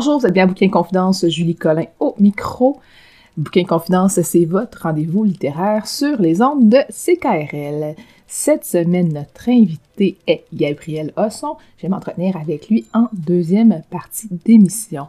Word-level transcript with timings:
Bonjour, 0.00 0.20
vous 0.20 0.26
êtes 0.26 0.32
bien 0.32 0.46
Bouquin 0.46 0.68
Confidence, 0.68 1.26
Julie 1.26 1.56
Collin 1.56 1.86
au 1.98 2.14
micro. 2.20 2.78
Bouquin 3.36 3.64
Confidence, 3.64 4.20
c'est 4.20 4.44
votre 4.44 4.82
rendez-vous 4.82 5.24
littéraire 5.24 5.88
sur 5.88 6.22
les 6.22 6.40
ondes 6.40 6.68
de 6.68 6.78
CKRL. 6.88 7.96
Cette 8.28 8.64
semaine, 8.64 9.12
notre 9.12 9.48
invité 9.48 10.16
est 10.28 10.44
Gabriel 10.54 11.12
Hosson. 11.16 11.56
Je 11.78 11.82
vais 11.82 11.88
m'entretenir 11.88 12.36
avec 12.36 12.68
lui 12.68 12.86
en 12.94 13.08
deuxième 13.12 13.82
partie 13.90 14.28
d'émission. 14.44 15.08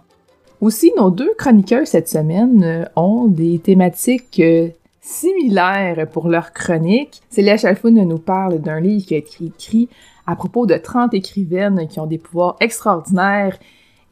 Aussi, 0.60 0.92
nos 0.98 1.12
deux 1.12 1.36
chroniqueurs 1.38 1.86
cette 1.86 2.10
semaine 2.10 2.64
euh, 2.64 2.86
ont 2.96 3.28
des 3.28 3.60
thématiques 3.60 4.40
euh, 4.40 4.70
similaires 5.02 6.08
pour 6.12 6.30
leur 6.30 6.52
chronique. 6.52 7.22
Célia 7.30 7.58
Chalfoun 7.58 7.94
nous 7.94 8.18
parle 8.18 8.60
d'un 8.60 8.80
livre 8.80 9.06
qui 9.06 9.14
a 9.14 9.20
été 9.20 9.46
écrit 9.46 9.88
à 10.26 10.36
propos 10.36 10.66
de 10.66 10.78
30 10.78 11.14
écrivaines 11.14 11.88
qui 11.88 12.00
ont 12.00 12.08
des 12.08 12.18
pouvoirs 12.18 12.56
extraordinaires 12.60 13.60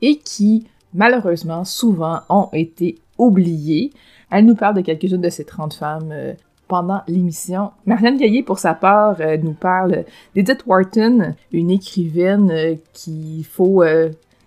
et 0.01 0.17
qui, 0.17 0.67
malheureusement, 0.93 1.65
souvent 1.65 2.21
ont 2.29 2.49
été 2.53 2.97
oubliées. 3.17 3.91
Elle 4.31 4.45
nous 4.45 4.55
parle 4.55 4.75
de 4.75 4.81
quelques-unes 4.81 5.21
de 5.21 5.29
ces 5.29 5.45
30 5.45 5.73
femmes 5.73 6.09
euh, 6.11 6.33
pendant 6.67 7.01
l'émission. 7.07 7.71
Marianne 7.85 8.17
Gaillet, 8.17 8.43
pour 8.43 8.59
sa 8.59 8.73
part, 8.73 9.17
euh, 9.19 9.37
nous 9.37 9.53
parle 9.53 10.05
d'Edith 10.35 10.65
Wharton, 10.65 11.35
une 11.51 11.71
écrivaine 11.71 12.51
euh, 12.51 12.75
qu'il 12.93 13.45
faut 13.45 13.83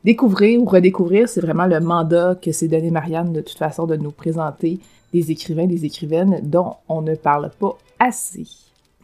découvrir 0.04 0.60
ou 0.60 0.64
redécouvrir. 0.66 1.28
C'est 1.28 1.40
vraiment 1.40 1.66
le 1.66 1.80
mandat 1.80 2.36
que 2.40 2.52
s'est 2.52 2.68
donné 2.68 2.90
Marianne, 2.90 3.32
de 3.32 3.40
toute 3.40 3.58
façon, 3.58 3.86
de 3.86 3.96
nous 3.96 4.12
présenter 4.12 4.78
des 5.12 5.30
écrivains, 5.30 5.66
des 5.66 5.84
écrivaines 5.84 6.40
dont 6.42 6.74
on 6.88 7.02
ne 7.02 7.14
parle 7.14 7.50
pas 7.58 7.76
assez. 7.98 8.46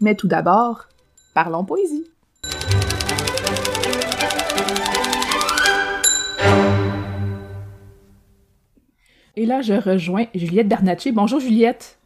Mais 0.00 0.14
tout 0.14 0.28
d'abord, 0.28 0.86
parlons 1.34 1.64
poésie. 1.64 2.04
Et 9.38 9.44
là, 9.44 9.60
je 9.60 9.74
rejoins 9.74 10.24
Juliette 10.34 10.66
Bernatchez. 10.66 11.12
Bonjour 11.12 11.40
Juliette. 11.40 11.98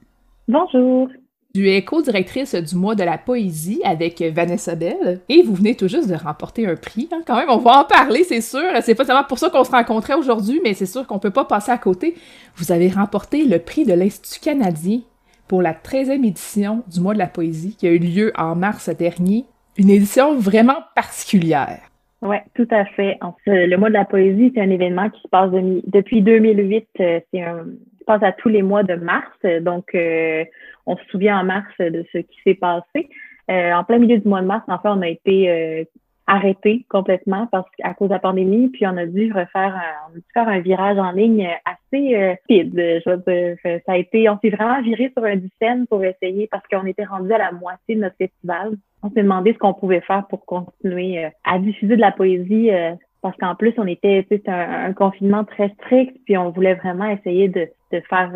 Bonjour. 0.49 1.09
Tu 1.55 1.71
es 1.71 1.85
co-directrice 1.85 2.57
du 2.57 2.75
mois 2.75 2.97
de 2.97 3.05
la 3.05 3.19
poésie 3.19 3.81
avec 3.85 4.21
Vanessa 4.21 4.75
Bell 4.75 5.21
et 5.29 5.43
vous 5.43 5.55
venez 5.55 5.77
tout 5.77 5.87
juste 5.87 6.09
de 6.09 6.17
remporter 6.17 6.67
un 6.67 6.75
prix. 6.75 7.09
Hein, 7.13 7.21
quand 7.25 7.37
même, 7.37 7.49
on 7.49 7.59
va 7.59 7.83
en 7.83 7.85
parler, 7.85 8.25
c'est 8.25 8.41
sûr. 8.41 8.61
C'est 8.83 8.97
pas 8.97 9.05
seulement 9.05 9.23
pour 9.23 9.39
ça 9.39 9.49
qu'on 9.49 9.63
se 9.63 9.71
rencontrait 9.71 10.15
aujourd'hui, 10.15 10.61
mais 10.65 10.75
c'est 10.75 10.87
sûr 10.87 11.07
qu'on 11.07 11.21
peut 11.21 11.31
pas 11.31 11.45
passer 11.45 11.71
à 11.71 11.79
côté. 11.79 12.17
Vous 12.57 12.73
avez 12.73 12.89
remporté 12.89 13.45
le 13.45 13.61
prix 13.61 13.85
de 13.85 13.93
l'Institut 13.93 14.41
canadien 14.41 15.01
pour 15.47 15.63
la 15.63 15.73
13e 15.73 16.25
édition 16.25 16.83
du 16.89 16.99
mois 16.99 17.15
de 17.15 17.19
la 17.19 17.29
poésie 17.29 17.77
qui 17.77 17.87
a 17.87 17.91
eu 17.91 17.99
lieu 17.99 18.33
en 18.37 18.57
mars 18.57 18.89
dernier. 18.89 19.45
Une 19.77 19.91
édition 19.91 20.37
vraiment 20.37 20.79
particulière. 20.97 21.90
Oui, 22.23 22.37
tout 22.55 22.69
à 22.71 22.85
fait. 22.85 23.19
le 23.47 23.77
mois 23.77 23.89
de 23.89 23.95
la 23.95 24.05
poésie, 24.05 24.53
c'est 24.55 24.61
un 24.61 24.71
événement 24.71 25.09
qui 25.09 25.21
se 25.23 25.29
passe 25.29 25.51
depuis 25.53 26.21
2008. 26.21 26.89
Euh, 27.01 27.21
c'est 27.33 27.43
un, 27.43 27.65
se 27.99 28.05
passe 28.05 28.23
à 28.23 28.33
tous 28.33 28.49
les 28.49 28.63
mois 28.63 28.83
de 28.83 28.95
mars. 28.95 29.39
Donc, 29.63 29.95
euh, 29.95 30.45
on 30.87 30.97
se 30.97 31.05
souvient 31.11 31.41
en 31.41 31.45
mars 31.45 31.73
de 31.79 32.05
ce 32.13 32.19
qui 32.19 32.39
s'est 32.45 32.55
passé. 32.55 33.09
Euh, 33.51 33.73
en 33.73 33.85
plein 33.85 33.99
milieu 33.99 34.19
du 34.19 34.29
mois 34.29 34.43
de 34.43 34.47
mars, 34.47 34.65
en 34.69 34.79
fait, 34.79 34.89
on 34.89 35.01
a 35.01 35.09
été 35.09 35.87
arrêté 36.33 36.87
complètement 36.89 37.47
parce 37.51 37.69
qu'à 37.77 37.95
cause 37.95 38.09
de 38.09 38.15
la 38.15 38.21
pandémie, 38.21 38.69
puis 38.69 38.87
on 38.87 38.97
a 38.97 39.07
dû 39.07 39.33
refaire, 39.33 39.75
un, 39.75 40.09
on 40.09 40.13
a 40.13 40.19
dû 40.19 40.25
faire 40.33 40.49
un 40.49 40.61
virage 40.61 40.99
en 40.99 41.11
ligne 41.13 41.49
assez 41.65 42.31
rapide. 42.31 42.73
Je 42.77 43.11
veux 43.11 43.17
dire, 43.27 43.81
ça 43.87 43.93
a 43.93 43.97
été, 43.97 44.29
on 44.29 44.39
s'est 44.39 44.51
vraiment 44.51 44.81
viré 44.83 45.13
sur 45.17 45.25
un 45.25 45.37
scène 45.61 45.87
pour 45.87 46.05
essayer 46.05 46.47
parce 46.47 46.67
qu'on 46.69 46.87
était 46.87 47.05
rendu 47.05 47.33
à 47.33 47.39
la 47.39 47.53
moitié 47.53 47.97
de 47.97 48.01
notre 48.01 48.17
festival 48.17 48.77
on 49.03 49.11
s'est 49.11 49.23
demandé 49.23 49.53
ce 49.53 49.59
qu'on 49.59 49.75
pouvait 49.75 50.01
faire 50.01 50.27
pour 50.29 50.45
continuer 50.45 51.25
euh, 51.25 51.31
à 51.45 51.59
diffuser 51.59 51.97
de 51.97 52.01
la 52.01 52.13
poésie 52.13 52.71
euh, 52.71 52.93
parce 53.23 53.37
qu'en 53.39 53.55
plus 53.55 53.75
on 53.79 53.87
était 53.87 54.27
c'était 54.29 54.51
un, 54.51 54.87
un, 54.87 54.93
confinement 54.93 55.45
très 55.45 55.71
strict 55.81 56.17
puis 56.25 56.37
on 56.37 56.51
voulait 56.51 56.75
vraiment 56.75 57.07
essayer 57.07 57.49
de, 57.49 57.69
de 57.93 58.01
faire 58.09 58.31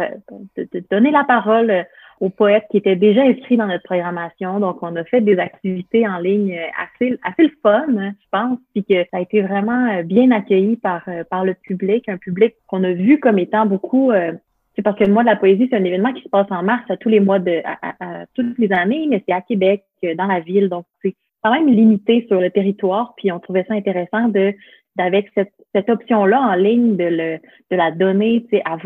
de, 0.56 0.68
de, 0.72 0.84
donner 0.90 1.10
la 1.10 1.24
parole 1.24 1.84
aux 2.24 2.30
poètes 2.30 2.64
qui 2.70 2.78
étaient 2.78 2.96
déjà 2.96 3.22
inscrits 3.22 3.56
dans 3.56 3.66
notre 3.66 3.84
programmation 3.84 4.60
donc 4.60 4.82
on 4.82 4.96
a 4.96 5.04
fait 5.04 5.20
des 5.20 5.38
activités 5.38 6.06
en 6.08 6.18
ligne 6.18 6.58
assez 6.82 7.18
assez 7.22 7.42
le 7.42 7.52
fun 7.62 7.86
je 7.88 8.26
pense 8.30 8.58
puis 8.72 8.84
que 8.84 9.04
ça 9.10 9.18
a 9.18 9.20
été 9.20 9.42
vraiment 9.42 10.02
bien 10.02 10.30
accueilli 10.30 10.76
par 10.76 11.02
par 11.30 11.44
le 11.44 11.54
public 11.54 12.08
un 12.08 12.18
public 12.18 12.54
qu'on 12.66 12.84
a 12.84 12.92
vu 12.92 13.20
comme 13.20 13.38
étant 13.38 13.66
beaucoup 13.66 14.12
c'est 14.74 14.82
parce 14.82 14.98
que 14.98 15.04
le 15.04 15.12
mois 15.12 15.22
de 15.22 15.28
la 15.28 15.36
poésie, 15.36 15.68
c'est 15.70 15.76
un 15.76 15.84
événement 15.84 16.12
qui 16.12 16.22
se 16.22 16.28
passe 16.28 16.50
en 16.50 16.62
mars 16.62 16.82
à 16.88 16.96
tous 16.96 17.08
les 17.08 17.20
mois 17.20 17.38
de, 17.38 17.62
à, 17.64 18.26
toutes 18.34 18.58
les 18.58 18.72
années, 18.72 19.06
mais 19.08 19.22
c'est 19.26 19.34
à 19.34 19.40
Québec, 19.40 19.84
euh, 20.04 20.14
dans 20.14 20.26
la 20.26 20.40
ville. 20.40 20.68
Donc, 20.68 20.84
c'est 21.02 21.14
quand 21.42 21.52
même 21.52 21.68
limité 21.68 22.24
sur 22.28 22.40
le 22.40 22.50
territoire. 22.50 23.14
Puis, 23.16 23.30
on 23.30 23.38
trouvait 23.38 23.64
ça 23.68 23.74
intéressant 23.74 24.28
de, 24.28 24.52
d'avec 24.96 25.30
cette, 25.34 25.52
cette 25.74 25.90
option-là 25.90 26.40
en 26.40 26.54
ligne, 26.54 26.96
de, 26.96 27.04
le, 27.04 27.38
de 27.70 27.76
la 27.76 27.90
donner, 27.90 28.44
tu 28.44 28.56
sais, 28.56 28.62
à 28.64 28.76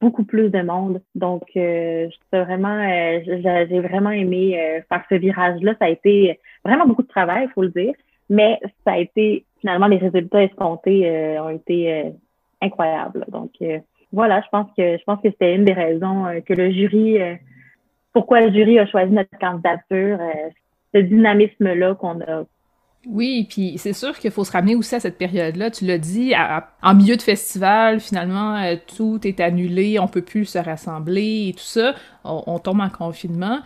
beaucoup 0.00 0.24
plus 0.24 0.50
de 0.50 0.62
monde. 0.62 1.00
Donc, 1.14 1.44
euh, 1.56 2.08
vraiment, 2.32 2.78
euh, 2.78 3.20
j'ai 3.24 3.80
vraiment 3.80 4.10
aimé 4.10 4.58
euh, 4.60 4.80
faire 4.88 5.04
ce 5.08 5.14
virage-là. 5.14 5.74
Ça 5.78 5.86
a 5.86 5.88
été 5.88 6.38
vraiment 6.64 6.86
beaucoup 6.86 7.02
de 7.02 7.08
travail, 7.08 7.46
il 7.48 7.52
faut 7.52 7.62
le 7.62 7.70
dire. 7.70 7.94
Mais 8.28 8.60
ça 8.84 8.92
a 8.92 8.98
été, 8.98 9.44
finalement, 9.60 9.86
les 9.86 9.98
résultats 9.98 10.42
escomptés 10.42 11.38
ont 11.40 11.50
été 11.50 12.12
incroyables. 12.60 13.26
Donc, 13.28 13.50
voilà, 14.12 14.42
je 14.42 14.48
pense 14.50 14.68
que 14.76 14.98
je 14.98 15.04
pense 15.04 15.20
que 15.22 15.30
c'était 15.30 15.54
une 15.54 15.64
des 15.64 15.72
raisons 15.72 16.26
euh, 16.26 16.40
que 16.40 16.52
le 16.52 16.70
jury, 16.70 17.20
euh, 17.20 17.34
pourquoi 18.12 18.42
le 18.42 18.52
jury 18.52 18.78
a 18.78 18.86
choisi 18.86 19.10
notre 19.10 19.36
candidature, 19.38 20.18
euh, 20.20 20.50
ce 20.94 21.00
dynamisme-là 21.00 21.94
qu'on 21.94 22.20
a. 22.20 22.44
Oui, 23.06 23.46
puis 23.50 23.74
c'est 23.78 23.92
sûr 23.92 24.16
qu'il 24.16 24.30
faut 24.30 24.44
se 24.44 24.52
ramener 24.52 24.76
aussi 24.76 24.94
à 24.94 25.00
cette 25.00 25.18
période-là. 25.18 25.70
Tu 25.72 25.84
l'as 25.86 25.98
dit, 25.98 26.34
en 26.82 26.94
milieu 26.94 27.16
de 27.16 27.22
festival, 27.22 27.98
finalement, 27.98 28.76
tout 28.96 29.18
est 29.26 29.40
annulé, 29.40 29.98
on 29.98 30.06
peut 30.06 30.22
plus 30.22 30.44
se 30.44 30.58
rassembler 30.58 31.48
et 31.48 31.52
tout 31.52 31.64
ça. 31.64 31.94
on 32.24 32.58
tombe 32.60 32.80
en 32.80 32.90
confinement. 32.90 33.58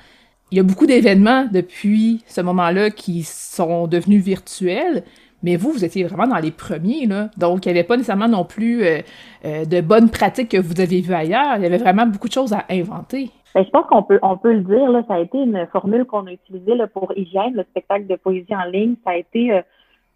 Il 0.52 0.56
y 0.56 0.60
a 0.60 0.62
beaucoup 0.62 0.86
d'événements 0.86 1.48
depuis 1.50 2.22
ce 2.28 2.40
moment-là 2.40 2.90
qui 2.90 3.24
sont 3.24 3.88
devenus 3.88 4.22
virtuels. 4.22 5.04
Mais 5.42 5.56
vous, 5.56 5.70
vous 5.70 5.84
étiez 5.84 6.04
vraiment 6.04 6.26
dans 6.26 6.38
les 6.38 6.50
premiers, 6.50 7.06
là. 7.06 7.28
Donc, 7.36 7.66
il 7.66 7.72
n'y 7.72 7.78
avait 7.78 7.86
pas 7.86 7.96
nécessairement 7.96 8.28
non 8.28 8.44
plus 8.44 8.82
euh, 8.82 9.00
euh, 9.44 9.64
de 9.64 9.80
bonnes 9.80 10.10
pratiques 10.10 10.50
que 10.50 10.56
vous 10.56 10.80
avez 10.80 11.00
vues 11.00 11.14
ailleurs. 11.14 11.56
Il 11.56 11.62
y 11.62 11.66
avait 11.66 11.78
vraiment 11.78 12.06
beaucoup 12.06 12.28
de 12.28 12.32
choses 12.32 12.52
à 12.52 12.64
inventer. 12.70 13.30
Ben, 13.54 13.64
je 13.64 13.70
pense 13.70 13.86
qu'on 13.86 14.02
peut, 14.02 14.18
on 14.22 14.36
peut 14.36 14.52
le 14.52 14.60
dire, 14.60 14.90
là, 14.90 15.02
ça 15.08 15.14
a 15.14 15.20
été 15.20 15.38
une 15.38 15.66
formule 15.72 16.04
qu'on 16.04 16.26
a 16.26 16.32
utilisée 16.32 16.74
pour 16.92 17.12
Hygiène, 17.16 17.54
le 17.54 17.62
spectacle 17.64 18.06
de 18.06 18.16
poésie 18.16 18.54
en 18.54 18.64
ligne. 18.64 18.96
Ça 19.04 19.12
a 19.12 19.16
été 19.16 19.52
euh, 19.52 19.62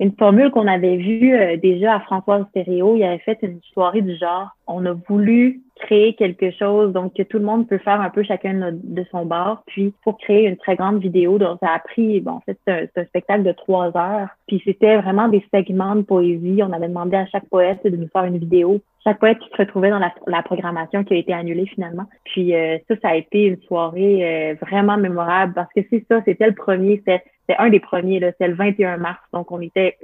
une 0.00 0.12
formule 0.16 0.50
qu'on 0.50 0.66
avait 0.66 0.96
vue 0.96 1.58
déjà 1.58 1.96
à 1.96 2.00
Françoise 2.00 2.44
Stéréo. 2.50 2.96
Il 2.96 3.04
avait 3.04 3.18
fait 3.18 3.38
une 3.42 3.60
soirée 3.72 4.00
du 4.00 4.16
genre. 4.16 4.48
On 4.66 4.84
a 4.86 4.92
voulu 4.92 5.60
créer 5.80 6.14
quelque 6.14 6.50
chose, 6.52 6.92
donc 6.92 7.14
que 7.14 7.22
tout 7.22 7.38
le 7.38 7.44
monde 7.44 7.66
peut 7.66 7.78
faire 7.78 8.00
un 8.00 8.10
peu 8.10 8.22
chacun 8.22 8.72
de 8.72 9.04
son 9.10 9.24
bord, 9.24 9.62
puis 9.66 9.92
pour 10.04 10.18
créer 10.18 10.46
une 10.46 10.56
très 10.56 10.76
grande 10.76 11.00
vidéo. 11.00 11.38
Donc, 11.38 11.58
ça 11.60 11.70
a 11.74 11.78
pris, 11.78 12.20
bon, 12.20 12.32
en 12.32 12.40
fait, 12.40 12.58
c'est 12.66 12.90
un, 12.96 13.04
spectacle 13.04 13.42
de 13.42 13.52
trois 13.52 13.96
heures, 13.96 14.28
puis 14.46 14.62
c'était 14.64 14.96
vraiment 14.98 15.28
des 15.28 15.44
segments 15.52 15.96
de 15.96 16.02
poésie. 16.02 16.62
On 16.62 16.72
avait 16.72 16.88
demandé 16.88 17.16
à 17.16 17.26
chaque 17.26 17.48
poète 17.48 17.84
de 17.84 17.96
nous 17.96 18.08
faire 18.08 18.24
une 18.24 18.38
vidéo. 18.38 18.80
Chaque 19.02 19.18
poète 19.18 19.38
qui 19.38 19.48
se 19.48 19.56
retrouvait 19.56 19.90
dans 19.90 19.98
la, 19.98 20.42
programmation 20.42 21.04
qui 21.04 21.14
a 21.14 21.16
été 21.16 21.32
annulée 21.32 21.66
finalement. 21.66 22.04
Puis 22.24 22.54
euh, 22.54 22.76
ça, 22.86 22.94
ça 23.00 23.08
a 23.10 23.14
été 23.16 23.44
une 23.44 23.60
soirée 23.62 24.20
euh, 24.22 24.54
vraiment 24.60 24.98
mémorable 24.98 25.54
parce 25.54 25.72
que 25.72 25.80
c'est 25.88 26.04
ça, 26.10 26.20
c'était 26.24 26.48
le 26.48 26.54
premier, 26.54 27.02
un 27.58 27.68
des 27.68 27.80
premiers, 27.80 28.20
c'était 28.20 28.48
le 28.48 28.54
21 28.54 28.96
mars. 28.98 29.20
Donc, 29.32 29.50
on 29.52 29.60
était 29.60 29.96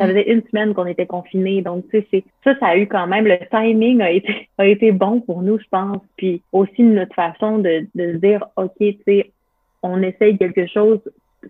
ça 0.00 0.06
faisait 0.06 0.32
une 0.32 0.42
semaine 0.48 0.72
qu'on 0.72 0.86
était 0.86 1.06
confinés. 1.06 1.60
Donc, 1.60 1.84
tu 1.90 2.02
sais, 2.10 2.24
ça, 2.42 2.58
ça 2.58 2.68
a 2.68 2.76
eu 2.76 2.86
quand 2.86 3.06
même, 3.06 3.26
le 3.26 3.38
timing 3.50 4.00
a 4.00 4.10
été, 4.10 4.48
a 4.58 4.66
été 4.66 4.92
bon 4.92 5.20
pour 5.20 5.42
nous, 5.42 5.58
je 5.58 5.68
pense. 5.70 6.00
Puis 6.16 6.42
aussi 6.52 6.82
notre 6.82 7.14
façon 7.14 7.58
de, 7.58 7.86
de 7.94 8.14
se 8.14 8.16
dire, 8.16 8.46
OK, 8.56 8.72
tu 8.78 8.96
sais, 9.06 9.30
on 9.82 10.02
essaye 10.02 10.38
quelque 10.38 10.66
chose, 10.66 11.00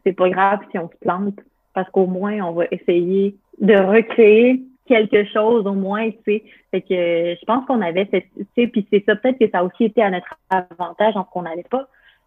c'est 0.05 0.13
pas 0.13 0.29
grave 0.31 0.61
si 0.71 0.79
on 0.79 0.89
se 0.89 0.97
plante, 1.01 1.39
parce 1.75 1.89
qu'au 1.91 2.07
moins, 2.07 2.41
on 2.41 2.53
va 2.53 2.65
essayer 2.73 3.37
de 3.61 3.75
recréer 3.75 4.63
quelque 4.87 5.25
chose 5.27 5.67
au 5.67 5.75
moins, 5.75 6.11
tu 6.11 6.19
sais. 6.27 6.43
Fait 6.73 6.81
que 6.81 6.89
je 7.41 7.45
pense 7.45 7.65
qu'on 7.67 7.81
avait 7.81 8.09
cette, 8.11 8.27
tu 8.37 8.47
sais, 8.57 8.67
puis 8.67 8.85
c'est 8.93 9.05
ça, 9.07 9.15
peut-être 9.15 9.39
que 9.39 9.49
ça 9.51 9.61
a 9.61 9.65
aussi 9.65 9.85
été 9.85 10.03
à 10.03 10.11
notre 10.11 10.35
avantage, 10.51 11.15
donc 11.15 11.29
qu'on 11.31 11.43
n'avait 11.43 11.67
pas, 11.71 11.87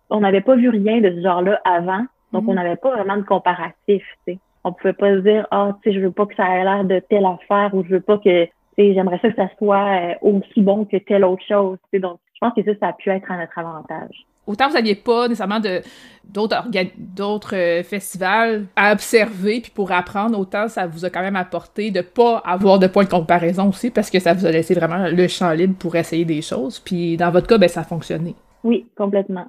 on 0.10 0.22
n'avait 0.22 0.42
pas 0.42 0.56
vu 0.56 0.70
rien 0.70 1.02
de 1.02 1.10
ce 1.10 1.22
genre-là 1.22 1.62
avant, 1.66 2.06
donc 2.34 2.44
on 2.48 2.52
mhm. 2.52 2.56
n'avait 2.56 2.76
pas 2.76 2.92
vraiment 2.92 3.18
de 3.18 3.24
comparatif, 3.24 3.74
tu 3.88 4.34
sais. 4.34 4.40
On 4.66 4.72
pouvait 4.72 4.94
pas 4.94 5.14
se 5.16 5.20
dire, 5.20 5.48
ah, 5.52 5.70
oh, 5.70 5.74
tu 5.82 5.90
sais, 5.90 5.96
je 5.96 6.04
veux 6.04 6.12
pas 6.12 6.26
que 6.26 6.36
ça 6.36 6.48
ait 6.50 6.64
l'air 6.64 6.84
de 6.84 7.00
telle 7.10 7.26
affaire 7.26 7.74
ou 7.74 7.84
je 7.84 7.90
veux 7.90 8.02
pas 8.02 8.18
que, 8.18 8.46
tu 8.46 8.52
sais, 8.78 8.94
j'aimerais 8.94 9.20
ça 9.20 9.30
que 9.30 9.36
ça 9.36 9.50
soit 9.58 10.02
euh, 10.02 10.14
aussi 10.22 10.62
bon 10.62 10.86
que 10.86 10.98
telle 10.98 11.26
autre 11.26 11.44
chose, 11.48 11.78
tu 11.84 11.90
sais. 11.92 12.00
Donc, 12.00 12.20
je 12.34 12.40
pense 12.40 12.54
que 12.54 12.64
ça, 12.64 12.72
ça 12.80 12.88
a 12.90 12.94
pu 12.94 13.10
être 13.10 13.32
à 13.32 13.38
notre 13.38 13.58
avantage 13.58 14.26
autant 14.48 14.68
vous 14.68 14.74
n'aviez 14.74 14.96
pas 14.96 15.28
nécessairement 15.28 15.60
de 15.60 15.82
d'autres 16.24 16.64
d'autres 16.98 17.56
euh, 17.56 17.84
festivals 17.84 18.66
à 18.76 18.92
observer 18.92 19.62
puis 19.62 19.72
pour 19.72 19.92
apprendre 19.92 20.38
autant 20.38 20.68
ça 20.68 20.88
vous 20.88 21.06
a 21.06 21.10
quand 21.10 21.22
même 21.22 21.36
apporté 21.36 21.92
de 21.92 22.02
pas 22.02 22.38
avoir 22.46 22.80
de 22.80 22.88
points 22.88 23.06
de 23.06 23.10
comparaison 23.10 23.70
aussi 23.70 23.90
parce 23.90 24.10
que 24.10 24.20
ça 24.20 24.34
vous 24.34 24.46
a 24.46 24.52
laissé 24.52 24.74
vraiment 24.74 25.08
le 25.08 25.28
champ 25.28 25.52
libre 25.52 25.76
pour 25.78 25.96
essayer 25.96 26.26
des 26.26 26.42
choses 26.42 26.80
puis 26.80 27.18
dans 27.18 27.32
votre 27.32 27.48
cas 27.48 27.58
ben 27.58 27.70
ça 27.70 27.82
a 27.82 27.84
fonctionné. 27.84 28.36
Oui, 28.64 28.86
complètement. 28.96 29.48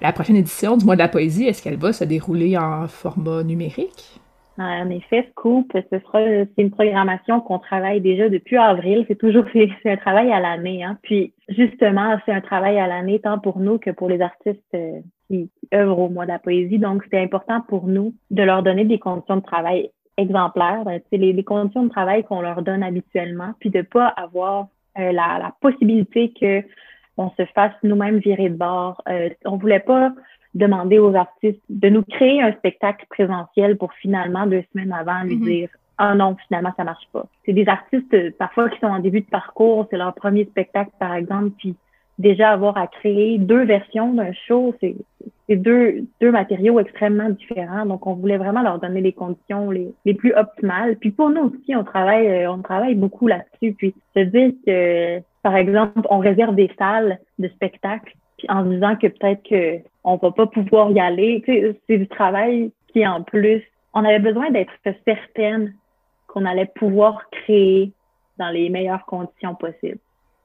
La 0.00 0.12
prochaine 0.12 0.36
édition 0.36 0.76
du 0.76 0.84
mois 0.84 0.94
de 0.94 1.00
la 1.00 1.08
poésie, 1.08 1.46
est-ce 1.46 1.62
qu'elle 1.62 1.78
va 1.78 1.92
se 1.92 2.04
dérouler 2.04 2.56
en 2.56 2.86
format 2.86 3.42
numérique? 3.42 4.20
En 4.58 4.88
effet, 4.88 5.28
Scoop, 5.30 5.70
ce 5.74 5.98
sera 5.98 6.20
c'est 6.20 6.62
une 6.62 6.70
programmation 6.70 7.40
qu'on 7.40 7.58
travaille 7.58 8.00
déjà 8.00 8.28
depuis 8.28 8.56
avril. 8.56 9.04
C'est 9.08 9.18
toujours 9.18 9.44
c'est, 9.52 9.90
un 9.90 9.96
travail 9.96 10.32
à 10.32 10.40
l'année. 10.40 10.82
Hein. 10.82 10.98
Puis 11.02 11.34
justement, 11.48 12.16
c'est 12.24 12.32
un 12.32 12.40
travail 12.40 12.78
à 12.78 12.86
l'année 12.86 13.20
tant 13.20 13.38
pour 13.38 13.58
nous 13.58 13.78
que 13.78 13.90
pour 13.90 14.08
les 14.08 14.20
artistes 14.20 14.62
euh, 14.74 15.00
qui, 15.28 15.50
œuvrent 15.74 15.98
au 15.98 16.08
mois 16.08 16.24
de 16.24 16.30
la 16.30 16.38
poésie. 16.38 16.78
Donc, 16.78 17.02
c'est 17.10 17.20
important 17.20 17.60
pour 17.68 17.86
nous 17.86 18.14
de 18.30 18.42
leur 18.42 18.62
donner 18.62 18.84
des 18.84 18.98
conditions 18.98 19.36
de 19.36 19.42
travail 19.42 19.90
exemplaires, 20.16 20.84
ben, 20.84 21.00
c'est 21.10 21.18
les, 21.18 21.32
les, 21.32 21.44
conditions 21.44 21.84
de 21.84 21.90
travail 21.90 22.24
qu'on 22.24 22.40
leur 22.40 22.62
donne 22.62 22.82
habituellement, 22.82 23.52
puis 23.60 23.70
de 23.70 23.82
pas 23.82 24.06
avoir 24.06 24.68
euh, 24.98 25.12
la, 25.12 25.52
possibilité 25.60 26.32
que 26.40 26.62
on 27.16 27.30
se 27.30 27.44
fasse 27.54 27.72
nous-mêmes 27.82 28.18
virer 28.18 28.48
de 28.48 28.56
bord. 28.56 29.02
Euh, 29.08 29.30
on 29.44 29.56
voulait 29.56 29.80
pas 29.80 30.12
demander 30.54 30.98
aux 30.98 31.14
artistes 31.14 31.62
de 31.68 31.88
nous 31.88 32.02
créer 32.02 32.42
un 32.42 32.52
spectacle 32.52 33.06
présentiel 33.10 33.76
pour 33.76 33.92
finalement 33.94 34.46
deux 34.46 34.64
semaines 34.72 34.92
avant 34.92 35.22
lui 35.22 35.36
mhm. 35.36 35.44
dire 35.44 35.68
ah 35.98 36.14
non, 36.14 36.36
finalement, 36.46 36.72
ça 36.76 36.84
marche 36.84 37.08
pas. 37.12 37.26
C'est 37.44 37.52
des 37.52 37.66
artistes, 37.68 38.12
euh, 38.12 38.30
parfois, 38.38 38.68
qui 38.68 38.78
sont 38.80 38.86
en 38.86 38.98
début 38.98 39.22
de 39.22 39.30
parcours, 39.30 39.86
c'est 39.90 39.96
leur 39.96 40.14
premier 40.14 40.44
spectacle, 40.44 40.90
par 40.98 41.14
exemple, 41.14 41.50
puis 41.58 41.74
déjà 42.18 42.50
avoir 42.50 42.76
à 42.76 42.86
créer 42.86 43.38
deux 43.38 43.64
versions 43.64 44.12
d'un 44.12 44.32
show, 44.32 44.74
c'est 44.80 44.96
deux, 45.48 46.04
deux 46.20 46.30
matériaux 46.30 46.80
extrêmement 46.80 47.30
différents. 47.30 47.86
Donc, 47.86 48.06
on 48.06 48.14
voulait 48.14 48.38
vraiment 48.38 48.62
leur 48.62 48.78
donner 48.78 49.00
les 49.00 49.12
conditions 49.12 49.70
les, 49.70 49.88
les 50.04 50.14
plus 50.14 50.34
optimales. 50.34 50.96
Puis 50.96 51.10
pour 51.10 51.30
nous 51.30 51.52
aussi, 51.52 51.74
on 51.74 51.84
travaille, 51.84 52.26
euh, 52.26 52.50
on 52.50 52.58
travaille 52.62 52.94
beaucoup 52.94 53.26
là-dessus. 53.26 53.74
Puis, 53.74 53.94
se 54.14 54.20
dire 54.20 54.52
que, 54.66 55.20
par 55.46 55.54
exemple, 55.54 56.00
on 56.10 56.18
réserve 56.18 56.56
des 56.56 56.72
salles 56.76 57.20
de 57.38 57.46
spectacle 57.50 58.16
puis 58.36 58.48
en 58.50 58.64
disant 58.64 58.96
que 58.96 59.06
peut-être 59.06 59.44
que 59.48 59.78
on 60.02 60.16
va 60.16 60.32
pas 60.32 60.48
pouvoir 60.48 60.90
y 60.90 60.98
aller. 60.98 61.40
c'est 61.86 61.98
du 61.98 62.08
travail 62.08 62.72
qui, 62.88 63.06
en 63.06 63.22
plus, 63.22 63.62
on 63.94 64.04
avait 64.04 64.18
besoin 64.18 64.50
d'être 64.50 64.72
certaine 65.04 65.72
qu'on 66.26 66.44
allait 66.44 66.68
pouvoir 66.74 67.30
créer 67.30 67.92
dans 68.38 68.48
les 68.48 68.70
meilleures 68.70 69.06
conditions 69.06 69.54
possibles. 69.54 70.00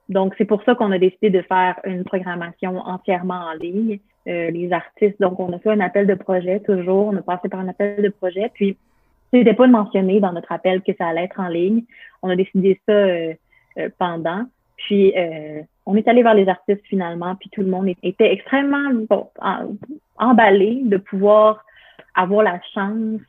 Donc, 0.07 0.36
c'est 0.38 0.45
pour 0.45 0.62
ça 0.65 0.75
qu'on 0.75 0.92
a 0.92 1.00
décidé 1.00 1.31
de 1.31 1.42
faire 1.42 1.80
une 1.83 2.04
programmation 2.04 2.77
entièrement 2.77 3.45
en 3.51 3.54
ligne. 3.54 3.97
Euh, 4.27 4.51
les 4.51 4.71
artistes, 4.71 5.19
donc 5.19 5.39
on 5.39 5.51
a 5.51 5.57
fait 5.57 5.71
un 5.71 5.80
appel 5.80 6.06
de 6.06 6.13
projet 6.13 6.59
toujours, 6.59 7.07
on 7.07 7.18
a 7.18 7.24
passé 7.24 7.50
par 7.50 7.59
un 7.59 7.69
appel 7.69 8.04
de 8.04 8.09
projet, 8.09 8.51
puis 8.54 8.77
c'était 9.33 9.56
pas 9.56 9.65
de 9.65 9.71
mentionner 9.71 10.19
dans 10.19 10.31
notre 10.31 10.51
appel 10.51 10.83
que 10.83 10.92
ça 10.95 11.07
allait 11.07 11.24
être 11.24 11.39
en 11.39 11.47
ligne. 11.47 11.86
On 12.21 12.30
a 12.30 12.36
décidé 12.36 12.80
ça 12.88 12.94
euh, 12.94 13.33
euh, 13.80 13.89
pendant. 13.97 14.45
Puis 14.86 15.13
euh, 15.18 15.62
on 15.86 15.95
est 15.95 16.07
allé 16.07 16.24
vers 16.24 16.33
les 16.33 16.48
artistes 16.48 16.86
finalement, 16.86 17.36
puis 17.36 17.50
tout 17.50 17.62
le 17.62 17.68
monde 17.68 17.88
était 18.04 18.31
extrêmement 18.31 19.06
emballé 20.18 20.81
de 20.83 20.98
pouvoir 20.98 21.63
avoir 22.16 22.44
la 22.44 22.60
chance, 22.74 23.22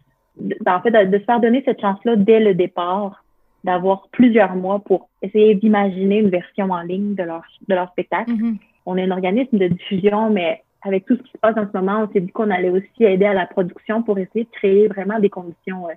en 0.67 0.81
fait, 0.81 0.91
de, 0.91 1.19
se 1.19 1.25
faire 1.25 1.41
donner 1.41 1.63
cette 1.65 1.81
chance-là 1.81 2.17
dès 2.17 2.41
le 2.41 2.55
départ, 2.55 3.25
d'avoir 3.65 4.09
plusieurs 4.13 4.55
mois 4.57 4.81
pour 4.81 5.09
essayer 5.23 5.55
d'imaginer 5.55 6.19
une 6.19 6.31
version 6.31 6.71
en 6.71 6.83
ligne 6.83 7.15
de 7.15 7.23
leur, 7.23 7.43
de 7.69 7.75
leur 7.75 7.89
spectacle. 7.91 8.33
Mm-hmm. 8.33 8.57
On 8.87 8.97
est 8.97 9.05
un 9.05 9.13
organisme 9.13 9.59
de 9.59 9.69
diffusion, 9.69 10.31
mais 10.31 10.63
avec 10.83 11.07
tout 11.07 11.17
ce 11.17 11.23
qui 11.23 11.31
se 11.31 11.39
passe 11.39 11.57
en 11.57 11.67
ce 11.71 11.77
moment, 11.77 12.07
on 12.09 12.13
s'est 12.13 12.21
dit 12.21 12.33
qu'on 12.33 12.51
allait 12.51 12.71
aussi 12.71 13.05
aider 13.05 13.27
à 13.27 13.35
la 13.35 13.47
production 13.47 14.03
pour 14.03 14.19
essayer 14.19 14.45
de 14.45 14.51
créer 14.51 14.89
vraiment 14.89 15.21
des 15.21 15.31
conditions 15.31 15.89
euh, 15.89 15.95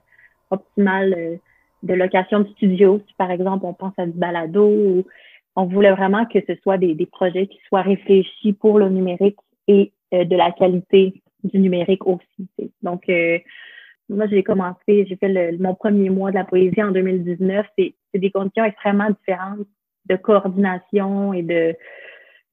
optimales 0.52 1.16
euh, 1.18 1.36
de 1.82 1.94
location 1.94 2.42
de 2.42 2.48
studio. 2.50 3.02
Si 3.08 3.14
par 3.16 3.32
exemple 3.32 3.66
on 3.66 3.74
pense 3.74 3.94
à 3.98 4.06
du 4.06 4.18
balado 4.18 4.66
ou 4.66 5.06
on 5.56 5.66
voulait 5.66 5.92
vraiment 5.92 6.26
que 6.26 6.40
ce 6.48 6.56
soit 6.62 6.78
des, 6.78 7.06
projets 7.06 7.48
qui 7.48 7.60
soient 7.68 7.82
réfléchis 7.82 8.54
pour 8.54 8.78
le 8.78 8.90
numérique 8.90 9.38
et 9.68 9.94
euh, 10.14 10.26
de 10.26 10.36
la 10.36 10.52
qualité 10.52 11.22
du 11.44 11.60
numérique 11.60 12.06
aussi. 12.06 12.50
Donc, 12.82 13.08
euh, 13.10 13.40
moi, 14.10 14.28
j'ai 14.28 14.44
commencé, 14.44 15.06
j'ai 15.08 15.16
fait 15.16 15.58
mon 15.58 15.74
premier 15.74 16.10
mois 16.10 16.30
de 16.30 16.36
la 16.36 16.44
poésie 16.44 16.84
en 16.84 16.92
2019. 16.92 17.66
C'est 17.78 17.96
des 18.14 18.32
conditions 18.32 18.66
extrêmement 18.66 19.10
différentes 19.10 19.66
de 20.08 20.16
coordination 20.16 21.34
et 21.34 21.42
de, 21.42 21.76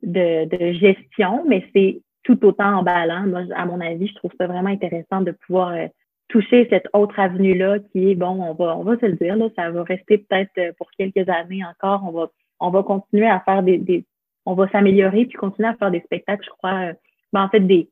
de, 0.02 0.72
gestion, 0.72 1.44
mais 1.46 1.66
c'est 1.74 2.00
tout 2.22 2.42
autant 2.46 2.78
emballant. 2.78 3.26
Moi, 3.26 3.42
à 3.54 3.66
mon 3.66 3.80
avis, 3.80 4.06
je 4.06 4.14
trouve 4.14 4.32
ça 4.38 4.46
vraiment 4.46 4.70
intéressant 4.70 5.20
de 5.20 5.32
pouvoir 5.32 5.70
euh, 5.70 5.88
toucher 6.28 6.66
cette 6.70 6.88
autre 6.94 7.18
avenue-là 7.18 7.80
qui 7.90 8.12
est, 8.12 8.14
bon, 8.14 8.40
on 8.40 8.54
va, 8.54 8.76
on 8.76 8.84
va 8.84 8.96
se 8.98 9.04
le 9.04 9.14
dire, 9.14 9.36
là, 9.36 9.48
ça 9.56 9.70
va 9.70 9.82
rester 9.82 10.18
peut-être 10.18 10.74
pour 10.78 10.90
quelques 10.92 11.28
années 11.28 11.62
encore. 11.64 12.04
On 12.06 12.12
va 12.12 12.30
on 12.62 12.70
va 12.70 12.82
continuer 12.82 13.28
à 13.28 13.40
faire 13.40 13.62
des, 13.62 14.04
on 14.46 14.54
va 14.54 14.68
s'améliorer 14.70 15.26
puis 15.26 15.36
continuer 15.36 15.68
à 15.68 15.74
faire 15.74 15.90
des 15.90 16.00
spectacles, 16.00 16.44
je 16.44 16.50
crois, 16.50 16.88
euh, 16.88 16.92
ben, 17.32 17.44
en 17.44 17.48
fait, 17.48 17.60
des, 17.60 17.88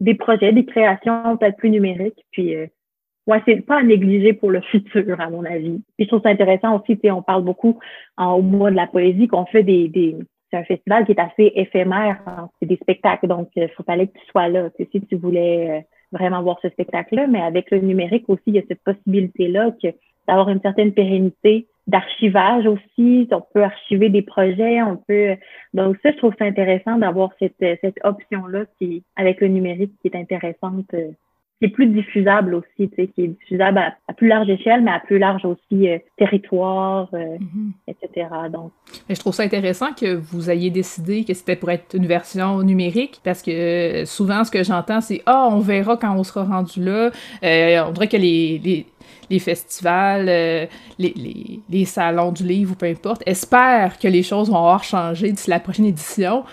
des 0.00 0.14
projets, 0.14 0.52
des 0.52 0.64
créations 0.64 1.36
peut-être 1.36 1.56
plus 1.56 1.70
numériques. 1.70 2.24
Puis, 2.32 2.54
euh, 2.56 2.66
ouais, 3.26 3.42
c'est 3.46 3.60
pas 3.60 3.80
à 3.80 3.82
négliger 3.82 4.32
pour 4.32 4.50
le 4.50 4.60
futur, 4.70 5.20
à 5.20 5.30
mon 5.30 5.44
avis. 5.44 5.82
Puis, 5.96 6.04
je 6.04 6.08
trouve 6.08 6.22
ça 6.22 6.30
intéressant 6.30 6.78
aussi, 6.78 6.98
on 7.10 7.22
parle 7.22 7.44
beaucoup 7.44 7.78
en, 8.16 8.32
au 8.32 8.42
mois 8.42 8.70
de 8.70 8.76
la 8.76 8.86
poésie 8.86 9.28
qu'on 9.28 9.46
fait 9.46 9.62
des, 9.62 9.88
des 9.88 10.16
c'est 10.50 10.56
un 10.56 10.64
festival 10.64 11.04
qui 11.04 11.12
est 11.12 11.20
assez 11.20 11.52
éphémère. 11.54 12.20
Hein. 12.26 12.48
c'est 12.58 12.66
des 12.66 12.76
spectacles, 12.76 13.26
donc 13.26 13.50
il 13.54 13.68
faut 13.76 13.82
fallait 13.82 14.06
que 14.06 14.18
tu 14.18 14.26
sois 14.30 14.48
là. 14.48 14.70
si 14.78 15.00
tu 15.02 15.16
voulais 15.16 15.70
euh, 15.70 15.80
vraiment 16.12 16.42
voir 16.42 16.58
ce 16.62 16.70
spectacle-là, 16.70 17.26
mais 17.26 17.42
avec 17.42 17.70
le 17.70 17.80
numérique 17.80 18.24
aussi, 18.28 18.44
il 18.46 18.54
y 18.54 18.58
a 18.58 18.62
cette 18.66 18.82
possibilité-là 18.82 19.72
que 19.82 19.88
d'avoir 20.26 20.48
une 20.48 20.60
certaine 20.60 20.92
pérennité 20.92 21.66
d'archivage 21.88 22.66
aussi. 22.66 23.26
On 23.32 23.42
peut 23.52 23.64
archiver 23.64 24.10
des 24.10 24.22
projets, 24.22 24.80
on 24.82 24.96
peut. 24.96 25.36
Donc 25.74 25.96
ça, 26.02 26.12
je 26.12 26.18
trouve 26.18 26.34
ça 26.38 26.44
intéressant 26.44 26.98
d'avoir 26.98 27.30
cette, 27.40 27.56
cette 27.58 27.98
option-là 28.04 28.66
qui, 28.78 29.02
avec 29.16 29.40
le 29.40 29.48
numérique, 29.48 29.92
qui 30.00 30.08
est 30.08 30.16
intéressante, 30.16 30.84
euh, 30.94 31.08
qui 31.58 31.64
est 31.64 31.70
plus 31.70 31.86
diffusable 31.86 32.54
aussi, 32.54 32.88
tu 32.90 32.94
sais, 32.94 33.06
qui 33.08 33.24
est 33.24 33.28
diffusable 33.28 33.78
à, 33.78 34.12
plus 34.12 34.28
large 34.28 34.50
échelle, 34.50 34.82
mais 34.82 34.90
à 34.90 35.00
plus 35.00 35.18
large 35.18 35.44
aussi 35.46 35.88
euh, 35.88 35.98
territoire, 36.18 37.08
euh, 37.14 37.38
mm-hmm. 37.38 37.72
etc. 37.88 38.28
Donc. 38.52 38.70
Mais 39.08 39.14
je 39.14 39.20
trouve 39.20 39.32
ça 39.32 39.42
intéressant 39.42 39.92
que 39.94 40.14
vous 40.14 40.50
ayez 40.50 40.70
décidé 40.70 41.24
que 41.24 41.32
c'était 41.32 41.56
pour 41.56 41.70
être 41.70 41.94
une 41.94 42.06
version 42.06 42.62
numérique, 42.62 43.20
parce 43.24 43.42
que 43.42 44.04
souvent 44.04 44.44
ce 44.44 44.50
que 44.50 44.62
j'entends, 44.62 45.00
c'est 45.00 45.22
ah, 45.24 45.48
on 45.50 45.60
verra 45.60 45.96
quand 45.96 46.14
on 46.14 46.22
sera 46.22 46.44
rendu 46.44 46.84
là. 46.84 47.10
on 47.42 47.92
dirait 47.92 48.08
que 48.08 48.18
les, 48.18 48.60
les 48.62 48.86
les 49.30 49.38
festivals, 49.38 50.28
euh, 50.28 50.66
les, 50.98 51.62
les, 51.68 51.84
salons 51.84 52.32
du 52.32 52.44
livre 52.44 52.72
ou 52.72 52.74
peu 52.74 52.86
importe, 52.86 53.22
espèrent 53.26 53.98
que 53.98 54.08
les 54.08 54.22
choses 54.22 54.48
vont 54.48 54.56
avoir 54.56 54.84
changé 54.84 55.30
d'ici 55.30 55.50
la 55.50 55.60
prochaine 55.60 55.86
édition. 55.86 56.44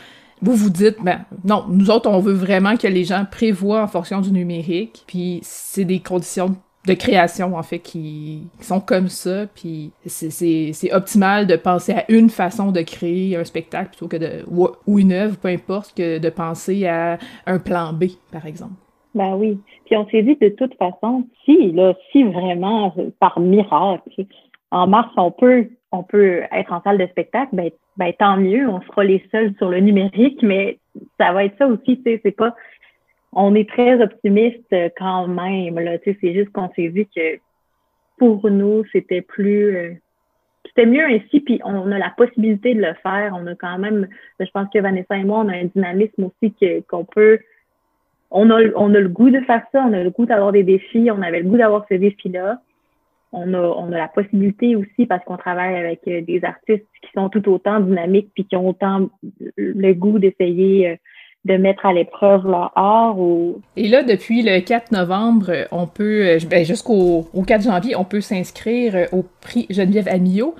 Vous 0.41 0.55
vous 0.55 0.69
dites, 0.69 0.97
ben 1.01 1.21
non, 1.43 1.65
nous 1.69 1.89
autres, 1.89 2.09
on 2.09 2.19
veut 2.19 2.33
vraiment 2.33 2.75
que 2.75 2.87
les 2.87 3.05
gens 3.05 3.25
prévoient 3.29 3.81
en 3.81 3.87
fonction 3.87 4.21
du 4.21 4.31
numérique, 4.31 5.03
puis 5.07 5.39
c'est 5.43 5.85
des 5.85 5.99
conditions 5.99 6.55
de 6.85 6.93
création, 6.93 7.55
en 7.55 7.63
fait, 7.63 7.79
qui, 7.79 8.43
sont 8.61 8.79
comme 8.79 9.09
ça, 9.09 9.47
puis 9.47 9.91
c'est 10.05 10.93
optimal 10.93 11.47
de 11.47 11.55
penser 11.55 11.93
à 11.93 12.05
une 12.09 12.29
façon 12.29 12.71
de 12.71 12.81
créer 12.81 13.35
un 13.35 13.43
spectacle 13.43 13.89
plutôt 13.89 14.07
que 14.07 14.17
de, 14.17 14.45
ou 14.47 14.99
une 14.99 15.11
œuvre, 15.11 15.37
peu 15.37 15.47
importe, 15.47 15.93
que 15.95 16.19
de 16.19 16.29
penser 16.29 16.85
à 16.85 17.17
un 17.47 17.59
plan 17.59 17.93
B, 17.93 18.05
par 18.31 18.45
exemple. 18.45 18.73
Ben 19.15 19.35
oui. 19.35 19.57
Puis 19.85 19.95
on 19.95 20.07
s'est 20.09 20.21
dit 20.21 20.35
de 20.35 20.49
toute 20.49 20.75
façon, 20.75 21.25
si, 21.45 21.71
là, 21.71 21.95
si 22.11 22.23
vraiment, 22.23 22.93
par 23.19 23.39
miracle, 23.39 24.25
en 24.71 24.87
mars, 24.87 25.11
on 25.15 25.31
peut, 25.31 25.69
on 25.93 26.03
peut 26.03 26.41
être 26.51 26.73
en 26.73 26.81
salle 26.83 26.97
de 26.97 27.07
spectacle, 27.07 27.55
ben, 27.55 27.71
ben 27.95 28.11
tant 28.19 28.35
mieux, 28.35 28.67
on 28.67 28.81
sera 28.81 29.05
les 29.05 29.25
seuls 29.31 29.53
sur 29.57 29.69
le 29.69 29.79
numérique, 29.79 30.41
mais 30.43 30.79
ça 31.17 31.31
va 31.31 31.45
être 31.45 31.57
ça 31.57 31.67
aussi, 31.67 31.97
tu 31.97 32.03
sais, 32.03 32.19
c'est 32.23 32.35
pas. 32.35 32.53
On 33.31 33.55
est 33.55 33.69
très 33.69 34.01
optimiste 34.01 34.75
quand 34.97 35.27
même, 35.27 35.79
là, 35.79 35.97
tu 35.97 36.11
sais, 36.11 36.17
c'est 36.19 36.33
juste 36.33 36.51
qu'on 36.51 36.69
s'est 36.75 36.89
vu 36.89 37.05
que 37.05 37.39
pour 38.17 38.49
nous, 38.49 38.83
c'était 38.91 39.21
plus. 39.21 39.77
Euh, 39.77 39.93
c'était 40.65 40.87
mieux 40.87 41.05
ainsi, 41.05 41.39
puis 41.39 41.61
on 41.63 41.89
a 41.91 41.97
la 41.97 42.09
possibilité 42.09 42.73
de 42.73 42.81
le 42.81 42.95
faire. 42.95 43.33
On 43.33 43.47
a 43.47 43.55
quand 43.55 43.77
même, 43.77 44.09
je 44.39 44.49
pense 44.51 44.67
que 44.73 44.79
Vanessa 44.79 45.15
et 45.15 45.23
moi, 45.23 45.43
on 45.45 45.47
a 45.47 45.53
un 45.53 45.65
dynamisme 45.65 46.25
aussi 46.25 46.53
qu'on 46.89 47.05
peut 47.05 47.39
on 48.31 48.49
a, 48.49 48.61
on 48.75 48.93
a 48.93 48.99
le 48.99 49.09
goût 49.09 49.29
de 49.29 49.39
faire 49.41 49.63
ça, 49.71 49.85
on 49.87 49.93
a 49.93 50.03
le 50.03 50.09
goût 50.09 50.25
d'avoir 50.25 50.51
des 50.51 50.63
défis, 50.63 51.09
on 51.11 51.21
avait 51.21 51.41
le 51.41 51.49
goût 51.49 51.57
d'avoir 51.57 51.85
ce 51.89 51.95
défi-là. 51.95 52.59
On 53.31 53.53
a, 53.53 53.59
on 53.59 53.91
a 53.91 53.97
la 53.97 54.07
possibilité 54.07 54.75
aussi, 54.75 55.05
parce 55.05 55.23
qu'on 55.25 55.35
travaille 55.35 55.75
avec 55.75 56.01
euh, 56.07 56.21
des 56.21 56.43
artistes 56.45 56.85
qui 57.01 57.11
sont 57.13 57.29
tout 57.29 57.47
autant 57.49 57.81
dynamiques 57.81 58.29
puis 58.33 58.45
qui 58.45 58.55
ont 58.55 58.69
autant 58.69 59.09
le 59.57 59.93
goût 59.93 60.19
d'essayer 60.19 60.89
euh, 60.89 60.95
de 61.45 61.57
mettre 61.57 61.85
à 61.85 61.93
l'épreuve 61.93 62.47
leur 62.47 62.71
art. 62.75 63.19
Ou... 63.19 63.61
Et 63.77 63.87
là, 63.87 64.03
depuis 64.03 64.41
le 64.41 64.61
4 64.61 64.91
novembre, 64.91 65.51
on 65.71 65.85
peut, 65.85 66.37
ben, 66.49 66.65
jusqu'au 66.65 67.27
au 67.33 67.43
4 67.43 67.63
janvier, 67.63 67.95
on 67.95 68.03
peut 68.03 68.21
s'inscrire 68.21 69.07
au 69.11 69.23
prix 69.41 69.67
Geneviève 69.69 70.07
Amillot. 70.07 70.55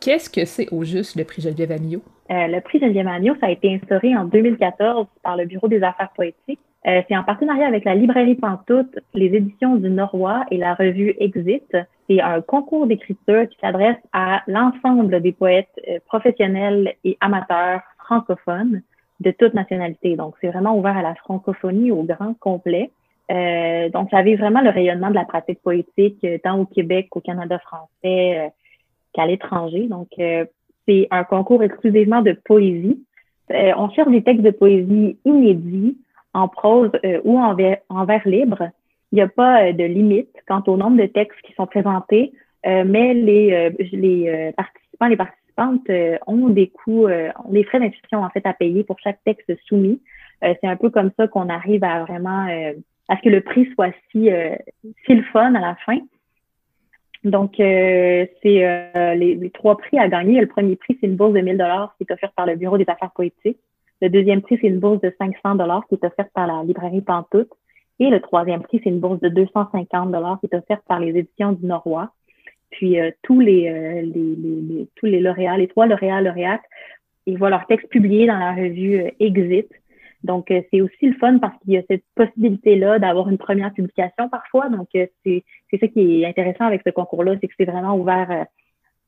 Qu'est-ce 0.00 0.30
que 0.30 0.44
c'est 0.44 0.68
au 0.72 0.84
juste 0.84 1.16
le 1.16 1.24
prix 1.24 1.42
Geneviève 1.42 1.72
Amillot? 1.72 2.02
Euh, 2.30 2.46
le 2.46 2.60
prix 2.60 2.78
Geneviève 2.78 3.08
Amillot, 3.08 3.34
ça 3.40 3.46
a 3.46 3.50
été 3.50 3.74
instauré 3.74 4.16
en 4.16 4.24
2014 4.24 5.06
par 5.22 5.36
le 5.36 5.44
Bureau 5.44 5.66
des 5.66 5.82
affaires 5.82 6.10
poétiques. 6.14 6.60
Euh, 6.86 7.02
c'est 7.08 7.16
en 7.16 7.24
partenariat 7.24 7.66
avec 7.66 7.84
la 7.84 7.94
librairie 7.94 8.36
Pantoute, 8.36 8.98
les 9.12 9.26
éditions 9.26 9.76
du 9.76 9.90
Norrois 9.90 10.44
et 10.50 10.56
la 10.56 10.74
revue 10.74 11.14
Exit. 11.18 11.76
C'est 12.08 12.20
un 12.20 12.40
concours 12.40 12.86
d'écriture 12.86 13.48
qui 13.48 13.58
s'adresse 13.60 13.96
à 14.12 14.42
l'ensemble 14.46 15.20
des 15.20 15.32
poètes 15.32 15.68
euh, 15.88 15.98
professionnels 16.06 16.94
et 17.04 17.16
amateurs 17.20 17.80
francophones 17.98 18.82
de 19.20 19.30
toute 19.32 19.54
nationalité. 19.54 20.14
Donc, 20.16 20.34
c'est 20.40 20.48
vraiment 20.48 20.78
ouvert 20.78 20.96
à 20.96 21.02
la 21.02 21.14
francophonie 21.16 21.90
au 21.90 22.04
grand 22.04 22.34
complet. 22.38 22.90
Euh, 23.30 23.88
donc, 23.90 24.08
ça 24.10 24.18
avait 24.18 24.36
vraiment 24.36 24.60
le 24.60 24.70
rayonnement 24.70 25.10
de 25.10 25.16
la 25.16 25.24
pratique 25.24 25.60
poétique 25.62 26.24
tant 26.44 26.60
au 26.60 26.64
Québec 26.64 27.08
qu'au 27.10 27.20
Canada 27.20 27.58
français 27.58 28.52
qu'à 29.12 29.26
l'étranger. 29.26 29.88
Donc, 29.88 30.08
c'est 30.88 31.08
un 31.10 31.24
concours 31.24 31.62
exclusivement 31.62 32.22
de 32.22 32.32
poésie. 32.32 33.04
Euh, 33.52 33.72
on 33.76 33.90
cherche 33.90 34.10
des 34.10 34.22
textes 34.22 34.42
de 34.42 34.50
poésie 34.50 35.18
inédits, 35.24 35.96
en 36.34 36.48
prose 36.48 36.90
euh, 37.04 37.20
ou 37.24 37.38
en 37.38 37.54
vers, 37.54 37.78
en 37.88 38.04
vers 38.04 38.26
libre. 38.26 38.70
Il 39.12 39.16
n'y 39.16 39.22
a 39.22 39.28
pas 39.28 39.64
euh, 39.64 39.72
de 39.72 39.84
limite 39.84 40.30
quant 40.46 40.62
au 40.66 40.76
nombre 40.76 40.96
de 40.96 41.06
textes 41.06 41.40
qui 41.42 41.52
sont 41.54 41.66
présentés, 41.66 42.32
mais 42.64 43.14
les, 43.14 43.70
les 43.92 44.52
participants, 44.54 45.06
les 45.06 45.16
participantes 45.16 45.88
ont 46.26 46.48
des 46.48 46.66
coûts, 46.66 47.06
ont 47.06 47.52
des 47.52 47.64
frais 47.64 47.78
d'inscription 47.78 48.22
en 48.22 48.28
fait 48.30 48.44
à 48.44 48.52
payer 48.52 48.82
pour 48.82 48.98
chaque 48.98 49.22
texte 49.24 49.50
soumis. 49.66 50.02
c'est 50.42 50.66
un 50.66 50.76
peu 50.76 50.90
comme 50.90 51.10
ça 51.16 51.28
qu'on 51.28 51.48
arrive 51.48 51.84
à 51.84 52.04
vraiment 52.04 52.46
à 53.08 53.16
ce 53.16 53.22
que 53.22 53.28
le 53.28 53.40
prix 53.42 53.70
soit 53.74 53.94
si, 54.10 54.28
si 55.06 55.14
le 55.14 55.22
fun 55.32 55.54
à 55.54 55.60
la 55.60 55.76
fin. 55.86 55.98
Donc, 57.24 57.58
euh, 57.58 58.26
c'est 58.42 58.64
euh, 58.64 59.14
les, 59.14 59.50
trois 59.50 59.76
prix 59.76 59.98
à 59.98 60.08
gagner. 60.08 60.40
Le 60.40 60.46
premier 60.46 60.76
prix, 60.76 60.96
c'est 61.00 61.06
une 61.06 61.16
bourse 61.16 61.32
de 61.32 61.40
1000 61.40 61.58
dollars 61.58 61.94
qui 61.96 62.04
est 62.04 62.12
offerte 62.12 62.34
par 62.34 62.46
le 62.46 62.56
Bureau 62.56 62.78
des 62.78 62.88
affaires 62.88 63.10
poétiques. 63.10 63.58
Le 64.00 64.08
deuxième 64.08 64.42
prix, 64.42 64.58
c'est 64.60 64.68
une 64.68 64.78
bourse 64.78 65.00
de 65.00 65.12
500 65.18 65.56
dollars 65.56 65.86
qui 65.88 65.94
est 65.94 66.04
offerte 66.04 66.30
par 66.34 66.46
la 66.46 66.62
librairie 66.62 67.00
Pantoute. 67.00 67.50
Et 67.98 68.10
le 68.10 68.20
troisième 68.20 68.62
prix, 68.62 68.80
c'est 68.82 68.90
une 68.90 69.00
bourse 69.00 69.20
de 69.20 69.28
250 69.28 70.12
dollars 70.12 70.38
qui 70.40 70.46
est 70.46 70.56
offerte 70.56 70.82
par 70.86 71.00
les 71.00 71.16
éditions 71.16 71.52
du 71.52 71.66
Norrois. 71.66 72.12
Puis 72.70 73.00
euh, 73.00 73.10
tous 73.22 73.40
les, 73.40 74.02
les, 74.02 74.36
les, 74.36 74.88
tous 74.94 75.06
les 75.06 75.20
lauréats, 75.20 75.56
les 75.56 75.68
trois 75.68 75.86
lauréats 75.86 76.20
lauréates, 76.20 76.62
ils 77.26 77.38
voient 77.38 77.50
leur 77.50 77.66
texte 77.66 77.88
publié 77.88 78.26
dans 78.26 78.38
la 78.38 78.52
revue 78.52 79.10
Exit. 79.18 79.68
Donc, 80.24 80.50
euh, 80.50 80.62
c'est 80.70 80.80
aussi 80.80 81.06
le 81.06 81.14
fun 81.14 81.38
parce 81.38 81.56
qu'il 81.60 81.74
y 81.74 81.76
a 81.76 81.82
cette 81.88 82.04
possibilité-là 82.14 82.98
d'avoir 82.98 83.28
une 83.28 83.38
première 83.38 83.72
publication 83.72 84.28
parfois. 84.28 84.68
Donc, 84.68 84.88
euh, 84.96 85.06
c'est 85.24 85.44
ça 85.78 85.88
qui 85.88 86.22
est 86.22 86.26
intéressant 86.26 86.64
avec 86.64 86.82
ce 86.84 86.90
concours-là, 86.90 87.36
c'est 87.40 87.48
que 87.48 87.54
c'est 87.58 87.70
vraiment 87.70 87.96
ouvert 87.96 88.30
euh, 88.30 88.44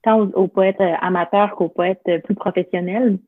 tant 0.03 0.21
aux, 0.21 0.49
poètes 0.49 0.81
amateurs 1.01 1.57
qu'aux 1.57 1.69
poètes 1.69 2.09
plus 2.25 2.35
professionnels. 2.35 3.19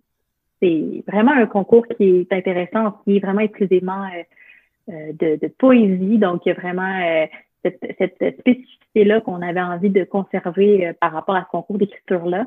C'est 0.62 1.02
vraiment 1.09 1.33
un 1.33 1.47
concours 1.47 1.87
qui 1.88 2.04
est 2.04 2.33
intéressant, 2.33 2.92
qui 3.04 3.16
est 3.16 3.21
vraiment 3.21 3.40
exclusivement 3.40 4.09
de, 4.88 5.37
de, 5.37 5.49
poésie. 5.49 6.19
Donc, 6.19 6.42
il 6.47 6.50
y 6.50 6.52
a 6.52 6.54
vraiment 6.54 7.26
cette, 7.64 7.81
cette 7.99 8.38
spécificité-là 8.38 9.21
qu'on 9.23 9.42
avait 9.42 9.61
envie 9.61 9.90
de 9.90 10.04
conserver 10.04 10.92
par 11.00 11.12
rapport 11.12 11.35
à 11.35 11.42
ce 11.42 11.50
concours 11.50 11.78
d'écriture-là. 11.78 12.47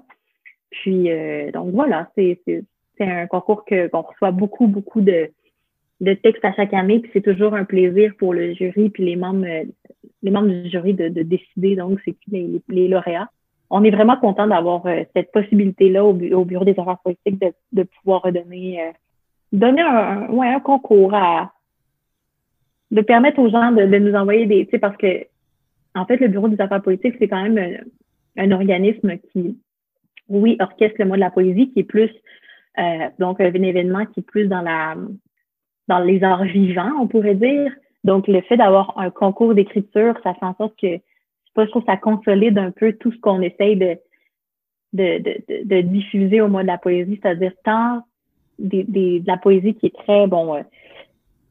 Puis, 0.72 1.10
donc 1.54 1.74
voilà, 1.74 2.10
c'est 2.16 2.40
un 3.00 3.28
concours 3.28 3.66
qu'on 3.66 4.02
reçoit 4.02 4.32
beaucoup, 4.32 4.68
beaucoup 4.68 5.02
de, 5.02 5.30
textes 6.02 6.46
à 6.46 6.54
chaque 6.54 6.74
année, 6.74 7.00
puis 7.00 7.12
c'est 7.14 7.22
toujours 7.22 7.54
un 7.54 7.66
plaisir 7.66 8.14
pour 8.18 8.34
le 8.34 8.54
jury 8.54 8.90
puis 8.90 9.06
les 9.06 9.16
membres, 9.16 9.46
du 10.48 10.70
jury 10.70 10.94
de, 10.94 11.10
de 11.10 11.22
décider 11.24 11.76
donc 11.76 12.00
c'est 12.06 12.14
qui 12.14 12.62
les, 12.70 12.88
lauréats. 12.88 13.30
On 13.76 13.84
est 13.84 13.92
vraiment 13.92 14.18
content 14.18 14.48
d'avoir 14.48 14.86
euh, 14.86 15.04
cette 15.16 15.32
possibilité-là 15.32 16.04
au, 16.06 16.12
au, 16.12 16.46
bureau 16.46 16.66
des 16.66 16.80
affaires 16.80 17.00
politiques 17.04 17.40
de, 17.72 17.84
pouvoir 17.84 18.26
euh, 18.26 18.32
donner 19.52 19.82
un, 19.82 20.60
concours 20.60 21.14
à 21.14 21.52
de 22.92 23.02
permettre 23.02 23.40
aux 23.40 23.50
gens 23.50 23.72
de, 23.72 23.84
nous 23.86 24.16
envoyer 24.16 24.46
des, 24.46 24.66
parce 24.80 24.98
que 24.98 25.26
en 25.96 26.06
fait 26.06 26.18
le 26.18 26.28
bureau 26.28 26.48
des 26.48 26.62
affaires 26.62 26.82
politiques 26.82 27.16
c'est 27.20 27.28
quand 27.28 27.42
même 27.42 27.58
un, 27.58 28.44
un 28.44 28.52
organisme 28.52 29.18
qui 29.32 29.58
oui 30.30 30.56
orchestre 30.60 30.96
le 31.00 31.06
mois 31.06 31.18
de 31.18 31.22
la 31.22 31.32
poésie 31.32 31.72
qui 31.72 31.80
est 31.80 31.84
plus 31.84 32.12
euh, 32.78 33.10
donc, 33.20 33.40
un 33.40 33.54
événement 33.54 34.06
qui 34.06 34.20
est 34.20 34.24
plus 34.24 34.48
dans 34.48 34.62
la 34.62 34.96
dans 35.88 36.00
les 36.00 36.24
arts 36.24 36.44
vivants, 36.44 36.92
on 37.00 37.08
pourrait 37.08 37.36
dire. 37.36 37.72
Donc, 38.04 38.28
le 38.28 38.42
fait 38.42 38.58
d'avoir 38.58 38.98
un 38.98 39.12
concours 39.12 39.54
d'écriture, 39.54 40.16
ça 40.24 40.34
fait 40.34 40.46
en 40.46 40.56
sorte 40.56 40.74
que, 40.82 40.98
je 41.64 41.70
trouve 41.70 41.86
ça 41.86 41.98
consolide 41.98 42.58
un 42.58 42.72
peu 42.72 42.94
tout 42.94 43.12
ce 43.12 43.20
qu'on 43.20 43.42
essaye 43.42 43.78
de, 43.78 43.98
de, 44.94 45.20
de, 45.20 45.64
de, 45.64 45.82
diffuser 45.82 46.42
au 46.42 46.48
mois 46.48 46.64
de 46.64 46.68
la 46.68 46.78
poésie, 46.78 47.20
c'est-à-dire 47.22 47.54
tant 47.64 48.02
des, 48.60 48.84
des, 48.84 49.20
de 49.20 49.28
la 49.28 49.38
poésie 49.38 49.76
qui 49.76 49.88
est 49.88 49.96
très, 49.96 50.28
bon, 50.28 50.56
euh, 50.56 50.64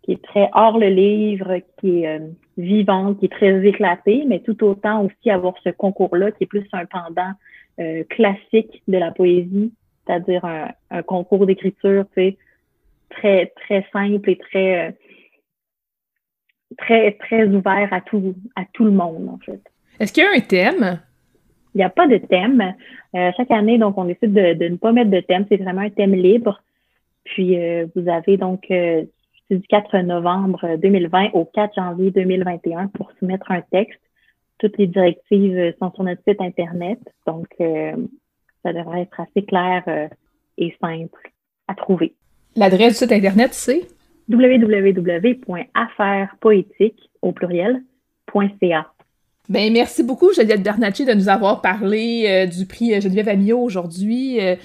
qui 0.03 0.13
est 0.13 0.23
très 0.23 0.51
hors 0.53 0.79
le 0.79 0.89
livre, 0.89 1.59
qui 1.79 2.03
est 2.03 2.09
euh, 2.09 2.27
vivante, 2.59 3.19
qui 3.19 3.27
est 3.27 3.33
très 3.33 3.67
éclatée, 3.67 4.25
mais 4.27 4.41
tout 4.41 4.63
autant 4.65 5.05
aussi 5.05 5.31
avoir 5.31 5.55
ce 5.65 5.71
concours-là 5.71 6.33
qui 6.33 6.45
est 6.45 6.47
plus 6.47 6.67
un 6.73 6.85
pendant 6.87 7.33
classique 8.09 8.85
de 8.87 8.99
la 8.99 9.11
poésie, 9.11 9.73
c'est-à-dire 10.07 10.45
un, 10.45 11.03
concours 11.03 11.45
d'écriture, 11.45 12.05
tu 12.15 12.37
très, 13.11 13.47
très 13.57 13.87
simple 13.93 14.31
et 14.31 14.39
très, 14.39 14.89
euh, 14.89 14.93
très, 16.79 17.13
très 17.13 17.47
ouvert 17.47 17.93
à 17.93 18.01
tout, 18.01 18.35
à 18.57 18.65
tout 18.73 18.85
le 18.85 18.91
monde, 18.91 19.29
en 19.29 19.39
fait. 19.39 19.63
Est-ce 20.01 20.13
qu'il 20.13 20.25
y 20.25 20.27
a 20.27 20.31
un 20.31 20.41
thème? 20.41 21.01
Il 21.75 21.79
n'y 21.79 21.85
a 21.85 21.91
pas 21.91 22.07
de 22.07 22.19
thème. 22.19 22.75
Euh, 23.15 23.31
chaque 23.37 23.51
année, 23.51 23.79
donc, 23.79 23.99
on 23.99 24.05
décide 24.05 24.33
de, 24.33 24.69
ne 24.69 24.77
pas 24.77 24.93
mettre 24.93 25.11
de 25.11 25.21
thème. 25.21 25.47
C'est 25.49 25.57
vraiment 25.57 25.83
un 25.83 25.91
thème 25.91 26.15
libre. 26.15 26.63
Puis, 27.25 27.59
euh, 27.59 27.87
vous 27.95 28.09
avez 28.09 28.37
donc 28.37 28.73
du 29.51 29.61
4 29.69 29.99
novembre 29.99 30.77
2020 30.77 31.31
au 31.33 31.45
4 31.45 31.75
janvier 31.75 32.11
2021 32.11 32.89
pour 32.89 33.11
soumettre 33.19 33.51
un 33.51 33.61
texte. 33.61 34.01
Toutes 34.59 34.79
les 34.79 34.87
directives 34.87 35.75
sont 35.81 35.93
sur 35.93 36.05
notre 36.05 36.23
site 36.27 36.41
Internet. 36.41 36.99
Donc, 37.27 37.49
ça 38.65 38.73
devrait 38.73 39.03
être 39.03 39.21
assez 39.21 39.45
clair 39.45 39.85
euh, 39.87 40.09
et 40.59 40.77
simple 40.81 41.31
à 41.69 41.75
trouver. 41.75 42.15
L'adresse 42.57 42.95
du 42.95 42.99
site 42.99 43.13
Internet, 43.13 43.53
c'est? 43.53 43.87
Www.affairespoétiques 44.29 47.11
au 47.21 47.33
pluriel.ca. 47.33 48.94
Ben, 49.49 49.73
merci 49.73 50.03
beaucoup, 50.03 50.33
Geneviève 50.33 50.63
Bernacci, 50.63 51.05
de 51.05 51.13
nous 51.13 51.29
avoir 51.29 51.61
parlé 51.61 52.25
euh, 52.27 52.47
du 52.47 52.65
prix 52.65 52.99
Geneviève 53.01 53.29
Amillot 53.29 53.61
aujourd'hui. 53.61 54.41
Euh, 54.41 54.57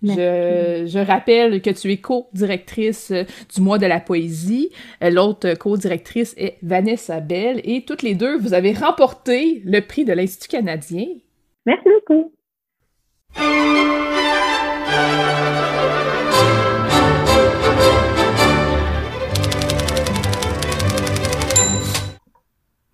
je, 0.00 0.84
je, 0.86 0.98
rappelle 1.00 1.60
que 1.60 1.70
tu 1.70 1.90
es 1.90 1.96
co-directrice 1.96 3.12
du 3.12 3.60
mois 3.60 3.78
de 3.78 3.86
la 3.86 3.98
poésie. 3.98 4.70
L'autre 5.00 5.54
co-directrice 5.54 6.34
est 6.38 6.58
Vanessa 6.62 7.18
Bell. 7.18 7.60
Et 7.64 7.82
toutes 7.84 8.02
les 8.02 8.14
deux, 8.14 8.38
vous 8.38 8.54
avez 8.54 8.72
remporté 8.72 9.60
le 9.64 9.80
prix 9.80 10.04
de 10.04 10.12
l'Institut 10.12 10.56
canadien. 10.56 11.06
Merci 11.66 11.88
beaucoup. 12.06 12.32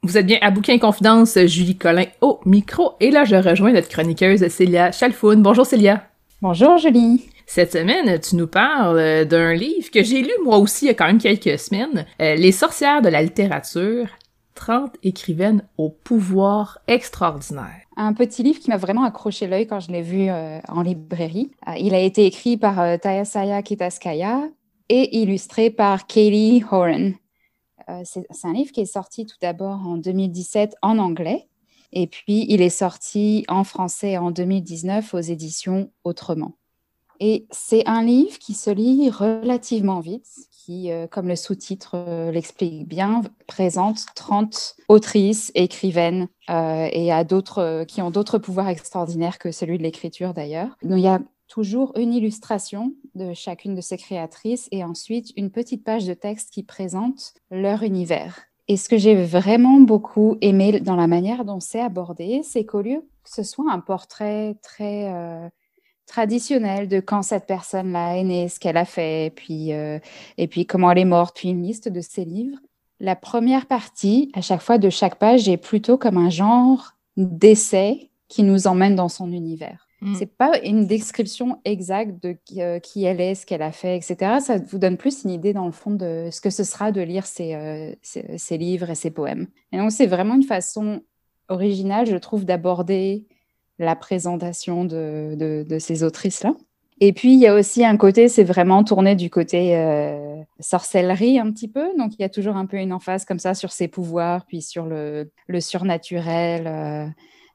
Vous 0.04 0.18
êtes 0.18 0.26
bien 0.26 0.36
à 0.42 0.50
Bouquin 0.50 0.76
Confidence, 0.78 1.38
Julie 1.46 1.78
Collin 1.78 2.04
au 2.20 2.38
micro. 2.44 2.92
Et 3.00 3.10
là, 3.10 3.24
je 3.24 3.36
rejoins 3.36 3.72
notre 3.72 3.88
chroniqueuse 3.88 4.46
Célia 4.48 4.92
Chalfoun. 4.92 5.42
Bonjour 5.42 5.64
Célia. 5.64 6.04
Bonjour 6.42 6.76
Julie. 6.76 7.24
Cette 7.46 7.72
semaine, 7.72 8.20
tu 8.20 8.36
nous 8.36 8.46
parles 8.46 9.24
d'un 9.24 9.54
livre 9.54 9.90
que 9.90 10.02
j'ai 10.02 10.20
lu 10.20 10.30
moi 10.44 10.58
aussi 10.58 10.84
il 10.84 10.88
y 10.88 10.90
a 10.90 10.94
quand 10.94 11.06
même 11.06 11.18
quelques 11.18 11.58
semaines, 11.58 12.04
euh, 12.20 12.34
Les 12.34 12.52
sorcières 12.52 13.00
de 13.00 13.08
la 13.08 13.22
littérature, 13.22 14.08
30 14.54 14.94
écrivaines 15.02 15.62
au 15.78 15.88
pouvoir 15.88 16.80
extraordinaire. 16.86 17.80
Un 17.96 18.12
petit 18.12 18.42
livre 18.42 18.60
qui 18.60 18.68
m'a 18.68 18.76
vraiment 18.76 19.04
accroché 19.04 19.46
l'œil 19.46 19.66
quand 19.66 19.80
je 19.80 19.90
l'ai 19.90 20.02
vu 20.02 20.28
euh, 20.28 20.58
en 20.68 20.82
librairie. 20.82 21.50
Euh, 21.66 21.72
il 21.78 21.94
a 21.94 22.00
été 22.00 22.26
écrit 22.26 22.58
par 22.58 22.78
euh, 22.78 22.98
Tayasaya 22.98 23.62
Kitaskaya 23.62 24.42
et 24.90 25.16
illustré 25.18 25.70
par 25.70 26.06
Kaylee 26.06 26.62
Horan. 26.70 27.12
C'est 28.04 28.44
un 28.44 28.52
livre 28.52 28.72
qui 28.72 28.80
est 28.80 28.86
sorti 28.86 29.26
tout 29.26 29.36
d'abord 29.40 29.86
en 29.86 29.96
2017 29.96 30.76
en 30.82 30.98
anglais 30.98 31.48
et 31.94 32.06
puis 32.06 32.44
il 32.48 32.60
est 32.60 32.70
sorti 32.70 33.44
en 33.48 33.64
français 33.64 34.18
en 34.18 34.30
2019 34.30 35.14
aux 35.14 35.20
éditions 35.20 35.90
Autrement. 36.02 36.56
Et 37.20 37.46
c'est 37.52 37.86
un 37.86 38.02
livre 38.02 38.38
qui 38.38 38.54
se 38.54 38.70
lit 38.70 39.08
relativement 39.08 40.00
vite, 40.00 40.26
qui, 40.50 40.90
euh, 40.90 41.06
comme 41.06 41.28
le 41.28 41.36
sous-titre 41.36 41.92
euh, 41.94 42.32
l'explique 42.32 42.88
bien, 42.88 43.22
présente 43.46 44.06
30 44.16 44.74
autrices, 44.88 45.52
écrivaines 45.54 46.28
et 46.48 47.12
à 47.12 47.24
d'autres 47.24 47.84
qui 47.84 48.02
ont 48.02 48.10
d'autres 48.10 48.38
pouvoirs 48.38 48.68
extraordinaires 48.68 49.38
que 49.38 49.52
celui 49.52 49.78
de 49.78 49.84
l'écriture 49.84 50.34
d'ailleurs. 50.34 50.76
il 50.82 50.98
y 50.98 51.06
a 51.06 51.20
toujours 51.48 51.92
une 51.96 52.12
illustration 52.12 52.94
de 53.14 53.34
chacune 53.34 53.74
de 53.74 53.80
ces 53.80 53.96
créatrices 53.96 54.68
et 54.72 54.84
ensuite 54.84 55.32
une 55.36 55.50
petite 55.50 55.84
page 55.84 56.06
de 56.06 56.14
texte 56.14 56.50
qui 56.52 56.62
présente 56.62 57.34
leur 57.50 57.82
univers. 57.82 58.40
Et 58.68 58.76
ce 58.76 58.88
que 58.88 58.96
j'ai 58.96 59.14
vraiment 59.14 59.80
beaucoup 59.80 60.36
aimé 60.40 60.80
dans 60.80 60.96
la 60.96 61.06
manière 61.06 61.44
dont 61.44 61.60
c'est 61.60 61.80
abordé, 61.80 62.42
c'est 62.42 62.64
qu'au 62.64 62.80
lieu 62.80 63.06
que 63.22 63.30
ce 63.30 63.42
soit 63.42 63.70
un 63.70 63.80
portrait 63.80 64.56
très 64.62 65.50
traditionnel 66.06 66.88
de 66.88 67.00
quand 67.00 67.22
cette 67.22 67.46
personne-là 67.46 68.16
est 68.16 68.24
née, 68.24 68.48
ce 68.48 68.60
qu'elle 68.60 68.76
a 68.76 68.84
fait, 68.84 69.32
puis, 69.34 69.72
euh, 69.72 69.98
et 70.38 70.46
puis 70.46 70.66
comment 70.66 70.90
elle 70.90 70.98
est 70.98 71.04
morte, 71.04 71.36
puis 71.36 71.50
une 71.50 71.62
liste 71.62 71.88
de 71.88 72.00
ses 72.00 72.24
livres. 72.24 72.58
La 73.00 73.16
première 73.16 73.66
partie, 73.66 74.30
à 74.34 74.40
chaque 74.40 74.62
fois 74.62 74.78
de 74.78 74.90
chaque 74.90 75.16
page, 75.16 75.48
est 75.48 75.56
plutôt 75.56 75.98
comme 75.98 76.16
un 76.16 76.30
genre 76.30 76.92
d'essai 77.16 78.10
qui 78.28 78.42
nous 78.42 78.66
emmène 78.66 78.94
dans 78.94 79.08
son 79.08 79.32
univers. 79.32 79.83
Mm. 80.04 80.14
C'est 80.16 80.36
pas 80.36 80.58
une 80.62 80.86
description 80.86 81.58
exacte 81.64 82.22
de 82.22 82.36
euh, 82.58 82.78
qui 82.78 83.04
elle 83.04 83.20
est, 83.20 83.34
ce 83.34 83.46
qu'elle 83.46 83.62
a 83.62 83.72
fait, 83.72 83.96
etc. 83.96 84.36
Ça 84.40 84.58
vous 84.58 84.78
donne 84.78 84.96
plus 84.96 85.24
une 85.24 85.30
idée 85.30 85.52
dans 85.52 85.66
le 85.66 85.72
fond 85.72 85.90
de 85.90 86.28
ce 86.30 86.40
que 86.40 86.50
ce 86.50 86.62
sera 86.62 86.92
de 86.92 87.00
lire 87.00 87.24
ses, 87.26 87.54
euh, 87.54 87.92
livres 88.50 88.90
et 88.90 88.94
ses 88.94 89.10
poèmes. 89.10 89.46
Et 89.72 89.78
donc 89.78 89.90
c'est 89.90 90.06
vraiment 90.06 90.34
une 90.34 90.42
façon 90.42 91.00
originale, 91.48 92.06
je 92.06 92.16
trouve, 92.16 92.44
d'aborder 92.44 93.24
la 93.78 93.96
présentation 93.96 94.84
de, 94.84 95.66
ces 95.78 96.04
autrices-là. 96.04 96.54
Et 97.00 97.12
puis, 97.12 97.34
il 97.34 97.40
y 97.40 97.48
a 97.48 97.54
aussi 97.54 97.84
un 97.84 97.96
côté, 97.96 98.28
c'est 98.28 98.44
vraiment 98.44 98.84
tourné 98.84 99.16
du 99.16 99.28
côté 99.28 99.76
euh, 99.76 100.40
sorcellerie 100.60 101.40
un 101.40 101.50
petit 101.50 101.66
peu. 101.66 101.88
Donc, 101.98 102.12
il 102.14 102.22
y 102.22 102.24
a 102.24 102.28
toujours 102.28 102.56
un 102.56 102.66
peu 102.66 102.76
une 102.76 102.92
emphase 102.92 103.24
comme 103.24 103.40
ça 103.40 103.54
sur 103.54 103.72
ses 103.72 103.88
pouvoirs, 103.88 104.46
puis 104.46 104.62
sur 104.62 104.86
le, 104.86 105.28
surnaturel, 105.58 106.66
euh, 106.68 107.06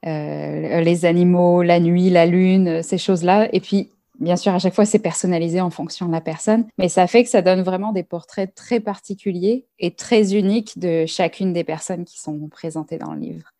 euh, 0.05 0.81
les 0.81 1.05
animaux, 1.05 1.61
la 1.61 1.79
nuit, 1.79 2.09
la 2.09 2.25
lune, 2.25 2.81
ces 2.83 2.97
choses-là. 2.97 3.49
Et 3.53 3.59
puis, 3.59 3.89
bien 4.19 4.35
sûr, 4.35 4.53
à 4.53 4.59
chaque 4.59 4.73
fois, 4.73 4.85
c'est 4.85 4.99
personnalisé 4.99 5.61
en 5.61 5.69
fonction 5.69 6.07
de 6.07 6.11
la 6.11 6.21
personne. 6.21 6.67
Mais 6.77 6.89
ça 6.89 7.07
fait 7.07 7.23
que 7.23 7.29
ça 7.29 7.41
donne 7.41 7.61
vraiment 7.61 7.91
des 7.91 8.03
portraits 8.03 8.53
très 8.53 8.79
particuliers 8.79 9.65
et 9.79 9.91
très 9.91 10.35
uniques 10.35 10.77
de 10.79 11.05
chacune 11.05 11.53
des 11.53 11.63
personnes 11.63 12.05
qui 12.05 12.19
sont 12.19 12.47
présentées 12.49 12.97
dans 12.97 13.13
le 13.13 13.19
livre. 13.19 13.51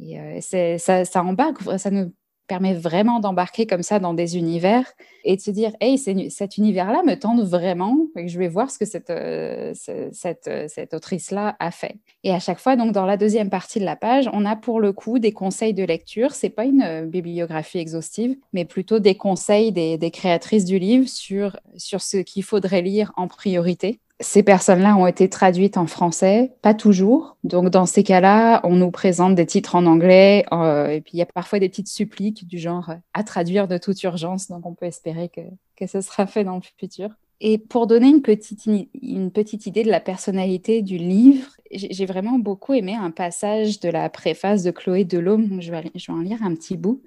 Et 0.00 0.18
euh, 0.18 0.78
ça, 0.78 1.04
ça 1.04 1.22
embarque, 1.22 1.62
ça 1.78 1.90
nous 1.90 2.12
permet 2.52 2.74
vraiment 2.74 3.18
d'embarquer 3.18 3.66
comme 3.66 3.82
ça 3.82 3.98
dans 3.98 4.12
des 4.12 4.36
univers 4.36 4.84
et 5.24 5.36
de 5.36 5.40
se 5.40 5.50
dire, 5.50 5.72
hey, 5.80 5.96
cet 5.96 6.58
univers-là 6.58 7.02
me 7.02 7.14
tente 7.14 7.40
vraiment, 7.40 7.96
et 8.14 8.28
je 8.28 8.38
vais 8.38 8.48
voir 8.48 8.70
ce 8.70 8.78
que 8.78 8.84
cette, 8.84 9.08
euh, 9.08 9.72
cette, 9.74 10.48
euh, 10.48 10.66
cette 10.68 10.92
autrice-là 10.92 11.56
a 11.60 11.70
fait. 11.70 11.96
Et 12.24 12.30
à 12.30 12.40
chaque 12.40 12.58
fois, 12.58 12.76
donc 12.76 12.92
dans 12.92 13.06
la 13.06 13.16
deuxième 13.16 13.48
partie 13.48 13.80
de 13.80 13.86
la 13.86 13.96
page, 13.96 14.28
on 14.34 14.44
a 14.44 14.54
pour 14.54 14.80
le 14.80 14.92
coup 14.92 15.18
des 15.18 15.32
conseils 15.32 15.72
de 15.72 15.82
lecture. 15.82 16.32
C'est 16.32 16.50
pas 16.50 16.66
une 16.66 17.06
bibliographie 17.06 17.78
exhaustive, 17.78 18.36
mais 18.52 18.66
plutôt 18.66 18.98
des 18.98 19.14
conseils 19.14 19.72
des, 19.72 19.96
des 19.96 20.10
créatrices 20.10 20.66
du 20.66 20.78
livre 20.78 21.08
sur, 21.08 21.58
sur 21.78 22.02
ce 22.02 22.18
qu'il 22.18 22.42
faudrait 22.42 22.82
lire 22.82 23.12
en 23.16 23.28
priorité 23.28 23.98
ces 24.22 24.42
personnes-là 24.42 24.96
ont 24.96 25.06
été 25.06 25.28
traduites 25.28 25.76
en 25.76 25.86
français, 25.86 26.52
pas 26.62 26.74
toujours. 26.74 27.36
Donc, 27.44 27.70
dans 27.70 27.86
ces 27.86 28.02
cas-là, 28.02 28.60
on 28.64 28.76
nous 28.76 28.90
présente 28.90 29.34
des 29.34 29.46
titres 29.46 29.74
en 29.74 29.84
anglais, 29.84 30.44
euh, 30.52 30.88
et 30.88 31.00
puis 31.00 31.12
il 31.14 31.18
y 31.18 31.22
a 31.22 31.26
parfois 31.26 31.58
des 31.58 31.68
petites 31.68 31.88
suppliques 31.88 32.46
du 32.46 32.58
genre 32.58 32.90
euh, 32.90 32.94
à 33.14 33.24
traduire 33.24 33.68
de 33.68 33.78
toute 33.78 34.02
urgence. 34.02 34.48
Donc, 34.48 34.64
on 34.64 34.74
peut 34.74 34.86
espérer 34.86 35.28
que, 35.28 35.40
que 35.76 35.86
ce 35.86 36.00
sera 36.00 36.26
fait 36.26 36.44
dans 36.44 36.56
le 36.56 36.62
futur. 36.78 37.10
Et 37.40 37.58
pour 37.58 37.88
donner 37.88 38.08
une 38.08 38.22
petite, 38.22 38.66
une 38.66 39.32
petite 39.32 39.66
idée 39.66 39.82
de 39.82 39.90
la 39.90 39.98
personnalité 39.98 40.80
du 40.80 40.96
livre, 40.96 41.50
j'ai 41.72 42.06
vraiment 42.06 42.38
beaucoup 42.38 42.72
aimé 42.72 42.94
un 42.94 43.10
passage 43.10 43.80
de 43.80 43.88
la 43.88 44.08
préface 44.08 44.62
de 44.62 44.70
Chloé 44.70 45.04
Delhomme. 45.04 45.60
Je 45.60 45.72
vais, 45.72 45.90
je 45.96 46.12
vais 46.12 46.18
en 46.18 46.22
lire 46.22 46.38
un 46.44 46.54
petit 46.54 46.76
bout. 46.76 47.02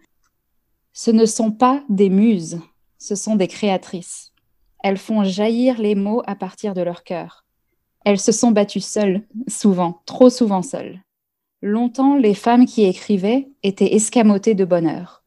Ce 0.92 1.10
ne 1.12 1.26
sont 1.26 1.52
pas 1.52 1.84
des 1.88 2.10
muses, 2.10 2.60
ce 2.98 3.16
sont 3.16 3.38
des 3.38 3.48
créatrices. 3.48 4.34
Elles 4.86 5.00
font 5.00 5.24
jaillir 5.24 5.82
les 5.82 5.96
mots 5.96 6.22
à 6.28 6.36
partir 6.36 6.76
de 6.76 6.82
leur 6.84 7.04
cœur. 7.04 7.44
Elles 8.06 8.20
se 8.20 8.32
sont 8.32 8.52
battues 8.52 8.82
seules, 8.82 9.24
souvent, 9.48 10.04
trop 10.06 10.30
souvent 10.30 10.62
seules. 10.62 11.02
Longtemps, 11.64 12.16
les 12.16 12.36
femmes 12.36 12.68
qui 12.68 12.84
écrivaient 12.84 13.50
étaient 13.64 13.96
escamotées 13.96 14.54
de 14.54 14.64
bonheur. 14.64 15.24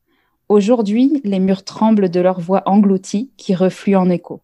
Aujourd'hui, 0.49 1.21
les 1.25 1.41
murs 1.41 1.65
tremblent 1.65 2.09
de 2.09 2.21
leur 2.21 2.39
voix 2.39 2.63
engloutie 2.67 3.33
qui 3.37 3.53
reflue 3.53 3.97
en 3.97 4.09
écho. 4.11 4.43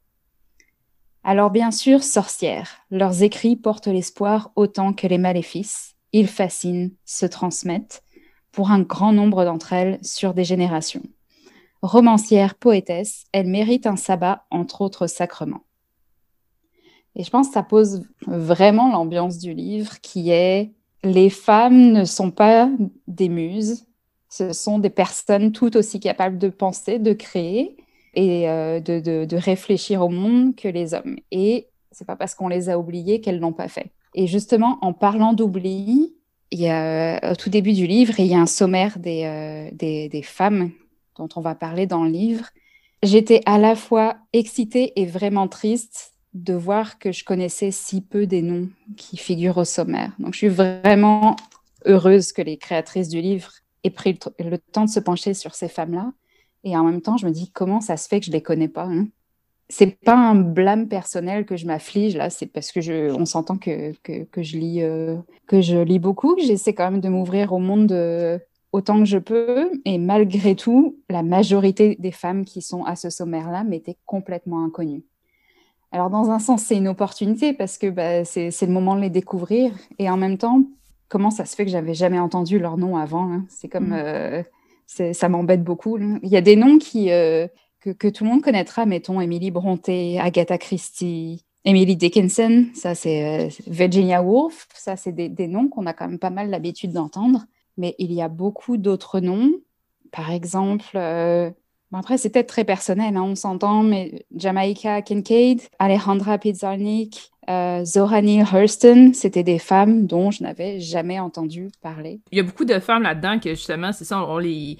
Alors 1.22 1.52
bien 1.52 1.70
sûr, 1.70 2.02
sorcières, 2.02 2.78
leurs 2.90 3.22
écrits 3.22 3.54
portent 3.54 3.86
l'espoir 3.86 4.50
autant 4.56 4.92
que 4.92 5.06
les 5.06 5.18
maléfices. 5.18 5.94
Ils 6.10 6.26
fascinent, 6.26 6.90
se 7.04 7.24
transmettent, 7.24 8.02
pour 8.50 8.72
un 8.72 8.80
grand 8.80 9.12
nombre 9.12 9.44
d'entre 9.44 9.74
elles 9.74 10.00
sur 10.02 10.34
des 10.34 10.44
générations. 10.44 11.04
Romancière, 11.84 12.54
poétesse, 12.54 13.24
elle 13.32 13.46
mérite 13.46 13.86
un 13.86 13.96
sabbat, 13.96 14.46
entre 14.50 14.80
autres 14.80 15.06
sacrements. 15.06 15.64
Et 17.14 17.22
je 17.22 17.28
pense 17.28 17.48
que 17.48 17.52
ça 17.52 17.62
pose 17.62 18.02
vraiment 18.26 18.90
l'ambiance 18.90 19.36
du 19.36 19.52
livre 19.52 20.00
qui 20.00 20.30
est 20.30 20.72
les 21.02 21.28
femmes 21.28 21.92
ne 21.92 22.06
sont 22.06 22.30
pas 22.30 22.70
des 23.06 23.28
muses, 23.28 23.84
ce 24.30 24.54
sont 24.54 24.78
des 24.78 24.88
personnes 24.88 25.52
tout 25.52 25.76
aussi 25.76 26.00
capables 26.00 26.38
de 26.38 26.48
penser, 26.48 26.98
de 26.98 27.12
créer 27.12 27.76
et 28.14 28.48
euh, 28.48 28.80
de, 28.80 29.36
réfléchir 29.36 30.00
au 30.00 30.08
monde 30.08 30.56
que 30.56 30.68
les 30.68 30.94
hommes. 30.94 31.16
Et 31.32 31.68
c'est 31.90 32.06
pas 32.06 32.16
parce 32.16 32.34
qu'on 32.34 32.48
les 32.48 32.70
a 32.70 32.78
oubliées 32.78 33.20
qu'elles 33.20 33.40
l'ont 33.40 33.52
pas 33.52 33.68
fait. 33.68 33.92
Et 34.14 34.26
justement, 34.26 34.78
en 34.80 34.94
parlant 34.94 35.34
d'oubli, 35.34 36.14
il 36.50 36.60
y 36.60 36.70
a, 36.70 37.32
au 37.32 37.34
tout 37.34 37.50
début 37.50 37.74
du 37.74 37.86
livre, 37.86 38.18
il 38.18 38.26
y 38.26 38.34
a 38.34 38.40
un 38.40 38.46
sommaire 38.46 38.98
des, 38.98 39.24
euh, 39.26 40.22
femmes 40.22 40.70
dont 41.16 41.28
on 41.36 41.40
va 41.40 41.54
parler 41.54 41.86
dans 41.86 42.04
le 42.04 42.10
livre, 42.10 42.46
j'étais 43.02 43.40
à 43.46 43.58
la 43.58 43.76
fois 43.76 44.16
excitée 44.32 44.92
et 45.00 45.06
vraiment 45.06 45.48
triste 45.48 46.12
de 46.34 46.54
voir 46.54 46.98
que 46.98 47.12
je 47.12 47.24
connaissais 47.24 47.70
si 47.70 48.00
peu 48.00 48.26
des 48.26 48.42
noms 48.42 48.68
qui 48.96 49.16
figurent 49.16 49.58
au 49.58 49.64
sommaire. 49.64 50.12
Donc 50.18 50.32
je 50.34 50.38
suis 50.38 50.48
vraiment 50.48 51.36
heureuse 51.84 52.32
que 52.32 52.42
les 52.42 52.56
créatrices 52.56 53.08
du 53.08 53.20
livre 53.20 53.52
aient 53.84 53.90
pris 53.90 54.18
le, 54.40 54.58
temps 54.58 54.84
de 54.84 54.90
se 54.90 55.00
pencher 55.00 55.34
sur 55.34 55.54
ces 55.54 55.68
femmes-là. 55.68 56.12
Et 56.64 56.76
en 56.76 56.84
même 56.84 57.02
temps, 57.02 57.16
je 57.16 57.26
me 57.26 57.30
dis 57.30 57.50
comment 57.52 57.80
ça 57.80 57.96
se 57.96 58.08
fait 58.08 58.20
que 58.20 58.26
je 58.26 58.32
les 58.32 58.42
connais 58.42 58.68
pas. 58.68 58.86
Hein? 58.86 59.06
C'est 59.68 59.98
pas 60.00 60.16
un 60.16 60.34
blâme 60.34 60.88
personnel 60.88 61.46
que 61.46 61.56
je 61.56 61.66
m'afflige 61.66 62.16
là, 62.16 62.30
c'est 62.30 62.46
parce 62.46 62.72
que 62.72 62.80
je, 62.80 63.12
on 63.12 63.26
s'entend 63.26 63.56
que, 63.56 63.92
que, 64.02 64.42
je 64.42 64.56
lis 64.58 64.82
euh, 64.82 65.16
que 65.46 65.60
je 65.60 65.78
lis 65.78 65.98
beaucoup, 65.98 66.34
que 66.34 66.42
j'essaie 66.42 66.74
quand 66.74 66.90
même 66.90 67.00
de 67.00 67.08
m'ouvrir 67.08 67.52
au 67.52 67.58
monde 67.58 67.86
de, 67.86 68.40
autant 68.74 68.98
que 68.98 69.04
je 69.04 69.18
peux. 69.18 69.70
Et 69.84 69.98
malgré 69.98 70.56
tout, 70.56 70.98
la 71.08 71.22
majorité 71.22 71.96
des 72.00 72.10
femmes 72.10 72.44
qui 72.44 72.60
sont 72.60 72.84
à 72.84 72.96
ce 72.96 73.08
sommaire-là 73.08 73.62
m'étaient 73.62 73.96
complètement 74.04 74.64
inconnues. 74.64 75.04
Alors, 75.92 76.10
dans 76.10 76.30
un 76.30 76.40
sens, 76.40 76.62
c'est 76.62 76.76
une 76.76 76.88
opportunité 76.88 77.52
parce 77.52 77.78
que 77.78 77.88
bah, 77.88 78.24
c'est 78.24 78.50
le 78.62 78.72
moment 78.72 78.96
de 78.96 79.00
les 79.00 79.10
découvrir. 79.10 79.70
Et 80.00 80.10
en 80.10 80.16
même 80.16 80.38
temps, 80.38 80.62
comment 81.08 81.30
ça 81.30 81.44
se 81.44 81.54
fait 81.54 81.64
que 81.64 81.70
j'avais 81.70 81.94
jamais 81.94 82.18
entendu 82.18 82.58
leur 82.58 82.76
nom 82.76 82.96
avant 82.96 83.32
hein? 83.32 83.44
C'est 83.48 83.68
comme. 83.68 83.90
Mm. 83.90 83.92
Euh, 83.92 84.42
ça 84.86 85.28
m'embête 85.28 85.64
beaucoup. 85.64 85.96
Il 85.98 86.28
y 86.28 86.36
a 86.36 86.42
des 86.42 86.56
noms 86.56 86.76
qui, 86.78 87.10
euh, 87.10 87.46
que, 87.80 88.08
tout 88.08 88.24
le 88.24 88.30
monde 88.30 88.42
connaîtra, 88.42 88.84
mettons 88.84 89.18
Emily 89.20 89.50
Brontë, 89.50 90.18
Agatha 90.20 90.58
Christie, 90.58 91.46
Emily 91.64 91.96
Dickinson, 91.96 92.66
ça 92.74 92.94
c'est 92.94 93.46
euh, 93.46 93.48
Virginia 93.66 94.22
Woolf, 94.22 94.68
ça 94.74 94.96
c'est 94.96 95.12
des, 95.12 95.30
des, 95.30 95.48
noms 95.48 95.68
qu'on 95.68 95.86
a 95.86 95.94
quand 95.94 96.06
même 96.06 96.18
pas 96.18 96.28
mal 96.28 96.50
l'habitude 96.50 96.92
d'entendre 96.92 97.46
mais 97.76 97.94
il 97.98 98.12
y 98.12 98.22
a 98.22 98.28
beaucoup 98.28 98.76
d'autres 98.76 99.20
noms. 99.20 99.52
Par 100.12 100.30
exemple, 100.30 100.96
euh, 100.96 101.50
après, 101.92 102.18
c'est 102.18 102.30
peut-être 102.30 102.48
très 102.48 102.64
personnel, 102.64 103.16
hein, 103.16 103.22
on 103.22 103.34
s'entend, 103.34 103.82
mais 103.82 104.26
Jamaica 104.34 105.02
Kincaid, 105.02 105.60
Alejandra 105.78 106.38
Pizarnik, 106.38 107.30
euh, 107.48 107.84
Hurston, 107.84 109.12
c'était 109.12 109.42
des 109.42 109.58
femmes 109.58 110.06
dont 110.06 110.30
je 110.30 110.42
n'avais 110.42 110.80
jamais 110.80 111.20
entendu 111.20 111.70
parler. 111.82 112.20
Il 112.32 112.38
y 112.38 112.40
a 112.40 112.44
beaucoup 112.44 112.64
de 112.64 112.78
femmes 112.80 113.02
là-dedans 113.02 113.38
que 113.38 113.50
justement, 113.50 113.92
c'est 113.92 114.04
ça, 114.04 114.24
on 114.26 114.38
les 114.38 114.78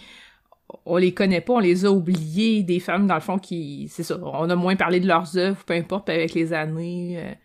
on 0.87 0.97
les 0.97 1.15
connaît 1.15 1.41
pas, 1.41 1.53
on 1.55 1.59
les 1.61 1.85
a 1.85 1.93
oubliées, 1.93 2.63
des 2.63 2.81
femmes 2.81 3.07
dans 3.07 3.15
le 3.15 3.21
fond 3.21 3.39
qui, 3.39 3.89
c'est 3.91 4.03
ça, 4.03 4.19
on 4.21 4.51
a 4.51 4.57
moins 4.57 4.77
parlé 4.77 4.99
de 4.99 5.07
leurs 5.07 5.37
œuvres, 5.37 5.63
peu 5.65 5.75
importe, 5.75 6.09
avec 6.09 6.35
les 6.35 6.53
années. 6.53 7.37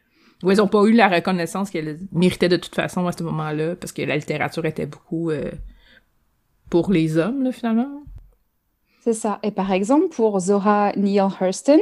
Où 0.44 0.52
elles 0.52 0.58
n'ont 0.58 0.68
pas 0.68 0.84
eu 0.86 0.94
la 0.94 1.10
reconnaissance 1.10 1.70
qu'elles 1.70 2.00
méritaient 2.12 2.50
de 2.50 2.58
toute 2.58 2.76
façon 2.76 3.08
à 3.08 3.12
ce 3.12 3.24
moment-là, 3.24 3.76
parce 3.76 3.92
que 3.92 4.02
la 4.02 4.16
littérature 4.16 4.66
était 4.66 4.86
beaucoup 4.86 5.32
euh, 5.32 5.52
pour 6.70 6.92
les 6.92 7.18
hommes, 7.18 7.52
finalement. 7.52 8.04
C'est 9.02 9.14
ça. 9.14 9.40
Et 9.44 9.52
par 9.52 9.72
exemple, 9.72 10.08
pour 10.10 10.40
Zora 10.40 10.94
Neale 10.96 11.32
Hurston, 11.42 11.80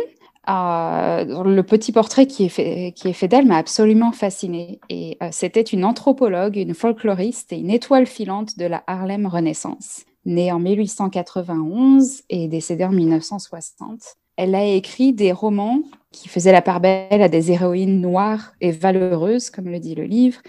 euh, 0.49 1.43
le 1.43 1.61
petit 1.61 1.91
portrait 1.91 2.25
qui 2.25 2.45
est 2.45 2.49
fait, 2.49 2.93
qui 2.95 3.09
est 3.09 3.13
fait 3.13 3.27
d'elle 3.27 3.45
m'a 3.45 3.57
absolument 3.57 4.11
fascinée. 4.11 4.79
Et 4.89 5.17
euh, 5.21 5.29
c'était 5.31 5.61
une 5.61 5.83
anthropologue, 5.83 6.55
une 6.55 6.73
folkloriste 6.73 7.51
et 7.51 7.57
une 7.57 7.69
étoile 7.69 8.05
filante 8.05 8.57
de 8.57 8.65
la 8.65 8.83
Harlem 8.87 9.27
Renaissance. 9.27 10.05
Née 10.25 10.51
en 10.51 10.59
1891 10.59 12.23
et 12.29 12.47
décédée 12.47 12.85
en 12.85 12.91
1960. 12.91 14.17
Elle 14.37 14.55
a 14.55 14.63
écrit 14.63 15.13
des 15.13 15.31
romans 15.31 15.81
qui 16.11 16.29
faisaient 16.29 16.51
la 16.51 16.61
part 16.61 16.79
belle 16.79 17.21
à 17.21 17.27
des 17.27 17.51
héroïnes 17.51 17.99
noires 17.99 18.53
et 18.61 18.71
valeureuses, 18.71 19.49
comme 19.49 19.69
le 19.69 19.79
dit 19.79 19.95
le 19.95 20.03
livre. 20.03 20.39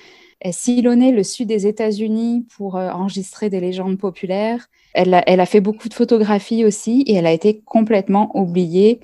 Elle 0.40 0.52
sillonnait 0.52 1.10
le 1.10 1.24
sud 1.24 1.48
des 1.48 1.66
États-Unis 1.66 2.46
pour 2.56 2.76
euh, 2.76 2.90
enregistrer 2.90 3.50
des 3.50 3.60
légendes 3.60 3.98
populaires. 3.98 4.68
Elle 4.94 5.14
a, 5.14 5.46
fait 5.46 5.60
beaucoup 5.60 5.88
de 5.88 5.94
photographies 5.94 6.64
aussi 6.64 7.02
et 7.06 7.14
elle 7.14 7.26
a 7.26 7.32
été 7.32 7.60
complètement 7.60 8.30
oubliée, 8.36 9.00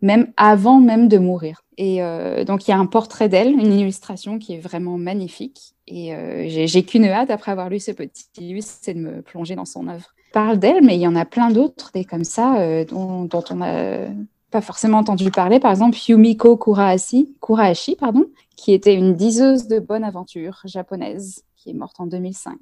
même 0.00 0.32
avant 0.36 0.80
même 0.80 1.08
de 1.08 1.18
mourir. 1.18 1.62
Et 1.76 2.02
euh, 2.02 2.44
donc 2.44 2.66
il 2.66 2.70
y 2.70 2.74
a 2.74 2.78
un 2.78 2.86
portrait 2.86 3.28
d'elle, 3.28 3.52
une 3.52 3.72
illustration 3.72 4.38
qui 4.38 4.54
est 4.54 4.60
vraiment 4.60 4.98
magnifique. 4.98 5.74
Et 5.86 6.14
euh, 6.14 6.46
j'ai 6.48 6.82
qu'une 6.84 7.04
hâte 7.04 7.30
après 7.30 7.52
avoir 7.52 7.68
lu 7.68 7.80
ce 7.80 7.92
petit 7.92 8.24
livre, 8.38 8.62
c'est 8.62 8.94
de 8.94 9.00
me 9.00 9.22
plonger 9.22 9.54
dans 9.54 9.64
son 9.64 9.88
œuvre. 9.88 10.15
Parle 10.32 10.58
d'elle, 10.58 10.84
mais 10.84 10.96
il 10.96 11.00
y 11.00 11.06
en 11.06 11.16
a 11.16 11.24
plein 11.24 11.50
d'autres, 11.50 11.90
des 11.94 12.04
comme 12.04 12.24
ça, 12.24 12.58
euh, 12.58 12.84
dont, 12.84 13.24
dont, 13.24 13.44
on 13.50 13.56
n'a 13.56 14.08
pas 14.50 14.60
forcément 14.60 14.98
entendu 14.98 15.30
parler. 15.30 15.60
Par 15.60 15.70
exemple, 15.70 15.96
Yumiko 16.08 16.56
Kurahashi, 16.56 17.34
Kurahashi 17.40 17.96
pardon, 17.96 18.26
qui 18.56 18.72
était 18.72 18.94
une 18.94 19.14
diseuse 19.14 19.66
de 19.68 19.78
bonne 19.78 20.04
aventure 20.04 20.60
japonaise, 20.64 21.44
qui 21.56 21.70
est 21.70 21.74
morte 21.74 22.00
en 22.00 22.06
2005. 22.06 22.56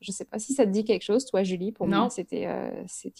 Je 0.00 0.10
ne 0.10 0.14
sais 0.14 0.24
pas 0.24 0.38
si 0.38 0.54
ça 0.54 0.64
te 0.64 0.70
dit 0.70 0.84
quelque 0.84 1.02
chose, 1.02 1.24
toi, 1.24 1.42
Julie. 1.42 1.72
Pour 1.72 1.86
moi, 1.86 2.08
c'était 2.10 2.46
euh, 2.46 2.70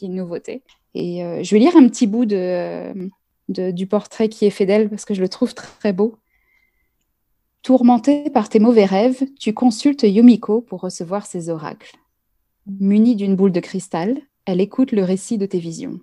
une 0.00 0.14
nouveauté. 0.14 0.62
Et 0.94 1.24
euh, 1.24 1.42
je 1.42 1.54
vais 1.54 1.58
lire 1.58 1.76
un 1.76 1.88
petit 1.88 2.06
bout 2.06 2.24
de, 2.24 3.10
de, 3.48 3.70
du 3.70 3.86
portrait 3.86 4.28
qui 4.28 4.46
est 4.46 4.50
fait 4.50 4.66
d'elle 4.66 4.88
parce 4.88 5.04
que 5.04 5.14
je 5.14 5.20
le 5.20 5.28
trouve 5.28 5.54
très 5.54 5.92
beau. 5.92 6.16
Tourmentée 7.62 8.28
par 8.30 8.48
tes 8.48 8.58
mauvais 8.58 8.84
rêves, 8.84 9.24
tu 9.38 9.54
consultes 9.54 10.02
Yumiko 10.02 10.60
pour 10.60 10.80
recevoir 10.80 11.26
ses 11.26 11.48
oracles. 11.48 11.96
Munie 12.66 13.16
d'une 13.16 13.34
boule 13.34 13.52
de 13.52 13.60
cristal, 13.60 14.20
elle 14.44 14.60
écoute 14.60 14.92
le 14.92 15.02
récit 15.02 15.38
de 15.38 15.46
tes 15.46 15.58
visions. 15.58 16.00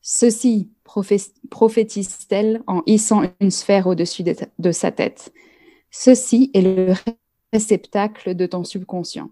Ceci 0.00 0.72
prophétise-t-elle 0.84 2.62
en 2.66 2.82
hissant 2.86 3.22
une 3.40 3.52
sphère 3.52 3.86
au-dessus 3.86 4.24
de, 4.24 4.72
sa 4.72 4.90
tête. 4.90 5.32
Ceci 5.90 6.50
est 6.54 6.62
le 6.62 6.94
réceptacle 7.52 8.34
de 8.34 8.46
ton 8.46 8.64
subconscient. 8.64 9.30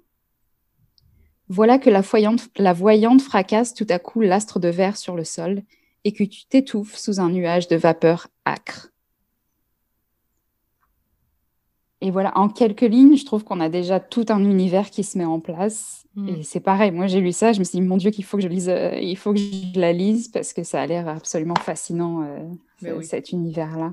Voilà 1.48 1.78
que 1.78 1.90
la 1.90 2.02
voyante, 2.02 2.48
la 2.56 2.72
voyante 2.72 3.22
fracasse 3.22 3.74
tout 3.74 3.86
à 3.88 3.98
coup 3.98 4.20
l'astre 4.20 4.60
de 4.60 4.68
verre 4.68 4.96
sur 4.96 5.16
le 5.16 5.24
sol 5.24 5.64
et 6.04 6.12
que 6.12 6.22
tu 6.22 6.46
t'étouffes 6.46 6.96
sous 6.96 7.18
un 7.18 7.30
nuage 7.30 7.66
de 7.66 7.74
vapeur 7.74 8.28
âcre. 8.46 8.89
Et 12.02 12.10
voilà, 12.10 12.36
en 12.38 12.48
quelques 12.48 12.80
lignes, 12.80 13.16
je 13.16 13.26
trouve 13.26 13.44
qu'on 13.44 13.60
a 13.60 13.68
déjà 13.68 14.00
tout 14.00 14.24
un 14.30 14.42
univers 14.42 14.90
qui 14.90 15.04
se 15.04 15.18
met 15.18 15.24
en 15.24 15.38
place. 15.38 16.06
Mm. 16.16 16.28
Et 16.28 16.42
c'est 16.42 16.60
pareil, 16.60 16.90
moi 16.90 17.06
j'ai 17.06 17.20
lu 17.20 17.32
ça, 17.32 17.52
je 17.52 17.58
me 17.58 17.64
suis 17.64 17.78
dit, 17.78 17.86
mon 17.86 17.98
Dieu, 17.98 18.10
qu'il 18.10 18.24
faut 18.24 18.38
que 18.38 18.42
je 18.42 18.48
lise, 18.48 18.70
euh, 18.70 18.98
il 19.00 19.16
faut 19.16 19.32
que 19.32 19.38
je 19.38 19.78
la 19.78 19.92
lise 19.92 20.28
parce 20.28 20.52
que 20.52 20.62
ça 20.62 20.80
a 20.80 20.86
l'air 20.86 21.08
absolument 21.08 21.56
fascinant, 21.56 22.22
euh, 22.22 22.94
oui. 22.96 23.04
cet 23.04 23.32
univers-là. 23.32 23.92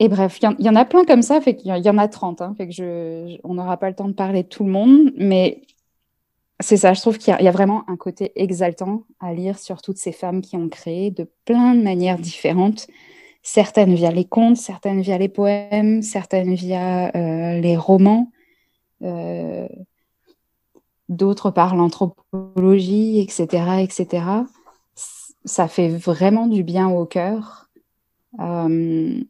Et 0.00 0.08
bref, 0.08 0.38
il 0.42 0.56
y, 0.58 0.64
y, 0.64 0.68
en 0.68 0.76
a 0.76 0.84
plein 0.84 1.04
comme 1.04 1.22
ça, 1.22 1.40
fait 1.40 1.56
qu'il 1.56 1.74
y 1.74 1.90
en 1.90 1.98
a 1.98 2.08
30, 2.08 2.42
hein, 2.42 2.54
fait 2.58 2.66
que 2.66 2.74
je, 2.74 2.82
je 3.28 3.36
on 3.44 3.54
n'aura 3.54 3.76
pas 3.76 3.88
le 3.88 3.94
temps 3.94 4.08
de 4.08 4.12
parler 4.12 4.42
de 4.42 4.48
tout 4.48 4.64
le 4.64 4.70
monde, 4.70 5.12
mais 5.16 5.62
c'est 6.60 6.76
ça, 6.76 6.92
je 6.92 7.00
trouve 7.00 7.16
qu'il 7.16 7.34
y, 7.40 7.44
y, 7.44 7.48
a 7.48 7.52
vraiment 7.52 7.88
un 7.88 7.96
côté 7.96 8.32
exaltant 8.36 9.04
à 9.18 9.32
lire 9.32 9.58
sur 9.58 9.80
toutes 9.80 9.98
ces 9.98 10.12
femmes 10.12 10.42
qui 10.42 10.56
ont 10.56 10.68
créé 10.68 11.10
de 11.10 11.28
plein 11.46 11.74
de 11.74 11.82
manières 11.82 12.18
différentes 12.18 12.86
certaines 13.44 13.94
via 13.94 14.10
les 14.10 14.24
contes, 14.24 14.56
certaines 14.56 15.02
via 15.02 15.18
les 15.18 15.28
poèmes, 15.28 16.02
certaines 16.02 16.54
via 16.54 17.14
euh, 17.14 17.60
les 17.60 17.76
romans, 17.76 18.32
euh, 19.02 19.68
d'autres 21.10 21.50
par 21.50 21.76
l'anthropologie, 21.76 23.20
etc., 23.20 23.82
etc. 23.82 24.24
Ça 25.44 25.68
fait 25.68 25.90
vraiment 25.90 26.46
du 26.46 26.64
bien 26.64 26.88
au 26.88 27.04
cœur. 27.04 27.68
Euh, 28.40 29.22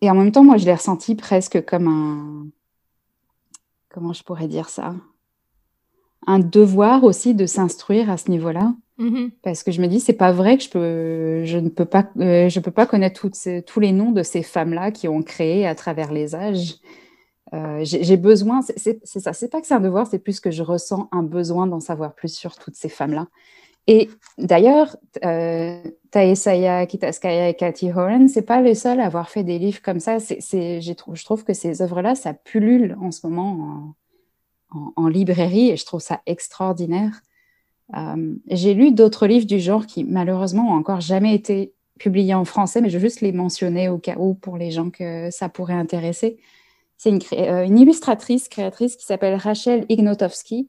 et 0.00 0.10
en 0.10 0.14
même 0.14 0.32
temps, 0.32 0.44
moi, 0.44 0.56
je 0.56 0.66
l'ai 0.66 0.74
ressenti 0.74 1.14
presque 1.14 1.64
comme 1.64 1.86
un... 1.88 2.46
Comment 3.88 4.12
je 4.12 4.24
pourrais 4.24 4.48
dire 4.48 4.68
ça? 4.68 4.96
Un 6.26 6.38
devoir 6.38 7.04
aussi 7.04 7.34
de 7.34 7.46
s'instruire 7.46 8.10
à 8.10 8.16
ce 8.16 8.30
niveau-là. 8.30 8.74
Mmh 8.98 9.28
Parce 9.42 9.62
que 9.62 9.72
je 9.72 9.80
me 9.80 9.88
dis, 9.88 9.98
c'est 9.98 10.12
pas 10.12 10.32
vrai 10.32 10.56
que 10.56 10.62
je 10.62 10.70
peux, 10.70 11.44
je 11.44 11.58
ne 11.58 11.68
peux 11.68 11.84
pas, 11.84 12.08
euh, 12.20 12.48
je 12.48 12.60
peux 12.60 12.70
pas 12.70 12.86
connaître 12.86 13.28
ces, 13.32 13.62
tous 13.62 13.80
les 13.80 13.92
noms 13.92 14.12
de 14.12 14.22
ces 14.22 14.42
femmes-là 14.42 14.92
qui 14.92 15.08
ont 15.08 15.22
créé 15.22 15.66
à 15.66 15.74
travers 15.74 16.12
les 16.12 16.34
âges. 16.34 16.76
Euh, 17.52 17.80
J'ai 17.82 18.16
besoin, 18.16 18.60
c'est 18.62 19.04
ça, 19.04 19.32
c'est 19.32 19.50
pas 19.50 19.60
que 19.60 19.66
c'est 19.66 19.74
un 19.74 19.80
devoir, 19.80 20.06
c'est 20.06 20.18
plus 20.18 20.40
que 20.40 20.50
je 20.50 20.62
ressens 20.62 21.08
un 21.12 21.22
besoin 21.22 21.66
d'en 21.66 21.80
savoir 21.80 22.14
plus 22.14 22.34
sur 22.34 22.56
toutes 22.56 22.76
ces 22.76 22.88
femmes-là. 22.88 23.26
Et 23.86 24.08
d'ailleurs, 24.38 24.96
euh, 25.24 25.82
Taesaya 26.10 26.86
Kitaskaya 26.86 27.50
et 27.50 27.54
Cathy 27.54 27.92
Horan, 27.92 28.28
c'est 28.28 28.42
pas 28.42 28.62
les 28.62 28.74
seuls 28.74 29.00
à 29.00 29.06
avoir 29.06 29.28
fait 29.28 29.44
des 29.44 29.58
livres 29.58 29.82
comme 29.82 30.00
ça. 30.00 30.20
C'est, 30.20 30.80
je 30.80 31.24
trouve 31.24 31.44
que 31.44 31.52
ces 31.52 31.82
œuvres-là, 31.82 32.14
ça 32.14 32.32
pullule 32.32 32.96
en 33.00 33.10
ce 33.10 33.26
moment 33.26 33.94
en, 34.96 35.08
librairie 35.08 35.70
et 35.70 35.76
je 35.76 35.84
trouve 35.84 36.00
ça 36.00 36.20
extraordinaire. 36.26 37.22
Euh, 37.96 38.34
j'ai 38.48 38.74
lu 38.74 38.92
d'autres 38.92 39.26
livres 39.26 39.46
du 39.46 39.60
genre 39.60 39.86
qui, 39.86 40.04
malheureusement, 40.04 40.72
ont 40.72 40.78
encore 40.78 41.00
jamais 41.00 41.34
été 41.34 41.72
publiés 41.98 42.34
en 42.34 42.44
français, 42.44 42.80
mais 42.80 42.90
je 42.90 42.98
veux 42.98 43.04
juste 43.04 43.20
les 43.20 43.32
mentionner 43.32 43.88
au 43.88 43.98
cas 43.98 44.16
où 44.18 44.34
pour 44.34 44.56
les 44.56 44.70
gens 44.70 44.90
que 44.90 45.30
ça 45.30 45.48
pourrait 45.48 45.74
intéresser. 45.74 46.38
C'est 46.96 47.10
une, 47.10 47.20
euh, 47.32 47.66
illustratrice, 47.66 48.48
créatrice 48.48 48.96
qui 48.96 49.04
s'appelle 49.04 49.34
Rachel 49.34 49.84
Ignotowski 49.88 50.68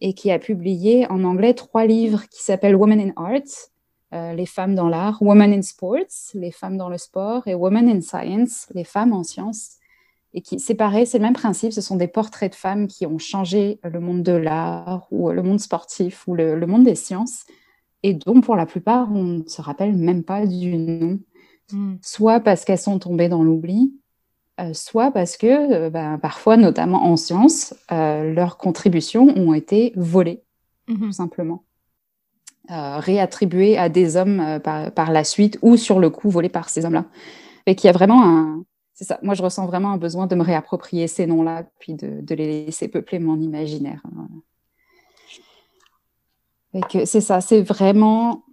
et 0.00 0.14
qui 0.14 0.30
a 0.30 0.38
publié 0.38 1.06
en 1.10 1.24
anglais 1.24 1.54
trois 1.54 1.86
livres 1.86 2.24
qui 2.30 2.42
s'appellent 2.42 2.76
Women 2.76 3.00
in 3.00 3.12
Art, 3.16 3.70
euh, 4.14 4.32
les 4.34 4.46
femmes 4.46 4.74
dans 4.74 4.88
l'art, 4.88 5.20
Women 5.20 5.52
in 5.52 5.62
Sports, 5.62 6.32
les 6.34 6.50
femmes 6.50 6.76
dans 6.76 6.88
le 6.88 6.98
sport, 6.98 7.46
et 7.48 7.54
Women 7.54 7.88
in 7.88 8.00
Science, 8.00 8.66
les 8.74 8.84
femmes 8.84 9.12
en 9.12 9.24
sciences 9.24 9.78
et 10.36 10.42
qui 10.42 10.60
c'est 10.60 10.74
pareil, 10.74 11.06
c'est 11.06 11.18
le 11.18 11.24
même 11.24 11.32
principe. 11.32 11.72
Ce 11.72 11.80
sont 11.80 11.96
des 11.96 12.06
portraits 12.08 12.52
de 12.52 12.56
femmes 12.56 12.86
qui 12.86 13.06
ont 13.06 13.18
changé 13.18 13.80
le 13.82 13.98
monde 13.98 14.22
de 14.22 14.32
l'art 14.32 15.08
ou 15.10 15.30
le 15.30 15.42
monde 15.42 15.58
sportif 15.58 16.28
ou 16.28 16.34
le, 16.34 16.54
le, 16.54 16.66
monde 16.66 16.84
des 16.84 16.94
sciences 16.94 17.44
et 18.02 18.12
dont 18.14 18.42
pour 18.42 18.54
la 18.54 18.66
plupart 18.66 19.10
on 19.10 19.24
ne 19.24 19.48
se 19.48 19.62
rappelle 19.62 19.96
même 19.96 20.22
pas 20.22 20.46
du 20.46 20.76
nom, 20.76 21.18
mm. 21.72 21.94
soit 22.02 22.40
parce 22.40 22.64
qu'elles 22.66 22.78
sont 22.78 22.98
tombées 22.98 23.30
dans 23.30 23.42
l'oubli, 23.42 23.94
euh, 24.60 24.74
soit 24.74 25.10
parce 25.10 25.38
que 25.38 25.46
euh, 25.46 25.90
ben, 25.90 26.18
parfois, 26.18 26.58
notamment 26.58 27.04
en 27.06 27.16
sciences, 27.16 27.74
euh, 27.90 28.32
leurs 28.34 28.58
contributions 28.58 29.26
ont 29.36 29.54
été 29.54 29.94
volées, 29.96 30.42
mm 30.86 30.94
-hmm. 30.94 31.06
tout 31.06 31.12
simplement. 31.12 31.62
Euh, 32.70 32.98
réattribuées 32.98 33.78
à 33.78 33.88
des 33.88 34.16
hommes 34.16 34.40
euh, 34.40 34.58
par, 34.58 34.90
par, 34.90 35.12
la 35.12 35.22
suite 35.22 35.56
ou 35.62 35.76
sur 35.76 36.00
le 36.00 36.10
coup 36.10 36.28
volées 36.30 36.48
par 36.48 36.68
ces 36.68 36.84
hommes-là. 36.84 37.04
Et 37.66 37.76
qu'il 37.76 37.86
y 37.86 37.90
a 37.90 37.92
vraiment 37.92 38.24
un, 38.24 38.64
c'est 38.96 39.04
ça. 39.04 39.18
Moi, 39.22 39.34
je 39.34 39.42
ressens 39.42 39.66
vraiment 39.66 39.90
un 39.90 39.98
besoin 39.98 40.26
de 40.26 40.34
me 40.34 40.42
réapproprier 40.42 41.06
ces 41.06 41.26
noms-là, 41.26 41.64
puis 41.78 41.92
de, 41.92 42.34
les 42.34 42.64
laisser 42.64 42.88
peupler 42.88 43.18
mon 43.18 43.38
imaginaire. 43.38 44.02
C'est 47.04 47.20
ça, 47.20 47.42
c'est 47.42 47.60
vraiment 47.60 48.44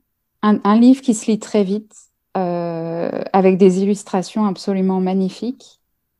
un, 0.41 0.77
livre 0.77 1.01
qui 1.01 1.13
se 1.13 1.31
lit 1.31 1.39
très 1.39 1.63
vite, 1.63 1.93
euh, 2.35 3.23
avec 3.31 3.57
des 3.57 3.83
illustrations 3.83 4.45
absolument 4.45 4.99
magnifiques. 4.99 5.79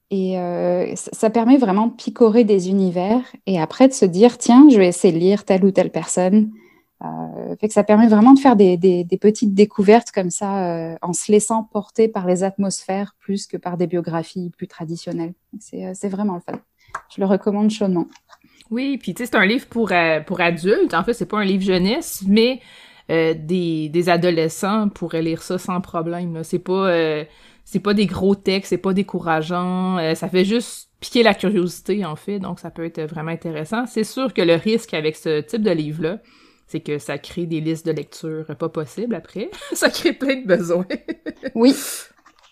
Et 0.10 0.40
euh, 0.40 0.94
ça 0.96 1.30
permet 1.30 1.58
vraiment 1.58 1.88
de 1.88 1.94
picorer 1.94 2.46
des 2.46 2.70
univers 2.70 3.24
et 3.46 3.60
après 3.60 3.90
de 3.90 3.94
se 3.94 4.06
dire, 4.06 4.38
tiens, 4.38 4.68
je 4.70 4.78
vais 4.78 4.88
essayer 4.88 5.14
de 5.14 5.20
lire 5.20 5.44
telle 5.44 5.66
ou 5.66 5.72
telle 5.72 5.92
personne 5.92 6.50
fait 7.60 7.68
que 7.68 7.74
ça 7.74 7.84
permet 7.84 8.08
vraiment 8.08 8.34
de 8.34 8.40
faire 8.40 8.56
des, 8.56 8.78
petites 9.20 9.54
découvertes 9.54 10.12
comme 10.12 10.30
ça, 10.30 10.92
euh, 10.92 10.96
en 11.02 11.14
se 11.14 11.32
laissant 11.32 11.64
porter 11.64 12.08
par 12.08 12.28
les 12.28 12.44
atmosphères 12.44 13.16
plus 13.20 13.48
que 13.48 13.58
par 13.58 13.78
des 13.78 13.88
biographies 13.88 14.52
plus 14.58 14.68
traditionnelles. 14.68 15.34
C'est 15.60 15.86
euh, 15.86 16.10
vraiment 16.10 16.36
le 16.36 16.42
fun. 16.42 16.60
Je 17.14 17.22
le 17.22 17.28
recommande 17.28 17.70
chaudement. 17.70 18.08
Oui, 18.70 18.98
puis 18.98 19.14
tu 19.14 19.24
sais, 19.24 19.30
c'est 19.32 19.38
un 19.38 19.46
livre 19.46 19.68
pour, 19.68 19.92
euh, 19.92 20.20
pour 20.22 20.42
adultes. 20.42 20.94
En 20.94 21.04
fait, 21.04 21.14
c'est 21.14 21.26
pas 21.26 21.40
un 21.40 21.46
livre 21.46 21.64
jeunesse, 21.64 22.24
mais 22.28 22.60
euh, 23.12 23.34
des, 23.38 23.90
des 23.90 24.10
adolescents 24.10 24.90
pourraient 24.90 25.22
lire 25.22 25.42
ça 25.42 25.58
sans 25.58 25.82
problème. 25.82 26.44
C'est 26.44 26.60
pas 26.60 26.92
c'est 27.66 27.80
pas 27.80 27.94
des 27.94 28.08
gros 28.08 28.36
textes, 28.36 28.70
c'est 28.70 28.78
pas 28.78 28.94
décourageant. 28.94 29.98
ça 30.16 30.28
fait 30.28 30.44
juste 30.44 30.90
piquer 31.00 31.24
la 31.24 31.34
curiosité, 31.34 32.06
en 32.06 32.18
fait. 32.18 32.40
Donc, 32.40 32.60
ça 32.60 32.72
peut 32.72 32.84
être 32.84 33.02
vraiment 33.04 33.32
intéressant. 33.32 33.86
C'est 33.88 34.04
sûr 34.04 34.34
que 34.34 34.42
le 34.42 34.56
risque 34.56 34.94
avec 34.94 35.16
ce 35.16 35.40
type 35.40 35.62
de 35.62 35.72
livre-là, 35.72 36.20
c'est 36.74 36.80
que 36.80 36.98
ça 36.98 37.20
crée 37.20 37.46
des 37.46 37.62
listes 37.62 37.86
de 37.86 37.92
lecture 37.92 38.46
pas 38.58 38.68
possibles 38.68 39.14
après. 39.14 39.52
ça 39.74 39.92
crée 39.92 40.12
plein 40.12 40.38
de 40.42 40.48
besoins. 40.48 40.88
oui, 41.56 41.76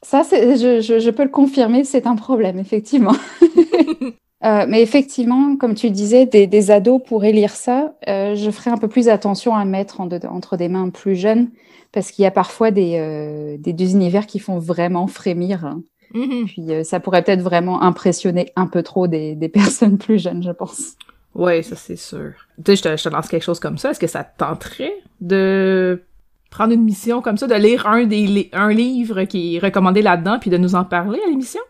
ça, 0.03 0.21
je, 0.31 0.79
je, 0.79 0.99
je, 0.99 1.09
peux 1.09 1.23
le 1.23 1.29
confirmer, 1.29 1.83
c'est 1.83 2.05
un 2.05 2.15
problème, 2.15 2.59
effectivement. 2.59 3.15
euh, 4.45 4.65
mais 4.69 4.83
effectivement, 4.83 5.55
comme 5.57 5.73
tu 5.73 5.89
disais, 5.89 6.27
des, 6.27 6.45
des 6.45 6.69
ados 6.69 7.01
pourraient 7.03 7.31
lire 7.31 7.55
ça. 7.55 7.95
Euh, 8.07 8.35
je 8.35 8.51
ferai 8.51 8.69
un 8.69 8.77
peu 8.77 8.87
plus 8.87 9.09
attention 9.09 9.55
à 9.55 9.65
mettre 9.65 10.01
en 10.01 10.05
de, 10.05 10.19
entre 10.27 10.55
des 10.55 10.69
mains 10.69 10.89
plus 10.89 11.15
jeunes, 11.15 11.49
parce 11.91 12.11
qu'il 12.11 12.21
y 12.21 12.27
a 12.27 12.31
parfois 12.31 12.69
des, 12.69 12.97
euh, 12.97 13.57
des, 13.57 13.73
des, 13.73 13.93
univers 13.93 14.27
qui 14.27 14.37
font 14.37 14.59
vraiment 14.59 15.07
frémir. 15.07 15.65
Hein. 15.65 15.81
Mm 16.13 16.21
-hmm. 16.21 16.45
Puis 16.45 16.71
euh, 16.73 16.83
ça 16.83 16.99
pourrait 16.99 17.23
peut-être 17.23 17.41
vraiment 17.41 17.81
impressionner 17.81 18.51
un 18.55 18.67
peu 18.67 18.83
trop 18.83 19.07
des, 19.07 19.35
des 19.35 19.49
personnes 19.49 19.97
plus 19.97 20.19
jeunes, 20.21 20.43
je 20.43 20.51
pense. 20.51 20.95
Ouais, 21.33 21.63
ça 21.63 21.75
c'est 21.75 21.95
sûr. 21.95 22.33
Tu 22.57 22.63
sais, 22.65 22.75
je 22.75 22.83
te, 22.83 22.97
je 22.97 23.03
te 23.03 23.09
lance 23.09 23.27
quelque 23.27 23.43
chose 23.43 23.59
comme 23.59 23.77
ça. 23.77 23.91
Est-ce 23.91 23.99
que 23.99 24.07
ça 24.07 24.23
te 24.23 24.37
tenterait 24.37 24.93
de 25.21 26.03
prendre 26.49 26.73
une 26.73 26.83
mission 26.83 27.21
comme 27.21 27.37
ça, 27.37 27.47
de 27.47 27.55
lire 27.55 27.87
un, 27.87 28.03
des, 28.05 28.49
un 28.51 28.71
livre 28.73 29.23
qui 29.23 29.55
est 29.55 29.59
recommandé 29.59 30.01
là-dedans, 30.01 30.37
puis 30.39 30.49
de 30.49 30.57
nous 30.57 30.75
en 30.75 30.83
parler 30.83 31.19
à 31.25 31.29
l'émission? 31.29 31.61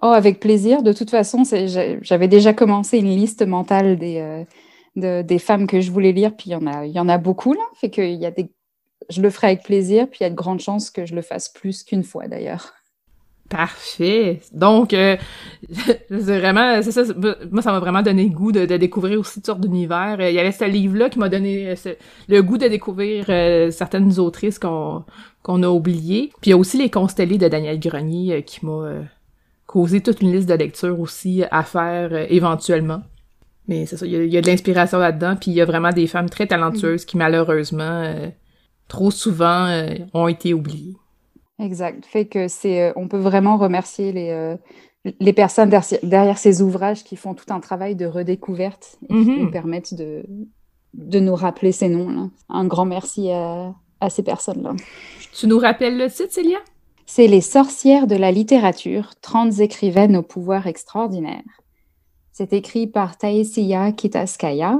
Oh, 0.00 0.06
avec 0.06 0.40
plaisir. 0.40 0.82
De 0.82 0.92
toute 0.92 1.10
façon, 1.10 1.42
j'avais 2.00 2.28
déjà 2.28 2.52
commencé 2.52 2.98
une 2.98 3.14
liste 3.14 3.46
mentale 3.46 3.98
des, 3.98 4.46
euh, 4.96 5.22
des 5.22 5.38
femmes 5.38 5.66
que 5.66 5.80
je 5.80 5.92
voulais 5.92 6.12
lire, 6.12 6.34
puis 6.34 6.50
il 6.50 6.52
y 6.52 6.56
en 6.56 6.66
a, 6.66 6.86
il 6.86 6.92
y 6.92 6.98
en 6.98 7.08
a 7.08 7.18
beaucoup 7.18 7.52
là. 7.52 7.62
Fait 7.74 7.90
que 7.90 8.02
il 8.02 8.20
y 8.20 8.26
a 8.26 8.30
des, 8.30 8.50
je 9.10 9.20
le 9.20 9.30
ferai 9.30 9.48
avec 9.48 9.62
plaisir, 9.62 10.08
puis 10.08 10.18
il 10.20 10.24
y 10.24 10.26
a 10.26 10.30
de 10.30 10.34
grandes 10.34 10.60
chances 10.60 10.90
que 10.90 11.06
je 11.06 11.14
le 11.14 11.22
fasse 11.22 11.50
plus 11.50 11.84
qu'une 11.84 12.02
fois 12.02 12.26
d'ailleurs. 12.26 12.72
Parfait. 13.52 14.40
Donc, 14.54 14.94
euh, 14.94 15.18
c'est 16.08 16.38
vraiment, 16.38 16.80
c'est 16.80 16.90
ça, 16.90 17.02
moi, 17.50 17.60
ça 17.60 17.70
m'a 17.70 17.80
vraiment 17.80 18.00
donné 18.00 18.24
le 18.24 18.30
goût 18.30 18.50
de, 18.50 18.64
découvrir 18.64 19.20
aussi 19.20 19.34
toutes 19.34 19.46
sortes 19.46 19.60
d'univers. 19.60 20.16
Il 20.26 20.34
y 20.34 20.38
avait 20.38 20.52
ce 20.52 20.64
livre-là 20.64 21.10
qui 21.10 21.18
m'a 21.18 21.28
donné 21.28 21.68
euh, 21.68 21.94
le 22.28 22.40
goût 22.40 22.56
de 22.56 22.66
découvrir 22.66 23.26
euh, 23.28 23.70
certaines 23.70 24.18
autrices 24.18 24.58
qu'on 24.58 25.04
qu'on 25.42 25.62
a 25.62 25.68
oubliées. 25.68 26.30
Puis 26.40 26.48
il 26.48 26.50
y 26.50 26.52
a 26.54 26.56
aussi 26.56 26.78
Les 26.78 26.88
Constellés 26.88 27.36
de 27.36 27.46
Daniel 27.46 27.78
Grenier 27.78 28.42
qui 28.42 28.64
m'a 28.64 28.92
causé 29.66 30.00
toute 30.00 30.22
une 30.22 30.32
liste 30.32 30.48
de 30.48 30.54
lectures 30.54 30.98
aussi 30.98 31.44
à 31.50 31.62
faire 31.62 32.14
éventuellement. 32.32 33.02
Mais 33.68 33.84
c'est 33.84 33.98
ça, 33.98 34.06
il 34.06 34.32
y, 34.32 34.36
a, 34.38 34.40
de 34.40 34.46
l'inspiration 34.46 34.98
là-dedans, 34.98 35.36
puis 35.36 35.50
il 35.50 35.54
y 35.54 35.60
a 35.60 35.64
vraiment 35.64 35.90
des 35.90 36.06
femmes 36.06 36.30
très 36.30 36.46
talentueuses 36.46 37.04
qui, 37.04 37.16
malheureusement, 37.16 38.30
trop 38.88 39.10
souvent, 39.10 39.84
ont 40.14 40.28
été 40.28 40.54
oubliées. 40.54 40.96
Exact. 41.62 42.04
Fait 42.04 42.26
que 42.26 42.48
c'est, 42.48 42.82
euh, 42.82 42.92
on 42.96 43.08
peut 43.08 43.18
vraiment 43.18 43.56
remercier 43.56 44.12
les, 44.12 44.30
euh, 44.30 44.56
les 45.20 45.32
personnes 45.32 45.70
derrière, 46.02 46.38
ces 46.38 46.60
ouvrages 46.60 47.04
qui 47.04 47.16
font 47.16 47.34
tout 47.34 47.52
un 47.52 47.60
travail 47.60 47.94
de 47.94 48.06
redécouverte 48.06 48.98
et 49.04 49.06
qui 49.08 49.14
mm-hmm. 49.14 49.38
nous 49.38 49.50
permettent 49.50 49.94
de, 49.94 50.24
de 50.94 51.20
nous 51.20 51.34
rappeler 51.34 51.72
ces 51.72 51.88
noms-là. 51.88 52.28
Un 52.48 52.64
grand 52.64 52.84
merci 52.84 53.30
à, 53.30 53.74
à 54.00 54.10
ces 54.10 54.22
personnes-là. 54.22 54.74
Tu 55.32 55.46
nous 55.46 55.58
rappelles 55.58 55.96
le 55.96 56.10
titre, 56.10 56.32
Célia? 56.32 56.58
C'est 57.06 57.26
Les 57.26 57.40
sorcières 57.40 58.06
de 58.06 58.16
la 58.16 58.32
littérature, 58.32 59.10
30 59.20 59.60
écrivaines 59.60 60.16
au 60.16 60.22
pouvoir 60.22 60.66
extraordinaire. 60.66 61.42
C'est 62.32 62.52
écrit 62.52 62.86
par 62.86 63.18
Taïsia 63.18 63.92
Kitaskaya 63.92 64.78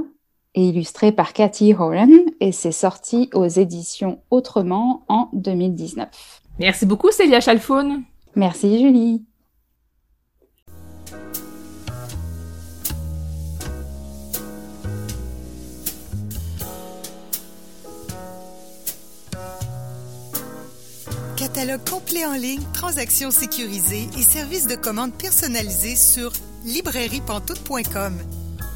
et 0.54 0.68
illustré 0.68 1.12
par 1.12 1.32
Cathy 1.32 1.74
Horan 1.74 2.08
et 2.40 2.52
c'est 2.52 2.72
sorti 2.72 3.28
aux 3.34 3.46
éditions 3.46 4.22
Autrement 4.30 5.04
en 5.08 5.28
2019. 5.32 6.41
Merci 6.62 6.86
beaucoup, 6.86 7.10
Célia 7.10 7.40
Chalfoun. 7.40 8.04
Merci, 8.36 8.78
Julie. 8.78 9.24
Catalogue 21.36 21.80
complet 21.90 22.24
en 22.24 22.34
ligne, 22.34 22.62
transactions 22.72 23.32
sécurisées 23.32 24.08
et 24.16 24.22
services 24.22 24.68
de 24.68 24.76
commande 24.76 25.12
personnalisés 25.14 25.96
sur 25.96 26.32
librairiepantoute.com. 26.64 28.14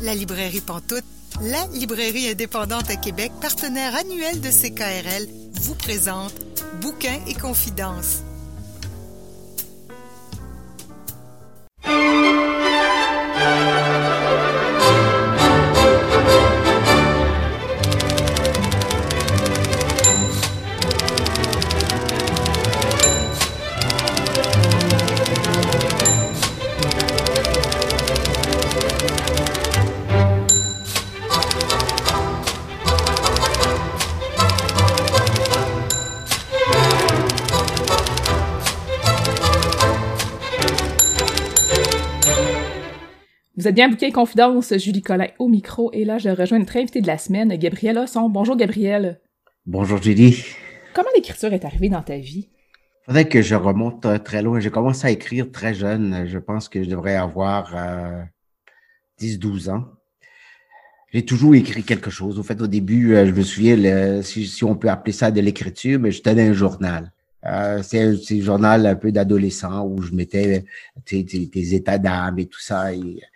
La 0.03 0.17
librairie 0.17 0.61
Pantoute, 0.61 1.05
la 1.41 1.65
librairie 1.73 2.31
indépendante 2.31 2.91
à 2.91 2.97
Québec, 2.97 3.31
partenaire 3.41 3.95
annuel 3.95 4.41
de 4.41 4.51
CKRL, 4.51 5.29
vous 5.61 5.77
présente 5.77 6.35
Bouquins 6.81 7.21
et 7.27 7.35
confidences. 7.35 8.23
Vous 43.67 43.71
êtes 43.71 43.75
bien 43.75 43.89
bouquet 43.89 44.13
Confidence, 44.13 44.79
Julie 44.79 45.03
Collin 45.03 45.27
au 45.41 45.49
micro, 45.49 45.91
et 45.93 46.05
là, 46.05 46.19
je 46.19 46.29
rejoins 46.29 46.61
notre 46.61 46.77
invité 46.77 47.01
de 47.01 47.09
la 47.09 47.19
semaine, 47.19 47.49
Gabrielle 47.57 47.99
Osson. 47.99 48.29
Bonjour, 48.29 48.57
Gabrielle. 48.57 49.19
Bonjour, 49.67 50.01
Julie. 50.01 50.45
Comment 50.95 51.09
l'écriture 51.17 51.53
est 51.53 51.65
arrivée 51.65 51.89
dans 51.89 52.01
ta 52.01 52.17
vie? 52.17 52.49
Faudrait 53.07 53.27
que 53.27 53.43
je 53.43 53.57
remonte 53.57 54.07
euh, 54.07 54.19
très 54.19 54.41
loin. 54.41 54.61
J'ai 54.61 54.71
commencé 54.71 55.09
à 55.09 55.11
écrire 55.11 55.51
très 55.51 55.75
jeune. 55.75 56.29
Je 56.29 56.39
pense 56.39 56.69
que 56.69 56.85
je 56.85 56.89
devrais 56.89 57.17
avoir 57.17 57.75
10-12 59.21 59.69
euh, 59.69 59.73
ans. 59.73 59.85
J'ai 61.13 61.25
toujours 61.25 61.57
écrit 61.57 61.83
quelque 61.83 62.09
chose. 62.09 62.39
Au 62.39 62.45
fait, 62.45 62.61
au 62.61 62.69
début, 62.69 63.17
euh, 63.17 63.27
je 63.27 63.33
me 63.33 63.43
souviens, 63.43 64.23
si, 64.23 64.63
on 64.63 64.77
peut 64.77 64.91
appeler 64.91 65.13
ça 65.13 65.33
de 65.33 65.41
l'écriture, 65.41 65.99
mais 65.99 66.13
je 66.13 66.23
tenais 66.23 66.47
un 66.47 66.53
journal. 66.53 67.11
c'est 67.83 68.01
un, 68.01 68.41
journal 68.41 68.87
un 68.87 68.95
peu 68.95 69.11
d'adolescent 69.11 69.85
où 69.85 70.03
je 70.03 70.13
mettais 70.13 70.65
des 71.11 71.75
états 71.75 71.99
d'âme 71.99 72.39
et 72.39 72.47
tout 72.47 72.61
ça. 72.61 72.95
Et 72.95 73.01
euh, 73.01 73.27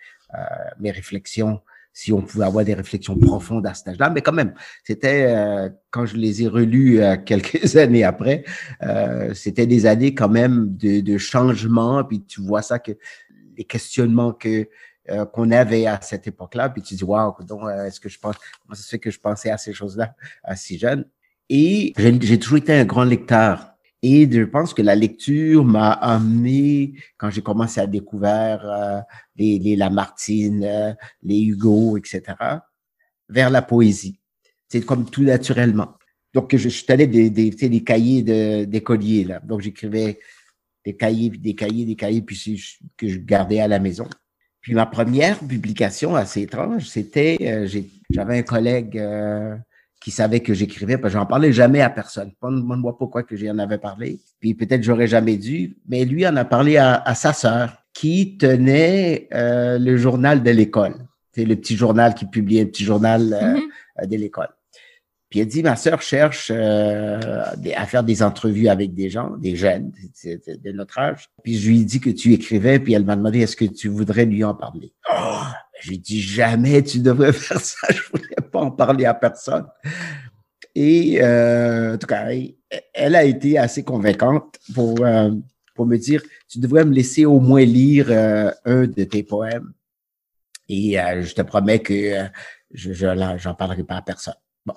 mes 0.79 0.91
réflexions, 0.91 1.61
si 1.93 2.13
on 2.13 2.21
pouvait 2.21 2.45
avoir 2.45 2.63
des 2.63 2.73
réflexions 2.73 3.17
profondes 3.17 3.65
à 3.67 3.73
cet 3.73 3.89
âge-là. 3.89 4.09
Mais 4.09 4.21
quand 4.21 4.31
même, 4.31 4.53
c'était, 4.83 5.25
euh, 5.27 5.69
quand 5.89 6.05
je 6.05 6.15
les 6.15 6.43
ai 6.43 6.47
relus 6.47 7.01
euh, 7.01 7.17
quelques 7.25 7.75
années 7.75 8.03
après, 8.03 8.43
c'était 9.33 9.67
des 9.67 9.85
années 9.85 10.13
quand 10.13 10.29
même 10.29 10.75
de, 10.75 11.01
de 11.01 11.17
changement. 11.17 12.03
Puis 12.03 12.23
tu 12.23 12.41
vois 12.41 12.61
ça 12.61 12.79
que 12.79 12.91
les 13.57 13.63
questionnements 13.63 14.33
que 14.33 14.67
qu'on 15.33 15.51
avait 15.51 15.87
à 15.87 15.99
cette 15.99 16.27
époque-là, 16.27 16.69
puis 16.69 16.81
tu 16.81 16.93
dis 16.93 17.03
waouh, 17.03 17.33
donc 17.43 17.63
est-ce 17.85 17.99
que 17.99 18.07
je 18.07 18.17
pense, 18.17 18.35
comment 18.61 18.75
ça 18.75 18.83
se 18.83 18.87
fait 18.87 18.99
que 18.99 19.11
je 19.11 19.19
pensais 19.19 19.49
à 19.49 19.57
ces 19.57 19.73
choses-là 19.73 20.15
à 20.43 20.55
si 20.55 20.77
jeune? 20.77 21.05
Et 21.49 21.91
j'ai 21.97 22.39
toujours 22.39 22.59
été 22.59 22.71
un 22.71 22.85
grand 22.85 23.03
lecteur. 23.03 23.70
Et 24.03 24.29
je 24.31 24.43
pense 24.43 24.73
que 24.73 24.81
la 24.81 24.95
lecture 24.95 25.63
m'a 25.63 25.91
amené, 25.91 26.93
quand 27.17 27.29
j'ai 27.29 27.41
commencé 27.41 27.79
à 27.79 27.85
découvrir 27.85 28.61
euh, 28.65 28.99
les, 29.35 29.59
les, 29.59 29.75
Lamartine, 29.75 30.63
euh, 30.63 30.93
les 31.21 31.39
Hugo, 31.41 31.97
etc., 31.97 32.21
vers 33.29 33.49
la 33.49 33.61
poésie. 33.61 34.19
C'est 34.67 34.83
comme 34.83 35.09
tout 35.09 35.23
naturellement. 35.23 35.95
Donc, 36.33 36.55
je, 36.55 36.69
suis 36.69 36.85
allé 36.89 37.05
des, 37.07 37.29
des, 37.29 37.51
des 37.51 37.83
cahiers 37.83 38.23
d'écoliers, 38.65 39.25
là. 39.25 39.39
Donc, 39.43 39.61
j'écrivais 39.61 40.17
des 40.83 40.95
cahiers, 40.95 41.29
des 41.29 41.53
cahiers, 41.53 41.85
des 41.85 41.95
cahiers, 41.95 42.21
puis 42.21 42.59
que 42.97 43.07
je 43.07 43.19
gardais 43.19 43.59
à 43.59 43.67
la 43.67 43.79
maison. 43.79 44.07
Puis 44.61 44.73
ma 44.75 44.85
première 44.85 45.39
publication 45.39 46.15
assez 46.15 46.43
étrange, 46.43 46.87
c'était, 46.87 47.37
euh, 47.41 47.67
j'avais 48.09 48.39
un 48.39 48.43
collègue 48.43 48.95
qui 50.01 50.09
savait 50.09 50.39
que 50.39 50.53
j'écrivais, 50.53 50.97
parce 50.97 51.13
que 51.13 51.19
j'en 51.19 51.27
parlais 51.27 51.53
jamais 51.53 51.81
à 51.81 51.89
personne. 51.89 52.31
Pas 52.41 52.49
ne 52.49 52.81
vois 52.81 52.97
pourquoi 52.97 53.21
que 53.21 53.37
j'en 53.37 53.59
avais 53.59 53.77
parlé. 53.77 54.19
Puis 54.39 54.55
peut-être 54.55 54.83
j'aurais 54.83 55.07
jamais 55.07 55.37
dû, 55.37 55.77
mais 55.87 56.03
lui 56.05 56.27
en 56.27 56.35
a 56.35 56.43
parlé 56.43 56.77
à, 56.77 57.13
sa 57.13 57.33
sœur 57.33 57.77
qui 57.93 58.37
tenait 58.37 59.27
euh, 59.33 59.77
le 59.77 59.97
journal 59.97 60.41
de 60.41 60.49
l'école. 60.49 60.95
C'est 61.33 61.45
le 61.45 61.55
petit 61.55 61.77
journal 61.77 62.15
qui 62.15 62.25
publiait 62.25 62.63
un 62.63 62.65
petit 62.65 62.83
journal 62.83 63.33
euh, 63.33 63.59
mm-hmm. 63.59 64.07
de 64.07 64.17
l'école. 64.17 64.49
Puis 65.29 65.39
elle 65.39 65.47
dit, 65.47 65.63
ma 65.63 65.77
sœur 65.77 66.01
cherche 66.01 66.51
euh, 66.53 67.43
à 67.75 67.85
faire 67.85 68.03
des 68.03 68.21
entrevues 68.21 68.67
avec 68.67 68.93
des 68.93 69.09
gens, 69.09 69.37
des 69.37 69.55
jeunes 69.55 69.91
de 70.25 70.71
notre 70.73 70.99
âge. 70.99 71.29
Puis 71.41 71.57
je 71.57 71.69
lui 71.69 71.81
ai 71.81 71.83
dit 71.85 72.01
que 72.01 72.09
tu 72.09 72.33
écrivais, 72.33 72.79
puis 72.79 72.93
elle 72.93 73.05
m'a 73.05 73.15
demandé, 73.15 73.39
est-ce 73.39 73.55
que 73.55 73.63
tu 73.63 73.87
voudrais 73.87 74.25
lui 74.25 74.43
en 74.43 74.55
parler? 74.55 74.93
Oh, 75.09 75.43
j'ai 75.81 75.97
dit, 75.97 76.21
jamais 76.21 76.83
tu 76.83 76.99
devrais 76.99 77.33
faire 77.33 77.59
ça, 77.59 77.87
je 77.89 78.01
voulais 78.11 78.35
pas 78.51 78.59
en 78.59 78.71
parler 78.71 79.05
à 79.05 79.13
personne. 79.13 79.65
Et 80.73 81.21
euh, 81.21 81.95
en 81.95 81.97
tout 81.97 82.07
cas, 82.07 82.29
elle 82.93 83.15
a 83.15 83.23
été 83.23 83.57
assez 83.57 83.83
convaincante 83.83 84.57
pour, 84.73 85.03
euh, 85.05 85.31
pour 85.75 85.85
me 85.85 85.97
dire, 85.97 86.23
tu 86.47 86.59
devrais 86.59 86.85
me 86.85 86.93
laisser 86.93 87.25
au 87.25 87.39
moins 87.39 87.65
lire 87.65 88.07
euh, 88.09 88.51
un 88.65 88.87
de 88.87 89.03
tes 89.03 89.23
poèmes. 89.23 89.73
Et 90.69 90.93
je 90.93 91.33
te 91.33 91.41
promets 91.41 91.79
que 91.79 92.29
je 92.73 92.93
j'en 92.93 93.53
parlerai 93.55 93.83
pas 93.83 93.97
à 93.97 94.01
personne. 94.01 94.35
Bon, 94.65 94.75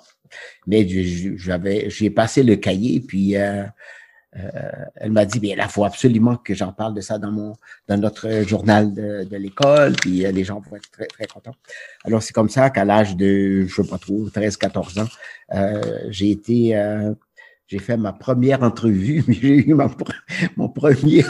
mais 0.65 0.87
j'avais, 1.37 1.89
j'ai 1.89 2.09
passé 2.09 2.43
le 2.43 2.55
cahier, 2.55 2.99
puis 2.99 3.37
euh, 3.37 3.63
elle 4.95 5.11
m'a 5.11 5.25
dit, 5.25 5.39
bien, 5.39 5.55
il 5.57 5.69
faut 5.69 5.85
absolument 5.85 6.35
que 6.35 6.53
j'en 6.53 6.73
parle 6.73 6.93
de 6.93 7.01
ça 7.01 7.17
dans 7.17 7.31
mon, 7.31 7.53
dans 7.87 7.97
notre 7.97 8.43
journal 8.47 8.93
de, 8.93 9.23
de 9.23 9.37
l'école, 9.37 9.93
puis 9.93 10.25
euh, 10.25 10.31
les 10.31 10.43
gens 10.43 10.59
vont 10.59 10.75
être 10.75 10.89
très, 10.91 11.05
très 11.05 11.25
contents. 11.25 11.55
Alors, 12.03 12.21
c'est 12.21 12.33
comme 12.33 12.49
ça 12.49 12.69
qu'à 12.69 12.85
l'âge 12.85 13.15
de, 13.15 13.65
je 13.65 13.81
sais 13.81 13.87
pas 13.87 13.97
trop, 13.97 14.29
13, 14.29 14.57
14 14.57 14.99
ans, 14.99 15.07
euh, 15.53 15.99
j'ai 16.09 16.31
été, 16.31 16.77
euh, 16.77 17.13
j'ai 17.67 17.79
fait 17.79 17.97
ma 17.97 18.13
première 18.13 18.63
entrevue, 18.63 19.23
mais 19.27 19.33
j'ai 19.35 19.69
eu 19.69 19.73
ma, 19.73 19.89
mon 20.57 20.69
premier, 20.69 21.23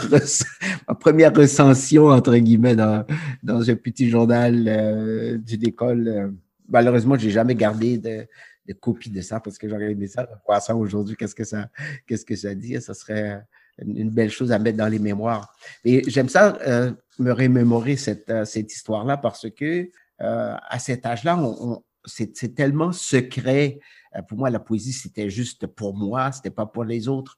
ma 0.88 0.94
première 0.94 1.34
recension, 1.34 2.06
entre 2.06 2.36
guillemets, 2.36 2.76
dans, 2.76 3.04
dans 3.42 3.70
un 3.70 3.76
petit 3.76 4.10
journal 4.10 4.64
euh, 4.66 5.38
d'une 5.38 5.66
école. 5.66 6.34
Malheureusement, 6.68 7.16
j'ai 7.16 7.30
jamais 7.30 7.54
gardé 7.54 7.98
de, 7.98 8.26
de 8.66 8.72
copie 8.72 9.10
de 9.10 9.20
ça 9.20 9.40
parce 9.40 9.58
que 9.58 9.68
j'aurais 9.68 9.92
aimé 9.92 10.06
ça, 10.06 10.28
voir 10.46 10.62
ça 10.62 10.74
aujourd'hui, 10.74 11.16
qu'est-ce 11.16 11.34
que 11.34 11.44
ça, 11.44 11.68
qu'est-ce 12.06 12.24
que 12.24 12.36
ça 12.36 12.54
dit? 12.54 12.80
Ça 12.80 12.94
serait 12.94 13.42
une, 13.78 14.10
belle 14.10 14.30
chose 14.30 14.52
à 14.52 14.58
mettre 14.58 14.78
dans 14.78 14.88
les 14.88 14.98
mémoires. 14.98 15.54
Et 15.84 16.02
j'aime 16.08 16.28
ça 16.28 16.56
euh, 16.66 16.92
me 17.18 17.32
remémorer 17.32 17.96
cette, 17.96 18.30
euh, 18.30 18.44
cette 18.44 18.72
histoire-là 18.72 19.16
parce 19.16 19.50
que 19.50 19.90
euh, 20.22 20.54
à 20.68 20.78
cet 20.78 21.04
âge-là, 21.06 21.38
on, 21.38 21.82
c'est 22.04 22.54
tellement 22.54 22.92
secret. 22.92 23.80
pour 24.28 24.38
moi, 24.38 24.48
la 24.48 24.60
poésie, 24.60 24.92
c'était 24.92 25.28
juste 25.28 25.66
pour 25.66 25.96
moi, 25.96 26.30
c'était 26.30 26.50
pas 26.50 26.64
pour 26.64 26.84
les 26.84 27.08
autres. 27.08 27.36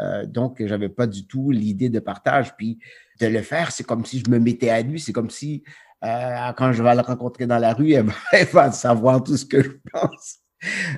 Euh, 0.00 0.26
donc, 0.26 0.64
j'avais 0.64 0.88
pas 0.88 1.06
du 1.06 1.26
tout 1.26 1.50
l'idée 1.50 1.88
de 1.88 2.00
partage. 2.00 2.56
Puis 2.56 2.78
de 3.20 3.26
le 3.26 3.42
faire, 3.42 3.70
c'est 3.72 3.84
comme 3.84 4.04
si 4.04 4.20
je 4.20 4.30
me 4.30 4.38
mettais 4.38 4.70
à 4.70 4.82
lui. 4.82 5.00
C'est 5.00 5.12
comme 5.12 5.30
si 5.30 5.62
euh, 6.04 6.52
quand 6.56 6.72
je 6.72 6.82
vais 6.82 6.94
le 6.94 7.00
rencontrer 7.00 7.46
dans 7.46 7.58
la 7.58 7.72
rue, 7.72 7.92
elle 7.92 8.46
va, 8.52 8.72
savoir 8.72 9.22
tout 9.22 9.36
ce 9.36 9.44
que 9.44 9.62
je 9.62 9.70
pense. 9.92 10.38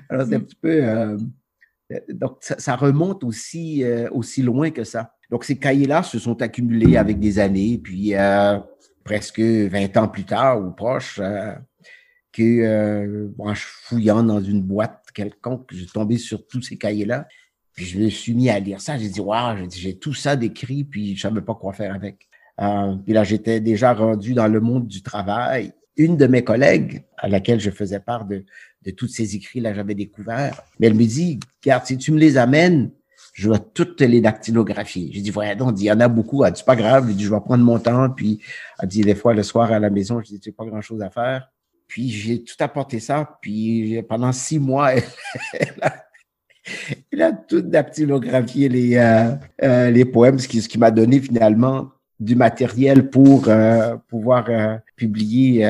Alors, 0.09 0.27
c'est 0.27 0.35
un 0.35 0.41
petit 0.41 0.57
peu. 0.57 0.85
Euh, 0.85 1.19
donc, 2.13 2.39
ça, 2.41 2.77
remonte 2.77 3.25
aussi, 3.25 3.85
euh, 3.85 4.09
aussi 4.11 4.43
loin 4.43 4.71
que 4.71 4.85
ça. 4.85 5.15
Donc, 5.31 5.45
ces 5.45 5.57
cahiers-là 5.57 6.03
se 6.03 6.19
sont 6.19 6.41
accumulés 6.43 6.97
avec 6.97 7.19
des 7.19 7.39
années, 7.39 7.79
puis 7.83 8.15
presque 9.05 9.41
20 9.41 9.97
ans 9.97 10.09
plus 10.09 10.25
tard 10.25 10.61
ou 10.61 10.71
proche, 10.73 11.21
que 12.33 13.29
je 13.39 13.63
fouillant 13.65 14.23
dans 14.23 14.41
une 14.41 14.63
boîte 14.63 15.07
quelconque, 15.15 15.71
j'ai 15.73 15.87
tombé 15.87 16.19
sur 16.19 16.47
tous 16.47 16.63
ces 16.63 16.77
cahiers-là. 16.77 17.27
Puis 17.77 17.85
je 17.85 17.99
me 17.99 18.09
suis 18.09 18.35
mis 18.35 18.49
à 18.51 18.59
lire 18.59 18.81
ça. 18.81 18.97
J'ai 18.99 19.09
dit, 19.09 19.21
waouh, 19.21 19.69
j'ai 19.71 19.99
tout 19.99 20.15
ça 20.15 20.35
décrit, 20.35 20.85
puis 20.85 21.15
je 21.15 21.21
savais 21.21 21.43
pas 21.43 21.55
quoi 21.55 21.73
faire 21.73 21.95
avec. 21.95 22.29
Euh, 22.61 22.97
puis 23.05 23.13
là, 23.13 23.23
j'étais 23.23 23.61
déjà 23.61 23.93
rendu 23.93 24.33
dans 24.33 24.49
le 24.49 24.61
monde 24.61 24.87
du 24.87 25.03
travail. 25.03 25.73
Une 25.97 26.17
de 26.17 26.27
mes 26.27 26.43
collègues, 26.43 27.05
à 27.19 27.29
laquelle 27.29 27.61
je 27.61 27.71
faisais 27.71 28.01
part 28.01 28.25
de, 28.25 28.45
de 28.83 28.91
tous 28.91 29.09
ces 29.09 29.35
écrits-là, 29.35 29.75
j'avais 29.75 29.95
découvert, 29.95 30.63
mais 30.79 30.87
elle 30.87 30.95
me 30.95 31.05
dit, 31.05 31.41
regarde, 31.63 31.87
si 31.87 31.99
tu 31.99 32.13
me 32.13 32.19
les 32.19 32.37
amènes, 32.37 32.91
je 33.33 33.51
vais 33.51 33.59
toutes 33.75 34.01
les 34.01 34.21
dactylographier. 34.21 35.11
J'ai 35.13 35.21
dit, 35.21 35.31
voilà, 35.31 35.55
donc, 35.55 35.75
il 35.79 35.85
y 35.85 35.93
en 35.93 36.01
a 36.01 36.09
beaucoup. 36.09 36.43
Elle 36.45 36.53
dit, 36.53 36.63
pas 36.63 36.75
grave. 36.75 37.07
Elle 37.09 37.17
dit, 37.17 37.25
je 37.25 37.31
vais 37.31 37.41
prendre 37.41 37.63
mon 37.63 37.79
temps. 37.79 38.09
Puis, 38.09 38.41
elle 38.81 38.89
dit, 38.89 39.03
des 39.03 39.15
fois, 39.15 39.35
le 39.35 39.43
soir 39.43 39.71
à 39.73 39.79
la 39.79 39.91
maison, 39.91 40.23
je 40.23 40.29
dis, 40.29 40.41
tu 40.41 40.53
pas 40.53 40.65
grand 40.65 40.81
chose 40.81 41.03
à 41.03 41.11
faire. 41.11 41.51
Puis, 41.87 42.09
j'ai 42.09 42.43
tout 42.43 42.57
apporté 42.61 42.99
ça. 42.99 43.39
Puis, 43.43 44.03
pendant 44.09 44.33
six 44.33 44.59
mois, 44.59 44.95
elle, 45.53 45.75
il 47.13 47.23
a 47.23 47.33
tout 47.33 47.61
dactylographié 47.61 48.69
les, 48.69 48.97
euh, 48.97 49.33
euh, 49.63 49.91
les 49.91 50.05
poèmes, 50.05 50.39
ce 50.39 50.49
qui, 50.49 50.61
ce 50.61 50.69
qui 50.69 50.79
m'a 50.79 50.91
donné 50.91 51.21
finalement 51.21 51.91
du 52.19 52.35
matériel 52.35 53.11
pour 53.11 53.49
euh, 53.49 53.97
pouvoir 54.09 54.49
publier. 54.97 55.67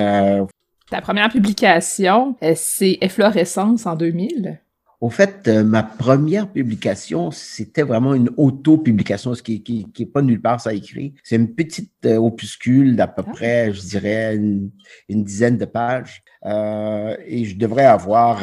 Ta 0.90 1.00
première 1.00 1.30
publication, 1.30 2.36
c'est 2.54 2.98
Efflorescence 3.00 3.86
en 3.86 3.96
2000. 3.96 4.60
Au 5.00 5.10
fait, 5.10 5.48
ma 5.48 5.82
première 5.82 6.50
publication, 6.50 7.30
c'était 7.30 7.82
vraiment 7.82 8.14
une 8.14 8.30
auto-publication, 8.36 9.34
ce 9.34 9.42
qui, 9.42 9.62
qui, 9.62 9.86
qui 9.92 10.04
est 10.04 10.06
pas 10.06 10.22
nulle 10.22 10.40
part 10.40 10.60
ça 10.60 10.72
écrit. 10.72 11.14
C'est 11.22 11.36
une 11.36 11.54
petite 11.54 12.06
opuscule 12.06 12.96
d'à 12.96 13.06
peu 13.06 13.22
ah. 13.26 13.30
près, 13.30 13.72
je 13.72 13.80
dirais, 13.82 14.36
une, 14.36 14.70
une 15.08 15.22
dizaine 15.22 15.58
de 15.58 15.66
pages. 15.66 16.22
et 16.44 17.44
je 17.44 17.56
devrais 17.58 17.84
avoir 17.84 18.40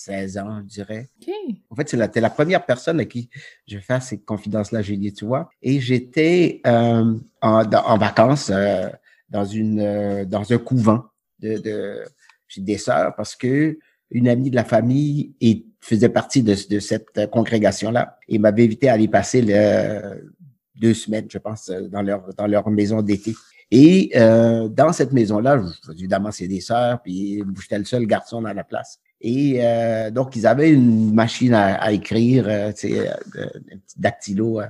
16 0.00 0.38
ans, 0.38 0.60
je 0.62 0.74
dirais. 0.74 1.08
En 1.70 1.76
fait, 1.76 1.88
c'est 1.88 1.96
la, 1.96 2.08
la 2.12 2.30
première 2.30 2.64
personne 2.64 3.00
à 3.00 3.04
qui 3.04 3.28
je 3.66 3.76
vais 3.76 3.82
faire 3.82 4.02
ces 4.02 4.20
confidences-là, 4.20 4.82
j'ai 4.82 4.96
dit, 4.96 5.12
tu 5.12 5.24
vois. 5.24 5.50
Et 5.62 5.80
j'étais 5.80 6.60
euh, 6.66 7.14
en, 7.42 7.98
vacances 7.98 8.50
euh, 8.52 8.88
dans, 9.30 9.44
une, 9.44 9.80
euh, 9.80 10.24
dans 10.24 10.52
un 10.52 10.58
couvent 10.58 11.04
de, 11.40 11.58
de 11.58 12.04
des 12.56 12.78
sœurs 12.78 13.14
parce 13.16 13.36
que 13.36 13.78
une 14.10 14.28
amie 14.28 14.50
de 14.50 14.56
la 14.56 14.64
famille 14.64 15.34
et 15.40 15.64
faisait 15.80 16.08
partie 16.08 16.42
de, 16.42 16.56
de 16.68 16.80
cette 16.80 17.30
congrégation-là 17.30 18.18
et 18.28 18.38
m'avait 18.38 18.64
invité 18.64 18.88
à 18.88 18.94
aller 18.94 19.06
passer 19.06 19.40
le, 19.40 20.32
deux 20.74 20.94
semaines, 20.94 21.26
je 21.30 21.38
pense, 21.38 21.70
dans 21.70 22.02
leur, 22.02 22.34
dans 22.34 22.48
leur 22.48 22.68
maison 22.70 23.02
d'été. 23.02 23.34
Et 23.70 24.10
euh, 24.16 24.68
dans 24.68 24.92
cette 24.92 25.12
maison-là, 25.12 25.62
évidemment, 25.92 26.32
c'est 26.32 26.48
des 26.48 26.60
sœurs, 26.60 27.00
puis 27.02 27.44
j'étais 27.60 27.78
le 27.78 27.84
seul 27.84 28.04
garçon 28.04 28.42
dans 28.42 28.52
la 28.52 28.64
place. 28.64 28.98
Et 29.20 29.58
euh, 29.58 30.10
donc, 30.10 30.34
ils 30.34 30.46
avaient 30.46 30.70
une 30.70 31.12
machine 31.12 31.52
à, 31.54 31.92
écrire, 31.92 32.46
euh, 32.48 32.72
euh, 32.84 33.10
un 33.36 33.76
petit 33.76 33.98
dactylo 33.98 34.60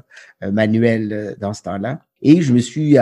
manuel 0.42 1.36
dans 1.40 1.54
ce 1.54 1.62
temps-là. 1.62 2.00
Et 2.20 2.42
je 2.42 2.52
me 2.52 2.58
suis 2.58 2.96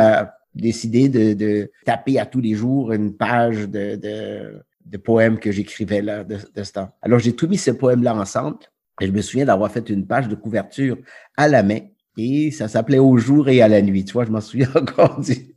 décidé 0.60 1.08
de, 1.08 1.70
taper 1.84 2.18
à 2.18 2.26
tous 2.26 2.40
les 2.40 2.54
jours 2.54 2.92
une 2.92 3.14
page 3.16 3.68
de, 3.68 3.96
de, 3.96 4.96
poèmes 4.98 5.38
que 5.38 5.52
j'écrivais 5.52 6.02
là 6.02 6.24
de, 6.24 6.38
ce 6.62 6.72
temps. 6.72 6.90
Alors, 7.02 7.18
j'ai 7.18 7.34
tout 7.34 7.48
mis 7.48 7.58
ces 7.58 7.76
poèmes-là 7.76 8.14
ensemble. 8.14 8.58
Et 9.00 9.06
je 9.06 9.12
me 9.12 9.20
souviens 9.20 9.44
d'avoir 9.44 9.70
fait 9.70 9.88
une 9.90 10.06
page 10.06 10.28
de 10.28 10.34
couverture 10.34 10.98
à 11.36 11.46
la 11.46 11.62
main. 11.62 11.78
Et 12.16 12.50
ça 12.50 12.66
s'appelait 12.66 12.98
Au 12.98 13.16
jour 13.16 13.48
et 13.48 13.62
à 13.62 13.68
la 13.68 13.80
nuit. 13.80 14.04
Tu 14.04 14.12
vois, 14.12 14.24
je 14.24 14.30
m'en 14.30 14.40
souviens 14.40 14.70
encore 14.74 15.20
du, 15.20 15.54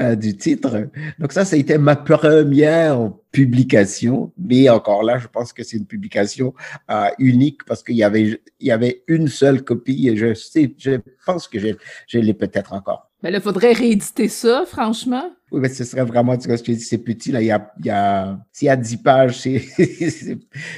euh, 0.00 0.16
du 0.16 0.36
titre. 0.36 0.88
Donc 1.18 1.32
ça, 1.32 1.44
ça 1.44 1.54
a 1.54 1.58
été 1.58 1.78
ma 1.78 1.94
première 1.94 3.12
publication, 3.30 4.32
mais 4.36 4.68
encore 4.68 5.04
là, 5.04 5.18
je 5.18 5.28
pense 5.28 5.52
que 5.52 5.62
c'est 5.62 5.76
une 5.76 5.86
publication 5.86 6.54
euh, 6.90 7.08
unique 7.18 7.64
parce 7.64 7.82
qu'il 7.82 7.96
y 7.96 8.02
avait, 8.02 8.40
il 8.58 8.66
y 8.66 8.72
avait 8.72 9.04
une 9.06 9.28
seule 9.28 9.62
copie 9.62 10.08
et 10.08 10.16
je 10.16 10.34
sais, 10.34 10.74
je 10.78 10.98
pense 11.24 11.46
que 11.46 11.60
je, 11.60 11.68
je 12.08 12.18
l'ai 12.18 12.34
peut-être 12.34 12.72
encore. 12.72 13.10
Mais 13.24 13.30
là, 13.30 13.38
il 13.38 13.42
faudrait 13.42 13.72
rééditer 13.72 14.28
ça, 14.28 14.64
franchement. 14.66 15.32
Oui, 15.50 15.58
mais 15.62 15.70
ce 15.70 15.82
serait 15.82 16.04
vraiment, 16.04 16.36
tu 16.36 16.46
vois, 16.46 16.56
je 16.56 16.62
te 16.62 16.70
dis, 16.70 16.80
c'est 16.80 16.98
petit, 16.98 17.32
là, 17.32 17.40
il 17.40 17.46
y 17.46 17.50
a, 17.50 17.72
il 17.80 17.86
y 17.86 17.90
a, 17.90 18.38
s'il 18.52 18.66
y 18.66 18.68
a 18.68 18.76
10 18.76 18.98
pages, 18.98 19.38
c'est, 19.40 19.62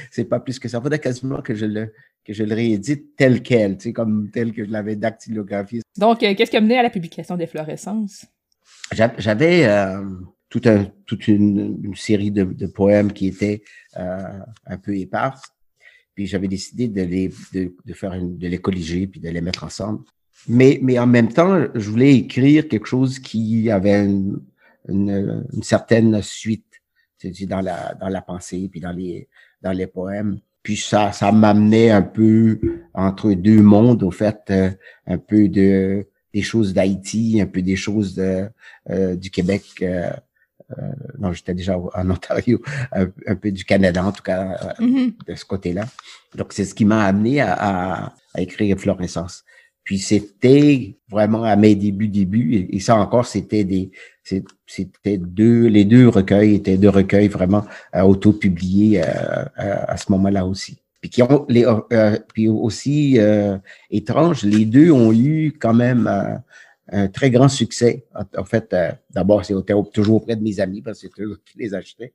c'est 0.09 0.23
pas 0.23 0.39
plus 0.39 0.57
que 0.57 0.69
ça. 0.69 0.77
Il 0.77 0.81
faudrait 0.81 0.99
quasiment 0.99 1.41
que 1.41 1.53
je 1.53 1.65
le, 1.65 1.93
que 2.23 2.31
je 2.31 2.45
le 2.45 2.55
réédite 2.55 3.17
tel 3.17 3.43
quel, 3.43 3.75
tu 3.75 3.83
sais, 3.83 3.93
comme 3.93 4.31
tel 4.31 4.53
que 4.53 4.63
je 4.63 4.71
l'avais 4.71 4.95
dactylographié. 4.95 5.81
Donc, 5.97 6.23
euh, 6.23 6.33
qu'est-ce 6.35 6.49
qui 6.49 6.55
a 6.55 6.61
mené 6.61 6.77
à 6.77 6.83
la 6.83 6.89
publication 6.89 7.35
des 7.35 7.47
Florescences? 7.47 8.25
J'avais 8.93 9.65
euh, 9.65 10.05
tout 10.47 10.61
un, 10.63 10.85
toute 11.05 11.27
une, 11.27 11.81
une 11.83 11.95
série 11.95 12.31
de, 12.31 12.45
de, 12.45 12.67
poèmes 12.67 13.11
qui 13.11 13.27
étaient 13.27 13.61
euh, 13.97 14.39
un 14.65 14.77
peu 14.77 14.95
éparses. 14.95 15.43
Puis 16.15 16.27
j'avais 16.27 16.47
décidé 16.47 16.87
de 16.87 17.01
les 17.01 17.29
de, 17.53 17.75
de 17.85 17.93
faire 17.93 18.13
une, 18.13 18.37
de 18.37 18.47
les 18.47 18.57
colliger 18.59 19.05
puis 19.05 19.19
de 19.19 19.29
les 19.29 19.41
mettre 19.41 19.65
ensemble. 19.65 20.05
Mais 20.47 20.79
mais 20.81 20.97
en 20.99 21.07
même 21.07 21.31
temps, 21.31 21.65
je 21.75 21.89
voulais 21.89 22.15
écrire 22.15 22.67
quelque 22.67 22.87
chose 22.87 23.19
qui 23.19 23.69
avait 23.69 24.05
une, 24.05 24.39
une, 24.87 25.45
une 25.53 25.63
certaine 25.63 26.21
suite, 26.21 26.63
dans 27.47 27.61
la 27.61 27.95
dans 27.95 28.09
la 28.09 28.21
pensée 28.21 28.69
puis 28.71 28.79
dans 28.79 28.91
les 28.91 29.27
dans 29.61 29.71
les 29.71 29.87
poèmes. 29.87 30.39
Puis 30.63 30.77
ça 30.77 31.11
ça 31.11 31.31
m'amenait 31.31 31.89
un 31.89 32.01
peu 32.01 32.59
entre 32.93 33.33
deux 33.33 33.61
mondes 33.61 34.03
au 34.03 34.11
fait, 34.11 34.39
euh, 34.49 34.69
un 35.05 35.17
peu 35.17 35.49
de 35.49 36.07
des 36.33 36.43
choses 36.43 36.73
d'Haïti, 36.73 37.39
un 37.41 37.47
peu 37.47 37.63
des 37.63 37.75
choses 37.75 38.15
de, 38.15 38.47
euh, 38.91 39.15
du 39.15 39.31
Québec. 39.31 39.63
Euh, 39.81 40.11
euh, 40.77 40.91
non, 41.17 41.31
j'étais 41.33 41.53
déjà 41.55 41.77
en 41.79 42.09
Ontario, 42.09 42.61
un, 42.91 43.35
peu 43.35 43.51
du 43.51 43.63
Canada 43.65 44.05
en 44.05 44.11
tout 44.11 44.21
cas, 44.21 44.75
mm-hmm. 44.79 45.25
de 45.25 45.35
ce 45.35 45.45
côté-là. 45.45 45.85
Donc, 46.35 46.53
c'est 46.53 46.65
ce 46.65 46.75
qui 46.75 46.85
m'a 46.85 47.05
amené 47.05 47.41
à, 47.41 47.53
à, 47.53 48.13
à, 48.35 48.41
écrire 48.41 48.77
Florescence. 48.77 49.45
Puis 49.87 49.99
c'était 49.99 50.97
vraiment 51.09 51.43
à 51.43 51.55
mes 51.55 51.73
débuts, 51.73 52.09
débuts, 52.09 52.67
et, 52.69 52.79
ça 52.81 52.97
encore, 52.97 53.25
c'était 53.25 53.63
des, 53.63 53.89
c'était 54.65 55.17
deux, 55.17 55.67
les 55.67 55.85
deux 55.85 56.09
recueils 56.09 56.55
étaient 56.55 56.75
deux 56.75 56.89
recueils 56.89 57.29
vraiment 57.29 57.65
auto-publiés 57.93 59.01
à 59.01 59.95
ce 59.95 60.11
moment-là 60.11 60.45
aussi 60.45 60.77
puis 61.01 61.09
qui 61.09 61.21
ont 61.21 61.45
les, 61.47 61.65
euh, 61.65 61.79
euh, 61.93 62.17
puis 62.33 62.47
aussi 62.47 63.19
euh, 63.19 63.57
étrange, 63.89 64.43
les 64.43 64.65
deux 64.65 64.91
ont 64.91 65.13
eu 65.13 65.53
quand 65.59 65.73
même 65.73 66.09
un 66.89 67.07
très 67.07 67.29
grand 67.29 67.49
succès. 67.49 68.05
En, 68.37 68.45
fait, 68.45 68.75
d'abord, 69.11 69.45
c'était 69.45 69.73
toujours 69.93 70.17
auprès 70.17 70.35
de 70.35 70.43
mes 70.43 70.59
amis 70.59 70.81
parce 70.81 71.01
que 71.01 71.07
c'est 71.15 71.21
eux 71.21 71.39
qui 71.45 71.57
les 71.59 71.73
achetaient. 71.73 72.13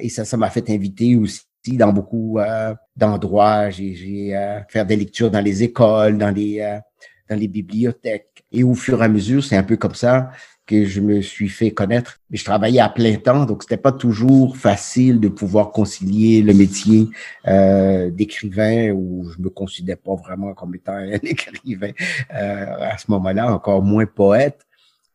et 0.00 0.08
ça, 0.08 0.24
ça 0.24 0.36
m'a 0.36 0.50
fait 0.50 0.68
inviter 0.70 1.16
aussi 1.16 1.42
dans 1.72 1.92
beaucoup 1.92 2.38
d'endroits. 2.96 3.70
J'ai, 3.70 3.94
j'ai 3.94 4.62
faire 4.68 4.86
des 4.86 4.96
lectures 4.96 5.30
dans 5.30 5.40
les 5.40 5.62
écoles, 5.62 6.18
dans 6.18 6.30
les 6.30 6.80
dans 7.28 7.38
les 7.38 7.48
bibliothèques. 7.48 8.44
Et 8.52 8.62
au 8.64 8.74
fur 8.74 9.02
et 9.02 9.04
à 9.04 9.08
mesure, 9.08 9.42
c'est 9.42 9.56
un 9.56 9.62
peu 9.62 9.76
comme 9.76 9.94
ça 9.94 10.30
que 10.66 10.84
je 10.84 11.00
me 11.00 11.22
suis 11.22 11.48
fait 11.48 11.70
connaître. 11.70 12.18
Mais 12.28 12.36
je 12.36 12.44
travaillais 12.44 12.80
à 12.80 12.88
plein 12.88 13.14
temps, 13.16 13.44
donc 13.44 13.62
c'était 13.62 13.76
pas 13.76 13.92
toujours 13.92 14.56
facile 14.56 15.20
de 15.20 15.28
pouvoir 15.28 15.70
concilier 15.70 16.42
le 16.42 16.54
métier 16.54 17.08
euh, 17.46 18.10
d'écrivain 18.10 18.90
où 18.90 19.30
je 19.30 19.40
me 19.40 19.48
considère 19.48 19.98
pas 19.98 20.16
vraiment 20.16 20.52
comme 20.54 20.74
étant 20.74 20.94
un 20.94 21.12
écrivain 21.22 21.92
euh, 22.34 22.66
à 22.80 22.98
ce 22.98 23.10
moment-là, 23.10 23.54
encore 23.54 23.82
moins 23.82 24.06
poète. 24.06 24.66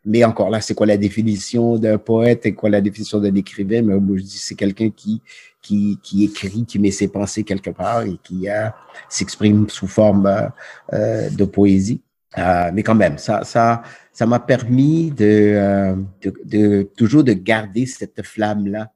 Mais 0.04 0.24
encore 0.24 0.50
là, 0.50 0.62
c'est 0.62 0.74
quoi 0.74 0.88
la 0.88 0.98
définition 0.98 1.78
d'un 1.78 2.00
poète 2.00 2.46
et 2.48 2.56
quoi 2.56 2.70
la 2.70 2.82
définition 2.82 3.20
d'un 3.20 3.36
écrivain? 3.36 3.84
Mais 3.84 4.00
moi, 4.00 4.18
je 4.18 4.24
dis 4.24 4.38
c'est 4.38 4.56
quelqu'un 4.56 4.90
qui, 4.90 5.22
qui, 5.62 6.00
qui 6.02 6.24
écrit, 6.26 6.66
qui 6.66 6.80
met 6.80 6.92
ses 6.92 7.08
pensées 7.08 7.44
quelque 7.44 7.70
part 7.70 8.04
et 8.04 8.18
qui 8.24 8.50
euh, 8.50 8.68
s'exprime 9.10 9.70
sous 9.70 9.88
forme 9.88 10.52
euh, 10.94 11.30
de 11.30 11.46
poésie. 11.46 12.02
Euh, 12.38 12.72
mais 12.74 12.82
quand 12.84 12.96
même, 12.96 13.18
ça, 13.18 13.44
ça, 13.44 13.84
ça 14.12 14.26
m'a 14.26 14.40
permis 14.40 15.12
de, 15.12 15.26
euh, 15.26 15.96
de, 16.22 16.34
de, 16.46 16.84
toujours 16.96 17.24
de 17.24 17.34
garder 17.34 17.86
cette 17.86 18.24
flamme-là 18.24 18.92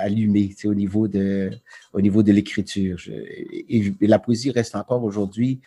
allumé, 0.00 0.56
c'est 0.58 0.66
au 0.66 0.74
niveau 0.74 1.06
de, 1.06 1.50
au 1.92 2.00
niveau 2.00 2.24
de 2.24 2.32
l'écriture. 2.32 2.98
Et, 3.08 3.94
la 4.00 4.18
poésie 4.18 4.50
reste 4.50 4.74
encore 4.74 5.04
aujourd'hui 5.04 5.60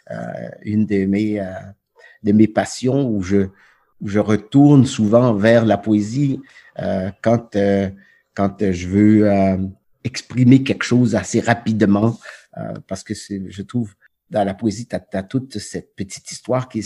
une 0.64 0.86
de 0.86 1.06
mes, 1.06 1.42
de 2.22 2.34
mes 2.34 2.48
passions 2.48 3.08
où 3.08 3.22
je, 3.22 3.48
où 4.02 4.10
je 4.10 4.20
retourne 4.20 4.86
souvent 4.86 5.34
vers 5.34 5.64
la 5.64 5.78
poésie 5.78 6.42
quand, 7.22 7.56
quand 8.36 8.72
je 8.72 8.88
veux 8.88 9.72
exprimer 10.04 10.64
quelque 10.64 10.84
chose 10.84 11.16
assez 11.16 11.40
rapidement, 11.40 12.20
parce 12.88 13.04
que 13.04 13.14
je 13.14 13.62
trouve 13.62 13.94
dans 14.32 14.46
la 14.46 14.54
poésie, 14.54 14.88
tu 14.88 14.96
as, 14.96 15.24
toute 15.24 15.60
cette 15.60 15.94
petite 15.96 16.32
histoire 16.32 16.70
qui, 16.70 16.84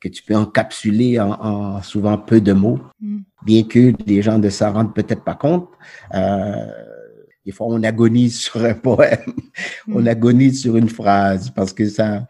que 0.00 0.08
tu 0.08 0.22
peux 0.22 0.36
encapsuler 0.36 1.18
en, 1.18 1.82
souvent 1.82 2.16
peu 2.16 2.40
de 2.40 2.52
mots, 2.52 2.78
mm. 3.00 3.18
bien 3.44 3.64
que 3.64 3.92
les 4.06 4.22
gens 4.22 4.38
ne 4.38 4.48
s'en 4.48 4.72
rendent 4.72 4.94
peut-être 4.94 5.24
pas 5.24 5.34
compte. 5.34 5.68
Euh, 6.14 6.66
des 7.44 7.52
fois, 7.52 7.66
on 7.68 7.82
agonise 7.82 8.38
sur 8.38 8.64
un 8.64 8.74
poème, 8.74 9.18
on 9.88 10.02
mm. 10.02 10.08
agonise 10.08 10.62
sur 10.62 10.76
une 10.76 10.88
phrase 10.88 11.50
parce 11.50 11.72
que 11.72 11.88
ça 11.88 12.26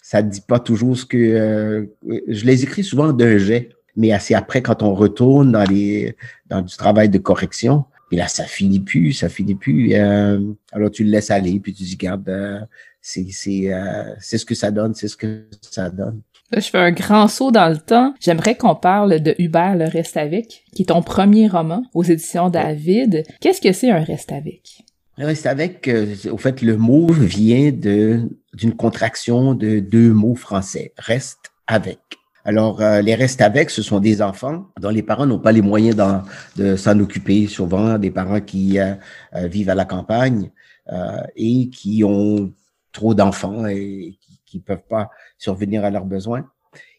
ça 0.00 0.22
dit 0.22 0.40
pas 0.40 0.60
toujours 0.60 0.96
ce 0.96 1.04
que... 1.04 1.16
Euh, 1.16 1.86
je 2.28 2.44
les 2.44 2.62
écris 2.62 2.84
souvent 2.84 3.12
d'un 3.12 3.38
jet, 3.38 3.70
mais 3.96 4.12
assez 4.12 4.34
après, 4.34 4.62
quand 4.62 4.84
on 4.84 4.94
retourne 4.94 5.50
dans, 5.50 5.64
les, 5.64 6.16
dans 6.46 6.62
du 6.62 6.76
travail 6.76 7.08
de 7.08 7.18
correction, 7.18 7.86
et 8.12 8.16
là, 8.16 8.28
ça 8.28 8.44
finit 8.44 8.80
plus, 8.80 9.12
ça 9.12 9.28
finit 9.28 9.54
plus. 9.54 9.94
Euh, 9.94 10.40
alors, 10.72 10.90
tu 10.90 11.04
le 11.04 11.10
laisses 11.10 11.30
aller, 11.30 11.58
puis 11.58 11.74
tu 11.74 11.82
dis, 11.82 11.96
garde, 11.96 12.28
euh, 12.28 12.60
euh, 13.16 14.14
c'est 14.20 14.38
ce 14.38 14.44
que 14.44 14.54
ça 14.54 14.70
donne, 14.70 14.94
c'est 14.94 15.08
ce 15.08 15.16
que 15.16 15.46
ça 15.60 15.90
donne. 15.90 16.22
je 16.52 16.60
fais 16.60 16.78
un 16.78 16.92
grand 16.92 17.28
saut 17.28 17.50
dans 17.50 17.68
le 17.68 17.78
temps. 17.78 18.14
J'aimerais 18.20 18.56
qu'on 18.56 18.74
parle 18.74 19.20
de 19.20 19.34
Hubert 19.38 19.76
le 19.76 19.86
Reste 19.86 20.16
avec, 20.16 20.64
qui 20.74 20.82
est 20.82 20.86
ton 20.86 21.02
premier 21.02 21.48
roman 21.48 21.84
aux 21.94 22.04
éditions 22.04 22.48
David. 22.48 23.24
Qu'est-ce 23.40 23.60
que 23.60 23.72
c'est 23.72 23.90
un 23.90 24.02
Reste 24.02 24.32
avec? 24.32 24.82
Un 25.18 25.26
Reste 25.26 25.46
avec, 25.46 25.88
euh, 25.88 26.14
au 26.30 26.36
fait, 26.36 26.62
le 26.62 26.76
mot 26.76 27.06
vient 27.10 27.72
de 27.72 28.28
d'une 28.54 28.74
contraction 28.74 29.54
de 29.54 29.80
deux 29.80 30.12
mots 30.12 30.34
français. 30.34 30.92
Reste 30.96 31.52
avec. 31.66 31.98
Alors, 32.46 32.80
euh, 32.80 33.02
les 33.02 33.14
restes 33.14 33.42
avec, 33.42 33.70
ce 33.70 33.82
sont 33.82 34.00
des 34.00 34.22
enfants 34.22 34.66
dont 34.80 34.90
les 34.90 35.02
parents 35.02 35.26
n'ont 35.26 35.40
pas 35.40 35.52
les 35.52 35.62
moyens 35.62 35.96
de 36.56 36.76
s'en 36.76 36.98
occuper, 37.00 37.46
souvent 37.48 37.98
des 37.98 38.10
parents 38.10 38.40
qui 38.40 38.78
vivent 39.34 39.70
à 39.70 39.74
la 39.74 39.84
campagne 39.84 40.52
et 41.34 41.68
qui 41.70 42.04
ont 42.04 42.52
trop 42.92 43.14
d'enfants 43.14 43.66
et 43.66 44.16
qui 44.46 44.58
ne 44.58 44.62
peuvent 44.62 44.86
pas 44.88 45.10
survenir 45.36 45.84
à 45.84 45.90
leurs 45.90 46.06
besoins. 46.06 46.48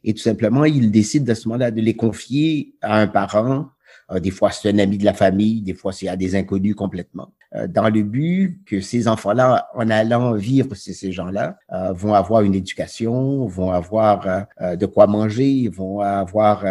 Et 0.04 0.14
tout 0.14 0.22
simplement, 0.22 0.66
ils 0.66 0.92
décident 0.92 1.32
à 1.32 1.36
ce 1.36 1.48
moment-là 1.48 1.72
de 1.72 1.82
les 1.82 1.96
confier 1.96 2.76
à 2.82 3.00
un 3.00 3.08
parent. 3.08 3.70
Euh, 4.12 4.20
des 4.20 4.32
fois, 4.32 4.52
c'est 4.52 4.70
un 4.70 4.80
ami 4.80 4.98
de 4.98 5.06
la 5.06 5.14
famille, 5.14 5.62
des 5.62 5.74
fois, 5.74 5.92
c'est 5.92 6.08
à 6.08 6.16
des 6.16 6.36
inconnus 6.36 6.76
complètement. 6.76 7.34
Euh, 7.56 7.68
dans 7.68 7.90
le 7.90 8.04
but 8.04 8.62
que 8.66 8.82
ces 8.82 9.08
enfants-là, 9.08 9.70
en 9.74 9.90
allant 9.90 10.34
vivre 10.34 10.76
chez 10.76 10.94
ces 10.94 11.12
gens-là, 11.12 11.58
euh, 11.72 11.94
vont 11.94 12.14
avoir 12.14 12.42
une 12.42 12.56
éducation, 12.56 13.46
vont 13.46 13.72
avoir 13.72 14.46
de 14.60 14.86
quoi 14.86 15.08
manger, 15.08 15.70
vont 15.70 16.02
avoir 16.02 16.66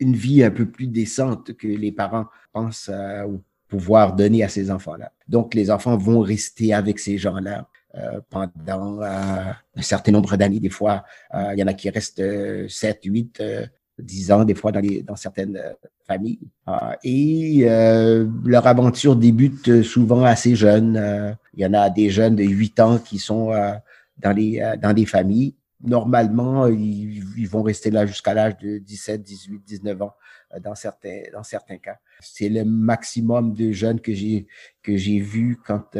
une 0.00 0.14
vie 0.14 0.42
un 0.42 0.50
peu 0.50 0.66
plus 0.66 0.86
décente 0.86 1.54
que 1.54 1.66
les 1.66 1.92
parents 1.92 2.26
pensent 2.52 2.90
pouvoir 3.68 4.14
donner 4.14 4.42
à 4.42 4.48
ces 4.48 4.70
enfants-là. 4.70 5.12
Donc, 5.28 5.54
les 5.54 5.70
enfants 5.70 5.96
vont 5.96 6.20
rester 6.20 6.72
avec 6.72 6.98
ces 6.98 7.18
gens-là. 7.18 7.68
Euh, 7.94 8.20
pendant 8.28 9.00
euh, 9.00 9.06
un 9.74 9.82
certain 9.82 10.12
nombre 10.12 10.36
d'années. 10.36 10.60
Des 10.60 10.68
fois, 10.68 11.04
euh, 11.34 11.52
il 11.54 11.58
y 11.58 11.62
en 11.62 11.66
a 11.68 11.72
qui 11.72 11.88
restent 11.88 12.22
7, 12.68 13.00
8, 13.02 13.42
10 13.98 14.32
ans, 14.32 14.44
des 14.44 14.54
fois 14.54 14.72
dans, 14.72 14.80
les, 14.80 15.02
dans 15.02 15.16
certaines 15.16 15.60
familles. 16.06 16.40
et 17.04 17.66
leur 18.44 18.66
aventure 18.66 19.16
débute 19.16 19.82
souvent 19.82 20.24
assez 20.24 20.54
jeune. 20.54 21.36
Il 21.54 21.62
y 21.62 21.66
en 21.66 21.74
a 21.74 21.90
des 21.90 22.10
jeunes 22.10 22.36
de 22.36 22.44
8 22.44 22.80
ans 22.80 22.98
qui 22.98 23.18
sont 23.18 23.50
dans, 24.18 24.32
les, 24.32 24.62
dans 24.80 24.92
des 24.92 25.06
familles. 25.06 25.54
Normalement, 25.82 26.66
ils, 26.66 27.48
vont 27.48 27.62
rester 27.62 27.90
là 27.90 28.06
jusqu'à 28.06 28.34
l'âge 28.34 28.56
de 28.58 28.78
17, 28.78 29.22
18, 29.22 29.62
19 29.64 30.02
ans 30.02 30.14
dans 30.60 30.74
certains, 30.74 31.22
dans 31.32 31.42
certains 31.42 31.78
cas. 31.78 31.98
C'est 32.20 32.48
le 32.48 32.64
maximum 32.64 33.52
de 33.54 33.70
jeunes 33.72 34.00
que 34.00 34.12
j'ai 34.14 34.46
que 34.82 34.96
j'ai 34.96 35.20
vu 35.20 35.58
quand 35.64 35.96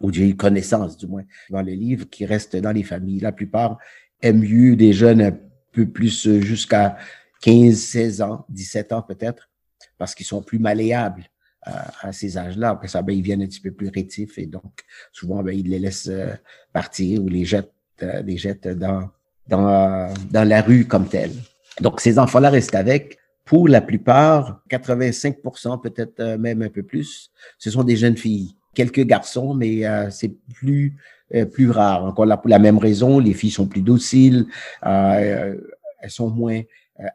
ou 0.00 0.12
j'ai 0.12 0.28
eu 0.28 0.36
connaissance 0.36 0.96
du 0.96 1.06
moins 1.06 1.24
dans 1.50 1.60
les 1.60 1.76
livres 1.76 2.08
qui 2.08 2.24
restent 2.24 2.56
dans 2.56 2.72
les 2.72 2.82
familles. 2.82 3.20
La 3.20 3.32
plupart 3.32 3.78
aiment 4.22 4.40
mieux 4.40 4.76
des 4.76 4.92
jeunes 4.92 5.20
un 5.20 5.36
peu 5.72 5.86
plus 5.86 6.26
euh, 6.26 6.40
jusqu'à 6.40 6.96
15, 7.40 7.76
16 7.76 8.22
ans, 8.22 8.44
17 8.48 8.92
ans 8.92 9.02
peut-être, 9.02 9.50
parce 9.98 10.14
qu'ils 10.14 10.26
sont 10.26 10.42
plus 10.42 10.58
malléables 10.58 11.24
à, 11.62 12.12
ces 12.12 12.38
âges-là. 12.38 12.70
Après 12.70 12.88
ça, 12.88 13.02
ben, 13.02 13.12
ils 13.14 13.22
viennent 13.22 13.42
un 13.42 13.46
petit 13.46 13.60
peu 13.60 13.70
plus 13.70 13.88
rétifs 13.88 14.38
et 14.38 14.46
donc 14.46 14.84
souvent 15.12 15.42
ben, 15.42 15.52
ils 15.52 15.68
les 15.68 15.78
laissent 15.78 16.08
euh, 16.08 16.32
partir 16.72 17.22
ou 17.22 17.28
les 17.28 17.44
jettent, 17.44 17.72
euh, 18.02 18.22
les 18.22 18.38
jettent 18.38 18.68
dans, 18.68 19.10
dans, 19.46 20.12
dans 20.30 20.48
la 20.48 20.62
rue 20.62 20.86
comme 20.86 21.06
telle. 21.06 21.32
Donc 21.80 22.00
ces 22.00 22.18
enfants-là 22.18 22.50
restent 22.50 22.74
avec. 22.74 23.18
Pour 23.44 23.68
la 23.68 23.80
plupart, 23.80 24.62
85%, 24.70 25.80
peut-être 25.80 26.36
même 26.36 26.62
un 26.62 26.68
peu 26.68 26.84
plus, 26.84 27.32
ce 27.58 27.70
sont 27.70 27.82
des 27.82 27.96
jeunes 27.96 28.16
filles 28.16 28.54
quelques 28.74 29.04
garçons, 29.04 29.54
mais 29.54 29.86
euh, 29.86 30.10
c'est 30.10 30.32
plus 30.54 30.96
euh, 31.34 31.44
plus 31.44 31.70
rare. 31.70 32.04
Encore 32.04 32.26
là, 32.26 32.36
pour 32.36 32.48
la 32.50 32.58
même 32.58 32.78
raison, 32.78 33.18
les 33.18 33.34
filles 33.34 33.50
sont 33.50 33.66
plus 33.66 33.82
dociles, 33.82 34.46
euh, 34.86 35.56
elles 36.00 36.10
sont 36.10 36.30
moins 36.30 36.60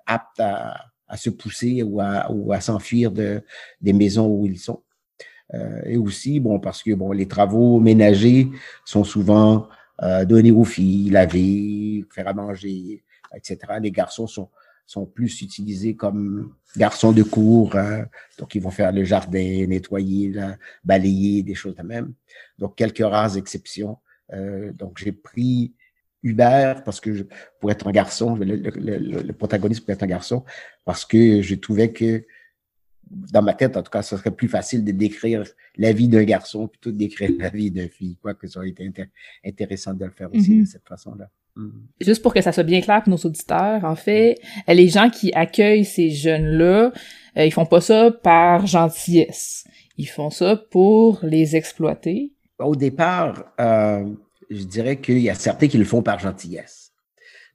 aptes 0.06 0.40
à, 0.40 1.18
se 1.18 1.30
pousser 1.30 1.84
ou 1.84 2.02
à, 2.02 2.62
s'enfuir 2.62 3.12
de, 3.12 3.44
des 3.82 3.94
maisons 3.94 4.28
où 4.28 4.46
ils 4.46 4.60
sont. 4.60 4.84
et 5.86 5.98
aussi, 5.98 6.40
bon, 6.40 6.60
parce 6.60 6.82
que 6.84 6.94
bon, 6.94 7.12
les 7.12 7.28
travaux 7.28 7.80
ménagers 7.80 8.50
sont 8.86 9.04
souvent 9.04 9.68
donnés 10.24 10.52
aux 10.52 10.64
filles, 10.66 11.10
laver, 11.10 12.06
faire 12.12 12.28
à 12.28 12.34
manger, 12.34 13.04
etc. 13.34 13.58
Les 13.82 13.92
garçons 13.92 14.28
sont 14.28 14.50
sont 14.86 15.06
plus 15.06 15.42
utilisés 15.42 15.96
comme 15.96 16.54
garçons 16.78 17.12
de 17.12 17.24
cour. 17.24 17.76
Hein. 17.76 18.06
donc, 18.38 18.56
ils 18.56 18.62
vont 18.62 18.72
faire 18.72 18.92
le 18.92 19.04
jardin, 19.04 19.66
nettoyer, 19.68 20.34
balayer, 20.84 21.44
des 21.44 21.56
choses 21.56 21.76
de 21.76 21.84
même. 21.84 22.14
Donc, 22.60 22.76
quelques 22.76 23.00
rares 23.00 23.38
exceptions. 23.38 23.98
Euh, 24.34 24.72
donc, 24.74 24.98
j'ai 24.98 25.12
pris 25.12 25.74
Hubert 26.26 26.84
parce 26.84 27.00
que 27.00 27.14
je, 27.14 27.24
pour 27.60 27.72
être 27.72 27.88
un 27.88 27.92
garçon, 27.92 28.36
le, 28.36 28.56
le, 28.56 29.34
protagoniste 29.34 29.86
pour 29.86 29.92
être 29.92 30.04
un 30.04 30.08
garçon, 30.08 30.44
parce 30.84 31.06
que 31.06 31.42
je 31.42 31.56
trouvais 31.56 31.92
que 31.92 32.26
dans 33.10 33.44
ma 33.44 33.54
tête, 33.54 33.78
en 33.78 33.84
tout 33.84 33.92
cas, 33.92 34.02
ce 34.02 34.18
serait 34.18 34.32
plus 34.32 34.48
facile 34.48 34.84
de 34.84 34.92
décrire 34.92 35.44
la 35.78 35.94
vie 35.94 36.08
d'un 36.08 36.24
garçon 36.24 36.68
plutôt 36.68 36.92
de 36.92 36.98
décrire 36.98 37.32
la 37.38 37.50
vie 37.50 37.70
d'une 37.70 37.88
fille, 37.88 38.18
quoique 38.22 38.48
ça 38.48 38.60
aurait 38.60 38.70
été 38.70 38.92
intéressant 39.46 39.94
de 39.94 40.06
le 40.06 40.12
faire 40.12 40.34
aussi 40.34 40.52
mm-hmm. 40.52 40.62
de 40.62 40.68
cette 40.68 40.88
façon-là. 40.88 41.30
Mm. 41.56 41.70
Juste 42.02 42.24
pour 42.24 42.34
que 42.34 42.42
ça 42.42 42.52
soit 42.52 42.64
bien 42.64 42.82
clair 42.82 43.04
pour 43.04 43.12
nos 43.12 43.18
auditeurs, 43.18 43.86
en 43.86 43.96
fait, 43.96 44.40
les 44.68 44.88
gens 44.88 45.12
qui 45.12 45.32
accueillent 45.34 45.86
ces 45.86 46.10
jeunes-là, 46.10 46.92
euh, 47.38 47.46
ils 47.46 47.54
font 47.54 47.68
pas 47.68 47.82
ça 47.82 48.12
par 48.12 48.66
gentillesse. 48.66 49.68
Ils 49.98 50.10
font 50.10 50.32
ça 50.32 50.56
pour 50.56 51.20
les 51.22 51.56
exploiter. 51.56 52.34
Au 52.58 52.76
départ, 52.76 53.54
euh, 53.60 54.06
je 54.50 54.64
dirais 54.64 55.00
qu'il 55.02 55.20
y 55.20 55.30
a 55.30 55.36
certains 55.36 55.68
qui 55.68 55.78
le 55.78 55.86
font 55.86 56.02
par 56.02 56.20
gentillesse, 56.20 56.94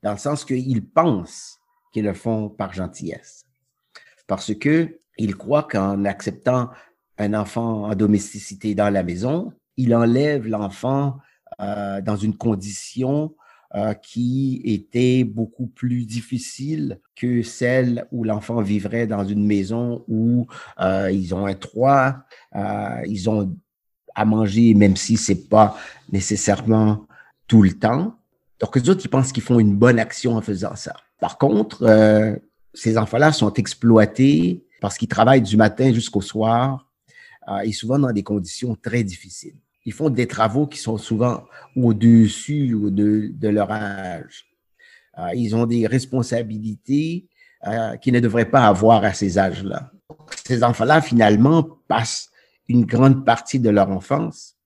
dans 0.03 0.13
le 0.13 0.19
sens 0.19 0.45
qu'ils 0.45 0.85
pensent 0.85 1.59
qu'ils 1.93 2.05
le 2.05 2.15
font 2.15 2.49
par 2.49 2.73
gentillesse, 2.73 3.47
parce 4.27 4.55
que 4.55 5.01
ils 5.19 5.37
croient 5.37 5.69
qu'en 5.71 6.05
acceptant 6.05 6.71
un 7.19 7.35
enfant 7.35 7.85
en 7.85 7.95
domesticité 7.95 8.75
dans 8.75 8.89
la 8.89 9.03
maison, 9.03 9.53
il 9.77 9.95
enlève 9.95 10.47
l'enfant 10.47 11.19
euh, 11.61 12.01
dans 12.01 12.17
une 12.17 12.37
condition 12.37 13.35
euh, 13.75 13.93
qui 13.95 14.63
était 14.65 15.25
beaucoup 15.25 15.67
plus 15.67 16.07
difficile 16.07 17.01
que 17.15 17.43
celle 17.43 18.07
où 18.11 18.25
l'enfant 18.25 18.63
vivrait 18.63 19.07
dans 19.07 19.25
une 19.25 19.47
maison 19.47 20.05
où 20.09 20.47
euh, 20.81 21.11
ils 21.11 21.35
ont 21.35 21.47
un 21.47 21.55
toit, 21.55 22.25
ils 23.07 23.29
ont 23.29 23.55
à 24.21 24.25
manger, 24.25 24.75
même 24.75 24.97
si 24.97 25.17
c'est 25.17 25.49
pas 25.49 25.77
nécessairement 26.13 27.07
tout 27.47 27.63
le 27.63 27.73
temps. 27.73 28.15
Donc, 28.61 28.77
les 28.77 28.89
autres, 28.89 29.01
ils 29.05 29.09
pensent 29.09 29.33
qu'ils 29.33 29.43
font 29.43 29.59
une 29.59 29.75
bonne 29.75 29.99
action 29.99 30.37
en 30.37 30.43
faisant 30.43 30.77
ça. 30.77 30.95
Par 31.21 31.39
contre, 31.39 31.83
euh, 31.83 32.37
ces 32.75 32.99
enfants-là 32.99 33.33
sont 33.33 33.53
exploités 33.55 34.65
parce 34.81 34.99
qu'ils 34.99 35.09
travaillent 35.09 35.43
du 35.43 35.57
matin 35.57 35.93
jusqu'au 35.93 36.21
soir 36.21 36.87
euh, 37.49 37.61
et 37.61 37.73
souvent 37.73 37.99
dans 37.99 38.13
des 38.13 38.23
conditions 38.23 38.77
très 38.77 39.03
difficiles 39.03 39.57
ils 39.87 39.93
font 39.93 40.11
des 40.11 40.27
travaux 40.27 40.67
qui 40.67 40.79
sont 40.79 40.99
souvent 40.99 41.45
au-dessus 41.75 42.69
de, 42.69 43.49
leur 43.49 43.71
âge. 43.73 44.45
Euh, 45.19 45.31
ils 45.35 45.57
ont 45.57 45.67
des 45.67 45.87
responsabilités 45.87 47.27
qu'ils 48.01 48.13
ne 48.13 48.21
devraient 48.21 48.51
pas 48.51 48.67
avoir 48.67 49.05
à 49.05 49.13
ces 49.13 49.39
âges-là. 49.39 49.91
Ces 50.47 50.63
enfants-là, 50.63 51.01
finalement, 51.03 51.63
passent 51.89 52.30
une 52.71 52.85
grande 52.85 53.25
partie 53.25 53.59
de 53.59 53.69
leur 53.69 53.91
enfance 53.91 54.57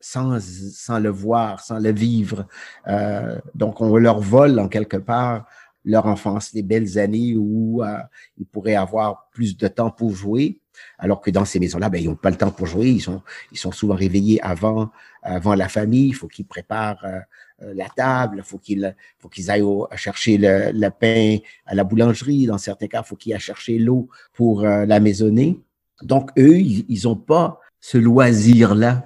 sans, 0.00 0.40
sans 0.40 0.98
le 0.98 1.10
voir, 1.10 1.60
sans 1.60 1.78
le 1.78 1.92
vivre. 1.92 2.46
Euh, 2.88 3.38
donc, 3.54 3.80
on 3.82 3.96
leur 3.98 4.20
vole 4.20 4.58
en 4.58 4.68
quelque 4.68 4.96
part 4.96 5.46
leur 5.84 6.06
enfance, 6.06 6.52
les 6.54 6.62
belles 6.62 6.96
années 6.98 7.34
où 7.36 7.82
euh, 7.82 7.98
ils 8.38 8.46
pourraient 8.46 8.76
avoir 8.76 9.28
plus 9.32 9.56
de 9.56 9.66
temps 9.66 9.90
pour 9.90 10.14
jouer, 10.14 10.60
alors 10.96 11.20
que 11.20 11.30
dans 11.30 11.44
ces 11.44 11.58
maisons-là, 11.58 11.90
ben, 11.90 12.00
ils 12.00 12.08
n'ont 12.08 12.14
pas 12.14 12.30
le 12.30 12.36
temps 12.36 12.52
pour 12.52 12.66
jouer, 12.66 12.88
ils 12.88 13.00
sont, 13.00 13.20
ils 13.50 13.58
sont 13.58 13.72
souvent 13.72 13.96
réveillés 13.96 14.40
avant, 14.42 14.90
avant 15.22 15.56
la 15.56 15.68
famille, 15.68 16.08
il 16.08 16.14
faut 16.14 16.28
qu'ils 16.28 16.46
préparent 16.46 17.04
euh, 17.04 17.74
la 17.74 17.88
table, 17.88 18.36
il 18.38 18.44
faut 18.44 18.58
qu'ils 18.58 18.94
faut 19.18 19.28
qu'ils 19.28 19.50
aillent 19.50 19.64
chercher 19.96 20.38
le, 20.38 20.70
le, 20.72 20.88
pain 20.88 21.38
à 21.66 21.74
la 21.74 21.82
boulangerie, 21.82 22.46
dans 22.46 22.58
certains 22.58 22.86
cas, 22.86 23.02
il 23.04 23.08
faut 23.08 23.16
qu'ils 23.16 23.34
aillent 23.34 23.40
chercher 23.40 23.78
l'eau 23.78 24.08
pour 24.32 24.62
la 24.62 25.00
maisonnée. 25.00 25.60
Donc, 26.00 26.30
eux, 26.38 26.58
ils 26.58 27.00
n'ont 27.04 27.16
pas 27.16 27.60
ce 27.80 27.98
loisir-là 27.98 29.04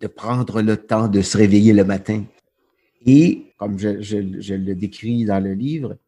de 0.00 0.06
prendre 0.06 0.62
le 0.62 0.76
temps 0.76 1.08
de 1.08 1.20
se 1.22 1.36
réveiller 1.36 1.72
le 1.72 1.84
matin. 1.84 2.24
Et, 3.06 3.52
comme 3.56 3.78
je, 3.78 4.16
le 4.16 4.74
décris 4.74 5.24
dans 5.24 5.42
le 5.42 5.54
livre, 5.54 5.98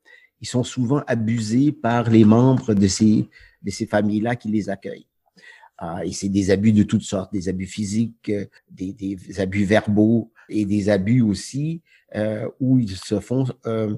ils 0.40 0.46
sont 0.46 0.64
souvent 0.64 1.02
abusés 1.06 1.72
par 1.72 2.10
les 2.10 2.24
membres 2.24 2.74
de 2.74 2.86
ces, 2.86 3.28
familles-là 3.88 4.36
qui 4.36 4.48
les 4.48 4.68
accueillent. 4.68 5.06
Euh, 5.82 6.00
et 6.00 6.12
c'est 6.12 6.28
des 6.28 6.50
abus 6.50 6.72
de 6.72 6.82
toutes 6.82 7.02
sortes, 7.02 7.32
des 7.32 7.48
abus 7.48 7.66
physiques, 7.66 8.30
des, 8.70 9.16
abus 9.38 9.64
verbaux 9.64 10.32
et 10.48 10.64
des 10.64 10.88
abus 10.88 11.22
aussi 11.22 11.82
euh, 12.14 12.48
où 12.60 12.78
ils 12.78 12.96
se 12.96 13.18
font 13.18 13.46
euh, 13.66 13.96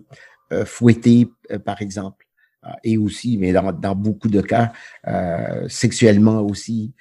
euh 0.52 0.64
fouetter, 0.64 1.28
par 1.64 1.82
exemple. 1.82 2.25
Et 2.82 2.98
aussi, 2.98 3.38
mais 3.38 3.52
dans, 3.52 3.72
dans 3.72 3.94
beaucoup 3.94 4.28
de 4.28 4.40
cas, 4.40 4.72
sexuellement 5.68 6.40
aussi 6.40 6.92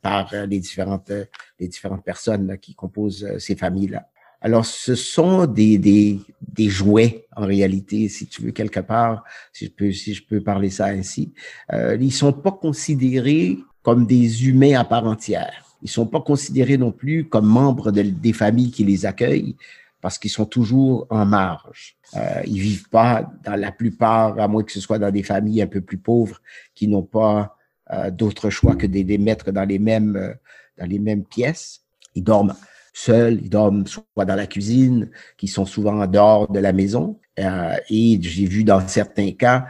par 0.00 0.32
les 0.48 0.60
différentes, 0.60 1.12
les 1.58 1.68
différentes 1.68 2.04
personnes 2.04 2.56
qui 2.58 2.74
composent 2.74 3.26
ces 3.38 3.56
familles-là. 3.56 4.06
Alors, 4.42 4.64
ce 4.64 4.94
sont 4.94 5.46
des, 5.46 5.76
des, 5.76 6.18
des, 6.40 6.68
jouets 6.68 7.26
en 7.36 7.44
réalité, 7.44 8.08
si 8.08 8.26
tu 8.26 8.42
veux 8.42 8.52
quelque 8.52 8.80
part, 8.80 9.22
si 9.52 9.66
je 9.66 9.70
peux, 9.70 9.92
si 9.92 10.14
je 10.14 10.24
peux 10.24 10.40
parler 10.40 10.70
ça 10.70 10.86
ainsi. 10.86 11.32
Euh, 11.72 11.96
ils 12.00 12.12
sont 12.12 12.32
pas 12.32 12.52
considérés 12.52 13.58
comme 13.82 14.06
des 14.06 14.48
humains 14.48 14.78
à 14.80 14.84
part 14.84 15.06
entière. 15.06 15.64
Ils 15.82 15.90
sont 15.90 16.06
pas 16.06 16.20
considérés 16.20 16.78
non 16.78 16.92
plus 16.92 17.28
comme 17.28 17.46
membres 17.46 17.90
de, 17.90 18.02
des 18.02 18.32
familles 18.32 18.70
qui 18.70 18.84
les 18.84 19.04
accueillent 19.04 19.56
parce 20.00 20.18
qu'ils 20.18 20.30
sont 20.30 20.46
toujours 20.46 21.06
en 21.10 21.26
marge. 21.26 21.96
Euh, 22.16 22.42
ils 22.46 22.60
vivent 22.60 22.88
pas 22.88 23.30
dans 23.44 23.56
la 23.56 23.72
plupart, 23.72 24.38
à 24.38 24.48
moins 24.48 24.62
que 24.62 24.72
ce 24.72 24.80
soit 24.80 24.98
dans 24.98 25.10
des 25.10 25.22
familles 25.22 25.62
un 25.62 25.66
peu 25.66 25.80
plus 25.80 25.98
pauvres 25.98 26.40
qui 26.74 26.88
n'ont 26.88 27.02
pas 27.02 27.56
euh, 27.92 28.10
d'autre 28.10 28.50
choix 28.50 28.76
que 28.76 28.86
de 28.86 29.00
les 29.00 29.18
mettre 29.18 29.52
dans 29.52 29.64
les 29.64 29.78
mêmes, 29.78 30.16
euh, 30.16 30.34
dans 30.78 30.86
les 30.86 30.98
mêmes 30.98 31.24
pièces. 31.24 31.82
Ils 32.14 32.24
dorment 32.24 32.54
seuls, 32.92 33.38
ils 33.42 33.50
dorment 33.50 33.86
soit 33.86 34.24
dans 34.24 34.34
la 34.34 34.46
cuisine, 34.46 35.10
qui 35.36 35.48
sont 35.48 35.66
souvent 35.66 36.06
dehors 36.06 36.50
de 36.50 36.58
la 36.58 36.72
maison. 36.72 37.18
Euh, 37.38 37.76
et 37.88 38.18
j'ai 38.20 38.46
vu 38.46 38.64
dans 38.64 38.86
certains 38.86 39.32
cas 39.32 39.66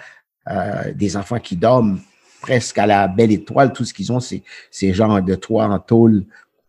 euh, 0.49 0.93
des 0.95 1.17
enfants 1.17 1.39
qui 1.39 1.57
dorment 1.57 2.01
presque 2.41 2.79
à 2.79 2.87
la 2.87 3.09
belle 3.09 3.33
étoile. 3.33 3.73
Tout 3.73 3.85
ce 3.85 3.95
qu'ils 3.95 4.13
ont, 4.13 4.21
c'est 4.21 4.43
ces 4.71 4.93
genres 4.93 5.23
de 5.23 5.35
toits 5.35 5.67
en 5.67 5.79
tôle 5.79 6.25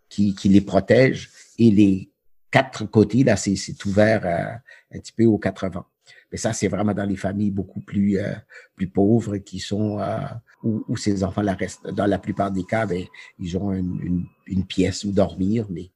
qui, 0.09 0.35
qui 0.35 0.49
les 0.49 0.61
protègent. 0.61 1.29
Et 1.57 1.71
les 1.71 2.10
quatre 2.51 2.85
côtés, 2.85 3.23
là, 3.23 3.35
c'est 3.35 3.85
ouvert 3.85 4.21
euh, 4.25 4.95
un 4.95 4.99
petit 4.99 5.13
peu 5.13 5.25
aux 5.25 5.37
quatre 5.37 5.67
vents. 5.69 5.85
Mais 6.31 6.37
ça, 6.37 6.53
c'est 6.53 6.67
vraiment 6.67 6.93
dans 6.93 7.05
les 7.05 7.15
familles 7.15 7.51
beaucoup 7.51 7.81
plus 7.81 8.17
euh, 8.17 8.33
plus 8.75 8.87
pauvres 8.87 9.37
qui 9.37 9.59
sont 9.59 9.99
euh, 9.99 10.19
où, 10.63 10.83
où, 10.87 10.97
ces 10.97 11.23
enfants-là 11.23 11.53
restent. 11.53 11.87
Dans 11.87 12.05
la 12.05 12.19
plupart 12.19 12.51
des 12.51 12.63
cas, 12.63 12.85
ben, 12.85 13.03
ils 13.39 13.57
ont 13.57 13.73
une, 13.73 13.99
une, 14.01 14.25
une 14.47 14.65
pièce 14.65 15.03
où 15.03 15.11
dormir, 15.11 15.67
mais 15.69 15.91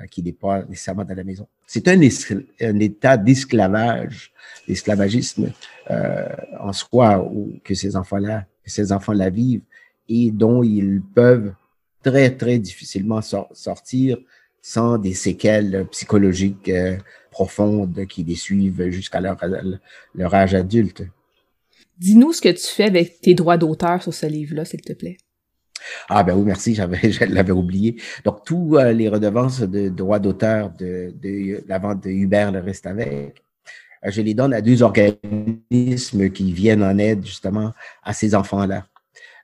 euh, 0.00 0.06
qui 0.06 0.22
n'est 0.22 0.32
pas 0.32 0.62
nécessairement 0.64 1.04
dans 1.04 1.14
la 1.14 1.24
maison. 1.24 1.46
C'est 1.66 1.86
un, 1.86 2.00
un, 2.00 2.78
état 2.80 3.18
d'esclavage, 3.18 4.32
l'esclavagisme 4.66 5.52
euh, 5.90 6.28
en 6.60 6.72
soi 6.72 7.22
où, 7.22 7.52
que 7.62 7.74
ces 7.74 7.94
enfants-là, 7.94 8.46
ces 8.64 8.90
enfants-là 8.90 9.28
vivent 9.28 9.60
et 10.08 10.30
dont 10.30 10.62
ils 10.62 11.02
peuvent 11.14 11.52
très, 12.02 12.34
très 12.34 12.58
difficilement 12.58 13.20
sortir 13.20 14.16
sans 14.62 14.96
des 14.96 15.12
séquelles 15.12 15.86
psychologiques 15.90 16.68
euh, 16.68 16.96
profondes 17.30 18.06
qui 18.06 18.22
les 18.24 18.36
suivent 18.36 18.88
jusqu'à 18.90 19.20
leur, 19.20 19.36
leur 20.14 20.34
âge 20.34 20.54
adulte. 20.54 21.02
Dis-nous 21.98 22.32
ce 22.32 22.40
que 22.40 22.48
tu 22.48 22.66
fais 22.66 22.84
avec 22.84 23.20
tes 23.20 23.34
droits 23.34 23.58
d'auteur 23.58 24.02
sur 24.02 24.14
ce 24.14 24.26
livre-là, 24.26 24.64
s'il 24.64 24.80
te 24.80 24.92
plaît. 24.92 25.18
Ah 26.08 26.22
ben 26.22 26.36
oui, 26.36 26.44
merci, 26.44 26.74
j'avais, 26.74 27.10
je 27.12 27.24
l'avais 27.24 27.52
oublié. 27.52 27.96
Donc, 28.24 28.44
tous 28.44 28.76
euh, 28.76 28.92
les 28.92 29.08
redevances 29.08 29.60
de 29.60 29.88
droits 29.88 30.20
d'auteur 30.20 30.70
de, 30.70 31.12
de, 31.20 31.62
la 31.66 31.78
vente 31.78 32.04
de 32.04 32.10
Hubert 32.10 32.52
le 32.52 32.60
reste 32.60 32.86
avec, 32.86 33.42
euh, 34.04 34.10
je 34.10 34.22
les 34.22 34.34
donne 34.34 34.54
à 34.54 34.60
deux 34.60 34.82
organismes 34.82 36.30
qui 36.30 36.52
viennent 36.52 36.82
en 36.82 36.98
aide 36.98 37.24
justement 37.24 37.72
à 38.02 38.12
ces 38.12 38.34
enfants-là. 38.34 38.86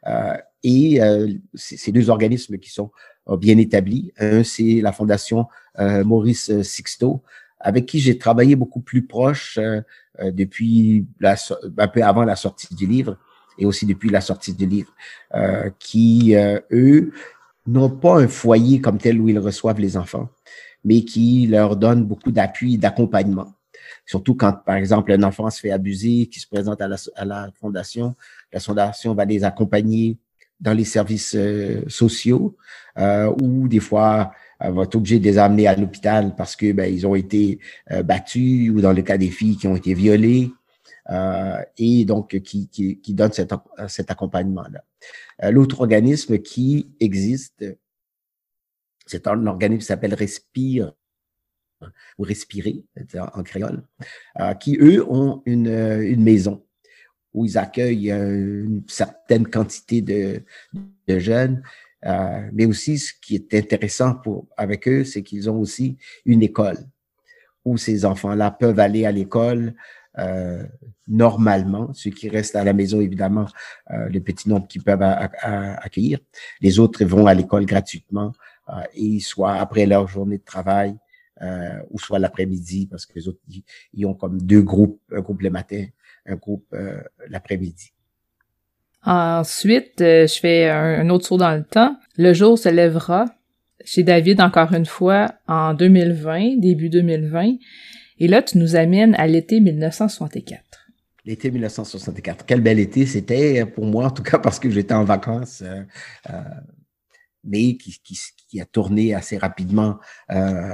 Euh, 0.06 0.36
et 0.62 1.00
euh, 1.00 1.28
ces 1.54 1.92
deux 1.92 2.10
organismes 2.10 2.58
qui 2.58 2.70
sont 2.70 2.90
bien 3.36 3.58
établis, 3.58 4.12
un 4.18 4.42
c'est 4.42 4.80
la 4.80 4.92
Fondation 4.92 5.46
Maurice 5.78 6.62
Sixto, 6.62 7.22
avec 7.60 7.86
qui 7.86 8.00
j'ai 8.00 8.18
travaillé 8.18 8.56
beaucoup 8.56 8.80
plus 8.80 9.06
proche 9.06 9.58
depuis 10.20 11.06
la, 11.20 11.36
un 11.76 11.88
peu 11.88 12.02
avant 12.02 12.24
la 12.24 12.36
sortie 12.36 12.74
du 12.74 12.86
livre 12.86 13.16
et 13.58 13.66
aussi 13.66 13.86
depuis 13.86 14.08
la 14.08 14.20
sortie 14.20 14.54
du 14.54 14.66
livre, 14.66 14.92
euh, 15.34 15.70
qui, 15.78 16.34
euh, 16.36 16.60
eux, 16.70 17.12
n'ont 17.66 17.90
pas 17.90 18.18
un 18.18 18.28
foyer 18.28 18.80
comme 18.80 18.98
tel 18.98 19.20
où 19.20 19.28
ils 19.28 19.38
reçoivent 19.38 19.80
les 19.80 19.96
enfants, 19.96 20.30
mais 20.84 21.04
qui 21.04 21.46
leur 21.48 21.76
donnent 21.76 22.04
beaucoup 22.04 22.30
d'appui, 22.30 22.78
d'accompagnement. 22.78 23.52
Surtout 24.06 24.34
quand, 24.34 24.52
par 24.64 24.76
exemple, 24.76 25.12
un 25.12 25.22
enfant 25.22 25.50
se 25.50 25.60
fait 25.60 25.70
abuser, 25.70 26.26
qui 26.26 26.40
se 26.40 26.46
présente 26.46 26.80
à 26.80 26.88
la, 26.88 26.96
à 27.16 27.24
la 27.24 27.50
fondation, 27.60 28.14
la 28.52 28.60
fondation 28.60 29.14
va 29.14 29.24
les 29.24 29.44
accompagner 29.44 30.16
dans 30.60 30.72
les 30.72 30.84
services 30.84 31.34
euh, 31.36 31.82
sociaux 31.88 32.56
euh, 32.98 33.32
ou 33.40 33.68
des 33.68 33.80
fois 33.80 34.32
euh, 34.62 34.70
va 34.70 34.82
être 34.82 34.96
obligé 34.96 35.18
de 35.18 35.24
les 35.24 35.38
amener 35.38 35.68
à 35.68 35.76
l'hôpital 35.76 36.34
parce 36.36 36.56
que 36.56 36.72
ben, 36.72 36.92
ils 36.92 37.06
ont 37.06 37.14
été 37.14 37.60
euh, 37.92 38.02
battus 38.02 38.70
ou 38.70 38.80
dans 38.80 38.92
le 38.92 39.02
cas 39.02 39.18
des 39.18 39.30
filles 39.30 39.56
qui 39.56 39.68
ont 39.68 39.76
été 39.76 39.94
violées 39.94 40.50
euh, 41.10 41.62
et 41.76 42.04
donc 42.04 42.38
qui, 42.40 42.68
qui, 42.68 43.00
qui 43.00 43.14
donne 43.14 43.32
cet, 43.32 43.52
cet 43.88 44.10
accompagnement-là. 44.10 44.84
Euh, 45.44 45.50
l'autre 45.50 45.80
organisme 45.80 46.38
qui 46.38 46.90
existe, 47.00 47.64
c'est 49.06 49.26
un 49.26 49.46
organisme 49.46 49.80
qui 49.80 49.86
s'appelle 49.86 50.14
Respire 50.14 50.92
ou 52.18 52.24
Respirer 52.24 52.84
en, 53.34 53.42
créole, 53.44 53.84
euh, 54.40 54.52
qui 54.54 54.76
eux 54.80 55.08
ont 55.08 55.42
une, 55.46 55.68
une 55.68 56.22
maison 56.22 56.64
où 57.38 57.44
ils 57.44 57.56
accueillent 57.56 58.10
une 58.10 58.82
certaine 58.88 59.46
quantité 59.46 60.02
de, 60.02 60.42
jeunes. 61.06 61.62
Euh, 62.04 62.48
mais 62.52 62.66
aussi, 62.66 62.98
ce 62.98 63.12
qui 63.20 63.36
est 63.36 63.54
intéressant 63.54 64.14
pour, 64.14 64.46
avec 64.56 64.88
eux, 64.88 65.04
c'est 65.04 65.22
qu'ils 65.22 65.48
ont 65.48 65.58
aussi 65.58 65.96
une 66.24 66.42
école 66.42 66.78
où 67.64 67.76
ces 67.76 68.04
enfants-là 68.04 68.50
peuvent 68.50 68.80
aller 68.80 69.04
à 69.04 69.12
l'école 69.12 69.74
euh, 70.18 70.64
normalement, 71.06 71.92
ceux 71.94 72.10
qui 72.10 72.28
restent 72.28 72.56
à 72.56 72.64
la 72.64 72.72
maison, 72.72 73.00
évidemment, 73.00 73.46
euh, 73.90 74.08
le 74.08 74.20
petit 74.20 74.48
nombre 74.48 74.66
qu'ils 74.66 74.82
peuvent 74.82 75.02
accueillir. 75.02 76.18
Les 76.60 76.80
autres 76.80 77.04
vont 77.04 77.26
à 77.26 77.34
l'école 77.34 77.66
gratuitement, 77.66 78.32
euh, 78.68 78.82
et 78.94 79.20
soit 79.20 79.54
après 79.54 79.86
leur 79.86 80.08
journée 80.08 80.38
de 80.38 80.44
travail, 80.44 80.96
euh, 81.40 81.78
ou 81.90 82.00
soit 82.00 82.18
l'après-midi, 82.18 82.88
parce 82.90 83.06
que 83.06 83.14
les 83.14 83.28
autres, 83.28 83.38
ils, 83.92 84.06
ont 84.06 84.14
comme 84.14 84.42
deux 84.42 84.62
groupes, 84.62 85.00
un 85.12 85.20
groupe 85.20 85.40
le 85.42 85.50
matin, 85.50 85.86
un 86.28 86.36
groupe 86.36 86.66
euh, 86.72 87.00
l'après-midi. 87.28 87.92
Ensuite, 89.04 90.00
euh, 90.00 90.26
je 90.26 90.38
fais 90.38 90.68
un, 90.68 91.00
un 91.00 91.10
autre 91.10 91.26
saut 91.26 91.38
dans 91.38 91.54
le 91.54 91.64
temps. 91.64 91.96
Le 92.16 92.32
jour 92.34 92.58
se 92.58 92.68
lèvera 92.68 93.26
chez 93.84 94.02
David 94.02 94.40
encore 94.40 94.72
une 94.72 94.86
fois 94.86 95.32
en 95.46 95.74
2020, 95.74 96.58
début 96.58 96.90
2020. 96.90 97.54
Et 98.18 98.28
là, 98.28 98.42
tu 98.42 98.58
nous 98.58 98.76
amènes 98.76 99.14
à 99.14 99.26
l'été 99.26 99.60
1964. 99.60 100.62
L'été 101.24 101.50
1964. 101.50 102.44
Quel 102.46 102.60
bel 102.60 102.78
été 102.78 103.06
c'était 103.06 103.64
pour 103.66 103.86
moi, 103.86 104.06
en 104.06 104.10
tout 104.10 104.22
cas 104.22 104.38
parce 104.38 104.58
que 104.58 104.70
j'étais 104.70 104.94
en 104.94 105.04
vacances, 105.04 105.62
euh, 105.62 105.82
euh, 106.30 106.40
mais 107.44 107.76
qui, 107.76 107.98
qui, 108.02 108.18
qui, 108.48 108.60
a 108.60 108.64
tourné 108.64 109.14
assez 109.14 109.38
rapidement 109.38 109.98
euh, 110.30 110.72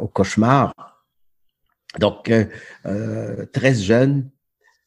au 0.00 0.08
cauchemar. 0.08 0.72
Donc, 1.98 2.30
euh, 2.30 3.46
13 3.52 3.82
jeunes 3.82 4.30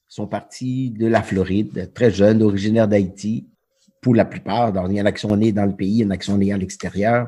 sont 0.09 0.27
partis 0.27 0.89
de 0.89 1.07
la 1.07 1.21
Floride, 1.21 1.91
très 1.93 2.11
jeunes, 2.11 2.43
originaires 2.43 2.89
d'Haïti, 2.89 3.47
pour 4.01 4.15
la 4.15 4.25
plupart. 4.25 4.73
il 4.89 4.95
y 4.95 4.99
a 4.99 5.11
qui 5.11 5.21
sont 5.21 5.37
nés 5.37 5.53
dans 5.53 5.65
le 5.65 5.75
pays, 5.75 5.99
il 5.99 5.99
y 5.99 6.05
en 6.05 6.53
à 6.53 6.57
l'extérieur, 6.57 7.27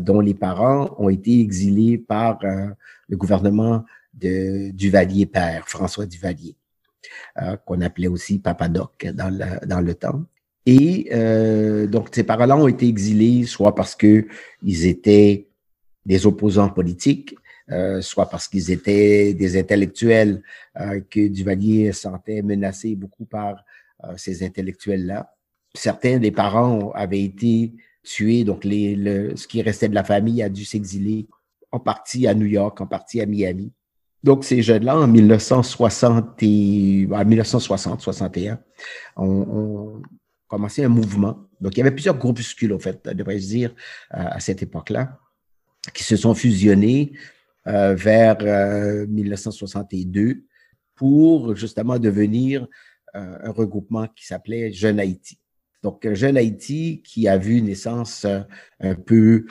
dont 0.00 0.20
les 0.20 0.34
parents 0.34 0.94
ont 0.98 1.08
été 1.08 1.40
exilés 1.40 1.96
par 1.96 2.38
le 2.42 3.16
gouvernement 3.16 3.84
de 4.14 4.70
Duvalier 4.70 5.26
père, 5.26 5.68
François 5.68 6.06
Duvalier, 6.06 6.56
euh, 7.40 7.56
qu'on 7.64 7.80
appelait 7.80 8.08
aussi 8.08 8.38
Papadoc 8.38 9.06
dans 9.14 9.30
le, 9.30 9.66
dans 9.66 9.80
le 9.80 9.94
temps. 9.94 10.22
Et 10.66 11.08
euh, 11.12 11.86
donc, 11.86 12.08
ces 12.12 12.22
parents-là 12.22 12.56
ont 12.56 12.68
été 12.68 12.86
exilés 12.86 13.44
soit 13.46 13.74
parce 13.74 13.94
que 13.94 14.26
ils 14.62 14.86
étaient 14.86 15.48
des 16.06 16.26
opposants 16.26 16.68
politiques, 16.68 17.34
soit 18.00 18.28
parce 18.28 18.48
qu'ils 18.48 18.70
étaient 18.70 19.34
des 19.34 19.58
intellectuels 19.58 20.42
que 21.10 21.28
Duvalier 21.28 21.92
sentait 21.92 22.42
menacé 22.42 22.94
beaucoup 22.94 23.24
par 23.24 23.64
ces 24.16 24.44
intellectuels-là. 24.44 25.34
Certains 25.74 26.18
des 26.18 26.32
parents 26.32 26.90
avaient 26.92 27.22
été 27.22 27.72
tués, 28.02 28.44
donc 28.44 28.64
les, 28.64 28.96
le, 28.96 29.36
ce 29.36 29.46
qui 29.46 29.62
restait 29.62 29.88
de 29.88 29.94
la 29.94 30.04
famille 30.04 30.42
a 30.42 30.48
dû 30.48 30.64
s'exiler 30.64 31.28
en 31.70 31.80
partie 31.80 32.26
à 32.26 32.34
New 32.34 32.46
York, 32.46 32.80
en 32.80 32.86
partie 32.86 33.20
à 33.20 33.26
Miami. 33.26 33.72
Donc, 34.22 34.44
ces 34.44 34.62
jeunes-là, 34.62 34.98
en 34.98 35.08
1960 35.08 36.42
et, 36.42 37.06
1960, 37.06 38.00
61, 38.00 38.60
ont, 39.16 40.00
commencé 40.46 40.84
un 40.84 40.88
mouvement. 40.88 41.48
Donc, 41.60 41.74
il 41.76 41.78
y 41.78 41.80
avait 41.80 41.90
plusieurs 41.90 42.18
groupuscules, 42.18 42.72
en 42.72 42.78
fait, 42.78 43.08
devrais-je 43.08 43.46
dire, 43.46 43.74
à 44.10 44.38
cette 44.38 44.62
époque-là, 44.62 45.18
qui 45.92 46.04
se 46.04 46.16
sont 46.16 46.34
fusionnés 46.34 47.14
euh, 47.66 47.94
vers 47.94 48.38
1962 49.08 50.20
euh, 50.20 50.34
pour 50.94 51.56
justement 51.56 51.98
devenir 51.98 52.66
euh, 53.14 53.38
un 53.42 53.50
regroupement 53.50 54.06
qui 54.08 54.26
s'appelait 54.26 54.72
Jeune 54.72 55.00
Haïti. 55.00 55.38
Donc, 55.82 56.12
Jeune 56.12 56.36
Haïti 56.36 57.02
qui 57.04 57.26
a 57.26 57.36
vu 57.36 57.60
naissance 57.60 58.24
un 58.80 58.94
peu 58.94 59.46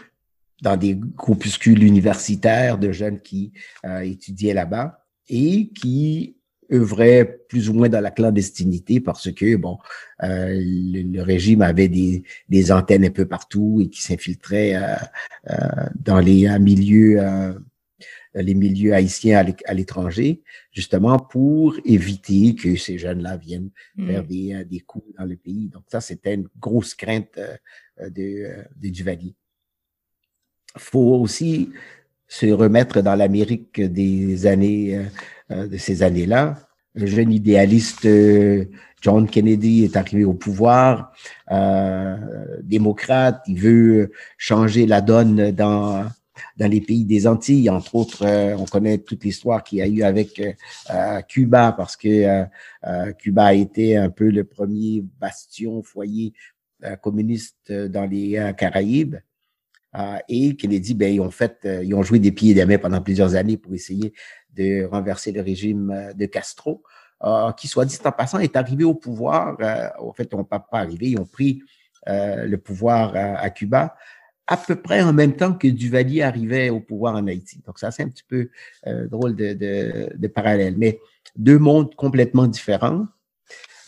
dans 0.62 0.78
des 0.78 0.96
groupuscules 0.96 1.84
universitaires 1.84 2.78
de 2.78 2.92
jeunes 2.92 3.20
qui 3.20 3.52
euh, 3.86 4.00
étudiaient 4.00 4.54
là-bas 4.54 5.04
et 5.28 5.70
qui 5.70 6.38
œuvraient 6.72 7.42
plus 7.50 7.70
ou 7.70 7.74
moins 7.74 7.90
dans 7.90 8.00
la 8.00 8.12
clandestinité 8.12 9.02
parce 9.02 9.30
que 9.32 9.56
bon 9.58 9.78
euh, 10.24 10.54
le, 10.54 11.22
régime 11.22 11.62
avait 11.64 11.90
des, 11.90 12.24
des, 12.48 12.72
antennes 12.72 13.04
un 13.04 13.10
peu 13.10 13.26
partout 13.26 13.80
et 13.82 13.90
qui 13.90 14.02
s'infiltraient 14.02 14.76
euh, 14.76 14.96
euh 15.50 15.90
dans 16.00 16.20
les 16.20 16.48
milieux 16.60 17.20
les 18.34 18.54
milieux 18.54 18.94
haïtiens 18.94 19.46
à 19.66 19.74
l'étranger, 19.74 20.42
justement 20.72 21.20
pour 21.20 21.76
éviter 21.86 22.56
que 22.56 22.76
ces 22.76 22.98
jeunes-là 22.98 23.38
viennent 23.38 23.72
hmm. 23.96 24.08
faire 24.08 24.24
des, 24.24 24.66
des 24.66 24.80
coups 24.80 25.14
dans 25.18 25.26
le 25.26 25.36
pays. 25.36 25.68
Donc 25.68 25.84
ça, 25.88 26.02
c'était 26.02 26.36
une 26.36 26.48
grosse 26.60 26.94
crainte 26.94 27.40
de, 28.00 28.56
de 28.76 28.90
Duvalier 28.90 29.36
faut 30.78 31.16
aussi 31.16 31.70
se 32.28 32.46
remettre 32.46 33.02
dans 33.02 33.16
l'Amérique 33.16 33.82
des 33.82 34.48
années, 34.48 34.96
euh, 34.96 35.04
euh, 35.52 35.68
de 35.68 35.78
ces 35.78 36.04
années-là. 36.04 36.56
Le 36.94 37.06
jeune 37.06 37.32
idéaliste 37.32 38.06
euh, 38.06 38.66
John 39.02 39.28
Kennedy 39.28 39.84
est 39.84 39.98
arrivé 39.98 40.24
au 40.24 40.34
pouvoir, 40.34 41.12
euh, 41.52 42.16
démocrate, 42.62 43.42
il 43.48 43.60
veut 43.60 44.12
changer 44.38 44.86
la 44.86 45.02
donne 45.02 45.52
dans 45.52 46.06
dans 46.58 46.70
les 46.70 46.82
pays 46.82 47.06
des 47.06 47.28
Antilles, 47.28 47.70
entre 47.70 47.96
autres, 47.96 48.26
on 48.58 48.66
connaît 48.66 48.98
toute 49.00 49.24
l'histoire 49.24 49.64
qu'il 49.64 49.80
y 49.80 49.82
a 49.82 49.88
eu 49.88 50.04
avec 50.04 50.42
Cuba, 51.28 51.74
parce 51.74 51.98
que 51.98 52.46
Cuba 53.18 53.46
a 53.46 53.54
été 53.54 53.98
un 53.98 54.10
peu 54.10 54.30
le 54.30 54.44
premier 54.44 55.04
bastion, 55.20 55.84
foyer 55.84 56.34
communiste 57.02 57.72
dans 57.72 58.06
les 58.06 58.54
Caraïbes. 58.58 59.18
Euh, 59.96 60.18
et 60.30 60.56
Kennedy, 60.56 60.94
ben, 60.94 61.14
ils 61.14 61.20
ont 61.20 61.32
fait, 61.32 61.60
euh, 61.66 61.84
ils 61.84 61.94
ont 61.94 62.04
joué 62.04 62.20
des 62.20 62.32
pieds 62.32 62.52
et 62.52 62.54
des 62.54 62.66
mains 62.66 62.78
pendant 62.78 63.02
plusieurs 63.02 63.36
années 63.36 63.58
pour 63.58 63.74
essayer 63.74 64.14
de 64.54 64.86
renverser 64.86 65.32
le 65.32 65.42
régime 65.42 65.92
euh, 65.92 66.14
de 66.14 66.26
Castro, 66.26 66.84
qui, 67.58 67.68
soit 67.68 67.86
dit 67.86 67.98
en 68.04 68.12
passant, 68.12 68.40
est 68.40 68.56
arrivé 68.56 68.84
au 68.84 68.96
pouvoir. 68.96 69.56
en 70.00 70.12
fait, 70.12 70.28
ils 70.32 70.36
n'ont 70.36 70.44
pas, 70.44 70.66
arrivé, 70.72 71.12
ils 71.12 71.20
ont 71.20 71.26
pris 71.28 71.62
le 72.08 72.56
pouvoir 72.56 73.16
à, 73.16 73.48
Cuba 73.52 73.96
à 74.52 74.58
peu 74.58 74.76
près 74.76 75.02
en 75.02 75.14
même 75.14 75.36
temps 75.36 75.54
que 75.54 75.68
Duvalier 75.68 76.22
arrivait 76.22 76.70
au 76.70 76.80
pouvoir 76.80 77.16
en 77.16 77.26
Haïti. 77.28 77.62
Donc, 77.66 77.80
ça, 77.80 77.92
c'est 77.92 78.04
un 78.04 78.10
petit 78.10 78.26
peu 78.28 78.50
drôle 79.10 79.36
de, 79.36 79.54
de, 79.54 80.28
parallèle. 80.28 80.76
Mais 80.78 81.00
deux 81.36 81.58
mondes 81.58 81.96
complètement 81.96 82.48
différents. 82.48 83.08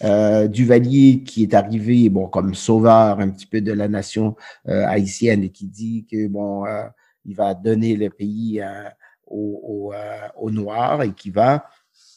Euh, 0.03 0.47
Duvalier 0.47 1.23
qui 1.23 1.43
est 1.43 1.53
arrivé 1.53 2.11
comme 2.31 2.55
sauveur 2.55 3.19
un 3.19 3.29
petit 3.29 3.45
peu 3.45 3.61
de 3.61 3.71
la 3.71 3.87
nation 3.87 4.35
euh, 4.67 4.85
haïtienne 4.85 5.43
et 5.43 5.49
qui 5.49 5.67
dit 5.67 6.05
que 6.11 6.27
bon 6.27 6.65
euh, 6.65 6.83
il 7.25 7.35
va 7.35 7.53
donner 7.53 7.95
le 7.95 8.09
pays 8.09 8.61
aux, 9.27 9.93
aux, 10.35 10.51
Noirs 10.51 11.03
et 11.03 11.13
qui 11.13 11.29
va 11.29 11.69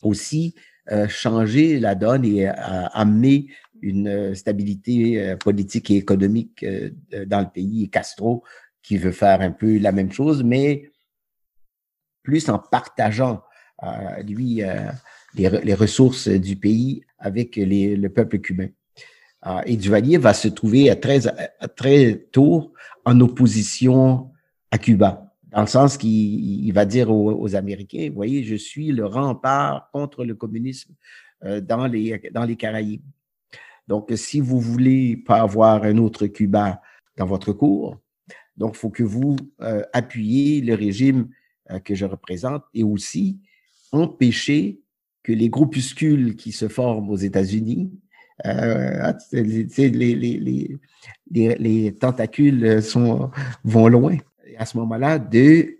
aussi 0.03 0.57
changer 1.09 1.79
la 1.79 1.95
donne 1.95 2.25
et 2.25 2.49
amener 2.49 3.47
une 3.83 4.35
stabilité 4.35 5.35
politique 5.39 5.91
et 5.91 5.97
économique 5.97 6.65
dans 7.27 7.41
le 7.41 7.51
pays. 7.53 7.85
Et 7.85 7.89
Castro 7.89 8.43
qui 8.83 8.97
veut 8.97 9.13
faire 9.13 9.41
un 9.41 9.51
peu 9.51 9.79
la 9.79 9.93
même 9.93 10.13
chose, 10.13 10.45
mais 10.45 10.91
plus 12.23 12.49
en 12.49 12.59
partageant 12.59 13.43
lui 14.25 14.63
les, 15.35 15.75
ressources 15.75 16.29
du 16.29 16.57
pays 16.57 17.05
avec 17.19 17.57
le 17.57 18.09
peuple 18.09 18.39
cubain. 18.39 18.69
Et 19.67 19.77
Duvalier 19.77 20.19
va 20.19 20.35
se 20.35 20.49
trouver 20.49 20.99
très, 21.01 21.21
très 21.77 22.27
tôt 22.33 22.73
en 23.05 23.21
opposition 23.21 24.31
à 24.71 24.79
Cuba, 24.79 25.33
dans 25.45 25.61
le 25.61 25.67
sens 25.67 25.97
qu'il 25.97 26.73
va 26.73 26.85
dire 26.85 27.11
aux, 27.11 27.55
Américains, 27.55 28.11
voyez, 28.13 28.43
je 28.43 28.57
suis 28.57 28.91
le 28.93 29.07
rempart 29.07 29.89
contre 29.93 30.25
le 30.25 30.35
communisme 30.35 30.93
euh, 31.45 31.61
dans, 31.61 31.87
les, 31.87 32.21
dans 32.33 32.45
les 32.45 32.57
Caraïbes. 32.57 33.03
Donc, 33.89 34.13
si 34.17 34.41
vous 34.41 34.61
voulez 34.61 35.17
pas 35.17 35.41
avoir 35.41 35.85
un 35.85 35.99
autre 35.99 36.27
Cuba 36.27 36.81
dans 37.17 37.27
votre 37.27 37.53
cour, 37.53 37.99
donc 38.57 38.75
il 38.75 38.79
faut 38.79 38.91
que 38.91 39.03
vous 39.03 39.37
euh, 39.61 39.83
appuyiez 39.93 40.61
le 40.61 40.75
régime 40.75 41.29
euh, 41.71 41.79
que 41.79 41.95
je 41.95 42.05
représente 42.05 42.63
et 42.75 42.83
aussi 42.83 43.39
empêcher 43.93 44.81
que 45.23 45.33
les 45.33 45.49
groupuscules 45.49 46.37
qui 46.37 46.53
se 46.53 46.69
forment 46.69 47.11
aux 47.11 47.17
États-Unis, 47.17 47.91
euh, 48.45 49.13
les, 49.33 49.67
les, 49.89 50.79
les, 51.31 51.57
les, 51.57 51.93
tentacules 51.95 52.83
sont, 52.83 53.31
vont 53.65 53.89
loin. 53.89 54.17
à 54.59 54.67
ce 54.67 54.77
moment-là, 54.77 55.19
de 55.19 55.79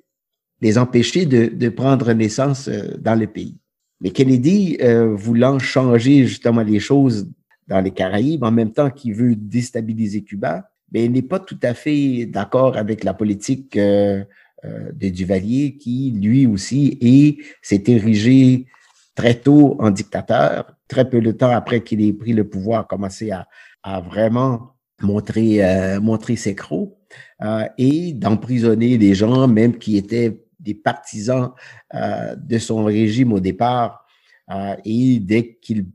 les 0.61 0.79
empêcher 0.79 1.27
de, 1.27 1.47
de, 1.47 1.69
prendre 1.69 2.13
naissance 2.13 2.69
euh, 2.69 2.97
dans 2.99 3.19
le 3.19 3.27
pays. 3.27 3.57
Mais 4.01 4.11
Kennedy, 4.11 4.79
euh, 4.81 5.15
voulant 5.15 5.59
changer 5.59 6.27
justement 6.27 6.63
les 6.63 6.81
choses 6.81 7.31
dans 7.69 7.81
les 7.81 7.91
Caraïbes, 7.91 8.45
en 8.45 8.53
même 8.53 8.73
temps 8.73 8.91
qu'il 8.91 9.15
veut 9.15 9.35
déstabiliser 9.35 10.23
Cuba, 10.23 10.71
mais 10.93 11.09
n'est 11.09 11.23
pas 11.23 11.41
tout 11.41 11.59
à 11.63 11.75
fait 11.75 12.27
d'accord 12.27 12.77
avec 12.77 13.05
la 13.05 13.15
politique 13.15 13.77
euh, 13.77 14.25
euh 14.65 14.93
de 14.93 15.09
Duvalier, 15.09 15.77
qui 15.77 16.13
lui 16.13 16.47
aussi 16.47 16.99
est 17.01 17.39
s'est 17.63 17.85
érigé 17.87 18.67
très 19.15 19.35
tôt 19.35 19.77
en 19.81 19.91
dictateur. 19.91 20.77
Très 20.89 21.09
peu 21.09 21.21
de 21.21 21.33
temps 21.33 21.51
après 21.51 21.83
qu'il 21.83 22.01
ait 22.03 22.13
pris 22.13 22.33
le 22.33 22.49
pouvoir, 22.49 22.87
commencé 22.87 23.33
à, 23.33 23.49
à 23.83 24.01
vraiment 24.01 24.77
montrer, 25.03 25.65
euh, 25.65 26.01
montrer 26.01 26.37
ses 26.37 26.55
crocs 26.55 26.97
euh, 27.43 27.67
et 27.79 28.13
d'emprisonner 28.13 28.99
des 28.99 29.15
gens, 29.15 29.49
même 29.49 29.77
qui 29.79 29.97
étaient 29.97 30.41
des 30.61 30.75
partisans 30.75 31.53
euh, 31.95 32.35
de 32.37 32.59
son 32.59 32.85
régime 32.85 33.33
au 33.33 33.41
départ. 33.41 34.07
Euh, 34.51 34.77
et 34.85 35.19
dès 35.19 35.55
qu'il 35.57 35.87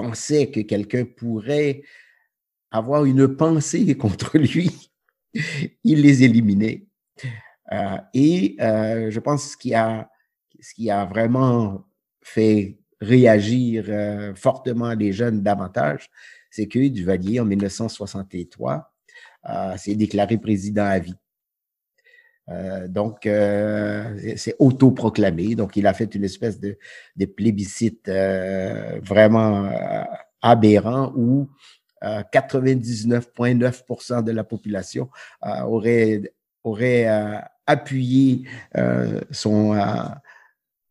pensait 0.00 0.50
que 0.50 0.60
quelqu'un 0.60 1.04
pourrait 1.04 1.82
avoir 2.70 3.04
une 3.04 3.28
pensée 3.36 3.96
contre 3.98 4.38
lui, 4.38 4.90
il 5.84 6.02
les 6.02 6.22
éliminait. 6.22 6.86
Euh, 7.72 7.98
et 8.14 8.56
je 8.58 9.18
pense 9.20 9.56
qu'il 9.56 9.74
a, 9.74 10.10
ce 10.60 10.74
qui 10.74 10.90
a 10.90 11.04
vraiment 11.04 11.84
fait 12.22 12.80
réagir 13.00 13.86
euh, 13.88 14.34
fortement 14.34 14.92
les 14.94 15.12
jeunes 15.12 15.42
davantage, 15.42 16.10
c'est 16.50 16.66
que 16.66 16.88
Duvalier, 16.88 17.40
en 17.40 17.44
1963, 17.44 18.92
euh, 19.48 19.76
s'est 19.76 19.94
déclaré 19.94 20.36
président 20.38 20.84
à 20.84 20.98
vie. 20.98 21.14
Euh, 22.50 22.88
donc, 22.88 23.26
euh, 23.26 24.34
c'est 24.36 24.56
autoproclamé. 24.58 25.54
Donc, 25.54 25.76
il 25.76 25.86
a 25.86 25.94
fait 25.94 26.14
une 26.14 26.24
espèce 26.24 26.60
de, 26.60 26.76
plébiscite 27.36 28.10
vraiment 29.02 29.70
aberrant 30.42 31.12
où 31.16 31.48
99,9% 32.02 34.24
de 34.24 34.32
la 34.32 34.42
population 34.42 35.10
aurait, 35.42 36.22
aurait 36.64 37.06
appuyé 37.66 38.44
son 39.30 39.74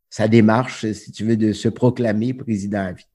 sa 0.09 0.27
démarche, 0.27 0.91
si 0.91 1.11
tu 1.11 1.25
veux, 1.25 1.37
de 1.37 1.53
se 1.53 1.69
proclamer 1.69 2.33
président 2.33 2.79
à 2.79 2.91
vie. 2.91 3.07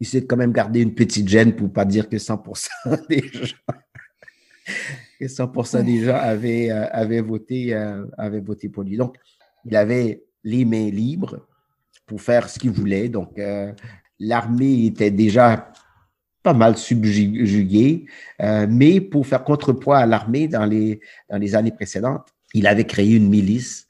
Il 0.00 0.06
s'est 0.06 0.26
quand 0.26 0.36
même 0.36 0.52
gardé 0.52 0.80
une 0.80 0.94
petite 0.94 1.28
gêne 1.28 1.54
pour 1.54 1.72
pas 1.72 1.84
dire 1.84 2.08
que 2.08 2.16
100% 2.16 2.68
des 3.08 3.28
gens, 3.28 3.54
que 5.18 5.26
100% 5.26 5.84
des 5.84 6.04
gens 6.04 6.16
avaient, 6.16 6.70
euh, 6.70 7.22
voté, 7.22 7.74
euh, 7.74 8.04
avaient 8.18 8.40
voté 8.40 8.68
pour 8.68 8.82
lui. 8.82 8.96
Donc, 8.96 9.16
il 9.64 9.76
avait 9.76 10.24
les 10.44 10.64
mains 10.64 10.90
libres 10.90 11.46
pour 12.06 12.20
faire 12.20 12.48
ce 12.48 12.58
qu'il 12.58 12.70
voulait. 12.70 13.08
Donc, 13.08 13.38
euh, 13.38 13.72
l'armée 14.18 14.86
était 14.86 15.10
déjà 15.10 15.72
pas 16.42 16.54
mal 16.54 16.76
subjuguée, 16.76 18.06
mais 18.68 19.00
pour 19.00 19.24
faire 19.24 19.44
contrepoids 19.44 19.98
à 19.98 20.06
l'armée 20.06 20.48
dans 20.48 20.64
les, 20.64 21.00
années 21.54 21.70
précédentes, 21.70 22.34
il 22.52 22.66
avait 22.66 22.84
créé 22.84 23.14
une 23.14 23.28
milice 23.28 23.86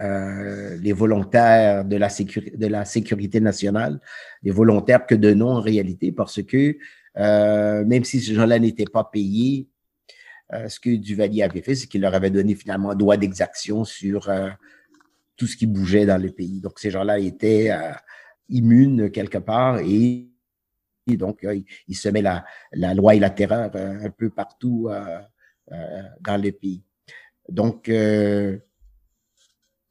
les 0.00 0.92
volontaires 0.92 1.84
de 1.84 1.96
la, 1.96 2.08
sécurité 2.84 3.40
nationale, 3.40 4.00
les 4.42 4.50
volontaires 4.50 5.06
que 5.06 5.14
de 5.14 5.32
nom 5.32 5.50
en 5.50 5.60
réalité, 5.60 6.10
parce 6.10 6.42
que 6.42 6.76
même 7.14 8.02
si 8.02 8.20
ces 8.20 8.34
gens-là 8.34 8.58
n'étaient 8.58 8.90
pas 8.92 9.04
payés, 9.04 9.68
euh, 10.52 10.68
ce 10.68 10.78
que 10.78 10.94
Duvalier 10.96 11.42
avait 11.42 11.62
fait, 11.62 11.74
c'est 11.74 11.86
qu'il 11.86 12.00
leur 12.00 12.14
avait 12.14 12.30
donné 12.30 12.54
finalement 12.54 12.90
un 12.90 12.94
droit 12.94 13.16
d'exaction 13.16 13.84
sur 13.84 14.30
tout 15.36 15.46
ce 15.46 15.56
qui 15.56 15.66
bougeait 15.66 16.06
dans 16.06 16.20
le 16.20 16.30
pays. 16.30 16.60
Donc 16.60 16.78
ces 16.78 16.90
gens-là 16.90 17.18
étaient 17.18 17.70
immunes 18.48 19.10
quelque 19.10 19.38
part 19.38 19.78
et, 19.78 20.28
donc 21.06 21.46
ils 21.88 21.96
semaient 21.96 22.22
la, 22.22 22.44
la 22.72 22.94
loi 22.94 23.14
et 23.14 23.18
la 23.20 23.30
terreur 23.30 23.70
un 23.74 24.10
peu 24.10 24.30
partout 24.30 24.88
dans 25.70 26.42
le 26.42 26.50
pays. 26.52 26.82
Donc, 27.48 27.90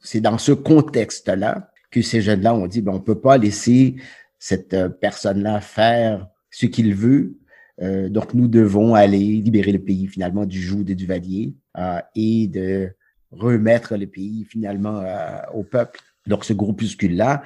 c'est 0.03 0.21
dans 0.21 0.37
ce 0.37 0.51
contexte-là 0.51 1.71
que 1.89 2.01
ces 2.01 2.21
jeunes-là 2.21 2.53
ont 2.53 2.67
dit, 2.67 2.81
ben, 2.81 2.91
on 2.93 2.99
peut 2.99 3.19
pas 3.19 3.37
laisser 3.37 3.95
cette 4.37 4.73
euh, 4.73 4.89
personne-là 4.89 5.61
faire 5.61 6.27
ce 6.51 6.65
qu'il 6.65 6.93
veut. 6.93 7.37
Euh, 7.81 8.09
donc, 8.09 8.33
nous 8.33 8.47
devons 8.47 8.93
aller 8.95 9.17
libérer 9.17 9.71
le 9.71 9.79
pays 9.79 10.07
finalement 10.07 10.45
du 10.45 10.61
joug 10.61 10.83
de 10.83 10.93
Duvalier 10.93 11.55
euh, 11.77 11.99
et 12.15 12.47
de 12.47 12.91
remettre 13.31 13.97
le 13.97 14.07
pays 14.07 14.45
finalement 14.45 14.99
euh, 14.99 15.37
au 15.53 15.63
peuple. 15.63 15.99
Donc, 16.27 16.45
ce 16.45 16.53
groupuscule-là 16.53 17.43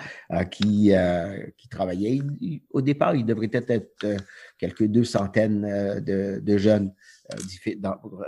qui, 0.51 0.91
qui 1.57 1.67
travaillait, 1.67 2.21
au 2.69 2.81
départ, 2.83 3.15
il 3.15 3.25
devrait 3.25 3.49
être, 3.51 4.05
quelques 4.59 4.85
deux 4.85 5.03
centaines 5.03 5.63
de, 6.05 6.39
de 6.39 6.57
jeunes 6.59 6.93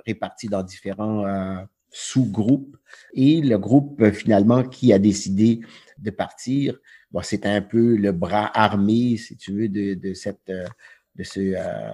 répartis 0.08 0.48
dans 0.48 0.64
différents 0.64 1.24
sous-groupe. 1.92 2.76
Et 3.14 3.42
le 3.42 3.60
groupe, 3.60 4.10
finalement, 4.10 4.64
qui 4.64 4.92
a 4.92 4.98
décidé 4.98 5.60
de 6.00 6.10
partir, 6.10 6.80
bon, 7.12 7.22
c'est 7.22 7.46
un 7.46 7.62
peu 7.62 7.96
le 7.96 8.12
bras 8.12 8.50
armé, 8.60 9.18
si 9.18 9.38
tu 9.38 9.52
veux, 9.52 9.70
de, 9.70 9.94
de 9.94 10.16
cette, 10.16 10.52
de 11.20 11.24
ce, 11.24 11.40
euh, 11.40 11.92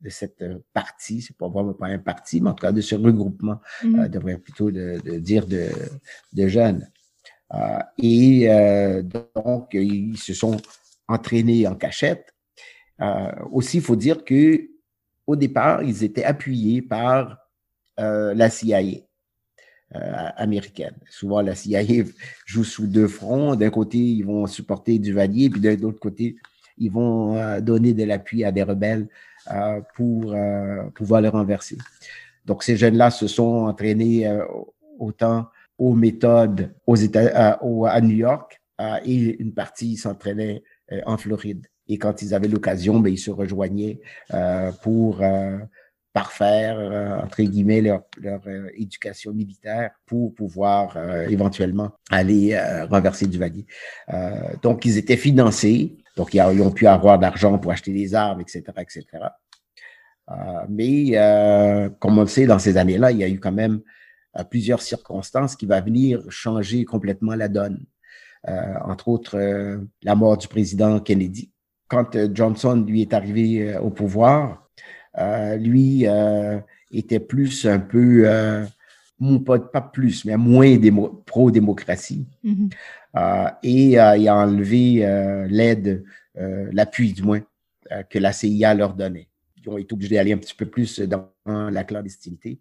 de 0.00 0.08
cette 0.08 0.44
partie, 0.72 1.20
c'est 1.20 1.36
pas 1.36 1.48
vraiment 1.48 1.74
pas 1.74 1.88
un 1.88 1.98
parti, 1.98 2.40
mais 2.40 2.50
en 2.50 2.54
tout 2.54 2.62
cas 2.62 2.72
de 2.72 2.80
ce 2.80 2.94
regroupement, 2.94 3.60
mm 3.82 4.08
devrait 4.08 4.38
plutôt 4.38 4.70
de, 4.70 5.00
de, 5.04 5.18
dire 5.18 5.46
de, 5.46 5.68
de 6.32 6.48
jeunes. 6.48 6.88
Euh, 7.54 7.80
et 7.98 8.48
donc, 9.34 9.70
ils 9.74 10.16
se 10.16 10.32
sont 10.32 10.56
entraînés 11.08 11.66
en 11.66 11.74
cachette. 11.74 12.34
aussi, 13.50 13.78
il 13.78 13.82
faut 13.82 13.96
dire 13.96 14.24
que 14.24 14.68
au 15.26 15.36
départ, 15.36 15.82
ils 15.82 16.04
étaient 16.04 16.24
appuyés 16.24 16.80
par 16.80 17.38
la 17.98 18.50
CIA. 18.50 18.80
Euh, 19.96 20.28
américaine. 20.36 20.94
Souvent, 21.08 21.40
la 21.40 21.54
CIA 21.54 21.80
joue 22.44 22.62
sous 22.62 22.86
deux 22.86 23.08
fronts. 23.08 23.56
D'un 23.56 23.70
côté, 23.70 23.96
ils 23.96 24.22
vont 24.22 24.46
supporter 24.46 24.98
Duvalier, 24.98 25.48
puis 25.48 25.62
de 25.62 25.70
l'autre 25.70 25.98
côté, 25.98 26.36
ils 26.78 26.90
vont 26.90 27.36
euh, 27.36 27.60
donner 27.60 27.92
de 27.92 28.04
l'appui 28.04 28.44
à 28.44 28.52
des 28.52 28.62
rebelles 28.62 29.08
euh, 29.50 29.80
pour 29.94 30.34
pouvoir 30.94 31.20
le 31.20 31.28
renverser. 31.28 31.78
Donc, 32.44 32.62
ces 32.62 32.76
jeunes-là 32.76 33.10
se 33.10 33.26
sont 33.26 33.66
entraînés 33.66 34.30
autant 34.98 35.48
aux 35.76 35.94
méthodes 35.94 36.72
à 36.86 38.00
New 38.00 38.16
York 38.16 38.60
et 39.04 39.42
une 39.42 39.52
partie 39.52 39.96
s'entraînait 39.96 40.62
en 41.06 41.16
Floride. 41.18 41.66
Et 41.88 41.98
quand 41.98 42.22
ils 42.22 42.34
avaient 42.34 42.48
l'occasion, 42.48 43.00
ben, 43.00 43.12
ils 43.12 43.18
se 43.18 43.30
rejoignaient 43.30 44.00
pour 44.82 45.22
parfaire, 46.18 46.78
euh, 46.78 47.20
entre 47.24 47.42
guillemets, 47.42 47.80
leur, 47.80 48.02
euh, 48.24 48.68
éducation 48.74 49.32
militaire 49.32 49.90
pour 50.04 50.34
pouvoir 50.34 50.96
euh, 50.96 51.28
éventuellement 51.28 51.92
aller 52.10 52.58
renverser 52.90 53.26
Duvalier. 53.26 53.64
donc, 54.62 54.84
ils 54.84 54.96
étaient 54.98 55.16
financés, 55.16 55.96
donc 56.18 56.34
ils, 56.34 56.42
ont 56.42 56.70
pu 56.70 56.86
avoir 56.86 57.18
d'argent 57.18 57.58
pour 57.58 57.72
acheter 57.72 57.92
des 57.92 58.14
armes, 58.14 58.42
etc., 58.42 58.64
etc. 58.78 59.06
mais, 60.68 61.12
comme 61.98 62.18
on 62.18 62.22
le 62.22 62.26
sait, 62.26 62.44
dans 62.44 62.58
ces 62.58 62.76
années-là, 62.76 63.12
il 63.12 63.18
y 63.18 63.24
a 63.24 63.28
eu 63.28 63.40
quand 63.40 63.52
même 63.52 63.80
plusieurs 64.50 64.82
circonstances 64.82 65.56
qui 65.56 65.64
vont 65.64 65.80
venir 65.80 66.22
changer 66.28 66.84
complètement 66.84 67.34
la 67.34 67.48
donne. 67.48 67.86
entre 68.84 69.08
autres, 69.08 69.38
la 70.02 70.14
mort 70.14 70.36
du 70.36 70.48
président 70.48 71.00
Kennedy. 71.00 71.50
Quand 71.88 72.18
Johnson, 72.34 72.84
lui, 72.86 73.00
est 73.00 73.14
arrivé 73.14 73.78
au 73.78 73.88
pouvoir, 73.88 74.68
euh, 75.18 75.56
lui 75.56 76.06
euh, 76.06 76.58
était 76.92 77.20
plus 77.20 77.66
un 77.66 77.78
peu, 77.78 78.22
euh, 78.26 78.64
pas, 79.44 79.58
pas 79.58 79.80
plus, 79.80 80.24
mais 80.24 80.36
moins 80.36 80.76
pro-démocratie. 81.26 82.26
Mm-hmm. 82.44 82.72
Et 83.62 83.92
il 83.92 83.98
a 83.98 84.36
enlevé 84.36 85.46
l'aide, 85.48 86.04
l'appui 86.34 87.12
du 87.12 87.22
moins, 87.22 87.40
que 88.10 88.18
la 88.18 88.32
CIA 88.32 88.74
leur 88.74 88.94
donnait. 88.94 89.28
Ils 89.56 89.68
ont 89.70 89.78
été 89.78 89.92
obligés 89.92 90.16
d'aller 90.16 90.32
un 90.32 90.38
petit 90.38 90.54
peu 90.54 90.66
plus 90.66 91.00
dans 91.00 91.30
la 91.46 91.84
clandestinité. 91.84 92.60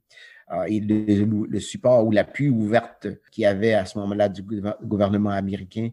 et 0.67 0.79
le, 0.79 1.59
support 1.59 2.05
ou 2.05 2.11
l'appui 2.11 2.49
ouverte 2.49 3.07
qu'il 3.31 3.43
y 3.43 3.45
avait 3.45 3.73
à 3.73 3.85
ce 3.85 3.97
moment-là 3.99 4.29
du 4.29 4.43
gouvernement 4.83 5.31
américain 5.31 5.89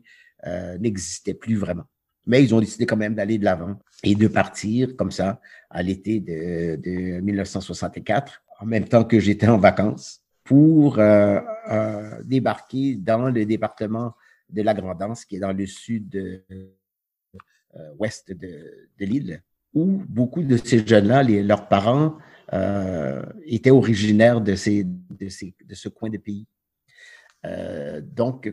n'existait 0.79 1.35
plus 1.35 1.57
vraiment. 1.57 1.85
Mais 2.27 2.43
ils 2.43 2.55
ont 2.55 2.61
décidé 2.61 2.87
quand 2.87 2.97
même 2.97 3.15
d'aller 3.15 3.39
de 3.39 3.45
l'avant 3.45 3.79
et 4.03 4.15
de 4.15 4.29
partir 4.29 4.97
comme 4.97 5.11
ça 5.11 5.41
à 5.69 5.83
l'été 5.83 6.21
de, 6.21 6.77
de 6.77 7.21
1964, 7.21 8.43
en 8.61 8.67
même 8.67 8.87
temps 8.87 9.05
que 9.05 9.21
j'étais 9.21 9.49
en 9.49 9.59
vacances, 9.59 10.25
pour 10.45 10.99
euh, 10.99 11.41
euh, 11.71 12.23
débarquer 12.23 12.97
dans 12.97 13.31
le 13.31 13.45
département 13.47 14.15
de 14.51 14.63
la 14.63 14.75
Grandance, 14.75 15.25
qui 15.25 15.37
est 15.37 15.41
dans 15.41 15.53
le 15.53 15.67
sud 15.67 16.15
euh, 16.17 17.91
ouest 17.99 18.33
de, 18.33 18.89
l'île, 19.01 19.43
où 19.73 20.03
beaucoup 20.09 20.43
de 20.43 20.57
ces 20.57 20.87
jeunes-là, 20.87 21.23
leurs 21.23 21.69
parents, 21.69 22.17
euh, 22.53 23.23
étaient 23.47 23.71
originaires 23.71 24.41
de, 24.41 24.55
ces, 24.55 24.85
de, 24.85 25.29
ces, 25.29 25.55
de 25.65 25.75
ce 25.75 25.89
coin 25.89 26.11
de 26.11 26.19
pays. 26.19 26.47
Euh, 27.47 28.01
donc, 28.01 28.53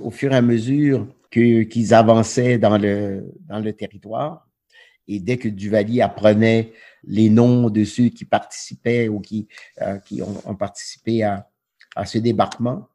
au 0.00 0.10
fur 0.10 0.32
et 0.32 0.36
à 0.36 0.42
mesure 0.42 1.08
qu'ils 1.30 1.94
avançaient 1.94 2.58
dans 2.58 2.78
le, 2.78 3.32
dans 3.40 3.60
le 3.60 3.72
territoire, 3.72 4.48
et 5.06 5.20
dès 5.20 5.36
que 5.36 5.48
Duvalier 5.48 6.00
apprenait 6.00 6.72
les 7.04 7.28
noms 7.28 7.68
de 7.68 7.84
ceux 7.84 8.08
qui 8.08 8.24
participaient 8.24 9.08
ou 9.08 9.20
qui, 9.20 9.48
euh, 9.82 9.98
qui 9.98 10.22
ont, 10.22 10.54
participé 10.54 11.22
à, 11.22 11.48
à 11.94 12.06
ce 12.06 12.18
débarquement, 12.18 12.88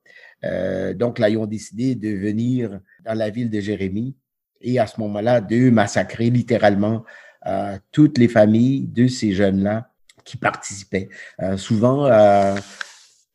euh, 0.44 0.94
donc 0.94 1.20
là, 1.20 1.30
ils 1.30 1.38
ont 1.38 1.46
décidé 1.46 1.96
de 1.96 2.10
venir 2.10 2.80
dans 3.04 3.14
la 3.14 3.30
ville 3.30 3.50
de 3.50 3.60
Jérémie 3.60 4.16
et 4.62 4.80
à 4.80 4.88
ce 4.88 5.00
moment-là, 5.02 5.42
de 5.42 5.70
massacrer 5.70 6.30
littéralement 6.30 7.04
euh, 7.46 7.78
toutes 7.92 8.18
les 8.18 8.28
familles 8.28 8.88
de 8.88 9.08
ces 9.08 9.32
jeunes-là 9.32 9.92
qui 10.26 10.38
participaient. 10.38 11.10
Euh, 11.42 11.58
souvent, 11.58 12.06
euh, 12.06 12.56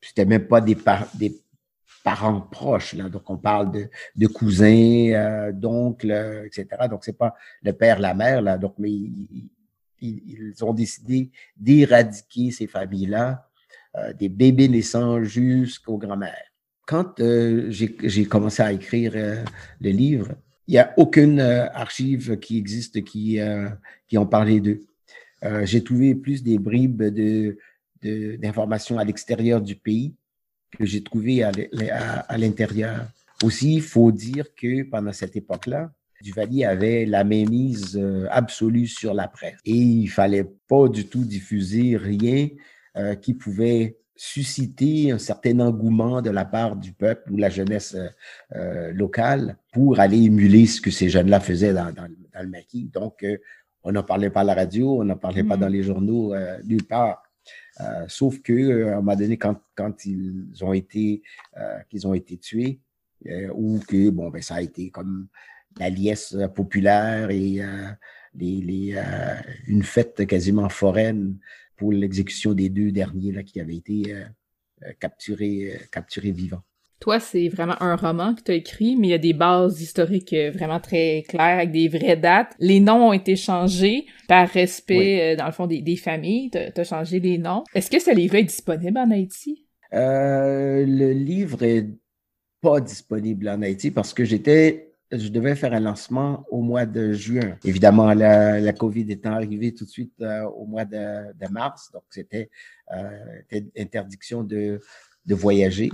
c'était 0.01 0.25
même 0.25 0.47
pas 0.47 0.61
des, 0.61 0.77
des 1.15 1.35
parents 2.03 2.41
proches. 2.41 2.93
Là. 2.93 3.09
Donc, 3.09 3.27
on 3.29 3.37
parle 3.37 3.71
de, 3.71 3.89
de 4.15 4.27
cousins, 4.27 5.11
euh, 5.13 5.51
d'oncles, 5.51 6.45
etc. 6.45 6.67
Donc, 6.89 7.03
c'est 7.03 7.17
pas 7.17 7.33
le 7.63 7.73
père, 7.73 7.99
la 7.99 8.13
mère, 8.13 8.41
là. 8.41 8.57
Donc, 8.57 8.75
mais 8.77 8.91
ils, 8.91 9.49
ils 10.01 10.63
ont 10.63 10.73
décidé 10.73 11.31
d'éradiquer 11.57 12.51
ces 12.51 12.67
familles-là, 12.67 13.49
euh, 13.95 14.13
des 14.13 14.29
bébés 14.29 14.67
naissants 14.67 15.23
jusqu'aux 15.23 15.97
grands-mères. 15.97 16.51
Quand 16.85 17.19
euh, 17.19 17.67
j'ai 17.69 18.25
commencé 18.25 18.61
à 18.61 18.71
écrire 18.71 19.13
euh, 19.15 19.43
le 19.81 19.89
livre, 19.89 20.35
il 20.67 20.73
n'y 20.73 20.79
a 20.79 20.93
aucune 20.97 21.39
euh, 21.39 21.67
archive 21.71 22.37
qui 22.37 22.57
existe 22.57 23.03
qui, 23.03 23.39
qui 24.07 24.17
ont 24.17 24.25
parlé 24.25 24.59
d'eux. 24.59 24.81
j'ai 25.63 25.83
trouvé 25.83 26.15
plus 26.15 26.43
des 26.43 26.57
bribes 26.57 27.03
de 27.03 27.57
d'informations 28.37 28.99
à 28.99 29.03
l'extérieur 29.03 29.61
du 29.61 29.75
pays 29.75 30.13
que 30.77 30.85
j'ai 30.85 31.03
trouvé 31.03 31.43
à, 31.43 32.37
l'intérieur. 32.37 33.07
Aussi, 33.43 33.75
il 33.75 33.81
faut 33.81 34.11
dire 34.11 34.53
que 34.55 34.83
pendant 34.83 35.11
cette 35.11 35.35
époque-là, 35.35 35.91
Duvalier 36.21 36.65
avait 36.65 37.05
la 37.05 37.23
mainmise 37.23 37.97
euh, 37.97 38.27
absolue 38.31 38.87
sur 38.87 39.13
la 39.13 39.27
presse. 39.27 39.57
Et 39.65 39.73
il 39.73 40.07
fallait 40.07 40.49
pas 40.67 40.87
du 40.87 41.07
tout 41.07 41.25
diffuser 41.25 41.97
rien 41.97 42.49
euh, 42.95 43.15
qui 43.15 43.33
pouvait 43.33 43.97
susciter 44.15 45.11
un 45.11 45.17
certain 45.17 45.59
engouement 45.59 46.21
de 46.21 46.29
la 46.29 46.45
part 46.45 46.75
du 46.75 46.93
peuple 46.93 47.31
ou 47.31 47.37
la 47.37 47.49
jeunesse 47.49 47.97
euh, 48.55 48.91
locale 48.93 49.57
pour 49.73 49.99
aller 49.99 50.23
émuler 50.23 50.65
ce 50.65 50.79
que 50.79 50.91
ces 50.91 51.09
jeunes-là 51.09 51.39
faisaient 51.39 51.73
dans, 51.73 51.93
le 52.41 52.47
maquis. 52.47 52.89
Donc, 52.93 53.25
on 53.83 53.91
n'en 53.91 54.03
parlait 54.03 54.29
pas 54.29 54.41
à 54.41 54.45
la 54.45 54.55
radio, 54.55 55.01
on 55.01 55.05
n'en 55.05 55.17
parlait 55.17 55.43
pas 55.43 55.57
mm. 55.57 55.59
dans 55.59 55.67
les 55.67 55.83
journaux, 55.83 56.33
nulle 56.63 56.85
part. 56.85 57.25
Euh, 57.81 58.05
sauf 58.07 58.41
que 58.41 58.53
euh, 58.53 58.89
à 58.89 58.93
un 58.93 58.95
moment 59.01 59.15
donné, 59.15 59.37
quand, 59.37 59.59
quand 59.75 60.05
ils 60.05 60.47
ont 60.61 60.73
été 60.73 61.21
euh, 61.57 61.79
qu'ils 61.89 62.07
ont 62.07 62.13
été 62.13 62.37
tués, 62.37 62.79
ou 63.55 63.79
que 63.87 64.11
bon 64.11 64.29
ben 64.29 64.39
ça 64.39 64.55
a 64.55 64.61
été 64.61 64.91
comme 64.91 65.29
la 65.79 65.89
liesse 65.89 66.37
populaire 66.53 67.31
et 67.31 67.59
les, 68.35 68.61
les, 68.61 69.03
une 69.65 69.81
fête 69.81 70.27
quasiment 70.27 70.69
foraine 70.69 71.39
pour 71.77 71.91
l'exécution 71.91 72.53
des 72.53 72.69
deux 72.69 72.91
derniers 72.91 73.31
là 73.31 73.43
qui 73.43 73.59
avaient 73.59 73.75
été 73.75 74.15
capturés 74.99 75.79
capturés 75.91 76.31
vivants. 76.31 76.63
Toi, 76.99 77.19
c'est 77.19 77.49
vraiment 77.49 77.75
un 77.81 77.95
roman 77.95 78.33
que 78.33 78.41
tu 78.41 78.51
as 78.51 78.55
écrit, 78.55 78.95
mais 78.95 79.07
il 79.07 79.11
y 79.11 79.13
a 79.13 79.19
des 79.19 79.33
bases 79.33 79.81
historiques 79.81 80.33
euh, 80.33 80.51
vraiment 80.51 80.79
très 80.79 81.23
claires 81.27 81.57
avec 81.59 81.71
des 81.71 81.87
vraies 81.87 82.15
dates. 82.15 82.55
Les 82.59 82.79
noms 82.79 83.09
ont 83.09 83.13
été 83.13 83.35
changés 83.35 84.05
par 84.27 84.47
respect, 84.47 85.33
euh, 85.33 85.35
dans 85.35 85.45
le 85.45 85.51
fond, 85.51 85.67
des, 85.67 85.81
des 85.81 85.97
familles. 85.97 86.49
Tu 86.51 86.57
as 86.57 86.83
changé 86.83 87.19
les 87.19 87.37
noms. 87.37 87.63
Est-ce 87.73 87.91
que 87.91 87.99
ce 87.99 88.15
livre 88.15 88.35
est 88.35 88.43
disponible 88.43 88.97
en 88.97 89.11
Haïti? 89.11 89.65
Euh, 89.93 90.85
le 90.85 91.11
livre 91.11 91.63
est 91.63 91.87
pas 92.61 92.79
disponible 92.79 93.49
en 93.49 93.61
Haïti 93.61 93.91
parce 93.91 94.13
que 94.13 94.23
j'étais 94.23 94.94
je 95.17 95.29
devais 95.29 95.55
faire 95.55 95.73
un 95.73 95.79
lancement 95.79 96.45
au 96.49 96.61
mois 96.61 96.85
de 96.85 97.13
juin. 97.13 97.57
Évidemment, 97.63 98.13
la, 98.13 98.73
COVID 98.73 99.11
étant 99.11 99.31
arrivée 99.31 99.73
tout 99.73 99.85
de 99.85 99.89
suite 99.89 100.23
au 100.55 100.65
mois 100.65 100.85
de, 100.85 101.51
mars, 101.51 101.91
donc 101.91 102.03
c'était 102.09 102.49
euh, 102.93 103.59
interdiction 103.77 104.43
de, 104.43 104.79
voyager 105.27 105.89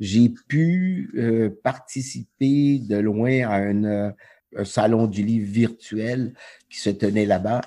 j'ai 0.00 0.28
pu 0.28 1.10
euh, 1.16 1.50
participer 1.62 2.78
de 2.78 2.96
loin 2.96 3.48
à 3.48 3.60
euh, 3.60 4.12
un 4.56 4.64
salon 4.64 5.06
du 5.06 5.22
livre 5.22 5.50
virtuel 5.50 6.34
qui 6.70 6.78
se 6.78 6.90
tenait 6.90 7.26
là-bas, 7.26 7.60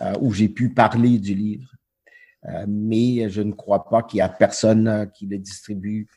euh, 0.00 0.14
où 0.20 0.32
j'ai 0.32 0.48
pu 0.48 0.70
parler 0.70 1.18
du 1.18 1.34
livre. 1.34 1.68
mais 2.66 3.30
je 3.30 3.40
ne 3.40 3.52
crois 3.52 3.88
pas 3.88 4.02
qu'il 4.02 4.18
y 4.18 4.20
a 4.20 4.28
personne 4.28 5.08
qui 5.14 5.26
le 5.26 5.38
distribue 5.38 6.08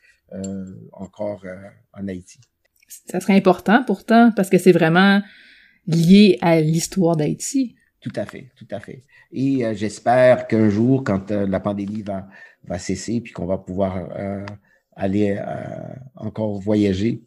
encore 0.92 1.44
en 1.92 2.08
Haïti. 2.08 2.40
Ça 2.88 3.20
serait 3.20 3.36
important 3.36 3.82
pourtant, 3.84 4.32
parce 4.34 4.50
que 4.50 4.58
c'est 4.58 4.72
vraiment 4.72 5.22
lié 5.86 6.38
à 6.40 6.60
l'histoire 6.60 7.16
d'Haïti. 7.16 7.76
Tout 8.00 8.12
à 8.14 8.24
fait, 8.24 8.50
tout 8.56 8.66
à 8.70 8.80
fait. 8.80 9.02
Et 9.32 9.64
j'espère 9.74 10.46
qu'un 10.46 10.68
jour, 10.68 11.02
quand 11.02 11.30
la 11.30 11.60
pandémie 11.60 12.02
va, 12.02 12.28
va 12.64 12.78
cesser, 12.78 13.20
puis 13.20 13.32
qu'on 13.32 13.46
va 13.46 13.58
pouvoir 13.58 14.08
aller 14.96 15.36
euh, 15.38 15.44
encore 16.16 16.58
voyager, 16.58 17.22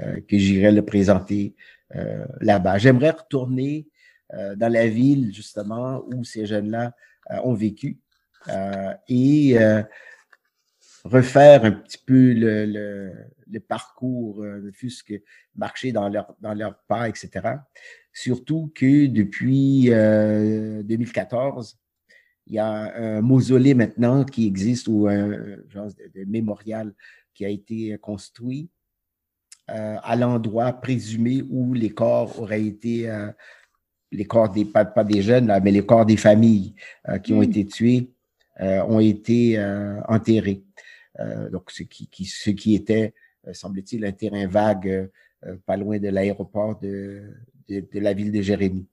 euh, 0.00 0.20
que 0.28 0.38
j'irai 0.38 0.70
le 0.70 0.84
présenter 0.84 1.54
euh, 1.96 2.24
là-bas. 2.40 2.78
J'aimerais 2.78 3.10
retourner 3.10 3.88
dans 4.56 4.72
la 4.72 4.88
ville, 4.88 5.32
justement, 5.32 6.02
où 6.12 6.24
ces 6.24 6.44
jeunes-là 6.44 6.92
ont 7.44 7.54
vécu 7.54 8.00
et 9.08 9.56
refaire 11.04 11.64
un 11.64 11.72
petit 11.72 11.98
peu 11.98 12.32
le, 12.32 12.66
le, 12.66 13.12
le 13.50 13.60
parcours, 13.60 14.42
ne 14.42 14.70
fût-ce 14.70 15.04
que 15.04 15.14
marcher 15.54 15.92
dans 15.92 16.08
leur, 16.08 16.34
dans 16.40 16.54
leur 16.54 16.78
pas, 16.88 17.08
etc. 17.08 17.30
Surtout 18.12 18.72
que 18.74 19.06
depuis 19.06 19.90
2014, 19.90 21.78
il 22.46 22.54
y 22.54 22.58
a 22.58 22.94
un 22.96 23.20
mausolée 23.20 23.74
maintenant 23.74 24.24
qui 24.24 24.46
existe 24.46 24.88
ou 24.88 25.06
un 25.08 25.56
genre 25.68 25.88
de, 26.14 26.24
mémorial 26.24 26.94
qui 27.32 27.44
a 27.44 27.48
été 27.48 27.96
construit 27.98 28.68
euh, 29.70 29.96
à 30.02 30.14
l'endroit 30.14 30.72
présumé 30.72 31.42
où 31.48 31.72
les 31.72 31.90
corps 31.90 32.38
auraient 32.38 32.64
été, 32.64 33.08
euh, 33.08 33.30
les 34.12 34.26
corps 34.26 34.50
des, 34.50 34.66
pas, 34.66 34.84
des 35.04 35.22
jeunes, 35.22 35.52
mais 35.62 35.70
les 35.70 35.84
corps 35.84 36.04
des 36.04 36.18
familles 36.18 36.74
euh, 37.08 37.18
qui 37.18 37.32
ont 37.32 37.40
hmm. 37.40 37.44
été 37.44 37.66
tués 37.66 38.10
ont 38.60 39.00
été 39.00 39.58
enterrés. 40.06 40.62
Donc, 41.52 41.70
ce 41.70 41.82
qui, 41.84 42.08
qui, 42.08 42.24
ce 42.24 42.50
qui 42.50 42.74
était, 42.74 43.14
semble-t-il, 43.52 44.04
un 44.04 44.12
terrain 44.12 44.46
vague 44.46 45.10
pas 45.66 45.76
loin 45.76 45.98
de 45.98 46.08
l'aéroport 46.08 46.78
de, 46.80 47.22
de, 47.68 47.84
de 47.92 48.00
la 48.00 48.12
ville 48.14 48.32
de 48.32 48.42
Jérémie. 48.42 48.86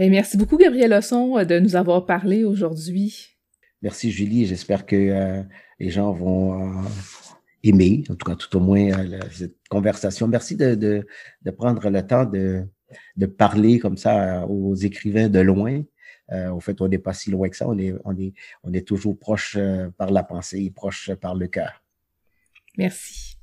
Ben, 0.00 0.10
merci 0.10 0.38
beaucoup, 0.38 0.56
Gabriel 0.56 0.94
Osson, 0.94 1.36
euh, 1.36 1.44
de 1.44 1.58
nous 1.58 1.76
avoir 1.76 2.06
parlé 2.06 2.44
aujourd'hui. 2.44 3.36
Merci, 3.82 4.10
Julie. 4.10 4.46
J'espère 4.46 4.86
que 4.86 4.96
euh, 4.96 5.42
les 5.78 5.90
gens 5.90 6.12
vont 6.12 6.62
euh, 6.62 6.82
aimer, 7.62 8.04
en 8.08 8.14
tout 8.14 8.24
cas, 8.24 8.34
tout 8.34 8.56
au 8.56 8.60
moins, 8.60 8.90
cette 9.30 9.56
conversation. 9.68 10.26
Merci 10.26 10.56
de, 10.56 10.74
de, 10.74 11.06
de, 11.42 11.50
prendre 11.50 11.88
le 11.90 12.06
temps 12.06 12.24
de, 12.24 12.64
de 13.16 13.26
parler 13.26 13.78
comme 13.78 13.96
ça 13.96 14.46
aux 14.46 14.74
écrivains 14.74 15.28
de 15.28 15.40
loin. 15.40 15.82
Au 16.32 16.60
fait, 16.60 16.80
on 16.80 16.88
n'est 16.88 16.98
pas 16.98 17.12
si 17.12 17.30
loin 17.30 17.48
que 17.48 17.56
ça. 17.56 17.68
On 17.68 17.78
est, 17.78 17.94
on 18.04 18.16
est, 18.16 18.32
on 18.62 18.72
est 18.72 18.86
toujours 18.86 19.18
proche 19.18 19.58
par 19.96 20.10
la 20.10 20.22
pensée 20.22 20.62
et 20.62 20.70
proche 20.70 21.12
par 21.14 21.34
le 21.34 21.48
cœur. 21.48 21.82
Merci. 22.78 23.36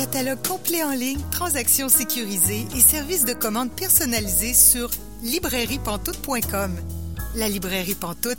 Catalogue 0.00 0.38
complet 0.48 0.82
en 0.82 0.92
ligne, 0.92 1.20
transactions 1.30 1.88
sécurisées 1.88 2.66
et 2.74 2.80
services 2.80 3.26
de 3.26 3.34
commande 3.34 3.70
personnalisés 3.70 4.54
sur 4.54 4.90
librairiepantoute.com. 5.22 6.74
La 7.36 7.48
librairie 7.48 7.94
Pantoute, 7.94 8.38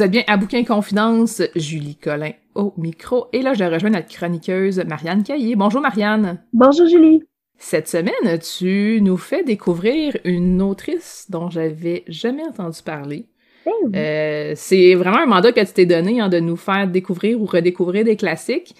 Vous 0.00 0.06
êtes 0.06 0.12
bien 0.12 0.24
à 0.28 0.38
Bouquin 0.38 0.64
Confidence, 0.64 1.42
Julie 1.54 1.94
Collin 1.94 2.32
au 2.54 2.72
micro. 2.78 3.26
Et 3.34 3.42
là, 3.42 3.52
je 3.52 3.64
rejoins 3.64 3.90
notre 3.90 4.08
chroniqueuse 4.08 4.82
Marianne 4.86 5.22
Caillé. 5.22 5.56
Bonjour 5.56 5.82
Marianne. 5.82 6.42
Bonjour 6.54 6.86
Julie. 6.86 7.22
Cette 7.58 7.86
semaine, 7.86 8.38
tu 8.38 9.00
nous 9.02 9.18
fais 9.18 9.44
découvrir 9.44 10.16
une 10.24 10.62
autrice 10.62 11.26
dont 11.28 11.50
j'avais 11.50 12.04
jamais 12.08 12.42
entendu 12.44 12.78
parler. 12.82 13.26
Euh, 13.94 14.54
c'est 14.56 14.94
vraiment 14.94 15.18
un 15.18 15.26
mandat 15.26 15.52
que 15.52 15.60
tu 15.60 15.72
t'es 15.74 15.84
donné 15.84 16.18
hein, 16.18 16.30
de 16.30 16.40
nous 16.40 16.56
faire 16.56 16.88
découvrir 16.88 17.38
ou 17.38 17.44
redécouvrir 17.44 18.02
des 18.02 18.16
classiques. 18.16 18.74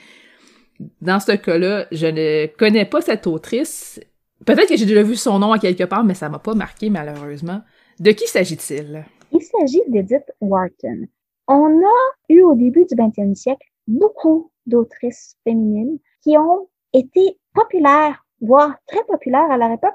Dans 1.03 1.21
ce 1.21 1.33
cas-là, 1.33 1.87
je 1.93 2.07
ne 2.07 2.47
connais 2.47 2.87
pas 2.87 3.03
cette 3.03 3.27
autrice. 3.27 4.01
Peut-être 4.47 4.71
que 4.71 4.77
j'ai 4.79 4.87
déjà 4.87 5.03
vu 5.03 5.17
son 5.17 5.39
nom 5.39 5.53
à 5.53 5.59
quelque 5.59 5.85
part, 5.85 6.03
mais 6.03 6.15
ça 6.15 6.31
m'a 6.31 6.39
pas 6.39 6.55
marqué 6.55 6.89
malheureusement. 6.89 7.61
De 7.99 8.11
qui 8.13 8.27
s'agit-il? 8.27 9.05
Il 9.33 9.43
s'agit 9.43 9.83
d'Edith 9.89 10.31
Wharton. 10.41 11.07
On 11.47 11.81
a 11.81 12.15
eu 12.29 12.43
au 12.43 12.55
début 12.55 12.85
du 12.85 12.95
20e 12.95 13.35
siècle 13.35 13.67
beaucoup 13.87 14.51
d'autrices 14.67 15.37
féminines 15.45 15.99
qui 16.23 16.37
ont 16.37 16.69
été 16.93 17.39
populaires, 17.55 18.25
voire 18.41 18.77
très 18.87 19.05
populaires 19.05 19.51
à 19.51 19.57
leur 19.57 19.71
époque 19.71 19.95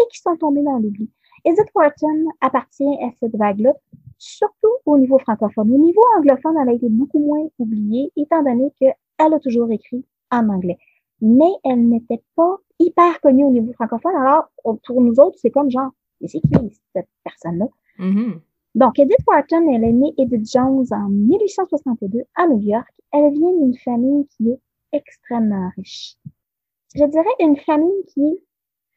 et 0.00 0.04
qui 0.10 0.20
sont 0.20 0.36
tombées 0.36 0.62
dans 0.62 0.78
l'oubli. 0.78 1.10
Edith 1.44 1.68
Wharton 1.74 2.26
appartient 2.40 2.96
à 3.02 3.10
cette 3.20 3.36
vague-là, 3.36 3.72
surtout 4.18 4.72
au 4.84 4.98
niveau 4.98 5.18
francophone. 5.18 5.70
Au 5.70 5.78
niveau 5.78 6.02
anglophone, 6.18 6.56
elle 6.60 6.68
a 6.70 6.72
été 6.72 6.88
beaucoup 6.88 7.20
moins 7.20 7.46
oubliée, 7.58 8.10
étant 8.16 8.42
donné 8.42 8.72
qu'elle 8.78 8.94
a 9.18 9.38
toujours 9.40 9.70
écrit 9.70 10.04
en 10.30 10.48
anglais. 10.48 10.78
Mais 11.20 11.50
elle 11.64 11.88
n'était 11.88 12.22
pas 12.34 12.56
hyper 12.78 13.20
connue 13.20 13.44
au 13.44 13.50
niveau 13.50 13.72
francophone. 13.74 14.16
Alors, 14.16 14.50
pour 14.84 15.00
nous 15.00 15.20
autres, 15.20 15.38
c'est 15.40 15.50
comme 15.50 15.70
genre, 15.70 15.90
c'est 16.20 16.40
qui 16.40 16.80
cette 16.94 17.08
personne-là? 17.24 17.66
Mm-hmm. 17.98 18.40
Donc, 18.76 18.98
Edith 18.98 19.24
Wharton, 19.26 19.72
elle 19.72 19.84
est 19.84 19.92
née 19.92 20.12
Edith 20.18 20.52
Jones 20.52 20.84
en 20.90 21.08
1862 21.08 22.24
à 22.34 22.46
New 22.46 22.60
York. 22.60 22.92
Elle 23.10 23.32
vient 23.32 23.52
d'une 23.52 23.76
famille 23.78 24.26
qui 24.36 24.50
est 24.50 24.60
extrêmement 24.92 25.70
riche. 25.78 26.16
Je 26.94 27.04
dirais 27.04 27.24
une 27.40 27.56
famille 27.56 28.04
qui 28.12 28.20
est 28.20 28.42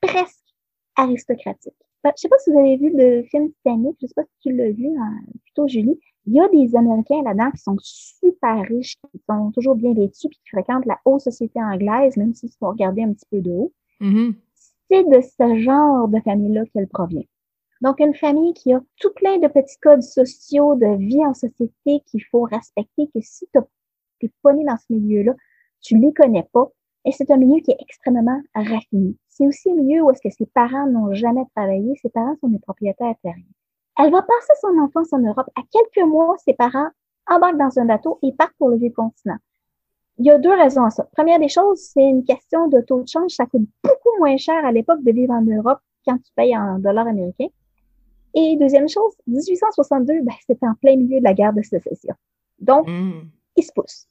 presque 0.02 0.54
aristocratique. 0.98 1.74
Ben, 2.04 2.12
je 2.18 2.22
sais 2.22 2.28
pas 2.28 2.38
si 2.40 2.52
vous 2.52 2.60
avez 2.60 2.76
vu 2.76 2.92
le 2.94 3.24
film 3.24 3.52
Titanic, 3.54 3.96
je 4.02 4.08
sais 4.08 4.14
pas 4.14 4.24
si 4.24 4.50
tu 4.50 4.54
l'as 4.54 4.72
vu, 4.72 4.90
hein, 4.98 5.20
plutôt 5.46 5.68
Julie. 5.70 5.98
Il 6.26 6.34
y 6.34 6.42
a 6.42 6.50
des 6.50 6.76
Américains 6.76 7.24
là-dedans 7.24 7.52
qui 7.52 7.62
sont 7.62 7.78
super 7.80 8.62
riches, 8.68 8.96
qui 9.12 9.22
sont 9.30 9.52
toujours 9.52 9.76
bien 9.76 9.94
vêtus, 9.94 10.28
puis 10.28 10.40
qui 10.44 10.50
fréquentent 10.50 10.86
la 10.88 11.00
haute 11.06 11.22
société 11.22 11.62
anglaise, 11.62 12.18
même 12.18 12.34
s'ils 12.34 12.52
sont 12.52 12.68
regardés 12.68 13.04
un 13.04 13.14
petit 13.14 13.28
peu 13.32 13.40
de 13.40 13.52
haut. 13.52 13.74
Mm-hmm. 14.02 14.36
C'est 14.92 15.04
de 15.04 15.22
ce 15.22 15.60
genre 15.62 16.10
de 16.10 16.20
famille-là 16.20 16.66
qu'elle 16.74 16.88
provient. 16.90 17.24
Donc, 17.82 18.00
une 18.00 18.14
famille 18.14 18.54
qui 18.54 18.74
a 18.74 18.82
tout 19.00 19.12
plein 19.16 19.38
de 19.38 19.48
petits 19.48 19.78
codes 19.82 20.04
sociaux 20.04 20.76
de 20.76 20.98
vie 20.98 21.26
en 21.26 21.34
société 21.34 22.02
qu'il 22.06 22.24
faut 22.26 22.44
respecter, 22.44 23.08
que 23.14 23.22
si 23.22 23.48
tu 23.54 23.60
n'es 24.22 24.32
pas 24.44 24.54
né 24.54 24.66
dans 24.66 24.78
ce 24.78 24.94
milieu-là, 24.94 25.34
tu 25.82 25.98
les 25.98 26.14
connais 26.14 26.48
pas. 26.52 26.68
Et 27.06 27.12
c'est 27.14 27.32
un 27.32 27.38
milieu 27.38 27.62
qui 27.62 27.72
est 27.72 27.78
extrêmement 27.80 28.42
raffiné. 28.54 29.16
C'est 29.30 29.48
aussi 29.48 29.72
un 29.72 29.76
milieu 29.76 30.02
où 30.02 30.12
est-ce 30.12 30.22
que 30.22 30.30
ses 30.30 30.46
parents 30.48 30.88
n'ont 30.88 31.14
jamais 31.14 31.46
travaillé, 31.56 31.96
ses 32.02 32.10
parents 32.10 32.36
sont 32.42 32.50
des 32.50 32.60
propriétaires 32.60 33.16
terriens. 33.24 33.44
Elle 33.98 34.12
va 34.12 34.22
passer 34.22 34.54
son 34.62 34.78
enfance 34.80 35.14
en 35.14 35.20
Europe. 35.20 35.50
À 35.56 35.62
quelques 35.72 36.06
mois, 36.06 36.36
ses 36.38 36.54
parents 36.54 36.90
embarquent 37.28 37.58
dans 37.58 37.80
un 37.80 37.86
bateau 37.86 38.20
et 38.24 38.34
partent 38.34 38.56
pour 38.58 38.70
le 38.70 38.78
vieux 38.78 38.92
continent. 38.92 39.38
Il 40.18 40.26
y 40.26 40.32
a 40.32 40.38
deux 40.38 40.54
raisons 40.54 40.84
à 40.84 40.90
ça. 40.90 41.08
Première 41.16 41.40
des 41.40 41.48
choses, 41.48 41.80
c'est 41.80 42.04
une 42.04 42.26
question 42.26 42.68
de 42.68 42.82
taux 42.82 43.04
de 43.04 43.08
change. 43.08 43.32
Ça 43.32 43.46
coûte 43.46 43.68
beaucoup 43.84 44.18
moins 44.20 44.36
cher 44.36 44.66
à 44.66 44.72
l'époque 44.74 45.02
de 45.04 45.12
vivre 45.12 45.34
en 45.34 45.42
Europe 45.42 45.80
quand 46.06 46.18
tu 46.18 46.32
payes 46.36 46.58
en 46.58 46.80
dollars 46.80 47.08
américains. 47.08 47.48
Et 48.34 48.58
deuxième 48.58 48.88
chose, 48.88 49.14
1862, 49.28 50.22
ben, 50.22 50.34
c'était 50.46 50.66
en 50.68 50.76
plein 50.76 50.96
milieu 50.96 51.20
de 51.20 51.24
la 51.24 51.34
guerre 51.34 51.54
de 51.54 51.62
sécession. 51.62 52.14
Donc, 52.60 52.88
Mm. 52.88 53.22
il 53.56 53.64
se 53.64 53.72
pousse. 53.74 54.08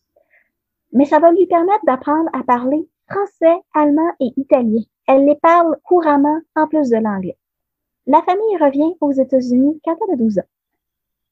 Mais 0.93 1.05
ça 1.05 1.19
va 1.19 1.31
lui 1.33 1.47
permettre 1.47 1.85
d'apprendre 1.85 2.29
à 2.33 2.43
parler 2.43 2.89
français, 3.09 3.61
allemand 3.75 4.11
et 4.21 4.33
italien. 4.37 4.83
Elle 5.07 5.25
les 5.25 5.37
parle 5.37 5.77
couramment 5.85 6.41
en 6.57 6.67
plus 6.67 6.91
de 6.91 6.97
l'anglais. 6.97 7.37
La 8.07 8.23
famille 8.23 8.57
revient 8.59 8.95
aux 9.01 9.13
États-Unis 9.13 9.81
quand 9.85 9.97
elle 10.07 10.15
a 10.15 10.17
12 10.17 10.39
ans. 10.39 10.49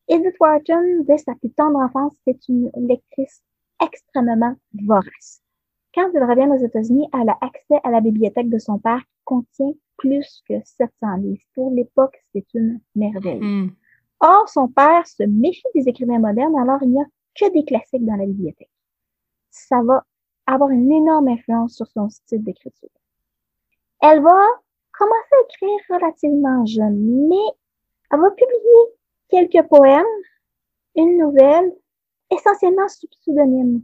Edith 0.09 0.37
Wharton, 0.39 1.05
dès 1.07 1.18
sa 1.18 1.34
plus 1.34 1.51
tendre 1.51 1.78
enfance, 1.78 2.14
c'est 2.26 2.49
une 2.49 2.70
lectrice 2.76 3.43
extrêmement 3.82 4.55
vorace. 4.84 5.43
Quand 5.95 6.09
elle 6.14 6.24
revient 6.24 6.49
aux 6.51 6.64
États-Unis, 6.64 7.09
elle 7.12 7.30
a 7.30 7.39
accès 7.41 7.80
à 7.82 7.91
la 7.91 8.01
bibliothèque 8.01 8.51
de 8.51 8.59
son 8.59 8.78
père 8.78 9.01
qui 9.01 9.20
contient 9.24 9.72
plus 9.99 10.43
que 10.49 10.55
700 10.65 11.17
livres. 11.17 11.43
Pour 11.55 11.71
l'époque, 11.71 12.17
c'est 12.33 12.47
une 12.55 12.81
merveille. 12.95 13.41
Mm. 13.41 13.75
Or, 14.21 14.49
son 14.49 14.69
père 14.69 15.07
se 15.07 15.23
méfie 15.25 15.67
des 15.75 15.89
écrivains 15.89 16.19
modernes, 16.19 16.57
alors 16.59 16.83
il 16.83 16.91
n'y 16.91 17.01
a 17.01 17.07
que 17.35 17.53
des 17.53 17.65
classiques 17.65 18.05
dans 18.05 18.17
la 18.17 18.27
bibliothèque. 18.27 18.71
Ça 19.51 19.83
va 19.83 20.05
avoir 20.47 20.71
une 20.71 20.91
énorme 20.91 21.29
influence 21.29 21.75
sur 21.75 21.87
son 21.89 22.09
style 22.09 22.43
d'écriture. 22.43 22.89
Elle 24.01 24.23
va 24.23 24.41
commencer 24.93 25.33
à 25.33 25.45
écrire 25.45 25.79
relativement 25.91 26.65
jeune, 26.67 27.29
mais 27.29 27.55
elle 28.11 28.21
va 28.21 28.31
publier 28.31 28.97
quelques 29.29 29.69
poèmes, 29.69 30.05
une 30.95 31.19
nouvelle, 31.19 31.73
essentiellement 32.31 32.89
sous 32.89 33.07
pseudonyme. 33.09 33.83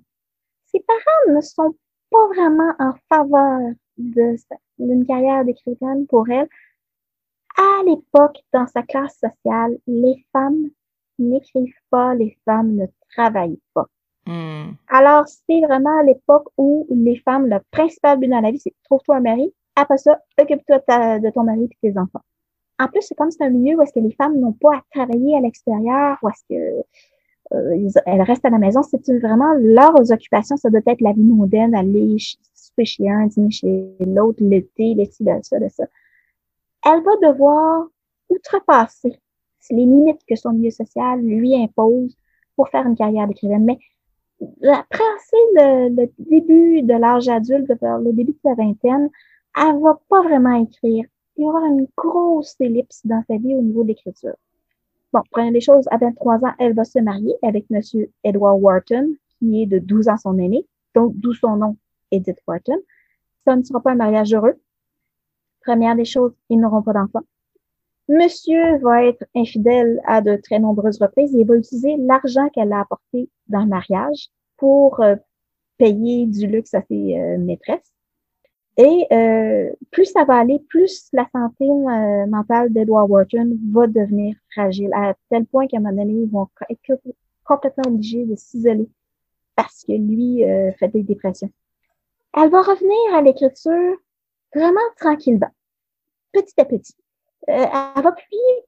Ses 0.66 0.80
parents 0.80 1.34
ne 1.34 1.40
sont 1.40 1.74
pas 2.10 2.26
vraiment 2.28 2.72
en 2.78 2.94
faveur 3.08 3.72
de 3.98 4.36
d'une 4.86 5.06
carrière 5.06 5.44
d'écrivaine 5.44 6.06
pour 6.06 6.28
elle. 6.28 6.48
À 7.56 7.82
l'époque, 7.84 8.38
dans 8.52 8.66
sa 8.66 8.82
classe 8.82 9.18
sociale, 9.18 9.76
les 9.86 10.24
femmes 10.32 10.70
n'écrivent 11.18 11.74
pas, 11.90 12.14
les 12.14 12.38
femmes 12.44 12.76
ne 12.76 12.86
travaillent 13.14 13.60
pas. 13.74 13.86
Mm. 14.26 14.72
Alors, 14.88 15.26
c'est 15.26 15.60
vraiment 15.60 15.98
à 15.98 16.02
l'époque 16.02 16.48
où 16.56 16.86
les 16.90 17.16
femmes, 17.16 17.46
le 17.48 17.58
principal 17.70 18.18
but 18.18 18.28
dans 18.28 18.40
la 18.40 18.50
vie, 18.50 18.58
c'est 18.58 18.74
trouve-toi 18.84 19.16
un 19.16 19.20
mari. 19.20 19.52
Après 19.76 19.98
ça, 19.98 20.20
occupe-toi 20.40 20.78
de, 20.78 21.30
ton 21.30 21.44
mari 21.44 21.64
et 21.64 21.90
tes 21.90 21.98
enfants. 21.98 22.20
En 22.78 22.88
plus, 22.88 23.02
c'est 23.02 23.14
comme 23.14 23.30
c'est 23.30 23.44
un 23.44 23.50
milieu 23.50 23.76
où 23.76 23.82
est-ce 23.82 23.92
que 23.92 24.00
les 24.00 24.12
femmes 24.12 24.38
n'ont 24.38 24.52
pas 24.52 24.76
à 24.76 24.82
travailler 24.94 25.36
à 25.36 25.40
l'extérieur, 25.40 26.18
où 26.22 26.28
est-ce 26.28 26.44
que 26.48 26.84
euh, 27.54 28.00
elles 28.06 28.22
restent 28.22 28.44
à 28.44 28.50
la 28.50 28.58
maison. 28.58 28.82
C'est 28.82 29.18
vraiment 29.18 29.52
leurs 29.54 30.10
occupations? 30.10 30.56
Ça 30.56 30.70
doit 30.70 30.80
être 30.86 31.00
la 31.00 31.12
vie 31.12 31.22
mondaine, 31.22 31.74
aller 31.74 32.16
un, 32.78 33.50
chez 33.50 33.96
l'autre, 34.00 34.42
l'été, 34.42 34.94
de 34.94 35.04
ça. 35.68 35.84
Elle 36.84 37.02
va 37.02 37.30
devoir 37.30 37.86
outrepasser 38.28 39.20
les 39.70 39.84
limites 39.84 40.20
que 40.28 40.36
son 40.36 40.52
milieu 40.52 40.70
social 40.70 41.20
lui 41.20 41.54
impose 41.54 42.16
pour 42.56 42.68
faire 42.68 42.86
une 42.86 42.96
carrière 42.96 43.28
d'écrivaine. 43.28 43.64
Mais 43.64 43.78
après 44.68 45.04
le, 45.54 45.88
le 45.88 46.10
début 46.18 46.82
de 46.82 46.94
l'âge 46.94 47.28
adulte, 47.28 47.68
le 47.68 48.12
début 48.12 48.32
de 48.32 48.38
sa 48.42 48.54
vingtaine, 48.54 49.08
elle 49.56 49.78
va 49.80 50.00
pas 50.08 50.22
vraiment 50.22 50.62
écrire. 50.62 51.04
Il 51.36 51.44
y 51.44 51.48
avoir 51.48 51.64
une 51.64 51.86
grosse 51.96 52.56
ellipse 52.60 53.00
dans 53.04 53.22
sa 53.28 53.36
vie 53.36 53.54
au 53.54 53.62
niveau 53.62 53.82
de 53.82 53.88
l'écriture. 53.88 54.34
Bon, 55.12 55.20
première 55.30 55.52
des 55.52 55.60
choses, 55.60 55.86
à 55.90 55.98
23 55.98 56.44
ans, 56.44 56.52
elle 56.58 56.74
va 56.74 56.84
se 56.84 56.98
marier 56.98 57.34
avec 57.42 57.68
Monsieur 57.70 58.10
Edward 58.24 58.60
Wharton, 58.60 59.14
qui 59.38 59.62
est 59.62 59.66
de 59.66 59.78
12 59.78 60.08
ans 60.08 60.16
son 60.16 60.38
aîné, 60.38 60.66
donc 60.94 61.14
d'où 61.16 61.34
son 61.34 61.56
nom, 61.56 61.76
Edith 62.12 62.38
Wharton. 62.46 62.78
Ça 63.44 63.56
ne 63.56 63.62
sera 63.64 63.80
pas 63.80 63.92
un 63.92 63.96
mariage 63.96 64.32
heureux. 64.32 64.60
Première 65.64 65.96
des 65.96 66.04
choses, 66.04 66.32
ils 66.48 66.60
n'auront 66.60 66.82
pas 66.82 66.92
d'enfants. 66.92 67.24
Monsieur 68.08 68.78
va 68.78 69.04
être 69.04 69.24
infidèle 69.34 70.00
à 70.06 70.20
de 70.20 70.36
très 70.36 70.58
nombreuses 70.58 71.00
reprises 71.00 71.32
il 71.32 71.46
va 71.46 71.56
utiliser 71.56 71.96
l'argent 71.98 72.48
qu'elle 72.50 72.72
a 72.72 72.80
apporté 72.80 73.30
dans 73.48 73.62
le 73.62 73.68
mariage 73.68 74.28
pour 74.56 75.00
euh, 75.00 75.16
payer 75.82 76.26
du 76.26 76.46
luxe 76.46 76.74
à 76.74 76.82
ses 76.82 77.18
euh, 77.18 77.38
maîtresses. 77.38 77.92
Et 78.76 79.06
euh, 79.12 79.70
plus 79.90 80.06
ça 80.06 80.24
va 80.24 80.36
aller, 80.36 80.60
plus 80.68 81.08
la 81.12 81.26
santé 81.32 81.64
euh, 81.68 82.26
mentale 82.26 82.72
d'Edward 82.72 83.10
Wharton 83.10 83.58
va 83.72 83.86
devenir 83.86 84.36
fragile, 84.52 84.90
à 84.94 85.14
tel 85.28 85.44
point 85.44 85.66
qu'à 85.66 85.78
un 85.78 85.80
moment 85.80 85.96
donné, 85.96 86.22
ils 86.22 86.30
vont 86.30 86.48
être 86.70 87.00
complètement 87.44 87.84
obligés 87.88 88.24
de 88.24 88.36
s'isoler 88.36 88.88
parce 89.56 89.84
que 89.84 89.92
lui 89.92 90.42
fait 90.78 90.88
des 90.88 91.02
dépressions. 91.02 91.50
Elle 92.34 92.50
va 92.50 92.62
revenir 92.62 93.14
à 93.14 93.22
l'écriture 93.22 93.96
vraiment 94.54 94.80
tranquillement, 94.98 95.50
petit 96.32 96.60
à 96.60 96.64
petit. 96.64 96.94
Euh, 97.48 97.66
elle 97.96 98.02
va 98.02 98.12
publier 98.12 98.64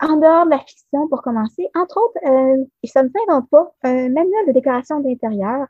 en 0.00 0.16
dehors 0.16 0.44
de 0.44 0.50
la 0.50 0.58
fiction 0.58 1.08
pour 1.08 1.22
commencer. 1.22 1.68
Entre 1.74 1.98
autres, 1.98 2.18
euh, 2.26 2.64
et 2.82 2.86
ça 2.86 3.02
ne 3.02 3.08
s'invente 3.08 3.48
pas, 3.50 3.74
un 3.82 4.08
manuel 4.10 4.46
de 4.46 4.52
décoration 4.52 5.00
d'intérieur, 5.00 5.66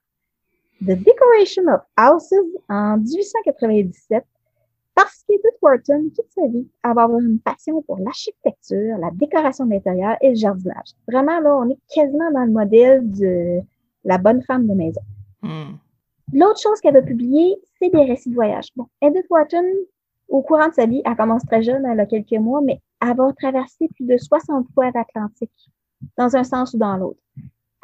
The 0.80 0.98
Decoration 0.98 1.64
of 1.68 1.82
Houses 1.98 2.58
en 2.68 2.98
1897, 2.98 4.24
parce 4.94 5.24
qu'Edith 5.28 5.56
Wharton, 5.62 6.10
toute 6.14 6.30
sa 6.30 6.46
vie, 6.46 6.68
elle 6.82 6.94
va 6.94 7.02
avoir 7.02 7.20
une 7.20 7.40
passion 7.40 7.82
pour 7.82 7.98
l'architecture, 7.98 8.98
la 8.98 9.10
décoration 9.12 9.66
d'intérieur 9.66 10.16
et 10.20 10.30
le 10.30 10.34
jardinage. 10.34 10.90
Vraiment, 11.08 11.40
là, 11.40 11.56
on 11.56 11.70
est 11.70 11.78
quasiment 11.92 12.30
dans 12.32 12.44
le 12.44 12.52
modèle 12.52 13.10
de 13.10 13.60
la 14.04 14.18
bonne 14.18 14.42
femme 14.42 14.66
de 14.66 14.74
maison. 14.74 15.00
Mm. 15.42 15.74
L'autre 16.32 16.60
chose 16.60 16.80
qu'elle 16.80 16.94
va 16.94 17.02
publier, 17.02 17.56
c'est 17.78 17.90
des 17.90 18.04
récits 18.04 18.30
de 18.30 18.34
voyage. 18.34 18.68
Bon, 18.76 18.86
Edith 19.00 19.26
Wharton, 19.30 19.64
au 20.28 20.42
courant 20.42 20.68
de 20.68 20.74
sa 20.74 20.86
vie, 20.86 21.02
elle 21.04 21.16
commence 21.16 21.44
très 21.44 21.62
jeune, 21.62 21.84
elle 21.84 22.00
a 22.00 22.06
quelques 22.06 22.32
mois, 22.32 22.60
mais 22.60 22.80
elle 23.00 23.16
va 23.16 23.32
traverser 23.32 23.88
plus 23.94 24.06
de 24.06 24.16
60 24.16 24.66
fois 24.74 24.90
l'Atlantique, 24.94 25.70
dans 26.16 26.34
un 26.36 26.44
sens 26.44 26.74
ou 26.74 26.78
dans 26.78 26.96
l'autre. 26.96 27.20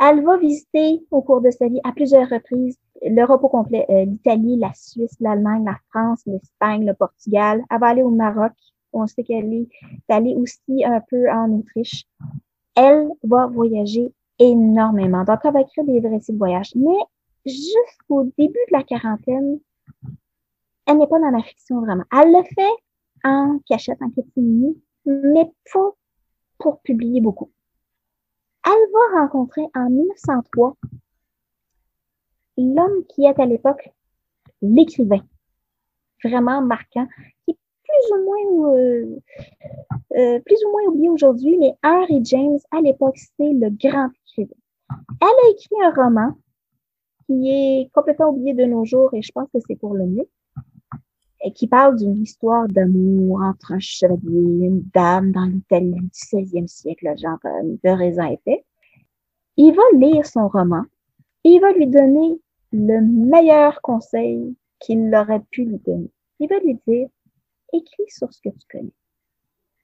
Elle 0.00 0.24
va 0.24 0.38
visiter 0.38 1.04
au 1.10 1.20
cours 1.20 1.42
de 1.42 1.50
sa 1.50 1.68
vie 1.68 1.80
à 1.84 1.92
plusieurs 1.92 2.28
reprises 2.28 2.78
l'Europe 3.02 3.44
au 3.44 3.48
complet, 3.48 3.86
euh, 3.88 4.04
l'Italie, 4.04 4.56
la 4.56 4.72
Suisse, 4.74 5.16
l'Allemagne, 5.20 5.64
la 5.64 5.78
France, 5.90 6.22
l'Espagne, 6.26 6.86
le 6.86 6.94
Portugal. 6.94 7.62
Elle 7.70 7.80
va 7.80 7.86
aller 7.88 8.02
au 8.02 8.10
Maroc. 8.10 8.52
On 8.92 9.06
sait 9.06 9.22
qu'elle 9.22 9.52
est 9.52 9.68
allée 10.08 10.34
aussi 10.34 10.84
un 10.84 11.00
peu 11.08 11.30
en 11.30 11.50
Autriche. 11.52 12.04
Elle 12.74 13.08
va 13.22 13.46
voyager 13.46 14.12
énormément. 14.38 15.24
Donc, 15.24 15.38
elle 15.44 15.52
va 15.52 15.60
écrire 15.60 15.84
des 15.84 16.00
récits 16.00 16.32
de 16.32 16.38
voyage. 16.38 16.72
Mais 16.74 16.98
jusqu'au 17.46 18.24
début 18.38 18.58
de 18.68 18.72
la 18.72 18.82
quarantaine, 18.82 19.60
elle 20.86 20.98
n'est 20.98 21.06
pas 21.06 21.18
dans 21.18 21.30
la 21.30 21.42
fiction 21.42 21.80
vraiment. 21.80 22.04
Elle 22.12 22.32
le 22.32 22.42
fait 22.42 22.82
en 23.24 23.58
cachette, 23.66 24.00
en 24.02 24.10
catimini, 24.10 24.80
mais 25.06 25.50
pas 25.72 25.90
pour 26.58 26.80
publier 26.82 27.20
beaucoup. 27.20 27.50
Elle 28.64 28.92
va 28.92 29.20
rencontrer 29.20 29.62
en 29.74 29.88
1903 29.88 30.76
l'homme 32.58 33.04
qui 33.08 33.24
est 33.24 33.38
à 33.38 33.46
l'époque 33.46 33.90
l'écrivain, 34.62 35.22
vraiment 36.22 36.60
marquant, 36.60 37.06
qui 37.44 37.52
est 37.52 37.58
plus 37.82 38.12
ou 38.12 38.24
moins 38.24 38.74
euh, 38.74 39.20
euh, 40.16 40.40
plus 40.40 40.56
ou 40.64 40.70
moins 40.70 40.82
oublié 40.88 41.08
aujourd'hui, 41.08 41.56
mais 41.58 41.74
Henry 41.82 42.20
James, 42.24 42.58
à 42.70 42.80
l'époque, 42.80 43.16
c'est 43.16 43.52
le 43.52 43.70
grand 43.70 44.10
écrivain. 44.26 44.54
Elle 45.20 45.28
a 45.28 45.50
écrit 45.50 45.76
un 45.82 45.92
roman 45.92 46.36
qui 47.30 47.48
est 47.48 47.90
complètement 47.92 48.30
oublié 48.30 48.54
de 48.54 48.64
nos 48.64 48.84
jours 48.84 49.14
et 49.14 49.22
je 49.22 49.30
pense 49.32 49.48
que 49.54 49.60
c'est 49.66 49.76
pour 49.76 49.94
le 49.94 50.04
mieux, 50.04 50.28
et 51.44 51.52
qui 51.52 51.68
parle 51.68 51.96
d'une 51.96 52.16
histoire 52.18 52.66
d'amour 52.66 53.40
entre 53.42 53.72
un 53.72 53.78
chevalier 53.78 54.64
et 54.64 54.66
une 54.66 54.82
dame 54.92 55.30
dans 55.30 55.44
l'Italie 55.44 55.92
du 55.92 56.08
16e 56.12 56.66
siècle, 56.66 57.14
genre 57.16 57.38
euh, 57.44 57.76
de 57.84 57.90
raisin 57.90 58.26
épais. 58.26 58.64
Il 59.56 59.72
va 59.74 59.82
lire 59.94 60.26
son 60.26 60.48
roman 60.48 60.82
et 61.44 61.50
il 61.50 61.60
va 61.60 61.72
lui 61.72 61.86
donner 61.86 62.40
le 62.72 63.00
meilleur 63.00 63.80
conseil 63.80 64.56
qu'il 64.80 65.14
aurait 65.14 65.42
pu 65.50 65.64
lui 65.64 65.78
donner. 65.78 66.10
Il 66.40 66.48
va 66.48 66.58
lui 66.58 66.78
dire, 66.86 67.08
écris 67.72 68.08
sur 68.08 68.32
ce 68.32 68.40
que 68.40 68.48
tu 68.48 68.66
connais. 68.70 68.92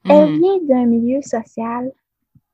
Elle 0.08 0.32
Mm. 0.32 0.38
vient 0.40 0.62
d'un 0.62 0.86
milieu 0.86 1.22
social 1.22 1.92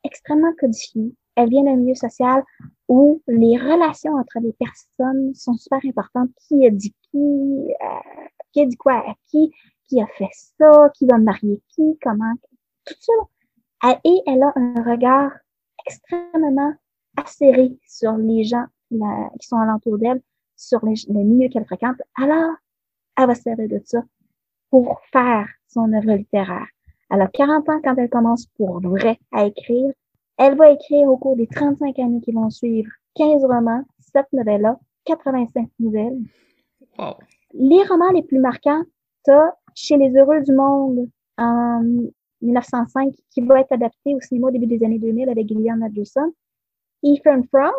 extrêmement 0.05 0.53
codifié. 0.61 1.15
Elle 1.37 1.49
vient 1.49 1.65
d'un 1.65 1.77
milieu 1.77 1.95
social 1.95 2.43
où 2.89 3.23
les 3.27 3.57
relations 3.57 4.15
entre 4.15 4.39
les 4.41 4.53
personnes 4.53 5.35
sont 5.35 5.55
super 5.55 5.81
importantes. 5.85 6.31
Qui 6.47 6.67
a 6.67 6.71
dit 6.71 6.95
qui, 7.11 7.19
euh, 7.19 8.29
qui 8.53 8.61
a 8.61 8.67
dit 8.67 8.77
quoi 8.77 8.95
à 8.95 9.15
qui, 9.29 9.51
qui 9.85 10.01
a 10.01 10.07
fait 10.07 10.29
ça, 10.33 10.91
qui 10.95 11.07
va 11.07 11.19
marier 11.19 11.61
qui, 11.69 11.99
comment, 12.03 12.35
tout 12.85 12.95
ça. 13.01 13.99
Et 14.05 14.23
elle 14.27 14.43
a 14.43 14.53
un 14.55 14.83
regard 14.83 15.33
extrêmement 15.87 16.75
acéré 17.17 17.77
sur 17.87 18.17
les 18.17 18.45
gens 18.45 18.67
qui 18.91 19.49
sont 19.49 19.57
alentour 19.57 19.99
d'elle, 19.99 20.23
sur 20.57 20.85
les, 20.85 20.95
les 21.09 21.25
milieux 21.25 21.49
qu'elle 21.49 21.65
fréquente. 21.65 21.97
Alors, 22.21 22.53
elle 23.17 23.27
va 23.27 23.35
se 23.35 23.43
servir 23.43 23.69
de 23.69 23.81
ça 23.85 24.03
pour 24.71 25.01
faire 25.13 25.47
son 25.69 25.93
œuvre 25.93 26.13
littéraire. 26.13 26.67
Elle 27.11 27.21
a 27.21 27.29
40 27.29 27.69
ans 27.69 27.81
quand 27.83 27.95
elle 27.97 28.09
commence 28.09 28.47
pour 28.57 28.81
vrai 28.81 29.19
à 29.33 29.45
écrire. 29.45 29.93
Elle 30.39 30.57
va 30.57 30.71
écrire 30.71 31.09
au 31.09 31.17
cours 31.17 31.37
des 31.37 31.47
35 31.47 31.99
années 31.99 32.21
qui 32.21 32.33
vont 32.33 32.51
suivre 32.51 32.91
15 33.17 33.45
romans, 33.45 33.85
7 34.13 34.27
novellas, 34.33 34.79
85 35.05 35.69
nouvelles. 35.79 36.19
Wow. 36.99 37.15
Les 37.55 37.83
romans 37.85 38.11
les 38.13 38.23
plus 38.23 38.39
marquants, 38.39 38.83
t'as 39.25 39.53
Chez 39.75 39.97
les 39.97 40.11
Heureux 40.17 40.41
du 40.41 40.53
Monde 40.53 41.09
en 41.39 41.83
1905, 42.41 43.15
qui 43.31 43.41
va 43.43 43.61
être 43.61 43.73
adapté 43.73 44.15
au 44.15 44.21
cinéma 44.21 44.49
au 44.49 44.51
début 44.51 44.67
des 44.67 44.85
années 44.85 44.99
2000 44.99 45.29
avec 45.29 45.49
Gillian 45.49 45.81
Anderson. 45.81 46.33
Ethan 47.03 47.43
From 47.51 47.73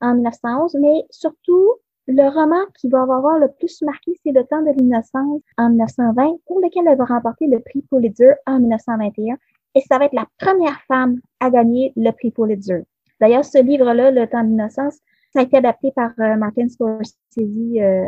en 0.00 0.14
1911, 0.14 0.76
mais 0.80 1.04
surtout, 1.10 1.74
le 2.06 2.28
roman 2.28 2.64
qui 2.78 2.88
va 2.88 3.02
avoir 3.02 3.38
le 3.38 3.48
plus 3.48 3.82
marqué, 3.82 4.12
c'est 4.22 4.32
Le 4.32 4.44
temps 4.44 4.62
de 4.62 4.70
l'innocence 4.70 5.42
en 5.56 5.68
1920, 5.70 6.38
pour 6.46 6.60
lequel 6.60 6.86
elle 6.86 6.96
va 6.96 7.04
remporter 7.04 7.46
le 7.46 7.60
prix 7.60 7.82
Pulitzer 7.82 8.32
en 8.46 8.60
1921. 8.60 9.36
Et 9.78 9.82
ça 9.82 9.96
va 9.96 10.06
être 10.06 10.12
la 10.12 10.26
première 10.40 10.82
femme 10.88 11.20
à 11.38 11.50
gagner 11.50 11.92
le 11.94 12.10
prix 12.10 12.32
Pulitzer. 12.32 12.82
D'ailleurs, 13.20 13.44
ce 13.44 13.62
livre-là, 13.62 14.10
Le 14.10 14.26
temps 14.26 14.42
de 14.42 14.48
l'innocence, 14.48 14.98
ça 15.32 15.38
a 15.38 15.42
été 15.44 15.56
adapté 15.56 15.92
par 15.92 16.10
euh, 16.18 16.34
Martin 16.34 16.68
Scorsese 16.68 17.14
euh, 17.38 18.04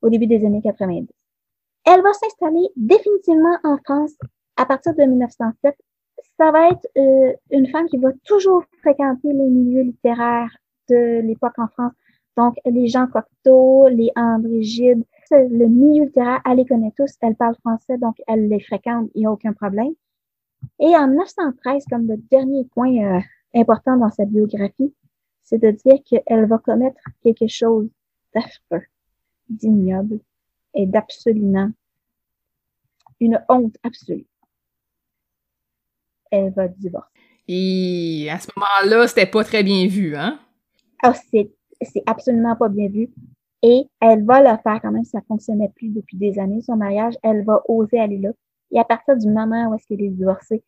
au 0.00 0.10
début 0.10 0.28
des 0.28 0.44
années 0.44 0.62
90. 0.62 1.08
Elle 1.86 2.02
va 2.02 2.12
s'installer 2.12 2.68
définitivement 2.76 3.56
en 3.64 3.78
France 3.78 4.12
à 4.56 4.64
partir 4.64 4.94
de 4.94 5.02
1907. 5.02 5.74
Ça 6.38 6.52
va 6.52 6.68
être 6.68 6.86
euh, 6.96 7.32
une 7.50 7.66
femme 7.66 7.86
qui 7.86 7.96
va 7.96 8.10
toujours 8.24 8.62
fréquenter 8.80 9.32
les 9.32 9.50
milieux 9.50 9.82
littéraires 9.82 10.56
de 10.88 11.20
l'époque 11.20 11.58
en 11.58 11.66
France. 11.66 11.94
Donc, 12.36 12.54
les 12.64 12.86
Jean 12.86 13.08
Cocteau, 13.08 13.88
les 13.88 14.12
André 14.14 14.62
Gide, 14.62 15.02
le 15.32 15.66
milieu 15.66 16.04
littéraire, 16.04 16.42
elle 16.48 16.58
les 16.58 16.64
connaît 16.64 16.92
tous, 16.96 17.10
elle 17.22 17.34
parle 17.34 17.56
français, 17.56 17.98
donc 17.98 18.14
elle 18.28 18.48
les 18.48 18.60
fréquente, 18.60 19.10
il 19.16 19.22
n'y 19.22 19.26
a 19.26 19.32
aucun 19.32 19.52
problème. 19.52 19.94
Et 20.80 20.96
en 20.96 21.06
1913, 21.06 21.84
comme 21.90 22.06
le 22.08 22.16
dernier 22.16 22.64
point 22.74 22.96
euh, 22.96 23.20
important 23.54 23.96
dans 23.96 24.10
sa 24.10 24.24
biographie, 24.24 24.94
c'est 25.42 25.58
de 25.58 25.70
dire 25.70 25.98
qu'elle 26.04 26.46
va 26.46 26.58
commettre 26.58 27.00
quelque 27.22 27.46
chose 27.48 27.88
d'affreux, 28.34 28.86
d'ignoble 29.48 30.20
et 30.74 30.86
d'absolument 30.86 31.70
une 33.20 33.40
honte 33.48 33.76
absolue. 33.82 34.26
Elle 36.30 36.52
va 36.52 36.68
divorcer. 36.68 37.08
Et 37.46 38.28
à 38.30 38.38
ce 38.38 38.48
moment-là, 38.56 39.06
c'était 39.06 39.26
pas 39.26 39.44
très 39.44 39.62
bien 39.62 39.86
vu, 39.86 40.16
hein? 40.16 40.40
Ah, 41.02 41.12
c'est, 41.30 41.52
c'est 41.82 42.02
absolument 42.06 42.56
pas 42.56 42.68
bien 42.68 42.88
vu. 42.88 43.10
Et 43.62 43.84
elle 44.00 44.24
va 44.24 44.40
le 44.40 44.58
faire 44.62 44.80
quand 44.80 44.90
même, 44.90 45.04
ça 45.04 45.20
fonctionnait 45.28 45.70
plus 45.76 45.88
depuis 45.88 46.16
des 46.16 46.38
années, 46.38 46.62
son 46.62 46.76
mariage. 46.76 47.14
Elle 47.22 47.44
va 47.44 47.62
oser 47.68 48.00
aller 48.00 48.18
là. 48.18 48.30
Et 48.72 48.78
à 48.78 48.84
partir 48.84 49.16
du 49.16 49.28
moment 49.28 49.68
où 49.68 49.74
est-ce 49.74 49.86
qu'elle 49.86 50.02
est 50.02 50.08
divorcée, 50.08 50.62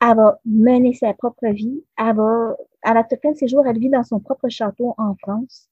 elle 0.00 0.16
va 0.16 0.40
mener 0.44 0.94
sa 0.94 1.12
propre 1.14 1.46
vie. 1.48 1.82
Elle 1.98 2.16
va, 2.16 2.56
à 2.82 2.94
la 2.94 3.04
fin 3.04 3.32
de 3.32 3.36
ses 3.36 3.48
jours, 3.48 3.66
elle 3.66 3.78
vit 3.78 3.90
dans 3.90 4.04
son 4.04 4.20
propre 4.20 4.48
château 4.48 4.94
en 4.96 5.14
France. 5.16 5.68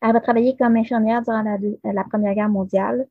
Elle 0.00 0.12
va 0.12 0.20
travailler 0.20 0.56
comme 0.56 0.76
infirmière 0.76 1.22
durant 1.22 1.42
la, 1.42 1.56
la 1.92 2.04
Première 2.04 2.34
Guerre 2.34 2.48
mondiale. 2.48 3.06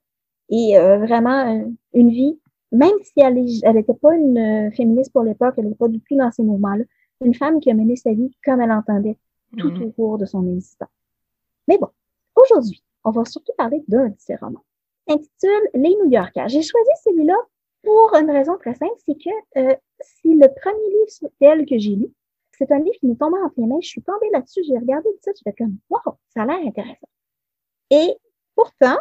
Et 0.50 0.78
euh, 0.78 0.98
vraiment, 0.98 1.56
euh, 1.56 1.66
une 1.94 2.10
vie, 2.10 2.40
même 2.72 2.92
si 3.04 3.14
elle 3.22 3.36
n'était 3.76 3.94
pas 3.94 4.16
une 4.16 4.38
euh, 4.38 4.72
féministe 4.72 5.12
pour 5.14 5.24
l'époque, 5.24 5.56
elle 5.58 5.66
n'était 5.66 5.78
pas 5.78 5.88
du 5.88 6.00
tout 6.02 6.16
dans 6.16 6.32
ces 6.32 6.44
mouvements-là, 6.44 6.84
une 7.24 7.34
femme 7.34 7.60
qui 7.60 7.72
a 7.72 7.74
mené 7.74 7.96
sa 7.96 8.14
vie 8.14 8.32
comme 8.44 8.62
elle 8.62 8.72
entendait 8.72 9.18
tout 9.58 9.70
Mhm. 9.70 9.84
au 9.84 9.92
cours 9.92 10.18
de 10.18 10.26
son 10.26 10.46
existence. 10.48 10.90
Mais 11.68 11.78
bon, 11.78 11.88
aujourd'hui, 12.36 12.82
on 13.04 13.12
va 13.12 13.26
surtout 13.26 13.52
parler 13.58 13.84
d'un 13.88 14.08
de 14.10 14.16
ses 14.18 14.36
romans. 14.36 14.64
Intitule 15.08 15.50
Les 15.74 15.96
New 16.04 16.10
Yorkers. 16.12 16.48
J'ai 16.48 16.62
choisi 16.62 16.90
celui-là 17.04 17.36
pour 17.84 18.14
une 18.16 18.30
raison 18.30 18.58
très 18.58 18.76
simple, 18.76 18.94
c'est 19.06 19.16
que 19.16 19.60
euh, 19.60 19.76
c'est 20.00 20.30
le 20.30 20.48
premier 20.62 20.90
livre 20.90 21.10
sur 21.10 21.30
que 21.66 21.78
j'ai 21.78 21.96
lu. 21.96 22.08
C'est 22.52 22.72
un 22.72 22.80
livre 22.80 22.96
qui 23.00 23.08
m'est 23.08 23.16
tombé 23.16 23.38
entre 23.44 23.56
les 23.58 23.66
mains. 23.66 23.80
Je 23.82 23.88
suis 23.88 24.02
tombée 24.02 24.30
là-dessus, 24.34 24.62
j'ai 24.68 24.78
regardé 24.78 25.10
j'ai 25.26 25.32
fait 25.44 25.56
comme 25.58 25.78
Wow, 25.90 26.18
ça 26.30 26.44
a 26.44 26.46
l'air 26.46 26.60
intéressant. 26.66 27.08
Et 27.90 28.16
pourtant, 28.56 28.98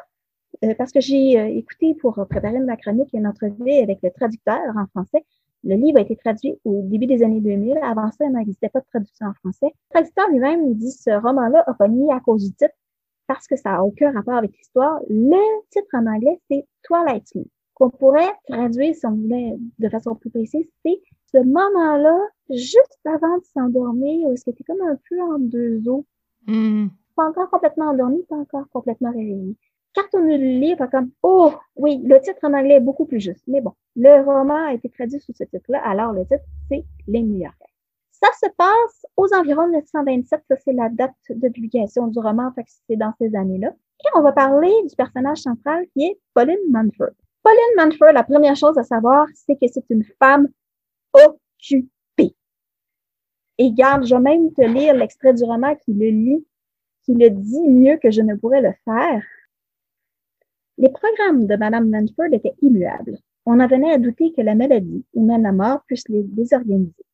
euh, 0.64 0.74
parce 0.76 0.92
que 0.92 1.00
j'ai 1.00 1.38
euh, 1.38 1.46
écouté 1.46 1.94
pour 1.94 2.14
préparer 2.28 2.58
ma 2.58 2.76
chronique 2.76 3.10
une 3.12 3.26
entrevue 3.26 3.70
avec 3.70 3.98
le 4.02 4.10
traducteur 4.10 4.60
en 4.76 4.86
français, 4.88 5.24
le 5.62 5.74
livre 5.74 5.98
a 5.98 6.02
été 6.02 6.16
traduit 6.16 6.58
au 6.64 6.82
début 6.82 7.06
des 7.06 7.22
années 7.22 7.40
2000. 7.40 7.78
Avant 7.82 8.10
ça, 8.12 8.24
il 8.24 8.32
n'existait 8.32 8.70
pas 8.70 8.80
de 8.80 8.86
traduction 8.86 9.26
en 9.26 9.34
français. 9.34 9.66
Le 9.66 9.90
traducteur 9.90 10.28
lui-même 10.30 10.74
dit 10.74 10.90
ce 10.90 11.10
roman-là 11.10 11.64
a 11.66 11.74
pogné 11.74 12.10
à 12.12 12.20
cause 12.20 12.44
du 12.44 12.52
titre 12.54 12.74
parce 13.26 13.46
que 13.46 13.56
ça 13.56 13.72
n'a 13.72 13.84
aucun 13.84 14.10
rapport 14.12 14.34
avec 14.34 14.56
l'histoire. 14.56 14.98
Le 15.08 15.36
titre 15.70 15.88
en 15.92 16.06
anglais, 16.06 16.40
c'est 16.50 16.66
Twilight 16.82 17.28
Zone. 17.28 17.44
Qu'on 17.80 17.88
pourrait 17.88 18.34
traduire, 18.46 18.94
si 18.94 19.06
on 19.06 19.12
voulait, 19.12 19.56
de 19.78 19.88
façon 19.88 20.14
plus 20.14 20.28
précise, 20.28 20.66
c'est 20.84 21.00
ce 21.32 21.38
moment-là, 21.38 22.18
juste 22.50 22.98
avant 23.06 23.38
de 23.38 23.44
s'endormir, 23.54 24.28
où 24.28 24.36
c'était 24.36 24.64
comme 24.64 24.82
un 24.82 24.98
peu 25.08 25.18
en 25.22 25.38
deux 25.38 25.88
eaux. 25.88 26.04
Hmm. 26.46 26.88
Pas 27.16 27.26
encore 27.26 27.48
complètement 27.48 27.86
endormi, 27.86 28.22
pas 28.28 28.36
encore 28.36 28.68
complètement 28.68 29.10
réveillé. 29.12 29.56
Quand 29.94 30.04
on 30.12 30.18
le 30.18 30.36
lit, 30.36 30.76
on 30.78 30.86
comme, 30.88 31.10
oh, 31.22 31.54
oui, 31.74 32.02
le 32.04 32.20
titre 32.20 32.40
en 32.42 32.52
anglais 32.52 32.74
est 32.74 32.80
beaucoup 32.80 33.06
plus 33.06 33.18
juste. 33.18 33.42
Mais 33.46 33.62
bon, 33.62 33.72
le 33.96 34.22
roman 34.26 34.66
a 34.66 34.74
été 34.74 34.90
traduit 34.90 35.18
sous 35.18 35.32
ce 35.32 35.44
titre-là, 35.44 35.80
alors 35.82 36.12
le 36.12 36.26
titre, 36.26 36.44
c'est 36.68 36.84
Les 37.08 37.22
New 37.22 37.38
Yorkers. 37.38 37.66
Ça 38.10 38.28
se 38.42 38.50
passe 38.58 39.06
aux 39.16 39.32
environs 39.34 39.68
de 39.68 39.76
1927, 39.76 40.42
ça 40.48 40.56
c'est 40.62 40.74
la 40.74 40.90
date 40.90 41.14
de 41.30 41.48
publication 41.48 42.08
du 42.08 42.18
roman, 42.18 42.52
fait 42.52 42.64
que 42.64 42.70
c'est 42.86 42.96
dans 42.96 43.14
ces 43.18 43.34
années-là. 43.34 43.68
Et 43.68 44.08
on 44.16 44.20
va 44.20 44.32
parler 44.32 44.72
du 44.86 44.94
personnage 44.94 45.38
central 45.38 45.86
qui 45.94 46.04
est 46.04 46.20
Pauline 46.34 46.58
Manford. 46.70 47.14
Pauline 47.42 47.76
Manford, 47.76 48.12
la 48.12 48.22
première 48.22 48.56
chose 48.56 48.76
à 48.76 48.84
savoir, 48.84 49.26
c'est 49.34 49.56
que 49.56 49.66
c'est 49.72 49.88
une 49.90 50.04
femme 50.18 50.48
occupée. 51.12 52.34
Et 53.58 53.72
garde, 53.72 54.06
je 54.06 54.14
vais 54.14 54.20
même 54.20 54.52
te 54.52 54.62
lire 54.62 54.94
l'extrait 54.94 55.34
du 55.34 55.44
roman 55.44 55.74
qui 55.76 55.92
le 55.92 56.08
lit, 56.08 56.46
qui 57.04 57.14
le 57.14 57.30
dit 57.30 57.68
mieux 57.68 57.96
que 57.96 58.10
je 58.10 58.20
ne 58.20 58.34
pourrais 58.34 58.60
le 58.60 58.72
faire. 58.84 59.22
Les 60.78 60.90
programmes 60.90 61.46
de 61.46 61.56
Madame 61.56 61.88
Manford 61.88 62.32
étaient 62.32 62.54
immuables. 62.62 63.18
On 63.46 63.58
en 63.60 63.66
venait 63.66 63.92
à 63.92 63.98
douter 63.98 64.32
que 64.32 64.42
la 64.42 64.54
maladie 64.54 65.04
ou 65.14 65.24
même 65.24 65.42
la 65.42 65.52
mort 65.52 65.82
puisse 65.86 66.08
les 66.08 66.22
désorganiser. 66.22 67.04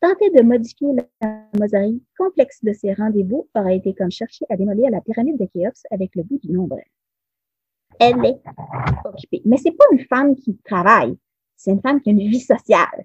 Tenter 0.00 0.30
de 0.30 0.42
modifier 0.42 0.88
la 1.20 1.46
mosaïque 1.58 2.02
complexe 2.16 2.64
de 2.64 2.72
ces 2.72 2.94
rendez-vous 2.94 3.48
aurait 3.54 3.76
été 3.76 3.94
comme 3.94 4.10
chercher 4.10 4.44
à 4.48 4.56
démolir 4.56 4.90
la 4.90 5.00
pyramide 5.00 5.38
de 5.38 5.46
Khéops 5.46 5.82
avec 5.90 6.14
le 6.16 6.22
bout 6.22 6.38
du 6.38 6.50
nombril. 6.52 6.84
Elle 8.00 8.24
est 8.24 8.40
occupée. 9.04 9.42
Mais 9.44 9.56
c'est 9.58 9.72
pas 9.72 9.84
une 9.92 10.04
femme 10.06 10.34
qui 10.36 10.56
travaille. 10.64 11.16
C'est 11.56 11.70
une 11.70 11.80
femme 11.80 12.00
qui 12.00 12.10
a 12.10 12.12
une 12.12 12.18
vie 12.18 12.40
sociale. 12.40 13.04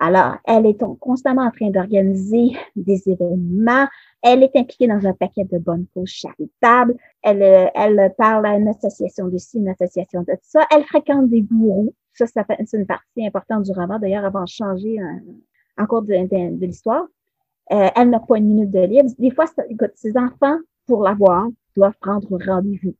Alors, 0.00 0.36
elle 0.44 0.66
est 0.66 0.78
constamment 1.00 1.42
en 1.42 1.50
train 1.50 1.70
d'organiser 1.70 2.52
des 2.76 3.02
événements. 3.08 3.86
Elle 4.22 4.42
est 4.42 4.56
impliquée 4.56 4.86
dans 4.86 5.04
un 5.06 5.12
paquet 5.12 5.44
de 5.44 5.58
bonnes 5.58 5.86
causes 5.94 6.08
charitables. 6.08 6.96
Elle, 7.22 7.42
euh, 7.42 7.66
elle 7.74 8.14
parle 8.16 8.46
à 8.46 8.56
une 8.56 8.68
association 8.68 9.28
de 9.28 9.36
ci, 9.38 9.58
une 9.58 9.68
association 9.68 10.22
de 10.22 10.32
ça. 10.42 10.66
Elle 10.74 10.84
fréquente 10.84 11.28
des 11.28 11.42
gourous. 11.42 11.92
Ça, 12.14 12.26
c'est 12.26 12.78
une 12.78 12.86
partie 12.86 13.26
importante 13.26 13.64
du 13.64 13.72
roman. 13.72 13.98
D'ailleurs, 13.98 14.24
avant 14.24 14.44
de 14.44 14.48
changer 14.48 14.98
en 15.78 15.86
cours 15.86 16.02
de, 16.02 16.64
l'histoire. 16.64 17.06
Euh, 17.72 17.88
elle 17.94 18.10
n'a 18.10 18.20
pas 18.20 18.38
une 18.38 18.46
minute 18.46 18.70
de 18.70 18.80
libre. 18.80 19.10
Des 19.18 19.30
fois, 19.30 19.46
écoute, 19.68 19.92
ses 19.94 20.16
enfants, 20.16 20.58
pour 20.86 21.02
la 21.02 21.14
voir, 21.14 21.46
doivent 21.76 21.96
prendre 22.00 22.28
rendez-vous. 22.44 22.94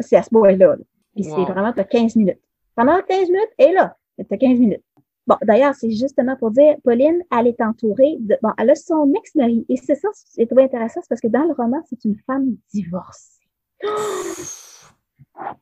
C'est 0.00 0.16
à 0.16 0.22
ce 0.22 0.28
moment-là. 0.32 0.76
là. 0.76 0.76
Puis 1.14 1.26
Wow. 1.28 1.36
c'est 1.46 1.52
vraiment, 1.52 1.72
tu 1.72 1.80
as 1.80 1.84
15 1.84 2.16
minutes. 2.16 2.40
Pendant 2.74 3.00
15 3.02 3.28
minutes, 3.30 3.50
et 3.58 3.72
là, 3.72 3.96
tu 4.18 4.26
as 4.30 4.36
15 4.36 4.58
minutes. 4.58 4.82
Bon, 5.26 5.36
d'ailleurs, 5.42 5.74
c'est 5.74 5.90
justement 5.90 6.36
pour 6.36 6.50
dire, 6.52 6.76
Pauline, 6.84 7.20
elle 7.36 7.48
est 7.48 7.60
entourée 7.60 8.16
de, 8.20 8.36
bon, 8.42 8.50
elle 8.58 8.70
a 8.70 8.74
son 8.74 9.12
ex-mari. 9.14 9.64
Et 9.68 9.76
c'est 9.76 9.96
ça, 9.96 10.08
c'est 10.12 10.46
trouvé 10.46 10.64
intéressant, 10.64 11.00
c'est 11.02 11.08
parce 11.08 11.20
que 11.20 11.26
dans 11.28 11.42
le 11.44 11.52
roman, 11.52 11.82
c'est 11.88 12.04
une 12.04 12.16
femme 12.26 12.56
divorcée. 12.72 13.40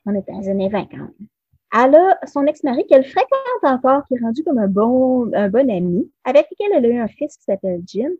On 0.06 0.14
est 0.14 0.26
dans 0.28 0.38
les 0.40 0.48
années 0.48 0.68
20 0.68 0.86
quand 0.90 0.96
même. 0.98 1.14
Elle 1.76 1.94
a 1.96 2.18
son 2.26 2.44
ex-mari 2.46 2.86
qu'elle 2.86 3.04
fréquente 3.04 3.62
encore, 3.62 4.04
qui 4.06 4.14
est 4.14 4.20
rendu 4.20 4.44
comme 4.44 4.58
un 4.58 4.68
bon, 4.68 5.32
un 5.34 5.48
bon 5.48 5.68
ami, 5.70 6.08
avec 6.24 6.46
lequel 6.50 6.72
elle 6.76 6.84
a 6.84 6.88
eu 6.88 6.98
un 6.98 7.08
fils 7.08 7.36
qui 7.36 7.42
s'appelle 7.44 7.80
Jim, 7.86 8.10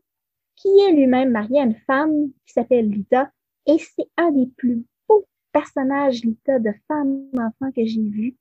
qui 0.57 0.69
est 0.81 0.93
lui-même 0.93 1.31
marié 1.31 1.61
à 1.61 1.65
une 1.65 1.77
femme 1.87 2.31
qui 2.47 2.53
s'appelle 2.53 2.89
Lita. 2.89 3.31
Et 3.67 3.79
c'est 3.79 4.09
un 4.17 4.31
des 4.33 4.47
plus 4.57 4.85
beaux 5.55 5.61
personnages, 5.61 6.23
Lita, 6.23 6.59
de 6.59 6.73
femme-enfant 6.89 7.73
que 7.73 7.85
j'ai 7.85 8.03
vu 8.03 8.37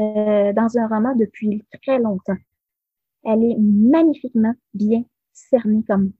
euh, 0.00 0.52
dans 0.52 0.78
un 0.78 0.86
roman 0.86 1.14
depuis 1.16 1.64
très 1.82 1.98
longtemps. 1.98 2.36
Elle 3.24 3.44
est 3.44 3.56
magnifiquement 3.58 4.54
bien 4.74 5.04
cernée 5.32 5.82
comme 5.86 6.12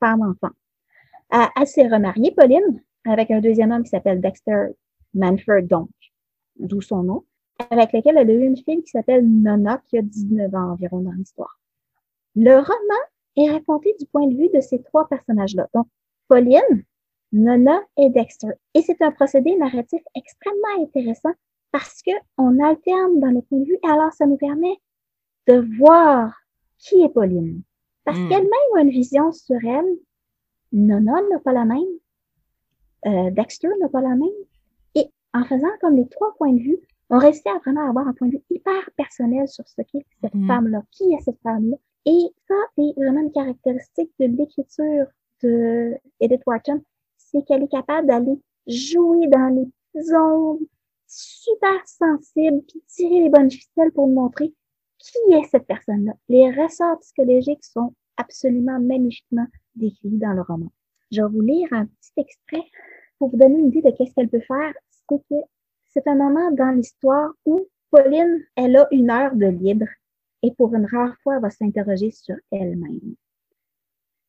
femme-enfant. 0.00 0.54
Euh, 1.34 1.44
elle 1.56 1.66
s'est 1.66 1.88
remariée, 1.88 2.32
Pauline, 2.32 2.82
avec 3.04 3.30
un 3.30 3.40
deuxième 3.40 3.70
homme 3.70 3.82
qui 3.82 3.90
s'appelle 3.90 4.20
Dexter 4.20 4.68
Manford, 5.14 5.62
donc, 5.62 5.90
d'où 6.58 6.80
son 6.80 7.02
nom, 7.02 7.24
avec 7.70 7.92
lequel 7.92 8.16
elle 8.16 8.30
a 8.30 8.34
eu 8.34 8.44
une 8.44 8.56
fille 8.56 8.82
qui 8.82 8.90
s'appelle 8.90 9.26
Nona, 9.26 9.82
qui 9.88 9.98
a 9.98 10.02
19 10.02 10.54
ans 10.54 10.72
environ 10.72 11.00
dans 11.00 11.12
l'histoire. 11.12 11.60
Le 12.34 12.54
roman 12.54 13.02
est 13.36 13.50
raconté 13.50 13.94
du 13.98 14.06
point 14.06 14.26
de 14.26 14.36
vue 14.36 14.48
de 14.54 14.60
ces 14.60 14.82
trois 14.82 15.08
personnages-là. 15.08 15.68
Donc, 15.74 15.86
Pauline, 16.28 16.84
Nona 17.32 17.80
et 17.96 18.10
Dexter. 18.10 18.48
Et 18.74 18.82
c'est 18.82 19.00
un 19.02 19.10
procédé 19.12 19.54
narratif 19.56 20.00
extrêmement 20.14 20.82
intéressant 20.82 21.32
parce 21.72 22.02
que 22.02 22.10
on 22.38 22.58
alterne 22.62 23.20
dans 23.20 23.28
les 23.28 23.42
points 23.42 23.58
de 23.58 23.64
vue 23.66 23.78
et 23.84 23.88
alors 23.88 24.12
ça 24.12 24.26
nous 24.26 24.36
permet 24.38 24.76
de 25.46 25.64
voir 25.78 26.34
qui 26.78 27.02
est 27.02 27.08
Pauline. 27.10 27.62
Parce 28.04 28.18
Mm. 28.18 28.28
qu'elle-même 28.28 28.76
a 28.76 28.80
une 28.82 28.90
vision 28.90 29.32
sur 29.32 29.56
elle. 29.64 29.98
Nona 30.72 31.20
n'a 31.30 31.38
pas 31.40 31.52
la 31.52 31.64
même. 31.64 31.84
Euh, 33.06 33.30
Dexter 33.30 33.68
n'a 33.80 33.88
pas 33.88 34.00
la 34.00 34.14
même. 34.16 34.28
Et 34.94 35.10
en 35.34 35.44
faisant 35.44 35.68
comme 35.80 35.96
les 35.96 36.08
trois 36.08 36.34
points 36.36 36.52
de 36.52 36.60
vue, 36.60 36.78
on 37.10 37.18
réussit 37.18 37.46
à 37.46 37.58
vraiment 37.58 37.88
avoir 37.88 38.06
un 38.08 38.12
point 38.12 38.28
de 38.28 38.32
vue 38.32 38.42
hyper 38.50 38.90
personnel 38.96 39.48
sur 39.48 39.66
ce 39.68 39.82
qu'est 39.82 40.04
cette 40.22 40.34
Mm. 40.34 40.46
femme-là. 40.46 40.82
Qui 40.90 41.12
est 41.12 41.20
cette 41.20 41.40
femme-là? 41.42 41.76
Et 42.06 42.26
ça, 42.46 42.54
c'est 42.76 42.92
vraiment 42.96 43.20
une 43.20 43.32
caractéristique 43.32 44.10
de 44.18 44.26
l'écriture 44.26 45.06
de 45.42 45.94
Edith 46.20 46.42
Wharton. 46.46 46.82
C'est 47.30 47.44
qu'elle 47.46 47.62
est 47.62 47.70
capable 47.70 48.06
d'aller 48.06 48.40
jouer 48.66 49.26
dans 49.28 49.54
les 49.54 50.02
zones 50.02 50.66
super 51.06 51.86
sensibles, 51.86 52.62
puis 52.68 52.82
tirer 52.86 53.22
les 53.22 53.30
bonnes 53.30 53.50
ficelles 53.50 53.92
pour 53.92 54.08
montrer 54.08 54.54
qui 54.98 55.32
est 55.32 55.44
cette 55.50 55.66
personne-là. 55.66 56.12
Les 56.28 56.50
ressorts 56.50 56.98
psychologiques 57.00 57.64
sont 57.64 57.94
absolument 58.16 58.80
magnifiquement 58.80 59.46
décrits 59.74 60.18
dans 60.18 60.32
le 60.32 60.42
roman. 60.42 60.72
Je 61.12 61.22
vais 61.22 61.28
vous 61.28 61.40
lire 61.40 61.68
un 61.72 61.86
petit 61.86 62.12
extrait 62.16 62.64
pour 63.18 63.30
vous 63.30 63.36
donner 63.36 63.58
une 63.58 63.68
idée 63.68 63.82
de 63.82 63.90
qu'est-ce 63.90 64.14
qu'elle 64.14 64.28
peut 64.28 64.40
faire. 64.40 64.74
C'est 64.90 65.18
que 65.30 65.36
c'est 65.88 66.06
un 66.06 66.16
moment 66.16 66.50
dans 66.52 66.70
l'histoire 66.70 67.32
où 67.46 67.66
Pauline, 67.90 68.44
elle 68.56 68.76
a 68.76 68.88
une 68.90 69.10
heure 69.10 69.34
de 69.34 69.46
libre 69.46 69.86
et 70.42 70.52
pour 70.52 70.74
une 70.74 70.86
rare 70.86 71.16
fois, 71.22 71.36
elle 71.36 71.42
va 71.42 71.50
s'interroger 71.50 72.10
sur 72.10 72.36
elle-même. 72.50 73.14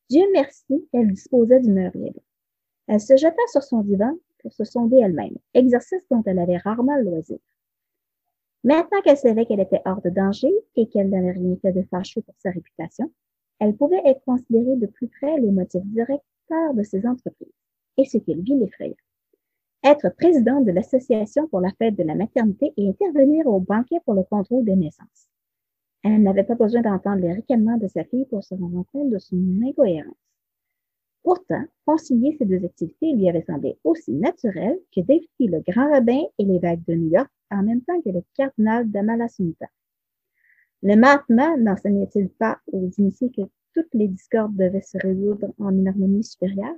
Dieu 0.09 0.23
merci, 0.33 0.87
elle 0.93 1.11
disposait 1.11 1.59
d'une 1.59 1.77
heure 1.77 1.91
libre. 1.95 2.21
Elle 2.89 2.99
se 2.99 3.15
jeta 3.15 3.41
sur 3.51 3.61
son 3.61 3.81
divan 3.81 4.17
pour 4.39 4.51
se 4.51 4.63
sonder 4.63 4.97
elle-même, 4.97 5.37
exercice 5.53 6.01
dont 6.09 6.23
elle 6.25 6.39
avait 6.39 6.57
rarement 6.57 6.95
le 6.95 7.03
loisir. 7.03 7.37
Maintenant 8.63 8.99
qu'elle 9.03 9.15
savait 9.15 9.45
qu'elle 9.45 9.59
était 9.59 9.83
hors 9.85 10.01
de 10.01 10.09
danger 10.09 10.51
et 10.75 10.87
qu'elle 10.87 11.11
n'avait 11.11 11.33
rien 11.33 11.55
fait 11.61 11.71
de 11.71 11.83
fâcheux 11.83 12.23
pour 12.23 12.33
sa 12.39 12.49
réputation, 12.49 13.11
elle 13.59 13.75
pouvait 13.75 14.01
être 14.05 14.23
considérée 14.25 14.75
de 14.75 14.87
plus 14.87 15.07
près 15.07 15.39
les 15.39 15.51
motifs 15.51 15.85
directeurs 15.85 16.73
de 16.73 16.81
ses 16.81 17.05
entreprises. 17.05 17.53
Et 17.97 18.05
ce 18.05 18.17
qu'elle 18.17 18.41
vit 18.41 18.55
l'effrayait. 18.55 18.97
Être 19.83 20.09
présidente 20.09 20.65
de 20.65 20.71
l'Association 20.71 21.47
pour 21.47 21.61
la 21.61 21.71
fête 21.77 21.95
de 21.95 22.03
la 22.03 22.15
maternité 22.15 22.73
et 22.75 22.89
intervenir 22.89 23.45
au 23.45 23.59
banquet 23.59 23.99
pour 24.03 24.15
le 24.15 24.23
contrôle 24.23 24.65
des 24.65 24.75
naissances. 24.75 25.29
Elle 26.03 26.23
n'avait 26.23 26.43
pas 26.43 26.55
besoin 26.55 26.81
d'entendre 26.81 27.21
les 27.21 27.33
ricanements 27.33 27.77
de 27.77 27.87
sa 27.87 28.03
fille 28.03 28.25
pour 28.25 28.43
se 28.43 28.55
rendre 28.55 28.83
compte 28.91 29.11
de 29.11 29.19
son 29.19 29.37
incohérence. 29.63 30.28
Pourtant, 31.23 31.63
concilier 31.85 32.35
ces 32.37 32.45
deux 32.45 32.63
activités 32.63 33.13
lui 33.13 33.29
avait 33.29 33.43
semblé 33.43 33.77
aussi 33.83 34.11
naturel 34.11 34.79
que 34.95 35.01
d'éviter 35.01 35.47
le 35.47 35.61
grand 35.67 35.89
rabbin 35.89 36.21
et 36.37 36.45
l'évêque 36.45 36.85
de 36.87 36.95
New 36.95 37.09
York 37.09 37.29
en 37.51 37.63
même 37.63 37.81
temps 37.81 38.01
que 38.01 38.09
le 38.09 38.23
cardinal 38.35 38.89
d'Amalasunta. 38.89 39.67
Le 40.81 40.95
Mahatma 40.95 41.57
n'enseignait-il 41.57 42.29
pas 42.29 42.59
aux 42.71 42.89
initiés 42.97 43.31
que 43.35 43.41
toutes 43.73 43.93
les 43.93 44.07
discordes 44.07 44.55
devaient 44.55 44.81
se 44.81 44.97
résoudre 44.97 45.53
en 45.59 45.71
une 45.71 45.87
harmonie 45.87 46.23
supérieure? 46.23 46.75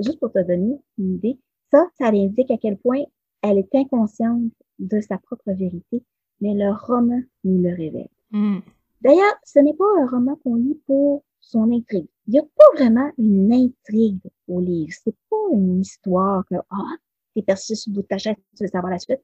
Juste 0.00 0.20
pour 0.20 0.32
te 0.32 0.42
donner 0.42 0.78
une 0.96 1.14
idée, 1.16 1.38
ça, 1.70 1.86
ça 1.98 2.08
indique 2.08 2.50
à 2.50 2.56
quel 2.56 2.78
point 2.78 3.02
elle 3.42 3.58
est 3.58 3.74
inconsciente 3.74 4.52
de 4.78 5.00
sa 5.00 5.18
propre 5.18 5.52
vérité, 5.52 6.02
mais 6.40 6.54
le 6.54 6.72
roman 6.72 7.20
nous 7.44 7.62
le 7.62 7.74
révèle. 7.74 8.08
Mm. 8.30 8.58
D'ailleurs, 9.02 9.34
ce 9.44 9.58
n'est 9.60 9.74
pas 9.74 9.84
un 10.00 10.06
roman 10.06 10.36
qu'on 10.36 10.56
lit 10.56 10.80
pour 10.86 11.24
son 11.48 11.72
intrigue. 11.72 12.06
Il 12.26 12.32
n'y 12.32 12.38
a 12.38 12.42
pas 12.42 12.64
vraiment 12.74 13.10
une 13.18 13.52
intrigue 13.52 14.20
au 14.48 14.60
livre. 14.60 14.92
C'est 15.02 15.14
pas 15.30 15.36
une 15.52 15.80
histoire 15.80 16.44
que, 16.50 16.56
ah, 16.70 16.94
t'es 17.34 17.42
perçu 17.42 17.74
sur 17.74 17.90
le 17.90 17.96
bout 17.96 18.02
de 18.02 18.06
ta 18.06 18.16
tu 18.18 18.34
veux 18.60 18.66
savoir 18.68 18.90
la 18.92 18.98
suite. 18.98 19.20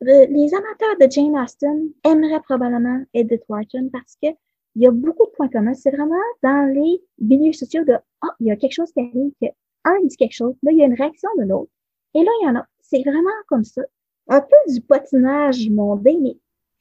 Le- 0.00 0.26
les 0.26 0.54
amateurs 0.54 0.96
de 1.00 1.10
Jane 1.10 1.36
Austen 1.36 1.90
aimeraient 2.04 2.42
probablement 2.42 3.02
Edith 3.12 3.42
Wharton 3.48 3.88
parce 3.92 4.16
que 4.22 4.28
il 4.76 4.82
y 4.82 4.86
a 4.86 4.90
beaucoup 4.90 5.26
de 5.26 5.30
points 5.32 5.48
communs. 5.48 5.74
C'est 5.74 5.90
vraiment 5.92 6.14
dans 6.42 6.72
les 6.72 7.00
milieux 7.20 7.52
sociaux 7.52 7.84
de, 7.84 7.94
ah, 8.22 8.34
il 8.40 8.46
y 8.48 8.50
a 8.50 8.56
quelque 8.56 8.72
chose 8.72 8.90
qui 8.92 9.00
arrive, 9.00 9.32
que 9.40 9.46
un 9.84 10.00
dit 10.04 10.16
quelque 10.16 10.32
chose, 10.32 10.54
là, 10.62 10.72
il 10.72 10.78
y 10.78 10.82
a 10.82 10.86
une 10.86 10.94
réaction 10.94 11.28
de 11.38 11.44
l'autre. 11.44 11.70
Et 12.14 12.20
là, 12.24 12.30
il 12.40 12.46
y 12.46 12.48
en 12.50 12.56
a. 12.56 12.66
C'est 12.80 13.02
vraiment 13.02 13.30
comme 13.48 13.64
ça. 13.64 13.82
Un 14.28 14.40
peu 14.40 14.72
du 14.72 14.80
patinage 14.80 15.68
mondain, 15.70 16.18
mais 16.20 16.36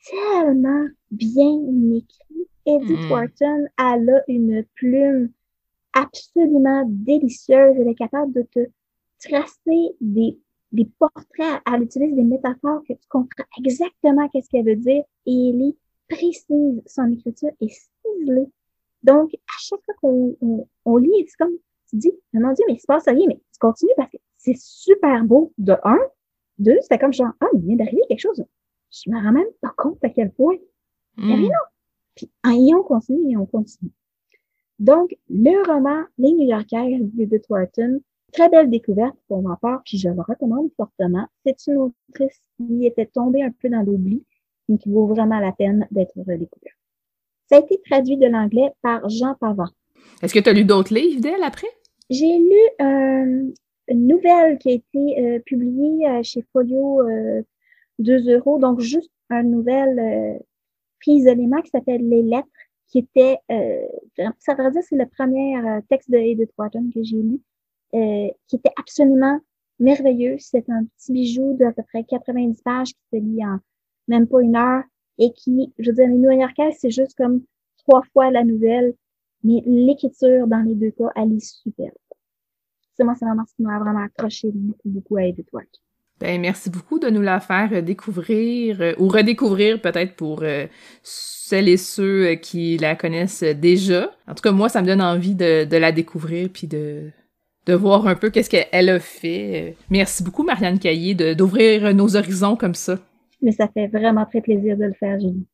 tellement 0.10 0.88
bien 1.12 1.60
écrit. 1.96 2.48
Edith 2.66 3.00
Mm. 3.00 3.12
Wharton, 3.12 3.68
elle 3.78 4.10
a 4.10 4.24
une 4.28 4.66
plume 4.76 5.32
absolument 5.94 6.84
délicieuse. 6.88 7.76
Elle 7.78 7.88
est 7.88 7.96
capable 7.96 8.34
de 8.34 8.44
te 8.44 8.60
tracer 9.20 9.96
des, 10.02 10.38
des 10.72 10.90
portraits. 11.00 11.62
Elle 11.72 11.84
utilise 11.84 12.16
des 12.16 12.24
métaphores 12.24 12.82
que 12.88 12.94
tu 12.94 13.08
comprends 13.10 13.46
exactement 13.58 14.28
qu'est-ce 14.30 14.50
qu'elle 14.50 14.66
veut 14.66 14.76
dire 14.76 15.04
et 15.26 15.50
elle 15.50 15.62
est 15.62 15.78
précise. 16.10 16.82
Son 16.86 17.12
écriture 17.12 17.52
est 17.62 17.70
ciselée. 17.70 18.48
Donc, 19.04 19.34
à 19.34 19.58
chaque 19.60 19.84
fois 19.86 19.96
qu'on 20.02 20.36
on, 20.42 20.68
on 20.86 20.98
lit, 20.98 21.12
c'est 21.28 21.38
comme, 21.38 21.56
tu 21.90 21.98
dis, 21.98 22.14
mais 22.32 22.40
mon 22.40 22.54
Dieu, 22.54 22.64
mais 22.68 22.76
il 22.76 22.80
se 22.80 22.86
passe 22.88 23.06
rien, 23.06 23.26
mais 23.28 23.36
tu 23.36 23.60
continues 23.60 23.92
parce 23.98 24.10
que 24.10 24.18
c'est 24.38 24.58
super 24.58 25.24
beau. 25.24 25.54
De 25.58 25.76
un. 25.84 26.00
Deux, 26.58 26.78
c'était 26.82 27.00
comme 27.00 27.14
genre, 27.14 27.34
ah, 27.42 27.48
il 27.54 27.62
vient 27.62 27.76
d'arriver 27.76 28.02
quelque 28.08 28.20
chose. 28.20 28.44
Je 28.92 29.10
me 29.10 29.18
rends 29.22 29.32
même 29.32 29.48
pas 29.62 29.74
compte 29.76 30.04
à 30.04 30.10
quel 30.10 30.32
point. 30.32 30.56
Mm. 31.18 31.28
Mais 31.28 31.38
non. 31.38 31.50
Puis, 32.16 32.30
et 32.46 32.74
on 32.76 32.84
continue 32.84 33.32
et 33.32 33.38
on 33.38 33.46
continue. 33.46 33.92
Donc, 34.80 35.16
le 35.30 35.66
roman 35.68 36.04
Les 36.18 36.32
New-Yorkais 36.34 37.00
d'Edith 37.02 37.46
Wharton, 37.50 38.02
très 38.32 38.50
belle 38.50 38.70
découverte 38.70 39.16
pour 39.28 39.42
ma 39.42 39.56
part, 39.58 39.82
puis 39.86 39.98
je 39.98 40.10
le 40.10 40.22
recommande 40.22 40.70
fortement. 40.76 41.28
C'est 41.46 41.68
une 41.68 41.78
autrice 42.10 42.42
qui 42.58 42.86
était 42.86 43.06
tombée 43.06 43.44
un 43.44 43.52
peu 43.52 43.70
dans 43.70 43.82
l'oubli, 43.82 44.24
mais 44.68 44.78
qui 44.78 44.90
vaut 44.90 45.08
vraiment 45.08 45.40
la 45.40 45.52
peine 45.52 45.88
d'être 45.92 46.16
redécouverte. 46.18 46.78
Ça 47.50 47.58
a 47.58 47.60
été 47.60 47.80
traduit 47.90 48.18
de 48.18 48.28
l'anglais 48.28 48.72
par 48.82 49.08
Jean 49.10 49.36
Pavant. 49.36 49.70
Est-ce 50.22 50.34
que 50.34 50.40
tu 50.40 50.50
as 50.50 50.54
lu 50.54 50.66
d'autres 50.66 50.94
livres 50.94 51.22
d'elle 51.22 51.44
après? 51.44 51.68
J'ai 52.10 52.38
lu 52.38 52.60
euh, 52.82 53.54
une 53.88 54.08
nouvelle 54.08 54.58
qui 54.58 54.70
a 54.70 54.74
été 54.74 55.20
euh, 55.20 55.40
publiée 55.40 56.08
euh, 56.08 56.24
chez 56.24 56.44
Folio 56.54 57.02
euh, 57.02 57.42
2 58.00 58.36
euros, 58.36 58.60
donc 58.60 58.80
juste 58.80 59.12
une 59.30 59.52
nouvelle 59.52 60.40
prise 61.04 61.24
isolément 61.24 61.62
qui 61.62 61.70
s'appelle 61.70 62.08
Les 62.08 62.24
Lettres, 62.24 62.48
qui 62.88 63.00
était, 63.00 63.38
euh, 63.52 63.86
ça 64.40 64.54
veut 64.56 64.72
dire 64.72 64.82
c'est 64.88 64.96
le 64.96 65.08
premier 65.08 65.58
euh, 65.58 65.82
texte 65.90 66.10
de 66.10 66.18
Edith 66.18 66.52
Wharton 66.58 66.90
que 66.94 67.04
j'ai 67.04 67.18
lu, 67.18 67.42
euh, 67.96 68.30
qui 68.48 68.56
était 68.56 68.72
absolument 68.78 69.40
merveilleux. 69.80 70.36
C'est 70.40 70.70
un 70.70 70.86
petit 70.86 71.12
bijou 71.12 71.56
d'à 71.58 71.72
peu 71.72 71.84
près 71.84 72.04
90 72.04 72.62
pages 72.62 72.94
qui 72.94 73.02
se 73.12 73.18
lit 73.18 73.46
en 73.46 73.60
même 74.08 74.28
pas 74.28 74.42
une 74.42 74.56
heure 74.56 74.84
et 75.18 75.32
qui, 75.34 75.74
je 75.78 75.90
veux 75.90 75.96
dire, 75.96 76.08
les 76.08 76.18
New-Yorkais, 76.18 76.72
c'est 76.78 76.92
juste 76.92 77.16
comme 77.16 77.44
trois 77.78 78.04
fois 78.14 78.32
la 78.32 78.44
nouvelle, 78.44 78.94
mais 79.44 79.62
l'écriture 79.66 80.48
dans 80.48 80.62
les 80.62 80.76
deux 80.76 80.92
cas, 80.92 81.10
elle 81.16 81.34
est 81.34 81.46
superbe. 81.46 81.96
C'est 82.96 83.04
moi, 83.04 83.16
c'est 83.16 83.26
vraiment 83.26 83.46
ce 83.46 83.56
qui 83.56 83.64
m'a 83.64 83.80
vraiment 83.80 84.04
accroché 84.04 84.52
beaucoup 84.86 85.18
à 85.18 85.24
Edith 85.24 85.52
Wharton. 85.52 85.83
Ben, 86.24 86.40
merci 86.40 86.70
beaucoup 86.70 87.00
de 87.00 87.10
nous 87.10 87.22
la 87.22 87.42
faire 87.42 87.68
euh, 87.74 87.82
découvrir 87.82 88.82
euh, 88.82 88.94
ou 88.98 89.10
redécouvrir 89.10 89.82
peut-être 89.82 90.16
pour 90.16 90.44
euh, 90.44 90.68
celles 91.02 91.68
et 91.68 91.76
ceux 91.76 92.36
qui 92.36 92.78
la 92.78 92.96
connaissent 92.96 93.44
déjà. 93.44 94.10
En 94.26 94.34
tout 94.34 94.42
cas, 94.42 94.54
moi, 94.54 94.70
ça 94.70 94.82
me 94.82 94.88
donne 94.88 95.02
envie 95.02 95.36
de, 95.36 95.68
la 95.70 95.92
découvrir 95.92 96.48
puis 96.48 96.66
de, 96.66 97.12
voir 97.68 98.08
un 98.08 98.16
peu 98.16 98.30
qu'est-ce 98.30 98.50
qu'elle 98.50 98.90
a 98.90 99.02
fait. 99.02 99.76
Merci 99.90 100.24
beaucoup, 100.24 100.44
Marianne 100.44 100.80
Caillé, 100.80 101.14
d'ouvrir 101.36 101.94
nos 101.94 102.16
horizons 102.16 102.56
comme 102.56 102.74
ça. 102.74 103.00
Mais 103.42 103.52
ça 103.52 103.68
fait 103.68 103.88
vraiment 103.88 104.26
très 104.26 104.40
plaisir 104.40 104.78
de 104.78 104.86
le 104.86 104.94
faire, 104.94 105.20
Julie. 105.20 105.46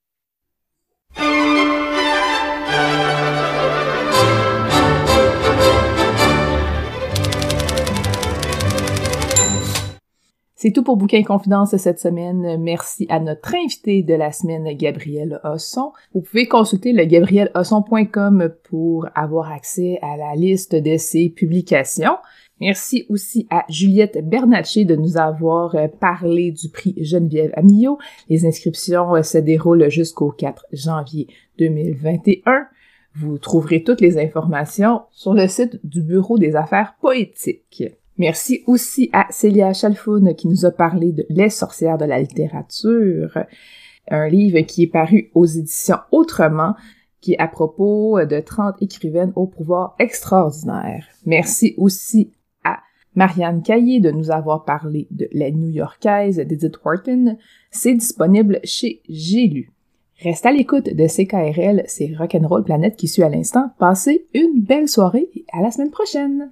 C'est 10.61 10.72
tout 10.72 10.84
pour 10.84 10.98
Bouquin 10.98 11.23
Confidence 11.23 11.77
cette 11.77 12.02
semaine. 12.02 12.61
Merci 12.61 13.06
à 13.07 13.22
notre 13.22 13.56
invité 13.56 14.03
de 14.03 14.14
la 14.14 14.34
semaine, 14.34 14.68
Gabriel 14.76 15.40
Hosson. 15.45 15.94
Vous 16.14 16.19
pouvez 16.19 16.49
consulter 16.49 16.91
le 16.91 17.06
gabrielhosson.com 17.06 18.49
pour 18.69 19.07
avoir 19.15 19.53
accès 19.53 19.99
à 20.02 20.18
la 20.18 20.36
liste 20.36 20.76
de 20.76 20.98
ses 20.98 21.30
publications. 21.30 22.18
Merci 22.60 23.06
aussi 23.07 23.48
à 23.49 23.64
Juliette 23.69 24.19
Bernatchez 24.27 24.84
de 24.84 24.98
nous 24.98 25.15
avoir 25.15 25.77
parlé 26.02 26.52
du 26.52 26.68
prix 26.68 26.94
Geneviève 26.98 27.53
Amillot. 27.56 27.98
Les 28.27 28.45
inscriptions 28.45 29.23
se 29.23 29.38
déroulent 29.38 29.90
jusqu'au 29.90 30.31
4 30.31 30.65
janvier 30.73 31.27
2021. 31.57 32.68
Vous 33.15 33.38
trouverez 33.38 33.81
toutes 33.81 34.02
les 34.02 34.18
informations 34.18 35.03
sur 35.11 35.34
le 35.34 35.48
site 35.48 35.80
du 35.86 36.02
Bureau 36.02 36.38
des 36.38 36.57
affaires 36.57 36.95
poétiques. 36.99 37.86
Merci 38.20 38.64
aussi 38.68 39.10
à 39.14 39.28
Célia 39.30 39.72
Chalfoun 39.72 40.36
qui 40.36 40.50
nous 40.50 40.66
a 40.66 40.72
parlé 40.72 41.14
de 41.14 41.26
Les 41.30 41.50
sorcières 41.50 41.98
de 41.98 42.04
la 42.04 42.20
littérature, 42.20 43.40
un 44.10 44.28
livre 44.28 44.60
qui 44.62 44.84
est 44.84 44.88
paru 44.88 45.32
aux 45.34 45.46
éditions 45.46 46.00
Autrement, 46.12 46.76
qui 47.22 47.34
est 47.34 47.40
à 47.40 47.48
propos 47.48 48.20
de 48.26 48.41
30 48.41 48.76
écrivaines 48.82 49.32
au 49.38 49.48
pouvoir 49.48 49.96
extraordinaire. 50.00 51.06
Merci 51.26 51.76
aussi 51.78 52.34
à 52.66 52.80
Marianne 53.16 53.62
Caillé 53.62 54.02
de 54.02 54.12
nous 54.12 54.32
avoir 54.32 54.66
parlé 54.66 55.08
de 55.12 55.30
La 55.32 55.50
New-Yorkaise 55.50 56.38
d'Edith 56.38 56.78
Wharton. 56.84 57.38
C'est 57.72 57.94
disponible 57.94 58.60
chez 58.66 59.02
J'ai 59.08 59.48
lu. 59.48 59.72
Reste 60.22 60.46
à 60.46 60.52
l'écoute 60.52 60.94
de 60.94 61.08
CKRL, 61.08 61.84
c'est 61.88 62.14
Rock'n'Roll 62.18 62.66
Planète 62.66 62.98
qui 62.98 63.08
suit 63.08 63.24
à 63.24 63.30
l'instant. 63.30 63.72
Passez 63.80 64.28
une 64.34 64.62
belle 64.62 64.90
soirée 64.90 65.30
et 65.34 65.46
à 65.54 65.62
la 65.62 65.72
semaine 65.72 65.91
prochaine! 65.91 66.52